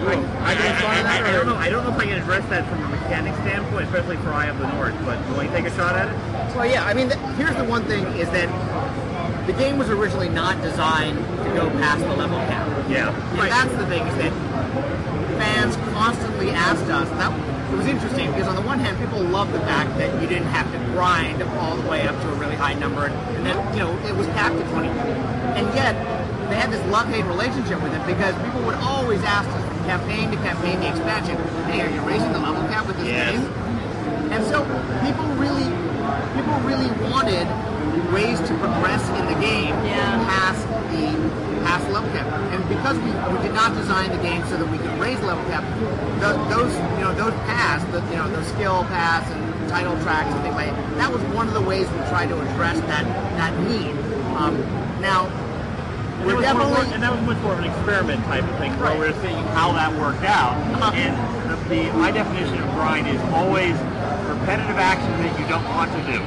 I, 0.03 0.15
I, 0.43 1.23
I, 1.25 1.29
I 1.29 1.33
don't 1.33 1.47
know. 1.47 1.55
I 1.57 1.71
don't 1.71 1.85
know 1.85 1.91
if 1.91 1.99
I 1.99 2.05
can 2.05 2.19
address 2.21 2.47
that 2.51 2.69
from 2.69 2.83
a 2.85 2.89
mechanic 2.89 3.35
standpoint, 3.37 3.85
especially 3.85 4.17
for 4.19 4.31
Eye 4.31 4.47
of 4.47 4.59
the 4.59 4.71
North. 4.75 4.95
But 5.05 5.23
do 5.23 5.31
you 5.31 5.37
want 5.37 5.51
to 5.51 5.57
take 5.57 5.67
a 5.67 5.77
shot 5.77 5.95
at 5.95 6.09
it? 6.09 6.57
Well, 6.57 6.67
yeah, 6.67 6.85
I 6.85 6.95
mean, 6.95 7.09
th- 7.09 7.21
here's 7.37 7.57
the 7.57 7.65
one 7.65 7.85
thing 7.85 8.05
is 8.19 8.29
that 8.31 8.49
the 9.47 9.53
game 9.55 9.79
was 9.79 9.89
originally 9.89 10.29
not 10.29 10.61
designed 10.63 11.19
to 11.19 11.51
go 11.55 11.71
past 11.81 12.03
the 12.03 12.15
level 12.17 12.39
cap. 12.39 12.67
Yeah. 12.91 13.15
And 13.33 13.51
that's 13.51 13.73
the 13.73 13.87
thing 13.87 14.07
is 14.07 14.17
that 14.17 14.33
fans 15.39 15.77
constantly 15.93 16.51
asked 16.51 16.91
us, 16.91 17.09
that 17.11 17.31
it 17.71 17.77
was 17.77 17.87
interesting 17.87 18.31
because 18.33 18.49
on 18.49 18.57
the 18.57 18.63
one 18.63 18.79
hand, 18.79 18.99
people 18.99 19.21
loved 19.23 19.53
the 19.53 19.61
fact 19.61 19.97
that 19.99 20.11
you 20.21 20.29
didn't 20.29 20.49
have 20.49 20.71
to 20.73 20.79
grind 20.93 21.43
all 21.63 21.77
the 21.77 21.89
way 21.89 22.07
up 22.07 22.21
to 22.21 22.29
a 22.29 22.35
really 22.35 22.57
high 22.57 22.75
number, 22.75 23.07
and, 23.07 23.15
and 23.37 23.47
then, 23.47 23.57
you 23.73 23.79
know, 23.81 23.97
it 24.07 24.15
was 24.17 24.27
capped 24.29 24.57
at 24.57 24.69
20. 24.73 24.89
And 24.89 25.67
yet, 25.75 25.95
they 26.51 26.57
had 26.57 26.71
this 26.71 26.85
love-hate 26.91 27.25
relationship 27.27 27.81
with 27.83 27.95
it 27.95 28.05
because 28.07 28.35
people 28.43 28.61
would 28.63 28.75
always 28.83 29.23
ask 29.23 29.49
us 29.49 29.63
from 29.69 29.79
campaign 29.87 30.31
to 30.31 30.37
campaign, 30.39 30.81
the 30.81 30.89
expansion, 30.89 31.37
hey, 31.71 31.81
are 31.83 31.91
you 31.91 32.01
raising 32.03 32.33
the 32.33 32.41
level 32.41 32.63
cap 32.69 32.87
with 32.87 32.97
this 32.99 33.07
Yes. 33.07 33.39
game? 33.39 33.47
And 34.35 34.43
so 34.47 34.63
people 35.07 35.27
really, 35.39 35.67
people 36.35 36.59
really 36.67 36.91
wanted 37.11 37.47
ways 38.13 38.39
to 38.41 38.55
progress 38.59 39.03
in 39.15 39.27
the 39.27 39.39
game 39.41 39.75
past 40.27 40.67
the 40.91 41.07
past 41.65 41.89
level 41.91 42.11
cap. 42.11 42.27
And 42.53 42.63
because 42.69 42.97
we, 42.99 43.11
we 43.33 43.39
did 43.43 43.55
not 43.55 43.75
design 43.75 44.11
the 44.11 44.23
game 44.23 44.43
so 44.47 44.57
that 44.57 44.69
we 44.69 44.79
could 44.79 44.97
raise 44.99 45.21
level 45.21 45.45
cap, 45.53 45.65
th 46.21 46.35
those 46.53 46.73
you 46.99 47.05
know 47.05 47.13
those 47.15 47.35
paths, 47.49 47.85
the 47.93 48.01
you 48.11 48.17
know 48.17 48.29
the 48.31 48.45
skill 48.53 48.85
paths 48.93 49.31
and 49.33 49.43
title 49.69 49.95
tracks 50.03 50.31
and 50.35 50.43
things 50.43 50.55
like 50.55 50.71
that, 50.71 50.97
that 50.97 51.11
was 51.13 51.23
one 51.35 51.47
of 51.47 51.55
the 51.55 51.61
ways 51.63 51.87
we 51.91 51.99
tried 52.11 52.29
to 52.29 52.37
address 52.41 52.79
that 52.91 53.05
that 53.39 53.53
need. 53.69 53.95
Um, 54.37 54.57
now 55.01 55.27
And 56.21 56.27
we're 56.27 56.41
that, 56.43 56.57
more, 56.57 56.69
definitely 56.69 56.95
and 56.95 57.03
that 57.03 57.13
was 57.13 57.23
much 57.23 57.41
more 57.43 57.53
of 57.55 57.61
an 57.61 57.69
experiment 57.73 58.21
type 58.25 58.45
of 58.45 58.57
thing, 58.59 58.73
where 58.81 58.97
we're 58.99 59.17
seeing 59.23 59.41
how 59.57 59.73
that 59.73 59.93
worked 59.97 60.25
out. 60.25 60.55
And 60.95 61.17
the, 61.49 61.57
the 61.69 61.93
my 61.97 62.11
definition 62.11 62.61
of 62.61 62.69
grind 62.77 63.07
is 63.09 63.21
always 63.33 63.73
repetitive 64.29 64.77
action 64.77 65.11
that 65.23 65.33
you 65.41 65.47
don't 65.49 65.65
want 65.77 65.91
to 65.93 66.03
do. 66.13 66.21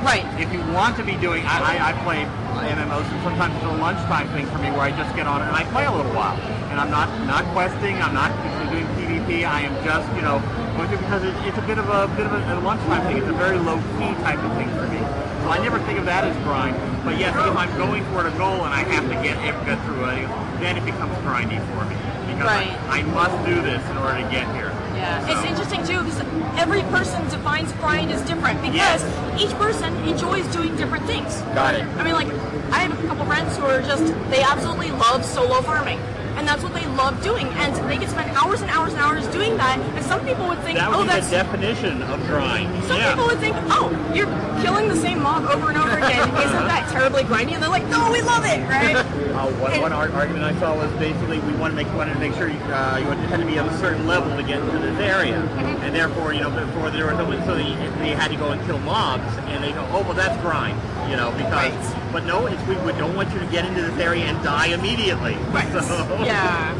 Right. 0.00 0.24
If 0.40 0.52
you 0.52 0.60
want 0.72 0.96
to 0.96 1.04
be 1.04 1.14
doing, 1.16 1.44
I, 1.44 1.76
I, 1.76 1.90
I 1.90 1.92
play 2.04 2.24
MMOs, 2.24 3.04
and 3.04 3.22
sometimes 3.22 3.54
it's 3.56 3.64
a 3.68 3.76
lunchtime 3.76 4.28
thing 4.32 4.46
for 4.48 4.56
me 4.58 4.70
where 4.72 4.80
I 4.88 4.90
just 4.96 5.14
get 5.14 5.26
on 5.26 5.42
and 5.42 5.52
I 5.54 5.64
play 5.70 5.84
a 5.84 5.92
little 5.92 6.12
while, 6.16 6.40
and 6.72 6.80
I'm 6.80 6.90
not 6.90 7.08
not 7.28 7.44
questing, 7.52 8.00
I'm 8.00 8.14
not 8.16 8.32
doing 8.72 8.88
PvP. 8.96 9.44
I 9.44 9.60
am 9.60 9.76
just 9.84 10.08
you 10.16 10.22
know 10.24 10.40
going 10.76 10.88
through 10.88 11.04
because 11.04 11.22
it, 11.24 11.36
it's 11.44 11.58
a 11.58 11.66
bit 11.68 11.76
of 11.76 11.84
a 11.92 12.08
bit 12.16 12.24
of 12.24 12.32
a, 12.32 12.40
a 12.40 12.56
lunchtime 12.64 13.04
thing. 13.06 13.18
It's 13.18 13.28
a 13.28 13.36
very 13.36 13.58
low 13.58 13.76
key 14.00 14.12
type 14.24 14.40
of 14.40 14.52
thing 14.56 14.72
for 14.72 14.88
me. 14.88 15.04
So 15.44 15.52
I 15.52 15.60
never 15.60 15.78
think 15.84 15.98
of 16.00 16.06
that 16.08 16.24
as 16.24 16.36
grind. 16.48 16.76
But 17.04 17.18
yes, 17.20 17.36
if 17.36 17.56
I'm 17.56 17.70
going 17.76 18.04
toward 18.08 18.24
a 18.24 18.34
goal 18.40 18.64
and 18.64 18.72
I 18.72 18.82
have 18.96 19.04
to 19.04 19.16
get 19.20 19.36
get 19.68 19.76
through 19.84 20.08
it, 20.16 20.24
then 20.64 20.80
it 20.80 20.84
becomes 20.88 21.12
grindy 21.20 21.60
for 21.76 21.84
me 21.84 21.96
because 22.32 22.48
Right. 22.48 22.72
I, 22.88 23.00
I 23.00 23.02
must 23.04 23.36
do 23.44 23.60
this 23.60 23.84
in 23.92 23.96
order 24.00 24.16
to 24.16 24.28
get 24.32 24.48
here. 24.56 24.69
Yeah, 25.10 25.32
it's 25.32 25.44
interesting 25.50 25.82
too 25.84 26.02
because 26.04 26.20
every 26.58 26.82
person 26.94 27.22
defines 27.28 27.72
grind 27.82 28.10
as 28.12 28.22
different 28.22 28.62
because 28.62 29.02
each 29.40 29.50
person 29.58 29.94
enjoys 30.06 30.46
doing 30.48 30.76
different 30.76 31.04
things. 31.06 31.40
Got 31.54 31.74
it. 31.74 31.84
I 31.98 32.04
mean, 32.04 32.14
like 32.14 32.28
I 32.70 32.78
have 32.86 32.92
a 32.92 33.06
couple 33.08 33.24
friends 33.26 33.56
who 33.56 33.64
are 33.64 33.82
just 33.82 34.04
they 34.30 34.42
absolutely 34.42 34.90
love 34.92 35.24
solo 35.24 35.60
farming, 35.62 35.98
and 36.36 36.46
that's 36.46 36.62
what 36.62 36.74
they 36.74 36.86
love 36.94 37.20
doing, 37.22 37.46
and 37.48 37.74
they 37.90 37.96
can 37.98 38.08
spend 38.08 38.30
hours 38.36 38.60
and 38.62 38.70
hours 38.70 38.92
and 38.92 39.02
hours 39.02 39.26
doing 39.28 39.56
that. 39.56 39.78
And 39.80 40.04
some 40.06 40.24
people 40.24 40.46
would 40.46 40.60
think, 40.60 40.78
That 40.78 40.92
oh, 40.92 40.98
would 40.98 41.04
be 41.04 41.08
that's 41.08 41.28
the 41.30 41.36
definition 41.42 42.02
of 42.02 42.20
grind. 42.26 42.70
some 42.84 42.98
yeah. 42.98 43.10
people 43.10 43.26
would 43.26 43.40
think, 43.40 43.56
oh, 43.74 43.90
you're 44.14 44.30
killing 44.62 44.88
the 44.88 44.96
same 44.96 45.22
mob 45.22 45.44
over 45.50 45.68
and 45.70 45.78
over 45.78 45.96
again. 45.96 46.28
Isn't 46.46 46.68
that 46.70 46.88
terribly 46.92 47.24
grindy? 47.24 47.52
And 47.54 47.62
they're 47.62 47.70
like, 47.70 47.86
no, 47.88 48.10
we 48.12 48.22
love 48.22 48.44
it, 48.44 48.60
right? 48.68 48.94
Uh, 49.40 49.48
one, 49.52 49.80
one 49.80 49.92
ar- 49.92 50.10
argument 50.12 50.44
I 50.44 50.52
saw 50.60 50.76
was 50.76 50.92
basically 51.00 51.38
we 51.40 51.52
wanted 51.54 51.76
to 51.80 51.84
make 51.84 51.94
wanted 51.96 52.12
to 52.12 52.20
make 52.20 52.34
sure 52.34 52.48
you, 52.48 52.58
uh, 52.68 52.98
you 53.00 53.06
had 53.32 53.40
to 53.40 53.46
be 53.46 53.56
of 53.56 53.64
a 53.72 53.78
certain 53.78 54.06
level 54.06 54.36
to 54.36 54.42
get 54.42 54.60
into 54.60 54.78
this 54.78 54.98
area, 55.00 55.40
Mm-hmm. 55.40 55.80
and 55.82 55.94
therefore 55.94 56.34
you 56.34 56.40
know 56.40 56.50
before 56.50 56.90
there 56.90 57.06
was 57.06 57.16
someone 57.16 57.42
so 57.46 57.54
they, 57.54 57.72
they 58.04 58.10
had 58.12 58.28
to 58.30 58.36
go 58.36 58.50
and 58.52 58.60
kill 58.66 58.78
mobs, 58.80 59.24
and 59.48 59.64
they 59.64 59.72
go, 59.72 59.80
oh 59.92 60.02
well 60.02 60.12
that's 60.12 60.36
grind, 60.42 60.76
you 61.10 61.16
know 61.16 61.32
because 61.40 61.72
but 62.12 62.26
no, 62.26 62.44
it's, 62.46 62.60
we, 62.68 62.76
we 62.84 62.92
don't 63.00 63.16
want 63.16 63.32
you 63.32 63.38
to 63.40 63.46
get 63.46 63.64
into 63.64 63.80
this 63.80 63.96
area 63.98 64.24
and 64.26 64.36
die 64.44 64.66
immediately. 64.76 65.34
Right. 65.56 65.68
So, 65.72 66.04
Yeah. 66.22 66.76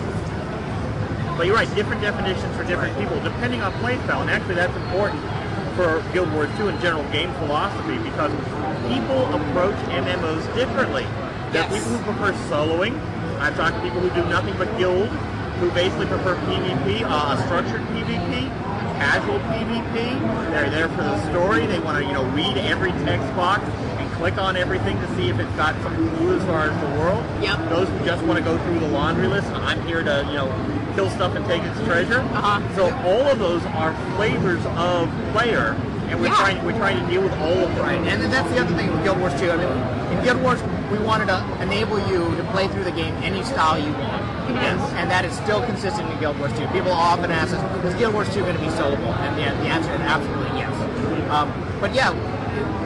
But 1.38 1.46
you're 1.46 1.56
right, 1.56 1.72
different 1.74 2.02
definitions 2.02 2.54
for 2.56 2.64
different 2.64 2.92
people, 2.98 3.18
depending 3.22 3.62
on 3.62 3.72
playstyle. 3.80 4.20
And 4.20 4.28
actually, 4.28 4.56
that's 4.56 4.76
important 4.76 5.22
for 5.76 6.04
Guild 6.12 6.30
Wars 6.34 6.50
2 6.58 6.68
and 6.68 6.78
general 6.82 7.04
game 7.10 7.32
philosophy 7.40 7.96
because 8.04 8.30
people 8.92 9.24
approach 9.32 9.76
MMOs 9.88 10.44
differently. 10.54 11.06
There 11.52 11.62
are 11.64 11.68
people 11.68 11.90
who 11.90 12.12
prefer 12.12 12.32
soloing. 12.48 12.94
I've 13.40 13.56
talked 13.56 13.76
to 13.76 13.82
people 13.82 14.00
who 14.00 14.10
do 14.10 14.28
nothing 14.28 14.56
but 14.56 14.70
guild, 14.78 15.08
who 15.58 15.70
basically 15.72 16.06
prefer 16.06 16.36
PvP, 16.46 17.02
uh, 17.02 17.36
a 17.36 17.42
structured 17.46 17.80
PvP, 17.88 18.48
casual 19.00 19.40
PvP. 19.50 19.94
They're 20.52 20.70
there 20.70 20.88
for 20.90 21.02
the 21.02 21.18
story. 21.30 21.66
They 21.66 21.80
want 21.80 21.98
to, 21.98 22.04
you 22.04 22.12
know, 22.12 22.24
read 22.30 22.56
every 22.56 22.92
text 23.04 23.26
box 23.34 23.62
and 23.98 24.10
click 24.12 24.38
on 24.38 24.56
everything 24.56 24.96
to 25.00 25.14
see 25.16 25.28
if 25.28 25.40
it's 25.40 25.50
got 25.56 25.74
some 25.82 25.94
clue 26.18 26.36
as 26.38 26.44
far 26.44 26.70
as 26.70 26.80
the 26.80 27.00
world. 27.00 27.24
Yep. 27.42 27.68
Those 27.70 27.88
who 27.88 28.04
just 28.04 28.22
want 28.24 28.38
to 28.38 28.44
go 28.44 28.56
through 28.64 28.78
the 28.78 28.88
laundry 28.88 29.26
list, 29.26 29.48
I'm 29.48 29.84
here 29.86 30.02
to, 30.04 30.24
you 30.28 30.34
know, 30.34 30.92
kill 30.94 31.10
stuff 31.10 31.34
and 31.34 31.44
take 31.46 31.62
its 31.62 31.80
treasure. 31.84 32.20
Uh-huh. 32.20 32.60
So 32.76 32.94
all 33.08 33.26
of 33.26 33.38
those 33.40 33.64
are 33.66 33.92
flavors 34.16 34.64
of 34.76 35.08
player, 35.32 35.74
and 36.10 36.20
we're 36.20 36.26
Yeah. 36.28 36.36
trying 36.36 36.64
we're 36.64 36.78
trying 36.78 37.00
to 37.00 37.06
deal 37.10 37.22
with 37.22 37.32
all 37.40 37.58
of 37.64 37.74
them. 37.74 37.84
Right, 37.84 37.98
and 37.98 38.22
then 38.22 38.30
that's 38.30 38.50
the 38.50 38.60
other 38.60 38.74
thing 38.76 38.92
with 38.92 39.02
Guild 39.02 39.18
Wars 39.18 39.34
2. 39.40 39.50
I 39.50 39.56
mean, 39.56 40.18
in 40.18 40.24
Guild 40.24 40.42
Wars, 40.42 40.60
we 40.90 40.98
wanted 40.98 41.26
to 41.26 41.62
enable 41.62 41.98
you 42.08 42.34
to 42.36 42.44
play 42.52 42.66
through 42.68 42.84
the 42.84 42.92
game 42.92 43.14
any 43.22 43.42
style 43.44 43.78
you 43.78 43.92
want. 43.92 44.22
Yes. 44.50 44.92
And 44.94 45.10
that 45.10 45.24
is 45.24 45.32
still 45.34 45.64
consistent 45.64 46.10
in 46.10 46.18
Guild 46.18 46.38
Wars 46.38 46.52
2. 46.58 46.66
People 46.68 46.90
often 46.90 47.30
ask 47.30 47.54
us, 47.54 47.84
is 47.84 47.94
Guild 47.94 48.14
Wars 48.14 48.32
2 48.34 48.40
going 48.40 48.56
to 48.56 48.60
be 48.60 48.68
soloable? 48.68 49.14
And 49.22 49.38
the, 49.38 49.62
the 49.62 49.68
answer 49.70 49.92
is 49.92 50.00
absolutely 50.00 50.58
yes. 50.58 50.74
Um, 51.30 51.52
but 51.80 51.94
yeah, 51.94 52.10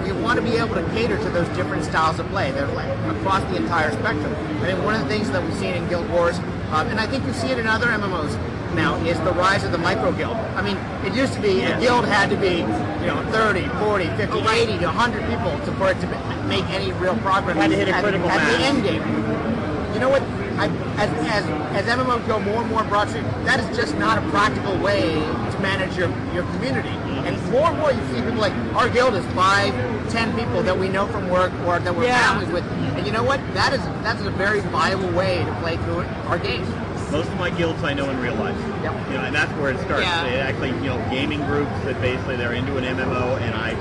you, 0.04 0.14
you 0.14 0.22
want 0.22 0.38
to 0.38 0.44
be 0.44 0.56
able 0.58 0.74
to 0.74 0.84
cater 0.90 1.16
to 1.16 1.30
those 1.30 1.48
different 1.56 1.84
styles 1.84 2.18
of 2.18 2.28
play. 2.28 2.52
They're 2.52 2.66
like 2.68 2.90
across 3.16 3.42
the 3.50 3.56
entire 3.56 3.90
spectrum. 3.92 4.34
I 4.62 4.74
mean, 4.74 4.84
one 4.84 4.94
of 4.94 5.00
the 5.00 5.08
things 5.08 5.30
that 5.30 5.42
we've 5.42 5.54
seen 5.54 5.74
in 5.74 5.88
Guild 5.88 6.08
Wars 6.10 6.38
Um, 6.70 6.88
and 6.88 7.00
I 7.00 7.06
think 7.06 7.24
you 7.24 7.32
see 7.32 7.48
it 7.48 7.58
in 7.58 7.66
other 7.66 7.86
MMOs 7.86 8.36
now, 8.74 8.96
is 9.04 9.18
the 9.20 9.32
rise 9.32 9.64
of 9.64 9.72
the 9.72 9.78
micro 9.78 10.12
guild. 10.12 10.36
I 10.56 10.62
mean, 10.62 10.76
it 11.06 11.14
used 11.14 11.32
to 11.34 11.40
be 11.40 11.62
a 11.62 11.78
guild 11.80 12.04
had 12.04 12.28
to 12.30 12.36
be, 12.36 12.58
you 12.58 13.06
know, 13.06 13.24
30, 13.30 13.68
40, 13.78 14.06
50, 14.16 14.38
80 14.40 14.78
to 14.78 14.86
100 14.86 15.20
people 15.30 15.52
to, 15.64 15.72
for 15.78 15.90
it 15.90 16.00
to 16.00 16.06
make 16.48 16.64
any 16.70 16.92
real 16.92 17.16
progress 17.18 17.56
Had 17.56 17.70
to 17.70 17.76
hit 17.76 17.88
a 17.88 17.92
at, 17.92 18.02
critical 18.02 18.28
at 18.28 18.38
the 18.52 18.58
mass. 18.58 18.62
end 18.62 18.82
game. 18.84 19.94
You 19.94 20.00
know 20.00 20.08
what? 20.08 20.22
I, 20.56 20.68
as, 21.02 21.10
as, 21.26 21.44
as 21.84 21.98
MMOs 21.98 22.24
go 22.28 22.38
more 22.38 22.62
and 22.62 22.70
more 22.70 22.82
broadstream, 22.82 23.24
that 23.44 23.58
is 23.58 23.76
just 23.76 23.96
not 23.96 24.18
a 24.18 24.30
practical 24.30 24.76
way 24.78 25.14
to 25.14 25.58
manage 25.60 25.96
your, 25.96 26.08
your 26.32 26.44
community. 26.54 26.90
And 27.26 27.34
more 27.50 27.70
and 27.70 27.78
more 27.80 27.90
you 27.92 28.00
see 28.14 28.22
people 28.22 28.34
like, 28.40 28.52
our 28.76 28.88
guild 28.88 29.14
is 29.14 29.24
five, 29.34 29.72
ten 30.10 30.30
people 30.38 30.62
that 30.62 30.78
we 30.78 30.88
know 30.88 31.06
from 31.08 31.28
work 31.28 31.52
or 31.66 31.80
that 31.80 31.94
we're 31.94 32.04
Yeah. 32.04 32.28
families 32.28 32.52
with. 32.52 32.64
And 32.96 33.04
you 33.04 33.12
know 33.12 33.24
what? 33.24 33.40
That 33.54 33.72
is 33.72 33.80
that's 34.04 34.20
a 34.22 34.30
very 34.30 34.60
viable 34.60 35.10
way 35.10 35.44
to 35.44 35.52
play 35.60 35.76
through 35.78 36.02
our 36.30 36.38
games. 36.38 36.68
Most 37.10 37.28
of 37.28 37.36
my 37.38 37.50
guilds 37.50 37.82
I 37.82 37.92
know 37.94 38.08
in 38.10 38.20
real 38.20 38.34
life. 38.34 38.56
You 38.82 39.14
know, 39.18 39.24
and 39.24 39.34
that's 39.34 39.50
where 39.60 39.70
it 39.72 39.80
starts. 39.80 40.02
Yeah. 40.02 40.22
They 40.24 40.36
actually, 40.38 40.70
you 40.70 40.90
know, 40.90 40.98
gaming 41.10 41.44
groups 41.46 41.70
that 41.84 42.00
basically 42.00 42.36
they're 42.36 42.52
into 42.52 42.76
an 42.76 42.84
MMO, 42.84 43.38
and 43.40 43.54
I 43.54 43.74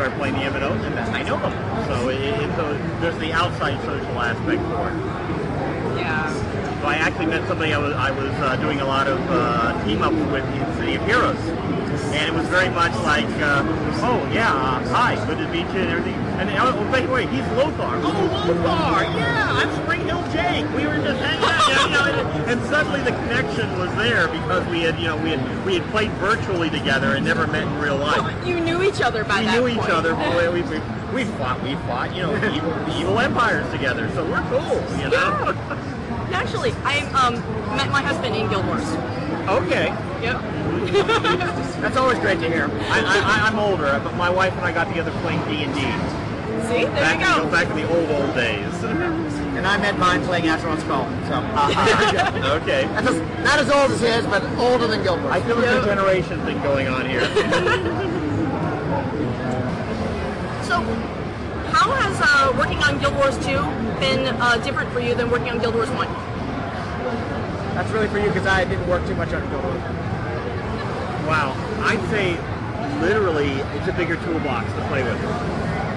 start 0.00 0.16
playing 0.16 0.34
the 0.34 0.40
MMO, 0.40 0.82
and 0.82 0.98
I 0.98 1.22
know 1.22 1.38
them. 1.38 1.52
So 1.84 2.08
it, 2.08 2.22
it, 2.22 2.56
so 2.56 2.72
there's 3.00 3.18
the 3.18 3.34
outside 3.34 3.78
social 3.84 4.18
aspect 4.18 4.62
for 4.72 4.88
it. 4.88 4.96
Yeah. 6.00 6.80
So 6.80 6.86
I 6.86 6.94
actually 6.94 7.26
met 7.26 7.46
somebody 7.46 7.74
I 7.74 7.78
was 7.78 7.92
I 7.92 8.10
was 8.10 8.32
uh, 8.40 8.56
doing 8.56 8.80
a 8.80 8.86
lot 8.86 9.08
of 9.08 9.20
uh, 9.28 9.84
team 9.84 10.00
ups 10.00 10.16
with 10.32 10.44
in 10.56 10.76
City 10.78 10.94
of 10.94 11.04
Heroes, 11.04 11.36
and 12.16 12.26
it 12.26 12.32
was 12.32 12.46
very 12.48 12.70
much 12.70 12.94
like, 13.04 13.28
uh, 13.42 13.62
oh 14.00 14.26
yeah, 14.32 14.54
uh, 14.54 14.88
hi, 14.88 15.22
good 15.26 15.36
to 15.36 15.46
meet 15.48 15.68
you 15.74 15.80
and 15.82 15.90
everything. 15.90 16.29
And 16.40 16.48
oh, 16.56 16.72
by 16.90 17.02
the 17.02 17.12
way, 17.12 17.26
he's 17.26 17.46
Lothar. 17.52 18.00
Oh, 18.00 18.54
Lothar, 18.64 19.04
yeah, 19.18 19.52
I'm 19.52 19.70
Spring 19.84 20.06
Hill 20.06 20.24
Jake. 20.32 20.64
We 20.74 20.86
were 20.86 20.96
just 20.96 21.20
hanging 21.20 21.44
out, 21.44 21.68
you 21.84 21.90
know, 21.92 22.04
and, 22.08 22.50
and 22.50 22.70
suddenly 22.70 23.00
the 23.00 23.10
connection 23.10 23.78
was 23.78 23.94
there 23.96 24.26
because 24.26 24.66
we 24.68 24.80
had, 24.80 24.98
you 24.98 25.08
know, 25.08 25.18
we 25.18 25.30
had 25.36 25.66
we 25.66 25.78
had 25.78 25.86
played 25.90 26.10
virtually 26.12 26.70
together 26.70 27.14
and 27.14 27.26
never 27.26 27.46
met 27.46 27.64
in 27.64 27.78
real 27.78 27.98
life. 27.98 28.46
You 28.46 28.58
knew 28.58 28.82
each 28.82 29.02
other 29.02 29.22
by 29.22 29.40
we 29.40 29.44
that 29.46 29.54
knew 29.54 29.68
point. 29.68 29.84
each 29.84 29.90
other. 29.90 30.14
Boy, 30.14 30.50
we, 30.50 30.62
we, 30.62 30.80
we 31.12 31.24
fought, 31.36 31.62
we 31.62 31.74
fought, 31.84 32.14
you 32.16 32.22
know, 32.22 32.34
evil, 32.54 32.72
evil 32.96 33.18
empires 33.20 33.70
together. 33.70 34.08
So 34.14 34.24
we're 34.24 34.40
cool, 34.48 34.80
you 34.96 35.10
know. 35.10 35.54
Actually, 36.32 36.72
I 36.84 37.00
um, 37.20 37.34
met 37.76 37.90
my 37.90 38.00
husband 38.00 38.34
in 38.34 38.48
Guild 38.48 38.64
Wars. 38.64 38.88
Okay. 39.46 39.92
Yep. 40.22 40.40
That's 41.82 41.98
always 41.98 42.18
great 42.18 42.40
to 42.40 42.48
hear. 42.48 42.70
I, 42.88 43.00
I, 43.00 43.48
I'm 43.48 43.58
older, 43.58 44.00
but 44.02 44.14
my 44.16 44.30
wife 44.30 44.54
and 44.54 44.64
I 44.64 44.72
got 44.72 44.88
together 44.88 45.10
playing 45.20 45.44
D 45.44 45.64
and 45.64 45.74
D. 45.74 45.80
See, 46.70 46.84
there 46.84 46.90
back, 46.92 47.18
you 47.18 47.26
go. 47.26 47.44
know, 47.44 47.50
back 47.50 47.68
in 47.68 47.76
the 47.76 47.88
old 47.90 48.10
old 48.10 48.34
days. 48.34 48.74
And 49.60 49.66
I 49.66 49.76
met 49.76 49.98
mine 49.98 50.24
playing 50.24 50.44
Asheron's 50.44 50.82
Call. 50.84 51.04
So 51.28 51.34
uh, 51.34 52.58
okay. 52.62 52.86
That's 52.94 53.44
not 53.44 53.58
as 53.58 53.68
old 53.68 53.90
as 53.90 54.00
his, 54.00 54.24
but 54.24 54.42
older 54.58 54.86
than 54.86 55.02
Guild 55.02 55.20
Wars. 55.20 55.34
I 55.34 55.42
feel 55.42 55.60
there's 55.60 55.84
a 55.84 55.86
generation 55.86 56.40
thing 56.46 56.62
going 56.62 56.88
on 56.88 57.04
here. 57.04 57.20
So, 60.64 60.80
how 61.74 61.90
has 61.92 62.16
uh, 62.22 62.56
working 62.56 62.78
on 62.78 63.00
Guild 63.00 63.16
Wars 63.16 63.36
2 63.44 63.44
been 64.00 64.28
uh, 64.40 64.56
different 64.64 64.90
for 64.92 65.00
you 65.00 65.14
than 65.14 65.28
working 65.30 65.50
on 65.50 65.58
Guild 65.58 65.74
Wars 65.74 65.90
1? 65.90 66.06
That's 67.74 67.90
really 67.90 68.08
for 68.08 68.18
you 68.18 68.28
because 68.28 68.46
I 68.46 68.64
didn't 68.64 68.88
work 68.88 69.04
too 69.06 69.16
much 69.16 69.32
on 69.34 69.42
Guild 69.50 69.64
Wars. 69.64 69.82
wow, 71.26 71.52
I'd 71.82 72.00
say 72.08 72.38
literally 73.00 73.50
it's 73.76 73.88
a 73.88 73.92
bigger 73.92 74.16
toolbox 74.24 74.72
to 74.72 74.86
play 74.88 75.02
with. 75.02 75.20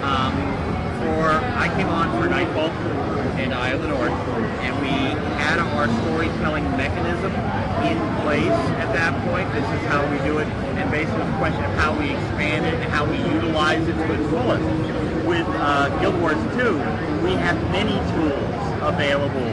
Um, 0.04 0.53
for 1.14 1.30
I 1.30 1.70
came 1.78 1.90
on 1.90 2.10
for 2.18 2.28
Nightfall 2.28 2.70
and 3.38 3.54
Eye 3.54 3.70
of 3.70 3.82
the 3.82 3.88
North, 3.88 4.12
and 4.66 4.74
we 4.82 4.94
had 5.38 5.60
our 5.60 5.88
storytelling 6.02 6.64
mechanism 6.78 7.32
in 7.86 7.98
place 8.24 8.60
at 8.82 8.94
that 8.94 9.14
point. 9.30 9.52
This 9.54 9.64
is 9.64 9.82
how 9.88 10.02
we 10.10 10.18
do 10.26 10.40
it, 10.40 10.48
and 10.78 10.90
basically 10.90 11.26
the 11.26 11.38
question 11.38 11.64
of 11.64 11.72
how 11.78 11.98
we 12.00 12.12
expand 12.12 12.66
it 12.66 12.74
and 12.76 12.92
how 12.92 13.06
we 13.06 13.18
utilize 13.18 13.88
it 13.88 13.94
to 13.94 14.14
its 14.14 14.30
fullest. 14.30 14.64
With 15.28 15.48
uh, 15.48 15.90
Guild 16.00 16.20
Wars 16.20 16.42
2, 16.58 16.74
we 17.24 17.32
have 17.34 17.58
many 17.72 17.96
tools 18.14 18.64
available 18.82 19.50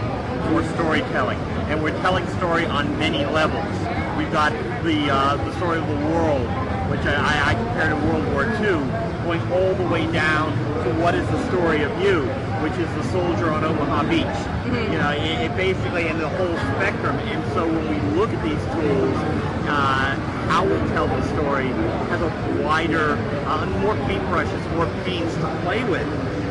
for 0.49 0.65
storytelling, 0.75 1.39
and 1.69 1.83
we're 1.83 1.99
telling 2.01 2.27
story 2.39 2.65
on 2.67 2.99
many 2.99 3.25
levels. 3.27 3.69
We've 4.17 4.33
got 4.33 4.53
the 4.83 5.11
uh, 5.11 5.37
the 5.37 5.57
story 5.57 5.79
of 5.79 5.87
the 5.87 6.07
world, 6.09 6.47
which 6.91 7.05
I, 7.05 7.15
I, 7.15 7.51
I 7.51 7.55
compare 7.55 7.91
to 7.91 7.97
World 8.09 8.27
War 8.33 8.45
II, 8.45 8.81
going 9.25 9.41
all 9.53 9.75
the 9.75 9.89
way 9.89 10.11
down 10.11 10.70
to 10.85 10.91
what 10.95 11.15
is 11.15 11.27
the 11.29 11.47
story 11.49 11.83
of 11.83 11.93
you, 12.01 12.23
which 12.63 12.73
is 12.79 12.89
the 12.95 13.05
soldier 13.13 13.51
on 13.51 13.65
Omaha 13.65 14.09
Beach. 14.09 14.41
You 14.65 14.97
know, 14.97 15.11
it, 15.13 15.51
it 15.51 15.57
basically 15.57 16.09
and 16.09 16.21
the 16.21 16.29
whole 16.29 16.57
spectrum. 16.77 17.17
And 17.29 17.53
so 17.53 17.67
when 17.67 17.85
we 17.91 18.19
look 18.19 18.31
at 18.31 18.43
these 18.43 18.65
tools, 18.73 19.17
uh, 19.69 20.17
how 20.49 20.65
we 20.65 20.77
tell 20.91 21.07
the 21.07 21.23
story 21.35 21.69
has 22.09 22.21
a 22.21 22.63
wider, 22.63 23.13
uh, 23.47 23.67
more 23.81 23.95
paintbrushes, 24.09 24.77
more 24.77 24.87
paints 25.05 25.35
to 25.37 25.61
play 25.65 25.85
with 25.85 26.07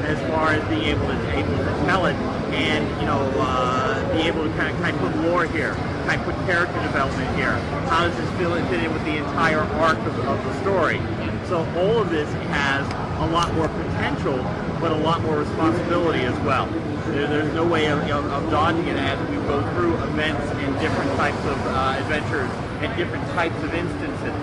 as 0.06 0.20
far 0.30 0.50
as 0.50 0.68
being 0.70 0.86
able 0.86 1.08
to 1.08 1.38
able 1.38 1.58
to 1.58 1.86
tell 1.86 2.06
it 2.06 2.16
and 2.54 2.88
you 3.02 3.06
know 3.06 3.20
uh, 3.38 4.14
be 4.16 4.22
able 4.28 4.44
to 4.44 4.50
kind 4.56 4.74
of, 4.74 4.82
kind 4.82 4.96
of 4.96 5.02
put 5.02 5.16
lore 5.24 5.46
here, 5.46 5.74
kind 6.06 6.22
of 6.22 6.26
put 6.26 6.36
character 6.46 6.82
development 6.82 7.36
here. 7.36 7.52
How 7.90 8.08
does 8.08 8.16
this 8.16 8.30
feel 8.38 8.54
fit 8.68 8.84
in 8.84 8.94
with 8.94 9.04
the 9.06 9.18
entire 9.18 9.62
arc 9.82 9.98
of, 10.00 10.18
of 10.20 10.44
the 10.46 10.62
story? 10.62 11.00
So 11.48 11.66
all 11.78 11.98
of 11.98 12.10
this 12.10 12.32
has 12.54 12.86
a 13.20 13.28
lot 13.28 13.53
more 13.53 13.67
potential, 13.67 14.38
but 14.80 14.91
a 14.91 14.95
lot 14.95 15.22
more 15.24 15.38
responsibility 15.38 16.22
as 16.22 16.38
well. 16.39 16.65
There, 17.11 17.28
there's 17.28 17.53
no 17.53 17.65
way 17.65 17.88
of, 17.88 17.99
of, 18.09 18.26
of 18.32 18.49
dodging 18.49 18.88
it 18.88 18.95
as 18.97 19.20
we 19.30 19.36
go 19.47 19.61
through 19.74 19.95
events 20.03 20.41
and 20.51 20.80
different 20.80 21.11
types 21.17 21.39
of 21.45 21.57
uh, 21.67 21.95
adventures 21.99 22.49
and 22.82 22.95
different 22.95 23.26
types 23.32 23.55
of 23.63 23.74
instances 23.74 24.34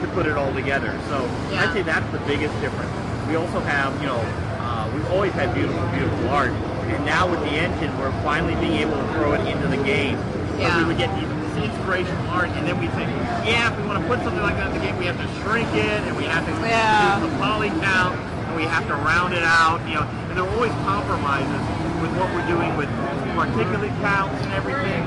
to 0.00 0.08
put 0.14 0.26
it 0.26 0.32
all 0.36 0.52
together. 0.54 0.98
So 1.08 1.28
I'd 1.52 1.72
say 1.72 1.82
that's 1.82 2.10
the 2.12 2.18
biggest 2.20 2.58
difference. 2.60 2.90
We 3.28 3.36
also 3.36 3.60
have, 3.60 3.94
you 4.00 4.06
know, 4.08 4.20
uh, 4.60 4.90
we've 4.94 5.10
always 5.10 5.32
had 5.32 5.54
beautiful, 5.54 5.86
beautiful 5.90 6.28
art, 6.30 6.50
and 6.50 7.04
now 7.04 7.30
with 7.30 7.40
the 7.40 7.50
engine, 7.52 7.96
we're 7.98 8.12
finally 8.22 8.54
being 8.56 8.80
able 8.80 8.96
to 8.96 9.12
throw 9.12 9.32
it 9.34 9.46
into 9.46 9.68
the 9.68 9.82
game. 9.84 10.16
So 10.18 10.58
Yeah. 10.58 10.78
we 10.78 10.84
would 10.84 10.98
get 10.98 11.14
these 11.18 11.31
this 11.54 11.64
inspirational 11.64 12.26
art, 12.28 12.48
and 12.50 12.66
then 12.66 12.78
we 12.80 12.86
think, 12.88 13.08
yeah, 13.44 13.70
if 13.72 13.76
we 13.80 13.86
want 13.86 14.00
to 14.02 14.08
put 14.08 14.20
something 14.24 14.42
like 14.42 14.56
that 14.56 14.68
in 14.72 14.78
the 14.80 14.84
game, 14.84 14.96
we 14.98 15.06
have 15.06 15.16
to 15.16 15.28
shrink 15.42 15.68
it, 15.74 16.00
and 16.06 16.16
we 16.16 16.24
have 16.24 16.44
to 16.46 16.52
Yeah. 16.66 17.16
reduce 17.16 17.32
the 17.32 17.38
poly 17.38 17.70
count, 17.80 18.16
and 18.48 18.56
we 18.56 18.64
have 18.64 18.86
to 18.88 18.94
round 18.94 19.34
it 19.34 19.42
out, 19.42 19.80
you 19.88 19.94
know. 19.94 20.06
And 20.28 20.36
there 20.36 20.44
are 20.44 20.54
always 20.54 20.72
compromises 20.84 21.62
with 22.00 22.12
what 22.16 22.32
we're 22.34 22.46
doing 22.48 22.76
with 22.76 22.88
particulate 23.36 23.94
counts 24.00 24.42
and 24.44 24.52
everything. 24.54 25.02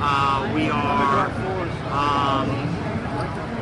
Uh, 0.00 0.50
we 0.54 0.70
are 0.70 1.26
um, 1.90 2.46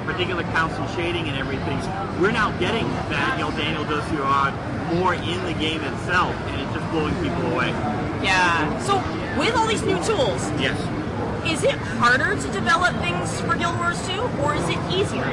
particular 0.04 0.42
counts 0.52 0.76
and 0.76 0.88
shading 0.90 1.28
and 1.28 1.36
everything. 1.38 1.78
We're 2.20 2.32
now 2.32 2.50
getting 2.58 2.86
that, 3.10 3.38
you 3.38 3.44
know, 3.44 3.50
Daniel 3.56 3.84
Dociu 3.84 4.24
more 5.00 5.14
in 5.14 5.42
the 5.44 5.52
game 5.54 5.82
itself, 5.82 6.34
and 6.48 6.60
it's 6.60 6.72
just 6.74 6.88
blowing 6.90 7.14
people 7.16 7.52
away. 7.52 7.70
Yeah. 8.22 8.78
So, 8.80 9.02
with 9.38 9.56
all 9.56 9.66
these 9.66 9.82
new 9.82 9.96
tools, 10.04 10.50
Yes. 10.60 10.76
Is 11.44 11.62
it 11.64 11.74
harder 12.00 12.36
to 12.40 12.48
develop 12.52 12.94
things 12.96 13.40
for 13.42 13.54
Guild 13.56 13.76
Wars 13.78 13.98
2, 14.08 14.20
or 14.42 14.54
is 14.54 14.68
it 14.68 14.78
easier? 14.90 15.26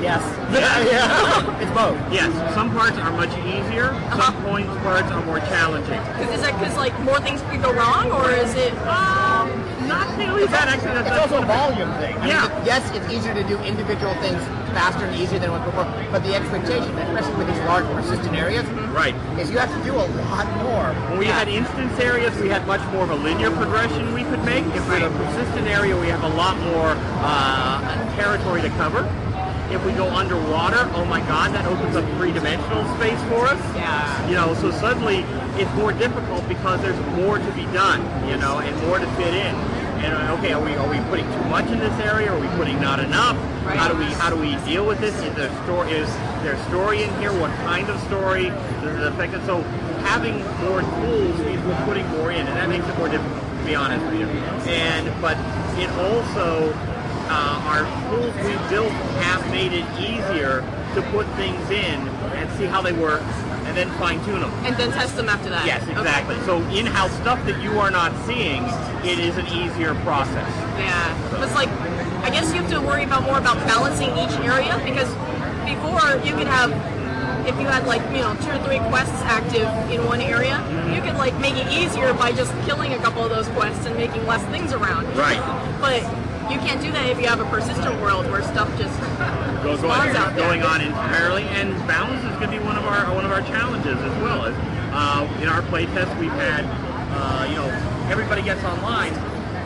Yes. 0.00 0.22
yeah. 0.52 1.58
It's 1.60 1.72
both. 1.72 1.96
Yes. 2.12 2.30
Some 2.54 2.70
parts 2.72 2.96
are 2.98 3.10
much 3.12 3.32
easier. 3.48 3.90
Some 4.14 4.34
points 4.44 4.70
parts 4.84 5.10
are 5.10 5.24
more 5.24 5.40
challenging. 5.40 5.98
Is 6.20 6.42
that 6.42 6.52
because 6.58 6.76
like 6.76 6.92
more 7.00 7.18
things 7.20 7.40
could 7.50 7.62
go 7.62 7.72
wrong, 7.72 8.12
or 8.12 8.30
is 8.30 8.54
it? 8.54 8.72
Um, 8.86 9.48
not 9.88 10.06
really. 10.18 10.46
That 10.46 10.68
actually, 10.68 10.94
that's, 11.00 11.08
It's 11.08 11.18
also 11.32 11.42
a 11.42 11.46
volume 11.46 11.90
thing. 11.98 12.14
I 12.16 12.20
mean, 12.20 12.28
Yeah. 12.28 12.46
it- 12.60 12.66
yes, 12.66 12.82
it's 12.94 13.08
easier 13.12 13.34
to 13.34 13.42
do 13.44 13.56
individual 13.64 14.14
things 14.20 14.38
faster 14.76 15.06
and 15.06 15.16
easier 15.16 15.38
than 15.40 15.48
it 15.48 15.52
was 15.56 15.64
before, 15.64 15.88
but 16.12 16.22
the 16.22 16.34
expectation, 16.36 16.92
especially 16.98 17.34
with 17.40 17.48
these 17.48 17.60
large 17.64 17.86
persistent 17.96 18.36
areas, 18.36 18.66
Right. 18.96 19.14
is 19.38 19.50
you 19.50 19.58
have 19.58 19.68
to 19.76 19.84
do 19.84 19.94
a 19.94 20.08
lot 20.24 20.48
more. 20.64 20.88
When 21.10 21.18
we 21.18 21.26
had 21.26 21.48
instance 21.48 22.00
areas, 22.00 22.34
we 22.40 22.48
had 22.48 22.66
much 22.66 22.80
more 22.94 23.04
of 23.04 23.10
a 23.10 23.14
linear 23.14 23.50
progression 23.50 24.14
we 24.14 24.24
could 24.24 24.42
make. 24.42 24.64
If 24.72 24.88
we're 24.88 24.96
in 24.96 25.02
a 25.02 25.10
persistent 25.10 25.68
area, 25.68 25.94
we 25.94 26.06
have 26.06 26.24
a 26.24 26.34
lot 26.34 26.56
more 26.60 26.96
uh, 27.20 28.16
territory 28.16 28.62
to 28.62 28.70
cover. 28.70 29.04
If 29.70 29.84
we 29.84 29.92
go 29.92 30.08
underwater, 30.08 30.88
oh 30.94 31.04
my 31.04 31.20
God, 31.20 31.52
that 31.52 31.66
opens 31.66 31.94
up 31.94 32.08
three-dimensional 32.16 32.84
space 32.96 33.20
for 33.28 33.44
us. 33.44 33.60
Yeah. 33.76 34.28
You 34.30 34.34
know, 34.36 34.54
so 34.54 34.70
suddenly 34.70 35.18
it's 35.60 35.72
more 35.74 35.92
difficult 35.92 36.48
because 36.48 36.80
there's 36.80 36.98
more 37.16 37.38
to 37.38 37.52
be 37.52 37.64
done, 37.76 38.00
you 38.26 38.38
know, 38.38 38.60
and 38.60 38.74
more 38.88 38.98
to 38.98 39.06
fit 39.16 39.34
in. 39.34 39.54
And 40.04 40.38
okay, 40.38 40.52
are 40.52 40.62
we 40.62 40.74
are 40.74 40.88
we 40.88 40.98
putting 41.08 41.26
too 41.26 41.44
much 41.48 41.66
in 41.70 41.78
this 41.78 41.98
area? 42.00 42.32
Are 42.32 42.38
we 42.38 42.48
putting 42.56 42.80
not 42.80 43.00
enough? 43.00 43.36
How 43.64 43.88
do 43.88 43.96
we 43.96 44.04
how 44.04 44.30
do 44.30 44.36
we 44.36 44.56
deal 44.64 44.86
with 44.86 45.00
this? 45.00 45.14
Is 45.22 45.34
there 45.34 45.50
story 45.64 45.92
is 45.92 46.08
there 46.42 46.58
story 46.68 47.02
in 47.02 47.14
here? 47.18 47.32
What 47.32 47.50
kind 47.66 47.88
of 47.88 48.00
story 48.02 48.48
does 48.82 49.00
it 49.00 49.06
affect 49.06 49.34
it? 49.34 49.44
So 49.46 49.62
having 50.04 50.38
more 50.64 50.80
tools 50.82 51.38
means 51.40 51.64
we're 51.64 51.84
putting 51.84 52.06
more 52.10 52.30
in, 52.30 52.46
and 52.46 52.56
that 52.56 52.68
makes 52.68 52.86
it 52.86 52.96
more 52.98 53.08
difficult. 53.08 53.42
To 53.42 53.64
be 53.64 53.74
honest 53.74 54.04
with 54.06 54.20
you, 54.20 54.26
and 54.70 55.10
but 55.20 55.36
it 55.78 55.90
also 55.98 56.72
uh, 57.28 57.58
our 57.66 57.82
tools 58.10 58.34
we 58.44 58.54
built 58.68 58.92
have 59.24 59.44
made 59.50 59.72
it 59.72 59.84
easier 59.98 60.60
to 60.94 61.02
put 61.10 61.26
things 61.34 61.68
in 61.70 62.06
and 62.38 62.50
see 62.58 62.66
how 62.66 62.80
they 62.80 62.92
work, 62.92 63.22
and 63.66 63.76
then 63.76 63.90
fine 63.98 64.22
tune 64.24 64.40
them. 64.40 64.50
And 64.64 64.76
then 64.76 64.90
test 64.92 65.16
them 65.16 65.28
after 65.28 65.50
that. 65.50 65.66
Yes, 65.66 65.82
Okay. 65.82 65.98
exactly. 65.98 66.36
So 66.46 66.62
in-house 66.70 67.12
stuff 67.20 67.44
that 67.46 67.60
you 67.62 67.78
are 67.78 67.90
not 67.90 68.12
seeing, 68.26 68.62
it 69.04 69.18
is 69.18 69.36
an 69.36 69.46
easier 69.48 69.94
process. 70.06 70.50
Yeah. 70.78 71.42
It's 71.42 71.54
like, 71.54 71.68
I 72.22 72.30
guess 72.30 72.52
you 72.54 72.62
have 72.62 72.70
to 72.70 72.80
worry 72.80 73.04
about 73.04 73.22
more 73.24 73.38
about 73.38 73.56
balancing 73.66 74.10
each 74.18 74.34
area 74.46 74.80
because 74.84 75.08
before 75.66 76.16
you 76.24 76.34
could 76.34 76.46
have, 76.46 76.70
if 77.46 77.54
you 77.60 77.66
had 77.66 77.86
like, 77.86 78.02
you 78.10 78.22
know, 78.22 78.34
two 78.42 78.50
or 78.50 78.58
three 78.64 78.78
quests 78.90 79.20
active 79.22 79.68
in 79.90 80.04
one 80.06 80.20
area, 80.20 80.54
mm-hmm. 80.54 80.94
you 80.94 81.00
could 81.02 81.16
like 81.16 81.38
make 81.38 81.54
it 81.54 81.66
easier 81.72 82.14
by 82.14 82.32
just 82.32 82.52
killing 82.66 82.94
a 82.94 82.98
couple 82.98 83.22
of 83.22 83.30
those 83.30 83.48
quests 83.48 83.86
and 83.86 83.96
making 83.96 84.26
less 84.26 84.42
things 84.50 84.72
around. 84.72 85.06
Right. 85.16 85.38
But 85.80 86.02
you 86.50 86.58
can't 86.58 86.80
do 86.80 86.90
that 86.92 87.08
if 87.08 87.20
you 87.20 87.26
have 87.26 87.40
a 87.40 87.44
persistent 87.46 88.00
world 88.00 88.30
where 88.30 88.42
stuff 88.42 88.68
just 88.78 88.94
goes 89.66 89.80
spawns 89.80 90.10
on, 90.10 90.16
out 90.16 90.36
going 90.36 90.62
on 90.62 90.80
entirely, 90.80 91.42
and 91.58 91.74
balance 91.86 92.22
is 92.22 92.30
going 92.38 92.50
to 92.50 92.58
be 92.58 92.62
one 92.64 92.76
of 92.76 92.84
our 92.86 93.12
one 93.14 93.24
of 93.24 93.32
our 93.32 93.42
challenges 93.42 93.98
as 93.98 94.14
well. 94.22 94.44
As 94.46 94.54
uh, 94.94 95.26
in 95.42 95.48
our 95.48 95.62
playtest, 95.62 96.08
we've 96.18 96.30
had 96.38 96.62
uh, 97.10 97.46
you 97.50 97.56
know 97.56 97.66
everybody 98.10 98.42
gets 98.42 98.62
online. 98.64 99.12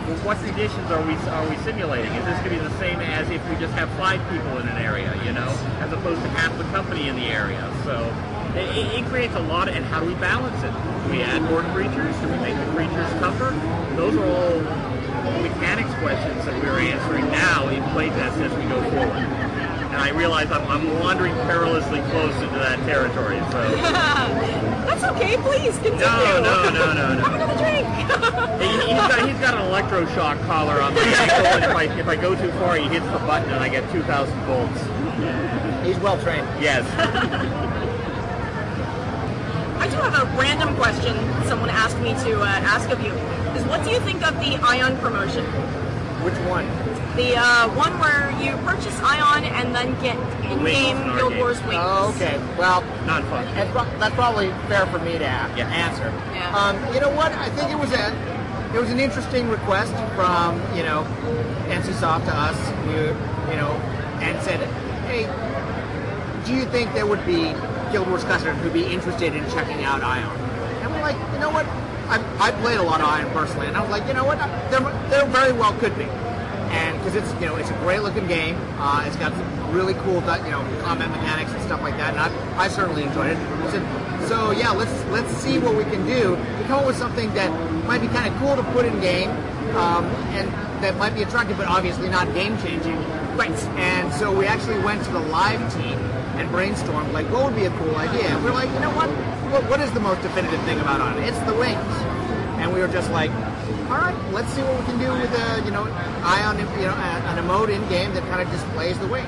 Well, 0.09 0.17
what 0.25 0.39
conditions 0.43 0.91
are 0.91 1.05
we 1.05 1.15
are 1.29 1.47
we 1.49 1.57
simulating? 1.63 2.11
Is 2.17 2.25
this 2.25 2.39
going 2.41 2.57
to 2.57 2.63
be 2.63 2.69
the 2.69 2.79
same 2.79 2.99
as 3.01 3.29
if 3.31 3.45
we 3.49 3.55
just 3.57 3.75
have 3.75 3.89
five 4.01 4.19
people 4.33 4.57
in 4.59 4.67
an 4.69 4.79
area, 4.81 5.13
you 5.25 5.33
know, 5.33 5.49
as 5.85 5.93
opposed 5.93 6.23
to 6.23 6.29
half 6.31 6.57
the 6.57 6.65
company 6.73 7.09
in 7.09 7.17
the 7.17 7.27
area? 7.29 7.61
So. 7.85 8.01
It, 8.51 8.67
it- 8.77 8.91
it 8.99 9.05
creates 9.07 9.33
a 9.37 9.47
lot 9.47 9.69
of, 9.69 9.77
and 9.77 9.85
how 9.85 10.01
do 10.01 10.07
we 10.07 10.15
balance 10.15 10.59
it? 10.65 10.75
Do 11.07 11.13
we 11.15 11.23
add 11.23 11.41
more 11.43 11.63
creatures? 11.71 12.17
Do 12.19 12.27
we 12.27 12.37
make 12.43 12.57
the 12.59 12.67
creatures 12.75 13.07
tougher? 13.23 13.55
Those 13.95 14.17
are 14.17 14.27
all 14.27 14.59
mechanics 15.47 15.95
questions 16.03 16.45
that 16.47 16.61
we're 16.61 16.81
answering 16.81 17.31
now 17.31 17.69
in 17.69 17.81
playtest 17.95 18.43
as 18.43 18.51
we 18.59 18.65
go 18.67 18.83
forward. 18.91 19.50
And 19.91 19.97
I 19.97 20.11
realize 20.11 20.51
I'm, 20.53 20.67
I'm 20.69 21.01
wandering 21.01 21.35
perilously 21.47 22.01
close 22.11 22.35
into 22.37 22.59
that 22.59 22.79
territory, 22.87 23.39
so. 23.51 23.77
That's 24.87 25.03
okay, 25.03 25.37
please 25.39 25.75
continue. 25.79 25.99
No, 25.99 26.41
no, 26.41 26.71
no, 26.71 26.95
no, 26.95 27.15
no. 27.15 27.23
Have 27.23 27.35
another 27.35 27.59
drink. 27.59 27.87
He, 28.61 28.93
has 28.95 29.09
got, 29.09 29.29
he's 29.29 29.41
got 29.41 29.55
an 29.55 29.63
electroshock 29.67 30.41
collar 30.47 30.81
on 30.81 30.95
my 30.95 31.01
ankle, 31.01 31.47
and 31.47 31.65
if 31.65 31.71
I, 31.71 31.85
if 31.99 32.07
I 32.07 32.17
go 32.17 32.37
too 32.37 32.53
far, 32.53 32.77
he 32.77 32.87
hits 32.89 33.07
the 33.07 33.19
button 33.21 33.51
and 33.51 33.63
I 33.63 33.69
get 33.69 33.91
2,000 33.91 34.39
volts. 34.47 34.81
He's 35.85 35.99
well 35.99 36.21
trained. 36.23 36.47
Yes. 36.61 36.85
I 39.81 39.89
do 39.89 39.97
have 39.97 40.15
a 40.15 40.27
random 40.39 40.77
question 40.77 41.17
someone 41.49 41.71
asked 41.71 41.99
me 41.99 42.11
to 42.11 42.43
uh, 42.43 42.47
ask 42.47 42.91
of 42.91 43.03
you. 43.03 43.13
Is 43.59 43.65
what 43.65 43.83
do 43.85 43.91
you 43.91 43.99
think 44.01 44.23
of 44.25 44.35
the 44.35 44.57
Aion 44.63 45.01
promotion? 45.01 45.45
Which 46.25 46.35
one? 46.49 46.67
The 47.17 47.37
uh, 47.37 47.69
one 47.75 47.99
where 47.99 48.31
you 48.43 48.57
purchase 48.67 48.95
Aion 49.01 49.43
and 49.43 49.75
then 49.75 49.93
get 50.03 50.17
in-game 50.45 50.63
Wings 50.63 51.01
in 51.01 51.17
Guild. 51.17 51.37
Wars 51.37 51.61
wings. 51.63 51.75
Oh, 51.77 52.13
okay. 52.15 52.39
Well, 52.59 52.83
not 53.07 53.25
fun. 53.25 53.45
That's, 53.55 53.73
that's 53.99 54.15
probably 54.15 54.49
fair 54.69 54.87
for 54.87 54.99
me 54.99 55.13
to 55.19 55.25
a- 55.25 55.65
answer. 55.65 56.13
Yeah. 56.35 56.55
Um, 56.55 56.95
you 56.95 57.01
know 57.01 57.11
what? 57.11 57.33
I 57.33 57.49
think 57.51 57.71
it 57.71 57.79
was 57.79 57.93
a 57.93 58.13
it 58.75 58.79
was 58.81 58.91
an 58.91 59.01
interesting 59.01 59.49
request 59.49 59.93
from 60.15 60.61
you 60.77 60.83
know 60.85 61.03
NCSoft 61.69 62.27
to 62.27 62.35
us. 62.37 62.59
You 62.87 63.17
you 63.51 63.57
know 63.57 63.71
and 64.21 64.41
said, 64.43 64.61
hey, 65.09 65.25
do 66.45 66.55
you 66.55 66.65
think 66.67 66.93
there 66.93 67.07
would 67.07 67.25
be 67.25 67.55
Guild 67.93 68.09
Wars 68.09 68.25
customers 68.25 68.59
who'd 68.63 68.73
be 68.73 68.85
interested 68.85 69.35
in 69.35 69.43
checking 69.51 69.83
out 69.85 70.03
Aion? 70.03 70.37
And 70.83 70.93
we're 70.93 71.01
like, 71.01 71.17
you 71.33 71.39
know 71.41 71.51
what? 71.51 71.67
I, 72.11 72.49
I 72.49 72.51
played 72.51 72.79
a 72.79 72.83
lot 72.83 73.01
of 73.01 73.07
Aion 73.07 73.33
personally, 73.33 73.69
and 73.69 73.77
I 73.77 73.83
was 73.83 73.91
like, 73.91 74.07
you 74.09 74.15
know 74.15 74.25
what? 74.25 74.39
There, 74.71 74.81
there 75.11 75.25
very 75.27 75.53
well 75.53 75.73
could 75.75 75.97
be, 75.97 76.05
and 76.05 76.99
because 76.99 77.15
it's 77.15 77.33
you 77.41 77.47
know 77.47 77.55
it's 77.55 77.71
a 77.71 77.79
great 77.85 78.03
looking 78.03 78.27
game, 78.27 78.57
uh, 78.79 79.05
it's 79.07 79.17
got 79.17 79.33
some 79.33 79.73
really 79.73 79.95
cool 79.95 80.17
you 80.17 80.51
know 80.51 80.67
combat 80.83 81.09
mechanics 81.11 81.53
and 81.53 81.63
stuff 81.63 81.81
like 81.83 81.97
that, 81.99 82.15
and 82.15 82.21
I, 82.21 82.65
I 82.65 82.69
certainly 82.69 83.05
enjoyed 83.05 83.31
it. 83.31 83.39
Said, 83.71 84.29
so 84.29 84.51
yeah, 84.51 84.71
let's 84.73 85.05
let's 85.07 85.33
see 85.37 85.59
what 85.59 85.77
we 85.77 85.85
can 85.85 86.05
do 86.05 86.35
to 86.35 86.65
come 86.67 86.81
up 86.81 86.87
with 86.87 86.97
something 86.97 87.33
that 87.35 87.51
might 87.87 88.01
be 88.01 88.09
kind 88.09 88.33
of 88.33 88.39
cool 88.41 88.57
to 88.57 88.63
put 88.73 88.85
in 88.85 88.99
game, 89.01 89.31
um, 89.77 90.05
and 90.35 90.51
that 90.83 90.97
might 90.97 91.15
be 91.15 91.23
attractive, 91.23 91.57
but 91.57 91.69
obviously 91.69 92.09
not 92.09 92.33
game 92.35 92.59
changing. 92.59 92.97
Right. 93.37 93.51
And 93.79 94.13
so 94.15 94.37
we 94.37 94.47
actually 94.47 94.79
went 94.81 95.05
to 95.05 95.13
the 95.13 95.21
live 95.21 95.61
team 95.73 95.99
and 96.37 96.49
brainstormed 96.51 97.13
like 97.13 97.27
what 97.31 97.45
would 97.45 97.57
be 97.57 97.67
a 97.67 97.71
cool 97.79 97.95
idea. 97.97 98.25
And 98.25 98.45
we're 98.45 98.53
like, 98.53 98.71
you 98.71 98.81
know 98.81 98.91
what? 98.91 99.09
What, 99.51 99.65
what 99.69 99.81
is 99.81 99.91
the 99.93 100.01
most 100.01 100.23
definitive 100.23 100.61
thing 100.63 100.79
about 100.81 101.01
Aion? 101.01 101.27
It's 101.27 101.39
the 101.41 101.55
wings. 101.55 101.95
And 102.63 102.73
we 102.73 102.81
were 102.81 102.89
just 102.89 103.11
like, 103.11 103.31
all 103.91 103.99
right, 103.99 104.17
let's 104.33 104.49
see 104.53 104.63
what 104.63 104.79
we 104.79 104.85
can 104.87 104.99
do 104.99 105.11
with 105.13 105.33
a 105.33 105.65
you 105.65 105.71
know 105.73 105.85
Aion 106.23 106.59
you 106.79 106.87
know 106.87 106.95
an 106.95 107.37
emote 107.43 107.71
in 107.71 107.81
game 107.89 108.13
that 108.15 108.23
kind 108.31 108.43
of 108.43 108.51
displays 108.51 108.99
the 108.99 109.09
wings. 109.09 109.27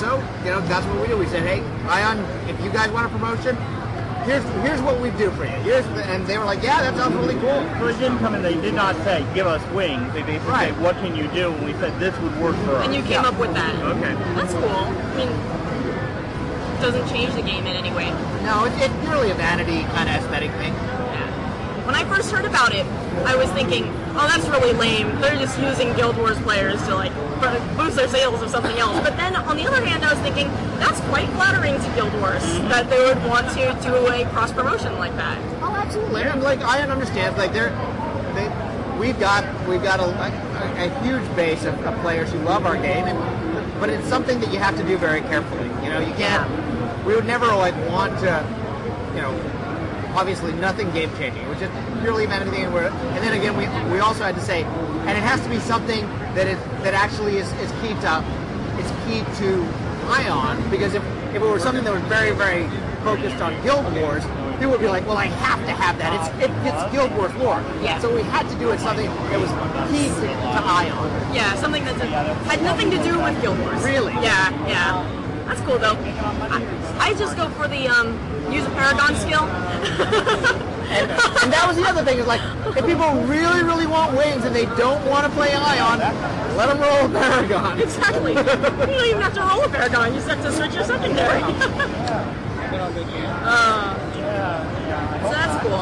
So 0.00 0.16
you 0.44 0.50
know 0.50 0.60
that's 0.62 0.86
what 0.86 1.00
we 1.00 1.06
do. 1.08 1.16
We 1.16 1.26
said, 1.26 1.42
hey, 1.46 1.60
Aion, 1.86 2.18
if 2.48 2.58
you 2.64 2.70
guys 2.70 2.90
want 2.90 3.06
a 3.06 3.10
promotion, 3.10 3.54
here's 4.24 4.42
here's 4.64 4.80
what 4.80 4.98
we 5.00 5.10
do 5.20 5.30
for 5.32 5.44
you. 5.44 5.50
Here's 5.62 5.84
the, 5.94 6.02
and 6.06 6.26
they 6.26 6.38
were 6.38 6.44
like, 6.46 6.62
yeah, 6.62 6.80
that 6.80 6.96
sounds 6.96 7.14
really 7.14 7.34
cool. 7.38 7.60
So 7.78 7.86
they 7.92 7.98
didn't 8.00 8.18
come 8.18 8.34
in, 8.34 8.42
they 8.42 8.54
did 8.60 8.74
not 8.74 8.96
say, 9.04 9.24
give 9.34 9.46
us 9.46 9.62
wings. 9.72 10.12
They 10.14 10.22
basically 10.22 10.50
Right. 10.50 10.72
said, 10.72 10.80
what 10.82 10.96
can 10.96 11.14
you 11.14 11.28
do? 11.28 11.52
And 11.52 11.64
we 11.66 11.74
said, 11.74 11.92
this 12.00 12.18
would 12.20 12.34
work 12.40 12.56
for 12.64 12.76
us. 12.76 12.86
And 12.86 12.94
you 12.94 13.02
came 13.02 13.24
up 13.24 13.38
with 13.38 13.52
that. 13.54 13.74
Okay. 13.94 14.14
That's 14.34 14.54
cool. 14.54 14.66
I 14.66 15.14
mean, 15.16 15.30
doesn't 16.82 17.08
change 17.08 17.32
the 17.34 17.42
game 17.42 17.64
in 17.64 17.76
any 17.76 17.92
way. 17.94 18.10
No, 18.42 18.64
it, 18.66 18.72
it's 18.82 18.94
purely 19.06 19.30
a 19.30 19.34
vanity 19.34 19.82
kind 19.94 20.10
of 20.10 20.16
aesthetic 20.16 20.50
thing. 20.58 20.74
When 21.86 21.94
I 21.94 22.04
first 22.04 22.30
heard 22.30 22.44
about 22.44 22.74
it, 22.74 22.86
I 23.26 23.36
was 23.36 23.50
thinking, 23.50 23.84
oh, 24.14 24.26
that's 24.26 24.46
really 24.48 24.72
lame. 24.72 25.08
They're 25.20 25.38
just 25.38 25.58
using 25.60 25.94
Guild 25.94 26.16
Wars 26.16 26.38
players 26.42 26.82
to 26.86 26.94
like 26.94 27.12
boost 27.76 27.96
their 27.96 28.08
sales 28.08 28.42
of 28.42 28.50
something 28.50 28.76
else. 28.78 28.98
But 29.00 29.16
then 29.16 29.36
on 29.36 29.56
the 29.56 29.66
other 29.66 29.84
hand, 29.84 30.04
I 30.04 30.12
was 30.12 30.22
thinking 30.22 30.48
that's 30.78 31.00
quite 31.10 31.28
flattering 31.30 31.74
to 31.74 31.94
Guild 31.94 32.12
Wars 32.20 32.42
mm-hmm. 32.42 32.68
that 32.68 32.90
they 32.90 32.98
would 32.98 33.22
want 33.26 33.48
to 33.50 33.78
do 33.82 33.94
a 34.06 34.24
cross 34.30 34.52
promotion 34.52 34.98
like 34.98 35.14
that. 35.16 35.38
Oh, 35.62 35.74
absolutely. 35.74 36.22
And 36.22 36.42
like 36.42 36.60
I 36.60 36.82
understand, 36.82 37.36
like 37.36 37.52
they're 37.52 37.70
they, 38.34 38.48
we've 38.98 39.18
got 39.18 39.44
we've 39.68 39.82
got 39.82 40.00
a, 40.00 40.06
a, 40.06 40.86
a 40.86 41.02
huge 41.02 41.36
base 41.36 41.64
of, 41.64 41.74
of 41.84 42.00
players 42.00 42.30
who 42.30 42.38
love 42.40 42.64
our 42.64 42.76
game, 42.76 43.04
and 43.04 43.80
but 43.80 43.90
it's 43.90 44.06
something 44.08 44.38
that 44.40 44.52
you 44.52 44.58
have 44.58 44.76
to 44.76 44.84
do 44.84 44.96
very 44.96 45.20
carefully. 45.22 45.68
You 45.84 45.90
know, 45.90 46.00
you 46.00 46.14
can't. 46.14 46.61
We 47.06 47.14
would 47.14 47.26
never 47.26 47.46
like 47.46 47.74
want 47.88 48.18
to, 48.20 48.44
you 49.14 49.22
know, 49.22 49.32
obviously 50.14 50.52
nothing 50.52 50.90
game 50.92 51.10
changing. 51.16 51.42
It 51.42 51.48
was 51.48 51.58
just 51.58 51.72
purely 52.00 52.24
about 52.24 52.42
anything. 52.42 52.64
And, 52.64 52.76
and 52.76 53.24
then 53.24 53.34
again, 53.38 53.56
we 53.56 53.66
we 53.92 54.00
also 54.00 54.24
had 54.24 54.34
to 54.34 54.40
say, 54.40 54.62
and 54.62 55.10
it 55.10 55.22
has 55.22 55.40
to 55.42 55.48
be 55.48 55.58
something 55.58 56.06
that 56.34 56.46
is 56.46 56.58
that 56.82 56.94
actually 56.94 57.36
is, 57.36 57.50
is 57.54 57.70
key 57.80 57.94
to 58.00 58.24
it's 58.78 58.90
key 59.04 59.20
to 59.42 59.64
Aion 60.08 60.70
because 60.70 60.94
if 60.94 61.02
if 61.34 61.36
it 61.36 61.40
were 61.40 61.58
something 61.58 61.84
that 61.84 61.92
was 61.92 62.02
very 62.04 62.32
very 62.32 62.68
focused 63.02 63.42
on 63.42 63.60
Guild 63.62 63.84
Wars, 63.94 64.22
people 64.56 64.70
would 64.70 64.80
be 64.80 64.86
like, 64.86 65.04
well, 65.06 65.18
I 65.18 65.26
have 65.26 65.58
to 65.66 65.72
have 65.72 65.98
that. 65.98 66.14
It's 66.14 66.44
it, 66.44 66.50
it's 66.66 66.92
Guild 66.92 67.10
Wars 67.16 67.34
lore. 67.34 67.60
Yeah. 67.82 67.98
So 67.98 68.14
we 68.14 68.22
had 68.22 68.48
to 68.48 68.54
do 68.58 68.70
it 68.70 68.78
something 68.80 69.06
that 69.06 69.40
was 69.40 69.50
key 69.90 70.08
to, 70.08 70.26
to 70.28 70.60
Aion. 70.78 71.34
Yeah, 71.34 71.54
something 71.56 71.84
that 71.84 71.96
had 72.46 72.62
nothing 72.62 72.90
to 72.90 73.02
do 73.02 73.18
with 73.18 73.40
Guild 73.42 73.58
Wars. 73.58 73.82
Really? 73.82 74.12
Yeah, 74.14 74.50
yeah. 74.68 75.21
That's 75.46 75.60
cool 75.62 75.78
though. 75.78 75.96
I, 76.50 76.60
I 76.98 77.14
just 77.14 77.36
go 77.36 77.48
for 77.50 77.68
the 77.68 77.88
um, 77.88 78.18
use 78.52 78.66
a 78.66 78.70
Paragon 78.70 79.14
skill. 79.16 79.48
And, 80.92 81.10
and 81.10 81.52
that 81.52 81.64
was 81.66 81.76
the 81.78 81.88
other 81.88 82.04
thing 82.04 82.18
is 82.18 82.26
like, 82.26 82.42
if 82.76 82.84
people 82.84 83.08
really 83.24 83.62
really 83.62 83.86
want 83.86 84.14
wings 84.14 84.44
and 84.44 84.54
they 84.54 84.66
don't 84.76 85.02
want 85.08 85.24
to 85.24 85.30
play 85.32 85.48
Aion, 85.48 85.98
let 86.56 86.66
them 86.68 86.80
roll 86.80 87.06
a 87.06 87.08
Paragon. 87.08 87.80
Exactly. 87.80 88.32
you 88.32 88.42
don't 88.42 89.08
even 89.08 89.22
have 89.22 89.32
to 89.32 89.40
roll 89.40 89.64
a 89.64 89.68
Paragon. 89.70 90.12
You 90.12 90.20
just 90.20 90.28
have 90.28 90.42
to 90.42 90.52
switch 90.52 90.74
your 90.74 90.84
secondary. 90.84 91.40
uh, 93.42 93.96
so 95.22 95.30
that's 95.32 95.62
cool. 95.64 95.80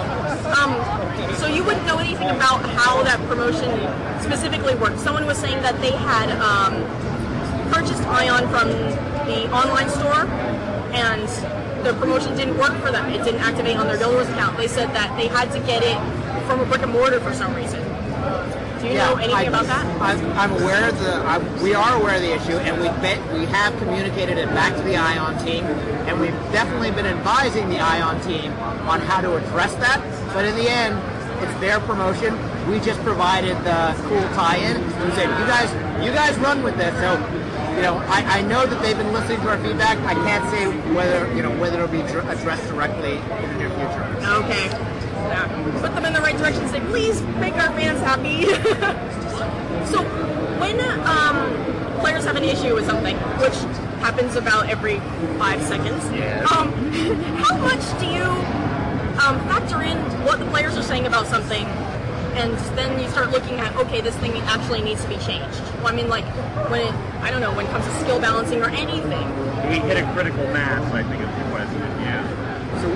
Um, 0.55 1.35
so 1.35 1.47
you 1.47 1.65
wouldn't 1.65 1.87
know 1.87 1.99
anything 1.99 2.29
about 2.29 2.63
how 2.71 3.03
that 3.03 3.19
promotion 3.27 3.71
specifically 4.23 4.77
worked. 4.77 5.01
Someone 5.01 5.27
was 5.27 5.39
saying 5.39 5.61
that 5.63 5.81
they 5.81 5.91
had 5.91 6.31
um, 6.39 6.85
purchased 7.73 8.03
Aion 8.03 8.49
from 8.51 8.71
the 9.27 9.51
online 9.53 9.89
store, 9.89 10.27
and 10.93 11.29
the 11.85 11.95
promotion 11.95 12.37
didn't 12.37 12.59
work 12.59 12.77
for 12.83 12.91
them. 12.91 13.09
It 13.11 13.25
didn't 13.25 13.41
activate 13.41 13.77
on 13.77 13.87
their 13.87 13.99
Wars 14.09 14.29
account. 14.29 14.57
They 14.57 14.69
said 14.69 14.89
that 14.95 15.17
they 15.17 15.29
had 15.29 15.51
to 15.53 15.61
get 15.61 15.83
it 15.83 15.99
from 16.47 16.61
a 16.61 16.67
brick 16.67 16.83
and 16.83 16.93
mortar 16.93 17.21
for 17.21 17.33
some 17.33 17.55
reason. 17.55 17.83
Do 18.81 18.89
you 18.89 18.95
know 18.95 19.17
anything 19.17 19.35
I, 19.35 19.43
about 19.43 19.67
that? 19.67 19.85
I'm, 20.01 20.25
I'm 20.33 20.53
aware 20.63 20.89
of 20.89 20.99
the. 21.01 21.13
I, 21.13 21.37
we 21.63 21.75
are 21.75 22.01
aware 22.01 22.17
of 22.17 22.23
the 22.23 22.35
issue, 22.35 22.57
and 22.57 22.81
we 22.81 22.89
bet 23.01 23.21
we 23.33 23.45
have 23.47 23.77
communicated 23.79 24.39
it 24.39 24.49
back 24.49 24.75
to 24.75 24.83
the 24.83 24.95
Aion 24.95 25.37
team, 25.45 25.65
and 26.09 26.19
we've 26.19 26.33
definitely 26.51 26.91
been 26.91 27.05
advising 27.05 27.69
the 27.69 27.77
Aion 27.77 28.25
team 28.25 28.53
on 28.89 29.01
how 29.01 29.21
to 29.21 29.37
address 29.37 29.75
that. 29.77 30.01
But 30.33 30.47
in 30.47 30.57
the 30.57 30.69
end, 30.69 30.97
it's 31.45 31.61
their 31.61 31.79
promotion. 31.81 32.37
We 32.71 32.81
just 32.81 33.01
provided 33.01 33.57
the 33.65 33.95
cool 34.09 34.23
tie-in. 34.33 34.81
We 34.81 35.11
said, 35.13 35.29
"You 35.29 35.47
guys, 35.47 35.71
you 36.05 36.13
guys 36.13 36.39
run 36.39 36.63
with 36.63 36.77
this." 36.79 36.95
So, 37.01 37.17
you 37.81 37.87
know, 37.87 37.97
I, 38.09 38.41
I 38.41 38.43
know 38.43 38.67
that 38.67 38.83
they've 38.83 38.97
been 38.99 39.11
listening 39.15 39.41
to 39.41 39.49
our 39.49 39.57
feedback. 39.57 39.97
I 40.01 40.13
can't 40.13 40.45
say 40.51 40.67
whether 40.93 41.35
you 41.35 41.43
know 41.43 41.51
whether 41.59 41.83
it'll 41.83 41.89
be 41.89 42.03
dr- 42.13 42.29
addressed 42.29 42.67
directly 42.69 43.17
in 43.17 43.49
the 43.53 43.57
near 43.57 43.71
future. 43.71 44.05
Okay. 44.45 44.67
Yeah. 44.69 45.81
Put 45.81 45.95
them 45.95 46.05
in 46.05 46.13
the 46.13 46.21
right 46.21 46.37
direction. 46.37 46.69
Say, 46.69 46.81
please 46.81 47.23
make 47.41 47.55
our 47.55 47.73
fans 47.73 48.01
happy. 48.01 48.45
so, 49.91 50.03
when 50.61 50.79
um, 51.09 52.01
players 52.01 52.27
have 52.27 52.37
an 52.37 52.45
issue 52.45 52.75
with 52.75 52.85
something, 52.85 53.17
which 53.41 53.55
happens 54.05 54.37
about 54.37 54.69
every 54.69 55.01
five 55.39 55.63
seconds, 55.63 56.05
Yeah. 56.13 56.45
um, 56.51 56.71
how 57.39 57.57
much 57.57 57.81
do 57.99 58.05
you 58.05 58.25
um, 59.25 59.41
factor 59.49 59.81
in 59.81 59.97
what 60.27 60.39
the 60.39 60.47
players 60.51 60.77
are 60.77 60.83
saying 60.83 61.07
about 61.07 61.27
something, 61.29 61.65
and 62.37 62.53
then 62.77 63.01
you 63.01 63.09
start 63.09 63.31
looking 63.31 63.59
at 63.59 63.75
okay, 63.77 64.03
this 64.03 64.17
thing 64.17 64.33
actually 64.43 64.83
needs 64.83 65.03
to 65.03 65.09
be 65.09 65.17
changed. 65.17 65.63
Well, 65.81 65.89
I 65.89 65.97
mean, 65.97 66.09
like 66.09 66.27
when 66.69 66.83
it, 66.83 66.95
I 67.25 67.31
don't 67.31 67.41
know 67.41 67.55
when 67.55 67.65
it 67.65 67.71
comes 67.71 67.87
to 67.87 67.95
skill 68.01 68.21
balancing 68.21 68.61
or 68.61 68.69
anything. 68.69 69.25
we 69.67 69.81
hit 69.81 69.97
a 69.97 70.05
critical 70.13 70.45
mass, 70.53 70.85
I 70.93 71.03
think 71.03 71.23
is 71.25 71.29
the 71.41 71.49
question. 71.49 71.81
Yeah. 72.05 72.21
So 72.85 72.89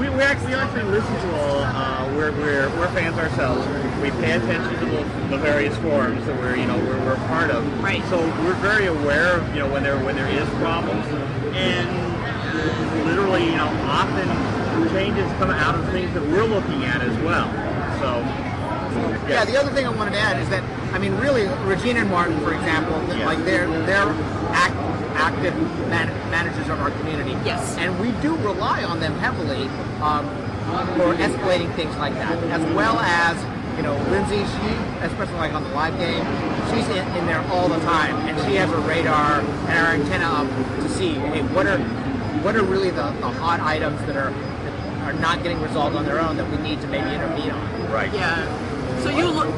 we, 0.00 0.08
we 0.08 0.22
actually 0.22 0.54
actually 0.54 0.84
listen 0.84 1.14
to 1.14 1.34
all. 1.34 1.58
Uh, 1.66 2.14
we're, 2.14 2.30
we're 2.30 2.68
we're 2.78 2.86
fans 2.94 3.18
ourselves. 3.18 3.66
We 4.00 4.10
pay 4.22 4.38
attention 4.38 4.72
to 4.78 4.86
the, 4.86 5.02
the 5.30 5.38
various 5.38 5.76
forums 5.78 6.24
that 6.26 6.38
we're 6.38 6.54
you 6.54 6.66
know 6.66 6.78
we're, 6.78 7.04
we're 7.04 7.16
part 7.26 7.50
of. 7.50 7.66
Right. 7.82 8.04
So 8.06 8.20
we're 8.44 8.54
very 8.62 8.86
aware 8.86 9.38
of 9.38 9.48
you 9.52 9.58
know 9.60 9.70
when 9.72 9.82
there 9.82 9.98
when 10.04 10.14
there 10.14 10.30
is 10.30 10.48
problems, 10.62 11.06
and 11.54 11.86
literally 13.04 13.46
you 13.46 13.56
know 13.56 13.66
often 13.90 14.28
changes 14.94 15.26
come 15.38 15.50
out 15.50 15.74
of 15.74 15.88
things 15.90 16.14
that 16.14 16.22
we're 16.22 16.46
looking 16.46 16.84
at 16.84 17.02
as 17.02 17.16
well. 17.24 17.50
So 17.98 18.47
Yeah, 19.28 19.44
the 19.44 19.56
other 19.58 19.70
thing 19.70 19.86
I 19.86 19.90
wanted 19.90 20.12
to 20.12 20.20
add 20.20 20.40
is 20.40 20.48
that 20.48 20.62
I 20.94 20.98
mean, 20.98 21.14
really, 21.18 21.46
Regina 21.66 22.00
and 22.00 22.10
Martin, 22.10 22.40
for 22.40 22.54
example, 22.54 22.98
th- 23.06 23.24
like 23.26 23.38
they're 23.44 23.68
they're 23.84 24.08
act, 24.52 24.74
active 25.16 25.54
man- 25.88 26.08
managers 26.30 26.68
of 26.68 26.80
our 26.80 26.90
community. 26.92 27.32
Yes. 27.44 27.76
and 27.76 27.98
we 28.00 28.10
do 28.22 28.34
rely 28.36 28.84
on 28.84 29.00
them 29.00 29.12
heavily 29.18 29.68
um, 30.00 30.24
for 30.96 31.14
escalating 31.14 31.72
things 31.74 31.94
like 31.96 32.14
that, 32.14 32.36
as 32.44 32.62
well 32.74 32.98
as 33.00 33.36
you 33.76 33.82
know, 33.82 33.94
Lindsay. 34.10 34.38
She, 34.38 34.74
especially 35.04 35.34
like 35.36 35.52
on 35.52 35.62
the 35.62 35.70
live 35.70 35.96
game, 35.98 36.24
she's 36.72 36.88
in, 36.88 37.06
in 37.18 37.26
there 37.26 37.44
all 37.52 37.68
the 37.68 37.78
time, 37.80 38.16
and 38.26 38.36
she 38.48 38.56
has 38.56 38.70
her 38.70 38.80
radar 38.80 39.40
and 39.40 39.68
her 39.68 39.92
antenna 39.94 40.24
up 40.26 40.48
to 40.82 40.88
see, 40.88 41.12
hey, 41.14 41.42
what 41.54 41.66
are 41.66 41.78
what 42.42 42.56
are 42.56 42.64
really 42.64 42.90
the, 42.90 43.10
the 43.20 43.28
hot 43.28 43.60
items 43.60 44.00
that 44.06 44.16
are 44.16 44.30
that 44.30 45.02
are 45.04 45.12
not 45.20 45.42
getting 45.42 45.60
resolved 45.60 45.96
on 45.96 46.04
their 46.06 46.18
own 46.18 46.36
that 46.38 46.50
we 46.50 46.56
need 46.58 46.80
to 46.80 46.86
maybe 46.86 47.14
intervene 47.14 47.50
on. 47.50 47.92
Right. 47.92 48.12
Yeah. 48.12 48.46
So 49.02 49.10
you 49.10 49.26
look, 49.28 49.48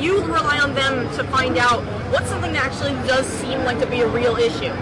you 0.00 0.20
rely 0.24 0.58
on 0.60 0.74
them 0.74 1.08
to 1.16 1.24
find 1.24 1.56
out 1.58 1.82
what's 2.12 2.28
something 2.28 2.52
that 2.52 2.64
actually 2.66 2.92
does 3.08 3.26
seem 3.26 3.64
like 3.64 3.78
to 3.80 3.86
be 3.86 4.00
a 4.00 4.08
real 4.08 4.36
issue, 4.36 4.72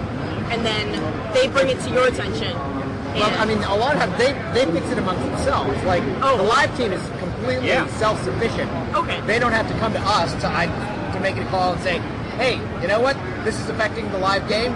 and 0.53 0.65
then 0.65 1.32
they 1.32 1.49
bring 1.49 1.69
it 1.69 1.81
to 1.81 1.91
your 1.91 2.07
attention. 2.09 2.53
Well, 3.15 3.31
I 3.41 3.45
mean, 3.45 3.59
a 3.59 3.74
lot 3.74 3.95
of 3.95 4.01
times 4.01 4.16
they 4.19 4.32
they 4.55 4.70
fix 4.73 4.87
it 4.91 4.99
amongst 4.99 5.23
themselves. 5.24 5.82
Like 5.85 6.03
oh. 6.23 6.37
the 6.37 6.43
live 6.45 6.74
team 6.77 6.93
is 6.93 7.03
completely 7.19 7.69
Yeah. 7.69 7.87
self-sufficient. 7.99 8.70
Okay. 8.95 9.20
They 9.23 9.39
don't 9.39 9.53
have 9.53 9.69
to 9.69 9.74
come 9.78 9.93
to 9.93 10.01
us 10.01 10.32
to 10.43 10.47
I, 10.47 10.66
to 11.15 11.20
make 11.20 11.37
a 11.37 11.45
call 11.47 11.73
and 11.73 11.82
say, 11.82 11.99
hey, 12.37 12.57
you 12.81 12.89
know 12.89 13.01
what? 13.01 13.16
This 13.45 13.59
is 13.61 13.69
affecting 13.69 14.11
the 14.12 14.19
live 14.19 14.49
game. 14.49 14.73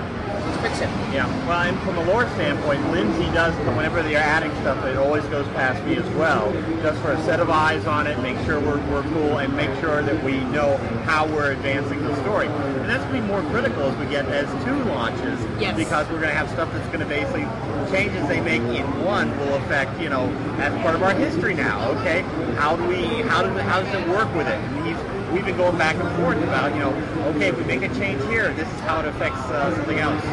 Let's 0.64 0.78
fix 0.78 0.90
it. 0.90 0.94
Yeah, 1.12 1.26
well, 1.46 1.60
and 1.60 1.78
from 1.80 1.98
a 1.98 2.04
lore 2.04 2.26
standpoint, 2.30 2.90
Lindsay 2.90 3.26
does, 3.34 3.54
whenever 3.76 4.02
they're 4.02 4.18
adding 4.18 4.50
stuff, 4.62 4.82
it 4.86 4.96
always 4.96 5.22
goes 5.24 5.46
past 5.48 5.84
me 5.84 5.96
as 5.96 6.08
well, 6.16 6.52
just 6.82 7.00
for 7.02 7.12
a 7.12 7.22
set 7.24 7.38
of 7.38 7.50
eyes 7.50 7.86
on 7.86 8.06
it, 8.06 8.18
make 8.20 8.38
sure 8.46 8.58
we're, 8.60 8.80
we're 8.90 9.02
cool, 9.12 9.38
and 9.38 9.54
make 9.54 9.68
sure 9.80 10.02
that 10.02 10.24
we 10.24 10.38
know 10.44 10.78
how 11.04 11.26
we're 11.26 11.52
advancing 11.52 12.02
the 12.02 12.18
story. 12.22 12.46
And 12.46 12.88
that's 12.88 13.04
going 13.04 13.16
to 13.16 13.20
be 13.22 13.26
more 13.28 13.42
critical 13.50 13.82
as 13.82 13.96
we 13.98 14.06
get 14.06 14.24
as 14.26 14.48
two 14.64 14.82
launches, 14.84 15.38
Yes. 15.60 15.76
because 15.76 16.08
we're 16.08 16.20
going 16.20 16.30
to 16.30 16.34
have 16.34 16.48
stuff 16.50 16.72
that's 16.72 16.86
going 16.86 17.00
to 17.00 17.06
basically, 17.06 17.44
changes 17.92 18.26
they 18.26 18.40
make 18.40 18.62
in 18.62 19.04
one 19.04 19.36
will 19.38 19.54
affect, 19.56 20.00
you 20.00 20.08
know, 20.08 20.26
as 20.58 20.72
part 20.82 20.94
of 20.94 21.02
our 21.02 21.14
history 21.14 21.52
now, 21.54 21.90
okay? 22.00 22.22
How 22.56 22.74
do 22.74 22.84
we, 22.84 23.04
how, 23.28 23.42
do, 23.42 23.50
how 23.58 23.80
does 23.82 23.94
it 23.94 24.08
work 24.08 24.34
with 24.34 24.48
it? 24.48 25.13
We've 25.34 25.44
been 25.44 25.56
going 25.56 25.76
back 25.76 25.96
and 25.96 26.08
forth 26.16 26.40
about, 26.44 26.72
you 26.74 26.78
know, 26.78 26.94
okay, 27.34 27.48
if 27.48 27.58
we 27.58 27.64
make 27.64 27.82
a 27.82 27.92
change 27.96 28.22
here, 28.26 28.54
this 28.54 28.68
is 28.72 28.80
how 28.82 29.00
it 29.00 29.06
affects 29.06 29.40
uh, 29.40 29.74
something 29.74 29.98
else. 29.98 30.24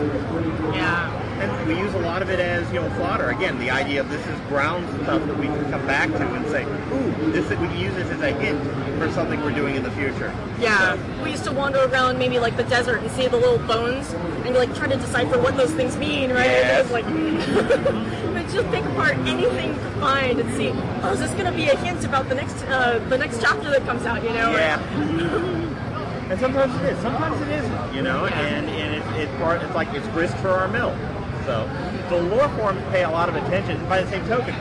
Yeah. 0.75 1.11
And 1.41 1.67
we 1.67 1.75
use 1.75 1.91
a 1.95 1.99
lot 2.01 2.21
of 2.21 2.29
it 2.29 2.39
as, 2.39 2.71
you 2.71 2.79
know, 2.79 2.89
fodder. 2.99 3.31
Again, 3.31 3.57
the 3.57 3.71
idea 3.71 4.01
of 4.01 4.11
this 4.11 4.23
is 4.27 4.39
ground 4.41 4.87
stuff 5.01 5.25
that 5.25 5.37
we 5.39 5.47
can 5.47 5.71
come 5.71 5.87
back 5.87 6.09
to 6.09 6.21
and 6.21 6.47
say, 6.49 6.65
ooh, 6.65 7.31
this 7.31 7.49
we 7.49 7.55
can 7.55 7.79
use 7.79 7.95
this 7.95 8.11
as 8.11 8.21
a 8.21 8.31
hint 8.31 8.61
for 8.99 9.11
something 9.11 9.41
we're 9.41 9.55
doing 9.55 9.75
in 9.75 9.81
the 9.81 9.89
future. 9.89 10.31
Yeah, 10.59 10.95
we 11.23 11.31
used 11.31 11.45
to 11.45 11.51
wander 11.51 11.83
around 11.85 12.19
maybe 12.19 12.37
like 12.37 12.55
the 12.55 12.63
desert 12.65 13.01
and 13.01 13.09
see 13.09 13.27
the 13.27 13.37
little 13.37 13.57
bones 13.65 14.13
and 14.45 14.53
like 14.53 14.75
try 14.75 14.87
to 14.87 14.97
decipher 14.97 15.41
what 15.41 15.57
those 15.57 15.71
things 15.71 15.97
mean, 15.97 16.29
right? 16.29 16.45
Yes. 16.45 16.91
Like, 16.91 17.05
just 18.53 18.69
pick 18.71 18.83
apart 18.85 19.17
anything 19.19 19.69
you 19.69 19.79
can 19.79 19.99
find 19.99 20.39
and 20.39 20.53
see, 20.55 20.71
oh, 21.03 21.11
is 21.13 21.19
this 21.19 21.31
going 21.31 21.45
to 21.45 21.51
be 21.51 21.69
a 21.69 21.77
hint 21.77 22.03
about 22.05 22.27
the 22.29 22.35
next 22.35 22.63
uh, 22.63 22.99
the 23.09 23.17
next 23.17 23.41
chapter 23.41 23.69
that 23.69 23.83
comes 23.85 24.05
out? 24.05 24.23
You 24.23 24.29
know? 24.29 24.51
Yeah. 24.51 24.79
and 26.29 26.39
sometimes 26.39 26.75
it 26.81 26.93
is. 26.93 26.99
Sometimes 26.99 27.39
it 27.41 27.49
isn't. 27.49 27.93
You 27.93 28.01
know, 28.01 28.25
Yeah. 28.25 28.39
and 28.39 28.69
and 28.69 28.95
it's 28.95 29.07
it's 29.17 29.41
part. 29.41 29.61
It's 29.61 29.75
like 29.75 29.93
it's 29.93 30.07
grist 30.09 30.35
for 30.37 30.49
our 30.49 30.67
mill. 30.67 30.95
So 31.45 31.67
the 32.09 32.21
lore 32.21 32.49
forms 32.57 32.81
pay 32.91 33.03
a 33.03 33.09
lot 33.09 33.29
of 33.29 33.35
attention. 33.35 33.83
By 33.87 34.01
the 34.01 34.09
same 34.09 34.25
token, 34.27 34.55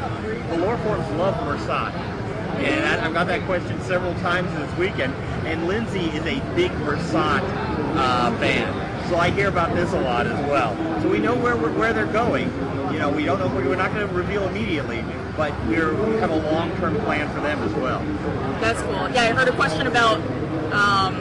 the 0.50 0.58
lore 0.58 0.78
forms 0.78 1.08
love 1.12 1.34
Mursaat. 1.46 1.92
And 2.60 2.86
I, 2.86 3.06
I've 3.06 3.14
got 3.14 3.26
that 3.28 3.42
question 3.46 3.80
several 3.82 4.14
times 4.14 4.52
this 4.54 4.78
weekend. 4.78 5.14
And 5.46 5.66
Lindsay 5.66 6.06
is 6.10 6.24
a 6.26 6.40
big 6.54 6.70
Mursaat 6.72 7.40
uh, 7.96 8.36
fan. 8.38 9.08
So 9.08 9.16
I 9.16 9.30
hear 9.30 9.48
about 9.48 9.74
this 9.74 9.92
a 9.92 10.00
lot 10.00 10.26
as 10.26 10.38
well. 10.48 10.76
So 11.02 11.08
we 11.08 11.18
know 11.18 11.34
where 11.34 11.56
we're, 11.56 11.72
where 11.72 11.92
they're 11.92 12.06
going. 12.06 12.48
You 12.92 12.98
know, 12.98 13.08
we 13.08 13.24
don't 13.24 13.38
know. 13.38 13.46
We're 13.48 13.76
not 13.76 13.94
going 13.94 14.06
to 14.06 14.12
reveal 14.12 14.48
immediately, 14.48 15.04
but 15.36 15.52
we're, 15.66 15.94
we 15.94 16.16
have 16.16 16.30
a 16.30 16.36
long-term 16.36 16.96
plan 17.00 17.32
for 17.32 17.40
them 17.40 17.62
as 17.62 17.72
well. 17.74 18.00
That's 18.60 18.82
cool. 18.82 19.08
Yeah, 19.10 19.22
I 19.22 19.32
heard 19.32 19.48
a 19.48 19.52
question 19.52 19.86
about, 19.86 20.18
um, 20.72 21.14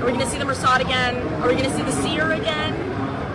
are 0.00 0.06
we 0.06 0.12
going 0.12 0.20
to 0.20 0.26
see 0.26 0.38
the 0.38 0.44
Mursaat 0.44 0.80
again? 0.80 1.16
Are 1.42 1.48
we 1.48 1.54
going 1.54 1.70
to 1.70 1.76
see 1.76 1.82
the 1.82 1.92
Seer 1.92 2.32
again? 2.32 2.72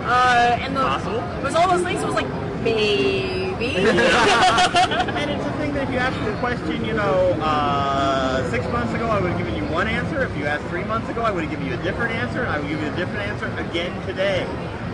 Uh, 0.04 0.58
and 0.60 0.76
the, 0.76 0.80
Possible. 0.80 1.20
It 1.38 1.44
was 1.44 1.54
all 1.54 1.70
those 1.70 1.84
things. 1.84 2.02
It 2.02 2.06
was 2.06 2.14
like 2.16 2.28
maybe. 2.64 3.76
and 3.76 5.30
it's 5.30 5.44
a 5.46 5.52
thing 5.52 5.72
that 5.74 5.84
if 5.84 5.90
you 5.90 5.98
asked 5.98 6.24
the 6.24 6.36
question, 6.38 6.84
you 6.84 6.92
know, 6.92 7.36
uh, 7.40 8.50
six 8.50 8.66
months 8.72 8.92
ago, 8.94 9.06
I 9.06 9.20
would 9.20 9.30
have 9.30 9.38
given 9.38 9.54
you 9.54 9.64
one 9.72 9.86
answer. 9.86 10.22
If 10.24 10.36
you 10.36 10.46
asked 10.46 10.64
three 10.66 10.84
months 10.84 11.08
ago, 11.08 11.22
I 11.22 11.30
would 11.30 11.44
have 11.44 11.50
given 11.50 11.66
you 11.66 11.74
a 11.74 11.82
different 11.84 12.14
answer. 12.16 12.46
I 12.46 12.58
would 12.58 12.68
give 12.68 12.80
you 12.80 12.88
a 12.88 12.96
different 12.96 13.30
answer 13.30 13.46
again 13.58 14.06
today 14.06 14.44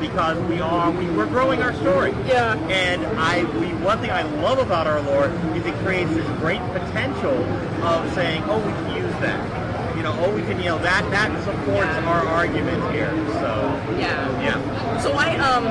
because 0.03 0.37
we 0.51 0.61
are 0.61 0.91
we, 0.91 1.07
we're 1.11 1.27
growing 1.27 1.63
our 1.63 1.73
story. 1.75 2.11
Yeah. 2.27 2.57
And 2.69 3.07
I 3.19 3.45
we 3.59 3.69
one 3.83 3.99
thing 4.01 4.11
I 4.11 4.23
love 4.43 4.59
about 4.59 4.87
our 4.87 5.01
lore 5.01 5.29
is 5.57 5.65
it 5.65 5.75
creates 5.77 6.11
this 6.13 6.27
great 6.39 6.61
potential 6.73 7.39
of 7.85 8.13
saying, 8.15 8.43
oh, 8.47 8.59
we 8.59 8.73
can 8.73 8.97
use 8.97 9.13
that. 9.21 9.97
You 9.97 10.03
know, 10.03 10.15
oh, 10.19 10.35
we 10.35 10.43
can, 10.43 10.59
you 10.59 10.67
know, 10.67 10.79
that 10.79 11.09
that 11.11 11.31
supports 11.45 11.95
our 12.07 12.27
argument 12.27 12.83
here. 12.93 13.11
So 13.41 13.51
Yeah. 13.97 14.43
yeah. 14.43 15.01
So 15.01 15.13
I 15.13 15.37
um, 15.39 15.65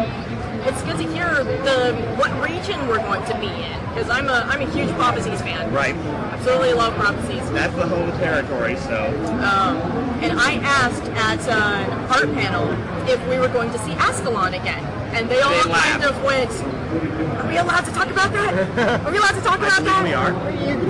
it's 0.68 0.82
good 0.84 0.98
to 0.98 1.08
hear 1.14 1.44
the 1.44 1.94
what 2.18 2.32
region 2.42 2.88
we're 2.88 2.98
going 3.00 3.24
to 3.26 3.38
be 3.40 3.48
in 3.48 3.80
because 3.90 4.10
I'm 4.10 4.28
a 4.30 4.46
I'm 4.48 4.62
a 4.62 4.70
huge 4.72 4.90
prophecies 4.96 5.42
fan. 5.42 5.72
Right. 5.74 5.96
Absolutely 5.96 6.74
love 6.74 6.94
prophecies. 6.96 7.50
That's 7.52 7.76
the 7.76 7.88
home 7.88 8.10
territory. 8.20 8.76
So. 8.78 9.08
Um, 9.44 9.78
and 10.24 10.40
I 10.40 10.56
asked 10.64 11.04
at 11.12 11.40
uh, 11.48 11.84
Heart 12.08 12.34
Panel 12.34 12.70
if 13.10 13.20
we 13.28 13.38
were 13.40 13.48
going 13.48 13.72
to 13.72 13.80
see 13.80 13.92
Ascalon 13.94 14.54
again, 14.54 14.84
and 15.16 15.28
they 15.30 15.42
all 15.42 15.50
They 15.52 15.62
kind 15.62 16.02
laughed. 16.02 16.06
of 16.06 16.24
went. 16.24 16.52
Are 17.42 17.48
we 17.48 17.58
allowed 17.58 17.86
to 17.86 17.92
talk 17.92 18.10
about 18.10 18.32
that? 18.34 19.02
Are 19.06 19.12
we 19.12 19.18
allowed 19.18 19.32
to 19.36 19.42
talk 19.42 19.58
about 19.60 19.84
that? 19.84 20.04
We 20.04 20.14
are. 20.14 20.32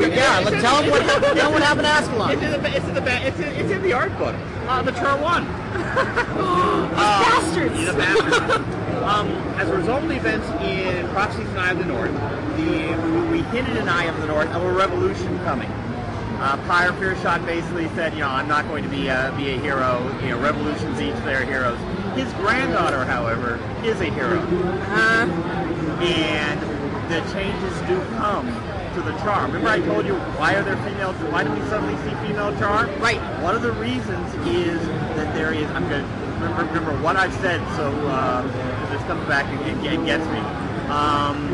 Yeah, 0.09 0.39
let's 0.43 0.61
tell 0.61 0.81
them 0.81 0.89
what 0.91 1.01
happened. 1.03 1.37
Tell 1.37 1.51
them 1.51 1.53
what 1.53 1.63
happened 1.63 1.85
to 1.85 1.91
Ascalon. 1.93 2.31
It's 2.31 2.41
in 2.43 2.51
the 2.61 2.75
it's 2.75 2.87
in 2.87 2.93
the 2.93 3.27
it's 3.27 3.39
in, 3.39 3.43
it's 3.47 3.71
in 3.71 3.81
the 3.83 3.93
art 3.93 4.17
book. 4.17 4.35
Uh, 4.67 4.81
the 4.83 4.91
Char 4.91 5.17
one. 5.17 5.45
bastards. 6.95 7.75
He's 7.77 7.89
a 7.89 7.93
bastard. 7.93 8.80
Um, 9.03 9.29
as 9.57 9.67
a 9.67 9.75
result 9.75 10.03
of 10.03 10.09
the 10.09 10.15
events 10.15 10.47
in 10.63 11.07
Prophecies 11.09 11.49
in 11.49 11.57
Eye 11.57 11.71
of 11.71 11.79
the 11.79 11.85
North, 11.85 12.13
the 12.55 13.31
we 13.31 13.41
hinted 13.49 13.75
in 13.77 13.89
Eye 13.89 14.05
of 14.05 14.19
the 14.21 14.27
North 14.27 14.49
of 14.49 14.61
a 14.61 14.71
revolution 14.71 15.39
coming. 15.39 15.69
Uh, 16.39 16.57
Pyre 16.67 16.93
Fierceshot 16.93 17.43
basically 17.45 17.87
said, 17.89 18.13
you 18.13 18.19
know, 18.19 18.29
I'm 18.29 18.47
not 18.47 18.67
going 18.67 18.83
to 18.83 18.89
be 18.89 19.07
a, 19.07 19.33
be 19.37 19.49
a 19.49 19.59
hero. 19.59 20.01
You 20.21 20.29
know, 20.29 20.39
revolutions 20.39 21.01
each 21.01 21.15
their 21.23 21.45
heroes. 21.45 21.79
His 22.15 22.31
granddaughter, 22.33 23.05
however, 23.05 23.59
is 23.83 23.99
a 24.01 24.05
hero. 24.05 24.39
Uh, 24.39 25.25
and 26.01 26.59
the 27.11 27.21
changes 27.33 27.79
do 27.87 27.99
come 28.17 28.47
to 28.93 29.01
the 29.01 29.11
char. 29.19 29.45
Remember 29.47 29.69
I 29.69 29.79
told 29.81 30.05
you 30.05 30.15
why 30.37 30.55
are 30.55 30.63
there 30.63 30.77
female 30.77 31.13
why 31.31 31.43
do 31.43 31.51
we 31.51 31.61
suddenly 31.69 31.95
see 32.03 32.15
female 32.27 32.57
char? 32.59 32.87
Right. 32.99 33.19
One 33.41 33.55
of 33.55 33.61
the 33.61 33.71
reasons 33.73 34.33
is 34.47 34.79
that 35.15 35.33
there 35.33 35.53
is 35.53 35.69
I'm 35.71 35.83
gonna 35.89 36.07
remember 36.41 36.63
remember 36.73 37.03
what 37.03 37.15
I've 37.15 37.33
said 37.35 37.59
so 37.75 37.87
uh, 38.07 38.41
this 39.01 39.07
comes 39.07 39.27
back 39.27 39.45
and 39.45 39.85
it 39.85 40.05
gets 40.05 40.25
me. 40.25 40.39
Um, 40.89 41.49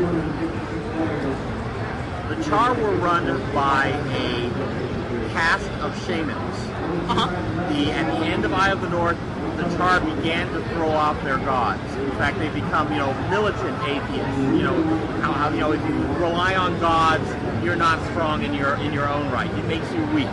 the 2.28 2.44
char 2.44 2.74
were 2.74 2.94
run 2.96 3.26
by 3.54 3.88
a 3.88 5.30
caste 5.30 5.70
of 5.80 5.96
shamans. 6.06 6.56
Uh-huh. 7.08 7.72
The 7.72 7.90
at 7.92 8.18
the 8.18 8.26
end 8.26 8.44
of 8.44 8.52
Eye 8.52 8.70
of 8.70 8.80
the 8.80 8.88
North, 8.90 9.18
the 9.56 9.64
Char 9.76 10.00
began 10.00 10.52
to 10.52 10.62
throw 10.70 10.90
off 10.90 11.22
their 11.24 11.38
gods. 11.38 11.82
In 11.94 12.10
fact, 12.12 12.38
they 12.38 12.48
become 12.48 12.92
you 12.92 12.98
know 12.98 13.14
militant 13.30 13.82
atheists. 13.84 14.38
You 14.38 14.62
know 14.62 14.82
how, 15.22 15.32
how 15.32 15.48
you 15.50 15.60
know 15.60 15.72
if 15.72 15.82
you 15.88 15.94
rely 16.22 16.54
on 16.54 16.78
gods, 16.80 17.26
you're 17.64 17.76
not 17.76 18.04
strong 18.10 18.42
in 18.42 18.52
your 18.52 18.74
in 18.76 18.92
your 18.92 19.08
own 19.08 19.30
right. 19.30 19.50
It 19.50 19.64
makes 19.64 19.90
you 19.92 20.04
weak. 20.06 20.28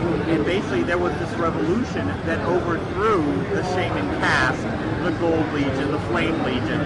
And 0.00 0.44
basically, 0.44 0.82
there 0.82 0.98
was 0.98 1.12
this 1.18 1.30
revolution 1.34 2.06
that 2.26 2.40
overthrew 2.46 3.22
the 3.54 3.62
Shaman 3.74 4.06
caste, 4.20 4.62
the 5.04 5.10
Gold 5.18 5.52
Legion, 5.52 5.90
the 5.92 5.98
Flame 6.08 6.42
Legion, 6.44 6.80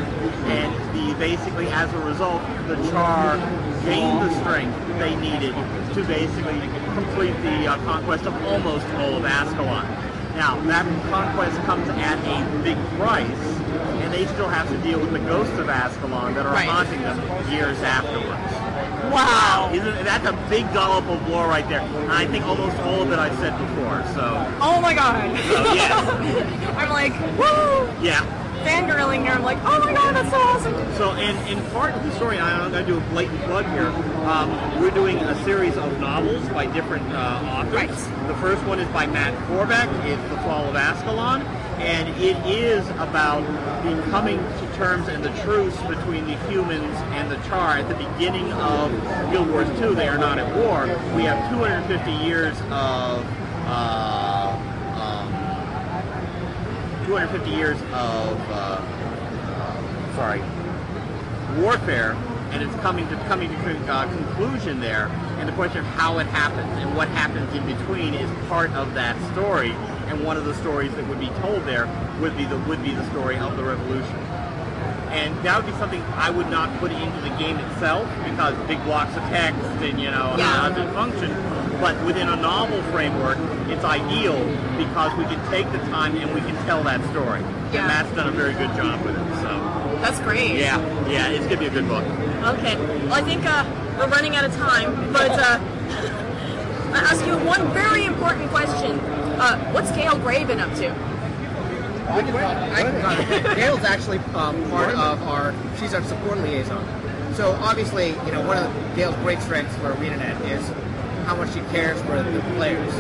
and 0.51 0.73
the 0.97 1.15
basically 1.19 1.69
as 1.69 1.93
a 1.93 1.99
result, 1.99 2.43
the 2.67 2.77
Char 2.91 3.37
gained 3.85 4.23
the 4.23 4.41
strength 4.41 4.77
they 4.99 5.15
needed 5.17 5.55
to 5.95 6.05
basically 6.05 6.61
complete 6.95 7.35
the 7.43 7.67
uh, 7.67 7.77
conquest 7.85 8.25
of 8.27 8.35
almost 8.47 8.87
all 8.95 9.17
of 9.17 9.25
Ascalon. 9.25 9.87
Now, 10.37 10.61
that 10.63 10.85
conquest 11.11 11.57
comes 11.63 11.89
at 11.89 12.19
a 12.19 12.63
big 12.63 12.77
price, 12.99 13.29
and 14.03 14.13
they 14.13 14.27
still 14.27 14.49
have 14.49 14.69
to 14.69 14.79
deal 14.79 14.99
with 14.99 15.13
the 15.13 15.21
ghosts 15.21 15.57
of 15.59 15.69
Ascalon 15.69 16.35
that 16.35 16.47
are 16.47 16.53
Right. 16.53 16.69
haunting 16.69 17.03
them 17.03 17.19
years 17.53 17.81
afterwards. 17.83 18.54
Wow. 19.15 19.71
Isn't 19.73 20.05
that's 20.05 20.27
a 20.27 20.33
big 20.51 20.65
dollop 20.75 21.07
of 21.09 21.29
lore 21.29 21.47
right 21.47 21.69
there? 21.69 21.81
And 21.81 22.13
I 22.13 22.27
think 22.27 22.45
almost 22.45 22.77
all 22.79 23.03
of 23.03 23.13
it 23.13 23.19
I've 23.19 23.37
said 23.39 23.57
before. 23.59 24.03
So 24.15 24.25
Oh 24.61 24.81
my 24.81 24.93
god. 24.95 25.31
So, 25.39 25.73
yes. 25.75 26.09
I'm 26.77 26.91
like, 26.91 27.13
woo! 27.39 28.05
yeah. 28.05 28.25
Fangirling 28.65 29.21
here. 29.23 29.33
I'm 29.33 29.43
like, 29.43 29.59
oh 29.63 29.79
my 29.79 29.93
god, 29.93 30.17
that's 30.17 30.31
so 30.31 30.39
awesome. 30.39 30.95
So 30.97 31.13
in, 31.13 31.37
in 31.47 31.63
part 31.71 31.93
of 31.95 32.03
the 32.03 32.11
story, 32.13 32.39
I'm 32.39 32.73
going 32.73 32.85
to 32.85 32.91
do 32.93 32.97
a 32.99 33.11
blatant 33.11 33.41
plug 33.43 33.67
here. 33.67 33.89
Um, 34.27 34.81
we're 34.81 34.91
doing 34.91 35.19
a 35.19 35.45
series 35.45 35.77
of 35.77 36.01
novels 36.01 36.49
by 36.49 36.67
different 36.67 37.07
uh, 37.13 37.43
authors. 37.45 38.07
The 38.27 38.35
first 38.41 38.65
one 38.65 38.81
is 38.81 38.89
by 38.89 39.07
Matt 39.07 39.35
Forbeck. 39.49 39.89
It's 40.07 40.23
The 40.31 40.37
Fall 40.39 40.65
of 40.65 40.77
Ascalon. 40.77 41.43
And 41.85 42.09
it 42.23 42.37
is 42.47 42.89
about 42.91 43.43
the 43.85 44.11
coming 44.11 44.39
to 44.39 44.75
terms 44.75 45.09
and 45.09 45.23
the 45.23 45.29
truce 45.43 45.77
between 45.83 46.27
the 46.27 46.37
humans 46.49 46.97
and 47.13 47.31
the 47.31 47.37
Char. 47.49 47.79
At 47.79 47.89
the 47.89 47.95
beginning 47.95 48.51
of 48.55 48.91
Guild 49.31 49.51
Wars 49.51 49.69
2, 49.79 49.95
they 49.95 50.09
are 50.09 50.17
not 50.17 50.39
at 50.39 50.57
war. 50.57 50.87
We 51.15 51.25
have 51.25 51.51
250 51.51 52.11
years 52.25 52.59
of 52.71 53.25
uh, 53.67 54.57
um, 54.97 55.29
250 57.07 57.51
years 57.51 57.79
of 57.93 58.41
uh, 58.51 58.81
uh, 59.53 60.15
sorry 60.17 60.41
warfare, 61.59 62.13
and 62.51 62.63
it's 62.63 62.75
coming 62.77 63.09
to 63.09 63.17
coming 63.29 63.51
to 63.51 63.93
uh, 63.93 64.09
conclusion 64.09 64.81
there. 64.81 65.09
And 65.39 65.49
the 65.49 65.53
question 65.53 65.81
of 65.81 65.87
how 65.87 66.19
it 66.19 66.27
happens 66.29 66.71
and 66.79 66.97
what 66.97 67.09
happens 67.09 67.53
in 67.55 67.67
between 67.67 68.15
is 68.15 68.31
part 68.49 68.71
of 68.73 68.95
that 68.95 69.17
story. 69.33 69.75
And 70.09 70.25
one 70.25 70.37
of 70.37 70.45
the 70.45 70.55
stories 70.57 70.93
that 70.95 71.07
would 71.09 71.21
be 71.21 71.31
told 71.41 71.65
there 71.65 71.87
would 72.21 72.37
be 72.37 72.45
the 72.45 72.59
would 72.61 72.83
be 72.83 72.95
the 72.95 73.09
story 73.11 73.37
of 73.39 73.57
the 73.57 73.65
revolution. 73.65 74.17
And 75.15 75.37
that 75.45 75.57
would 75.57 75.71
be 75.73 75.79
something 75.79 76.03
I 76.17 76.31
would 76.31 76.51
not 76.51 76.77
put 76.81 76.91
into 76.91 77.21
the 77.21 77.31
game 77.39 77.57
itself 77.59 78.09
because 78.25 78.55
big 78.67 78.83
blocks 78.85 79.15
of 79.17 79.23
text 79.25 79.61
and 79.81 80.01
you 80.01 80.11
know 80.11 80.35
how 80.39 80.69
does 80.69 80.79
it 80.79 80.93
function. 80.93 81.31
But 81.81 82.03
within 82.05 82.29
a 82.29 82.37
novel 82.37 82.83
framework, 82.91 83.39
it's 83.69 83.85
ideal 83.85 84.39
because 84.77 85.17
we 85.17 85.25
can 85.25 85.39
take 85.51 85.71
the 85.73 85.79
time 85.91 86.17
and 86.17 86.35
we 86.35 86.41
can 86.41 86.55
tell 86.67 86.83
that 86.85 87.01
story. 87.11 87.41
Yeah. 87.73 87.81
And 87.81 87.87
Matt's 87.89 88.11
done 88.17 88.29
a 88.29 88.33
very 88.33 88.55
good 88.55 88.75
job 88.77 89.05
with 89.05 89.17
it. 89.17 89.35
So 89.37 89.99
That's 90.01 90.21
great. 90.21 90.57
yeah, 90.57 90.79
yeah, 91.09 91.29
it's 91.29 91.45
gonna 91.47 91.59
be 91.61 91.67
a 91.67 91.71
good 91.71 91.89
book. 91.89 92.05
Okay. 92.59 92.77
Well, 93.07 93.15
I 93.15 93.23
think 93.23 93.45
uh, 93.47 93.65
we're 93.99 94.09
running 94.09 94.37
out 94.37 94.45
of 94.45 94.55
time, 94.55 95.13
but 95.13 95.31
uh, 95.31 95.59
I 96.95 96.99
ask 96.99 97.25
you 97.27 97.37
one 97.39 97.73
very 97.73 98.05
important 98.05 98.51
question. 98.51 98.99
Uh, 99.37 99.59
what's 99.73 99.91
Gaile 99.93 100.19
Gray 100.21 100.45
been 100.45 100.61
up 100.61 100.73
to? 100.77 100.91
I 102.09 102.23
can. 102.23 102.37
I 102.37 103.25
can. 103.25 103.57
Gaile's 103.57 103.85
actually 103.85 104.19
um, 104.35 104.71
part 104.71 104.95
of 104.95 105.23
our. 105.23 105.55
She's 105.79 105.93
our 105.93 106.03
support 106.05 106.39
liaison. 106.39 106.87
So 107.35 107.53
obviously, 107.63 108.11
you 108.11 108.33
know, 108.33 108.47
one 108.47 108.59
of 108.59 108.97
Gaile's 108.97 109.17
great 109.17 109.41
strengths 109.41 109.75
for 109.77 109.93
ArenaNet 109.93 110.41
is 110.51 110.69
how 111.27 111.35
much 111.35 111.53
she 111.53 111.61
cares 111.73 112.01
for 112.03 112.23
the 112.23 112.41
players, 112.57 112.93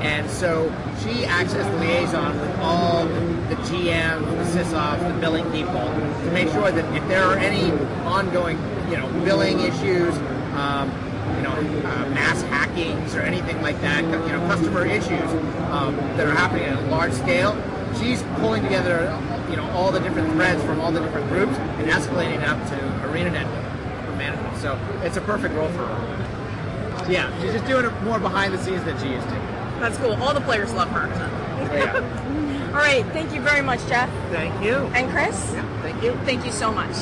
and 0.00 0.28
so 0.30 0.74
she 1.04 1.24
acts 1.26 1.54
as 1.54 1.66
the 1.70 1.78
liaison 1.78 2.40
with 2.40 2.58
all 2.60 3.04
the 3.04 3.54
GMs, 3.66 4.24
the 4.24 4.58
sysops, 4.58 5.06
the 5.06 5.20
billing 5.20 5.44
people 5.52 5.80
to 5.80 6.30
make 6.32 6.48
sure 6.48 6.72
that 6.72 6.96
if 6.96 7.06
there 7.06 7.22
are 7.22 7.36
any 7.36 7.70
ongoing, 8.04 8.58
you 8.90 8.96
know, 8.96 9.08
billing 9.24 9.60
issues. 9.60 10.16
Um, 10.56 10.90
you 11.36 11.42
know, 11.42 11.52
uh, 11.88 12.08
mass 12.10 12.42
hackings 12.42 13.14
or 13.14 13.22
anything 13.22 13.60
like 13.62 13.80
that, 13.80 14.04
you 14.04 14.32
know, 14.32 14.40
customer 14.48 14.84
issues 14.86 15.30
um, 15.70 15.96
that 16.16 16.26
are 16.26 16.34
happening 16.34 16.64
at 16.64 16.78
a 16.78 16.86
large 16.86 17.12
scale. 17.12 17.56
She's 17.98 18.22
pulling 18.36 18.62
together, 18.62 19.18
you 19.50 19.56
know, 19.56 19.68
all 19.70 19.90
the 19.90 20.00
different 20.00 20.30
threads 20.32 20.62
from 20.64 20.80
all 20.80 20.92
the 20.92 21.00
different 21.00 21.28
groups 21.28 21.56
and 21.56 21.90
escalating 21.90 22.42
up 22.46 22.58
to 22.68 22.76
ArenaNet 23.08 23.46
for 24.04 24.12
management. 24.12 24.56
So 24.58 24.78
it's 25.02 25.16
a 25.16 25.22
perfect 25.22 25.54
role 25.54 25.70
for 25.70 25.86
her. 25.86 26.16
Yeah, 27.10 27.30
she's 27.40 27.52
just 27.52 27.66
doing 27.66 27.84
it 27.84 28.02
more 28.02 28.18
behind 28.18 28.52
the 28.52 28.58
scenes 28.58 28.84
than 28.84 28.98
she 28.98 29.08
used 29.08 29.28
to. 29.28 29.34
That's 29.78 29.96
cool. 29.98 30.14
All 30.22 30.34
the 30.34 30.40
players 30.40 30.72
love 30.72 30.90
her. 30.90 31.06
Yeah. 31.72 32.26
All 32.68 32.82
right. 32.82 33.04
Thank 33.06 33.32
you 33.32 33.40
very 33.40 33.62
much, 33.62 33.80
Jeff. 33.86 34.10
Thank 34.30 34.64
you. 34.64 34.74
And 34.94 35.10
Chris? 35.10 35.38
Thank 35.82 36.02
you. 36.02 36.12
Thank 36.24 36.44
you 36.44 36.52
so 36.52 36.72
much. 36.72 36.94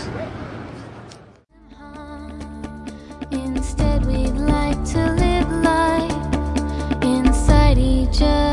just 8.07 8.44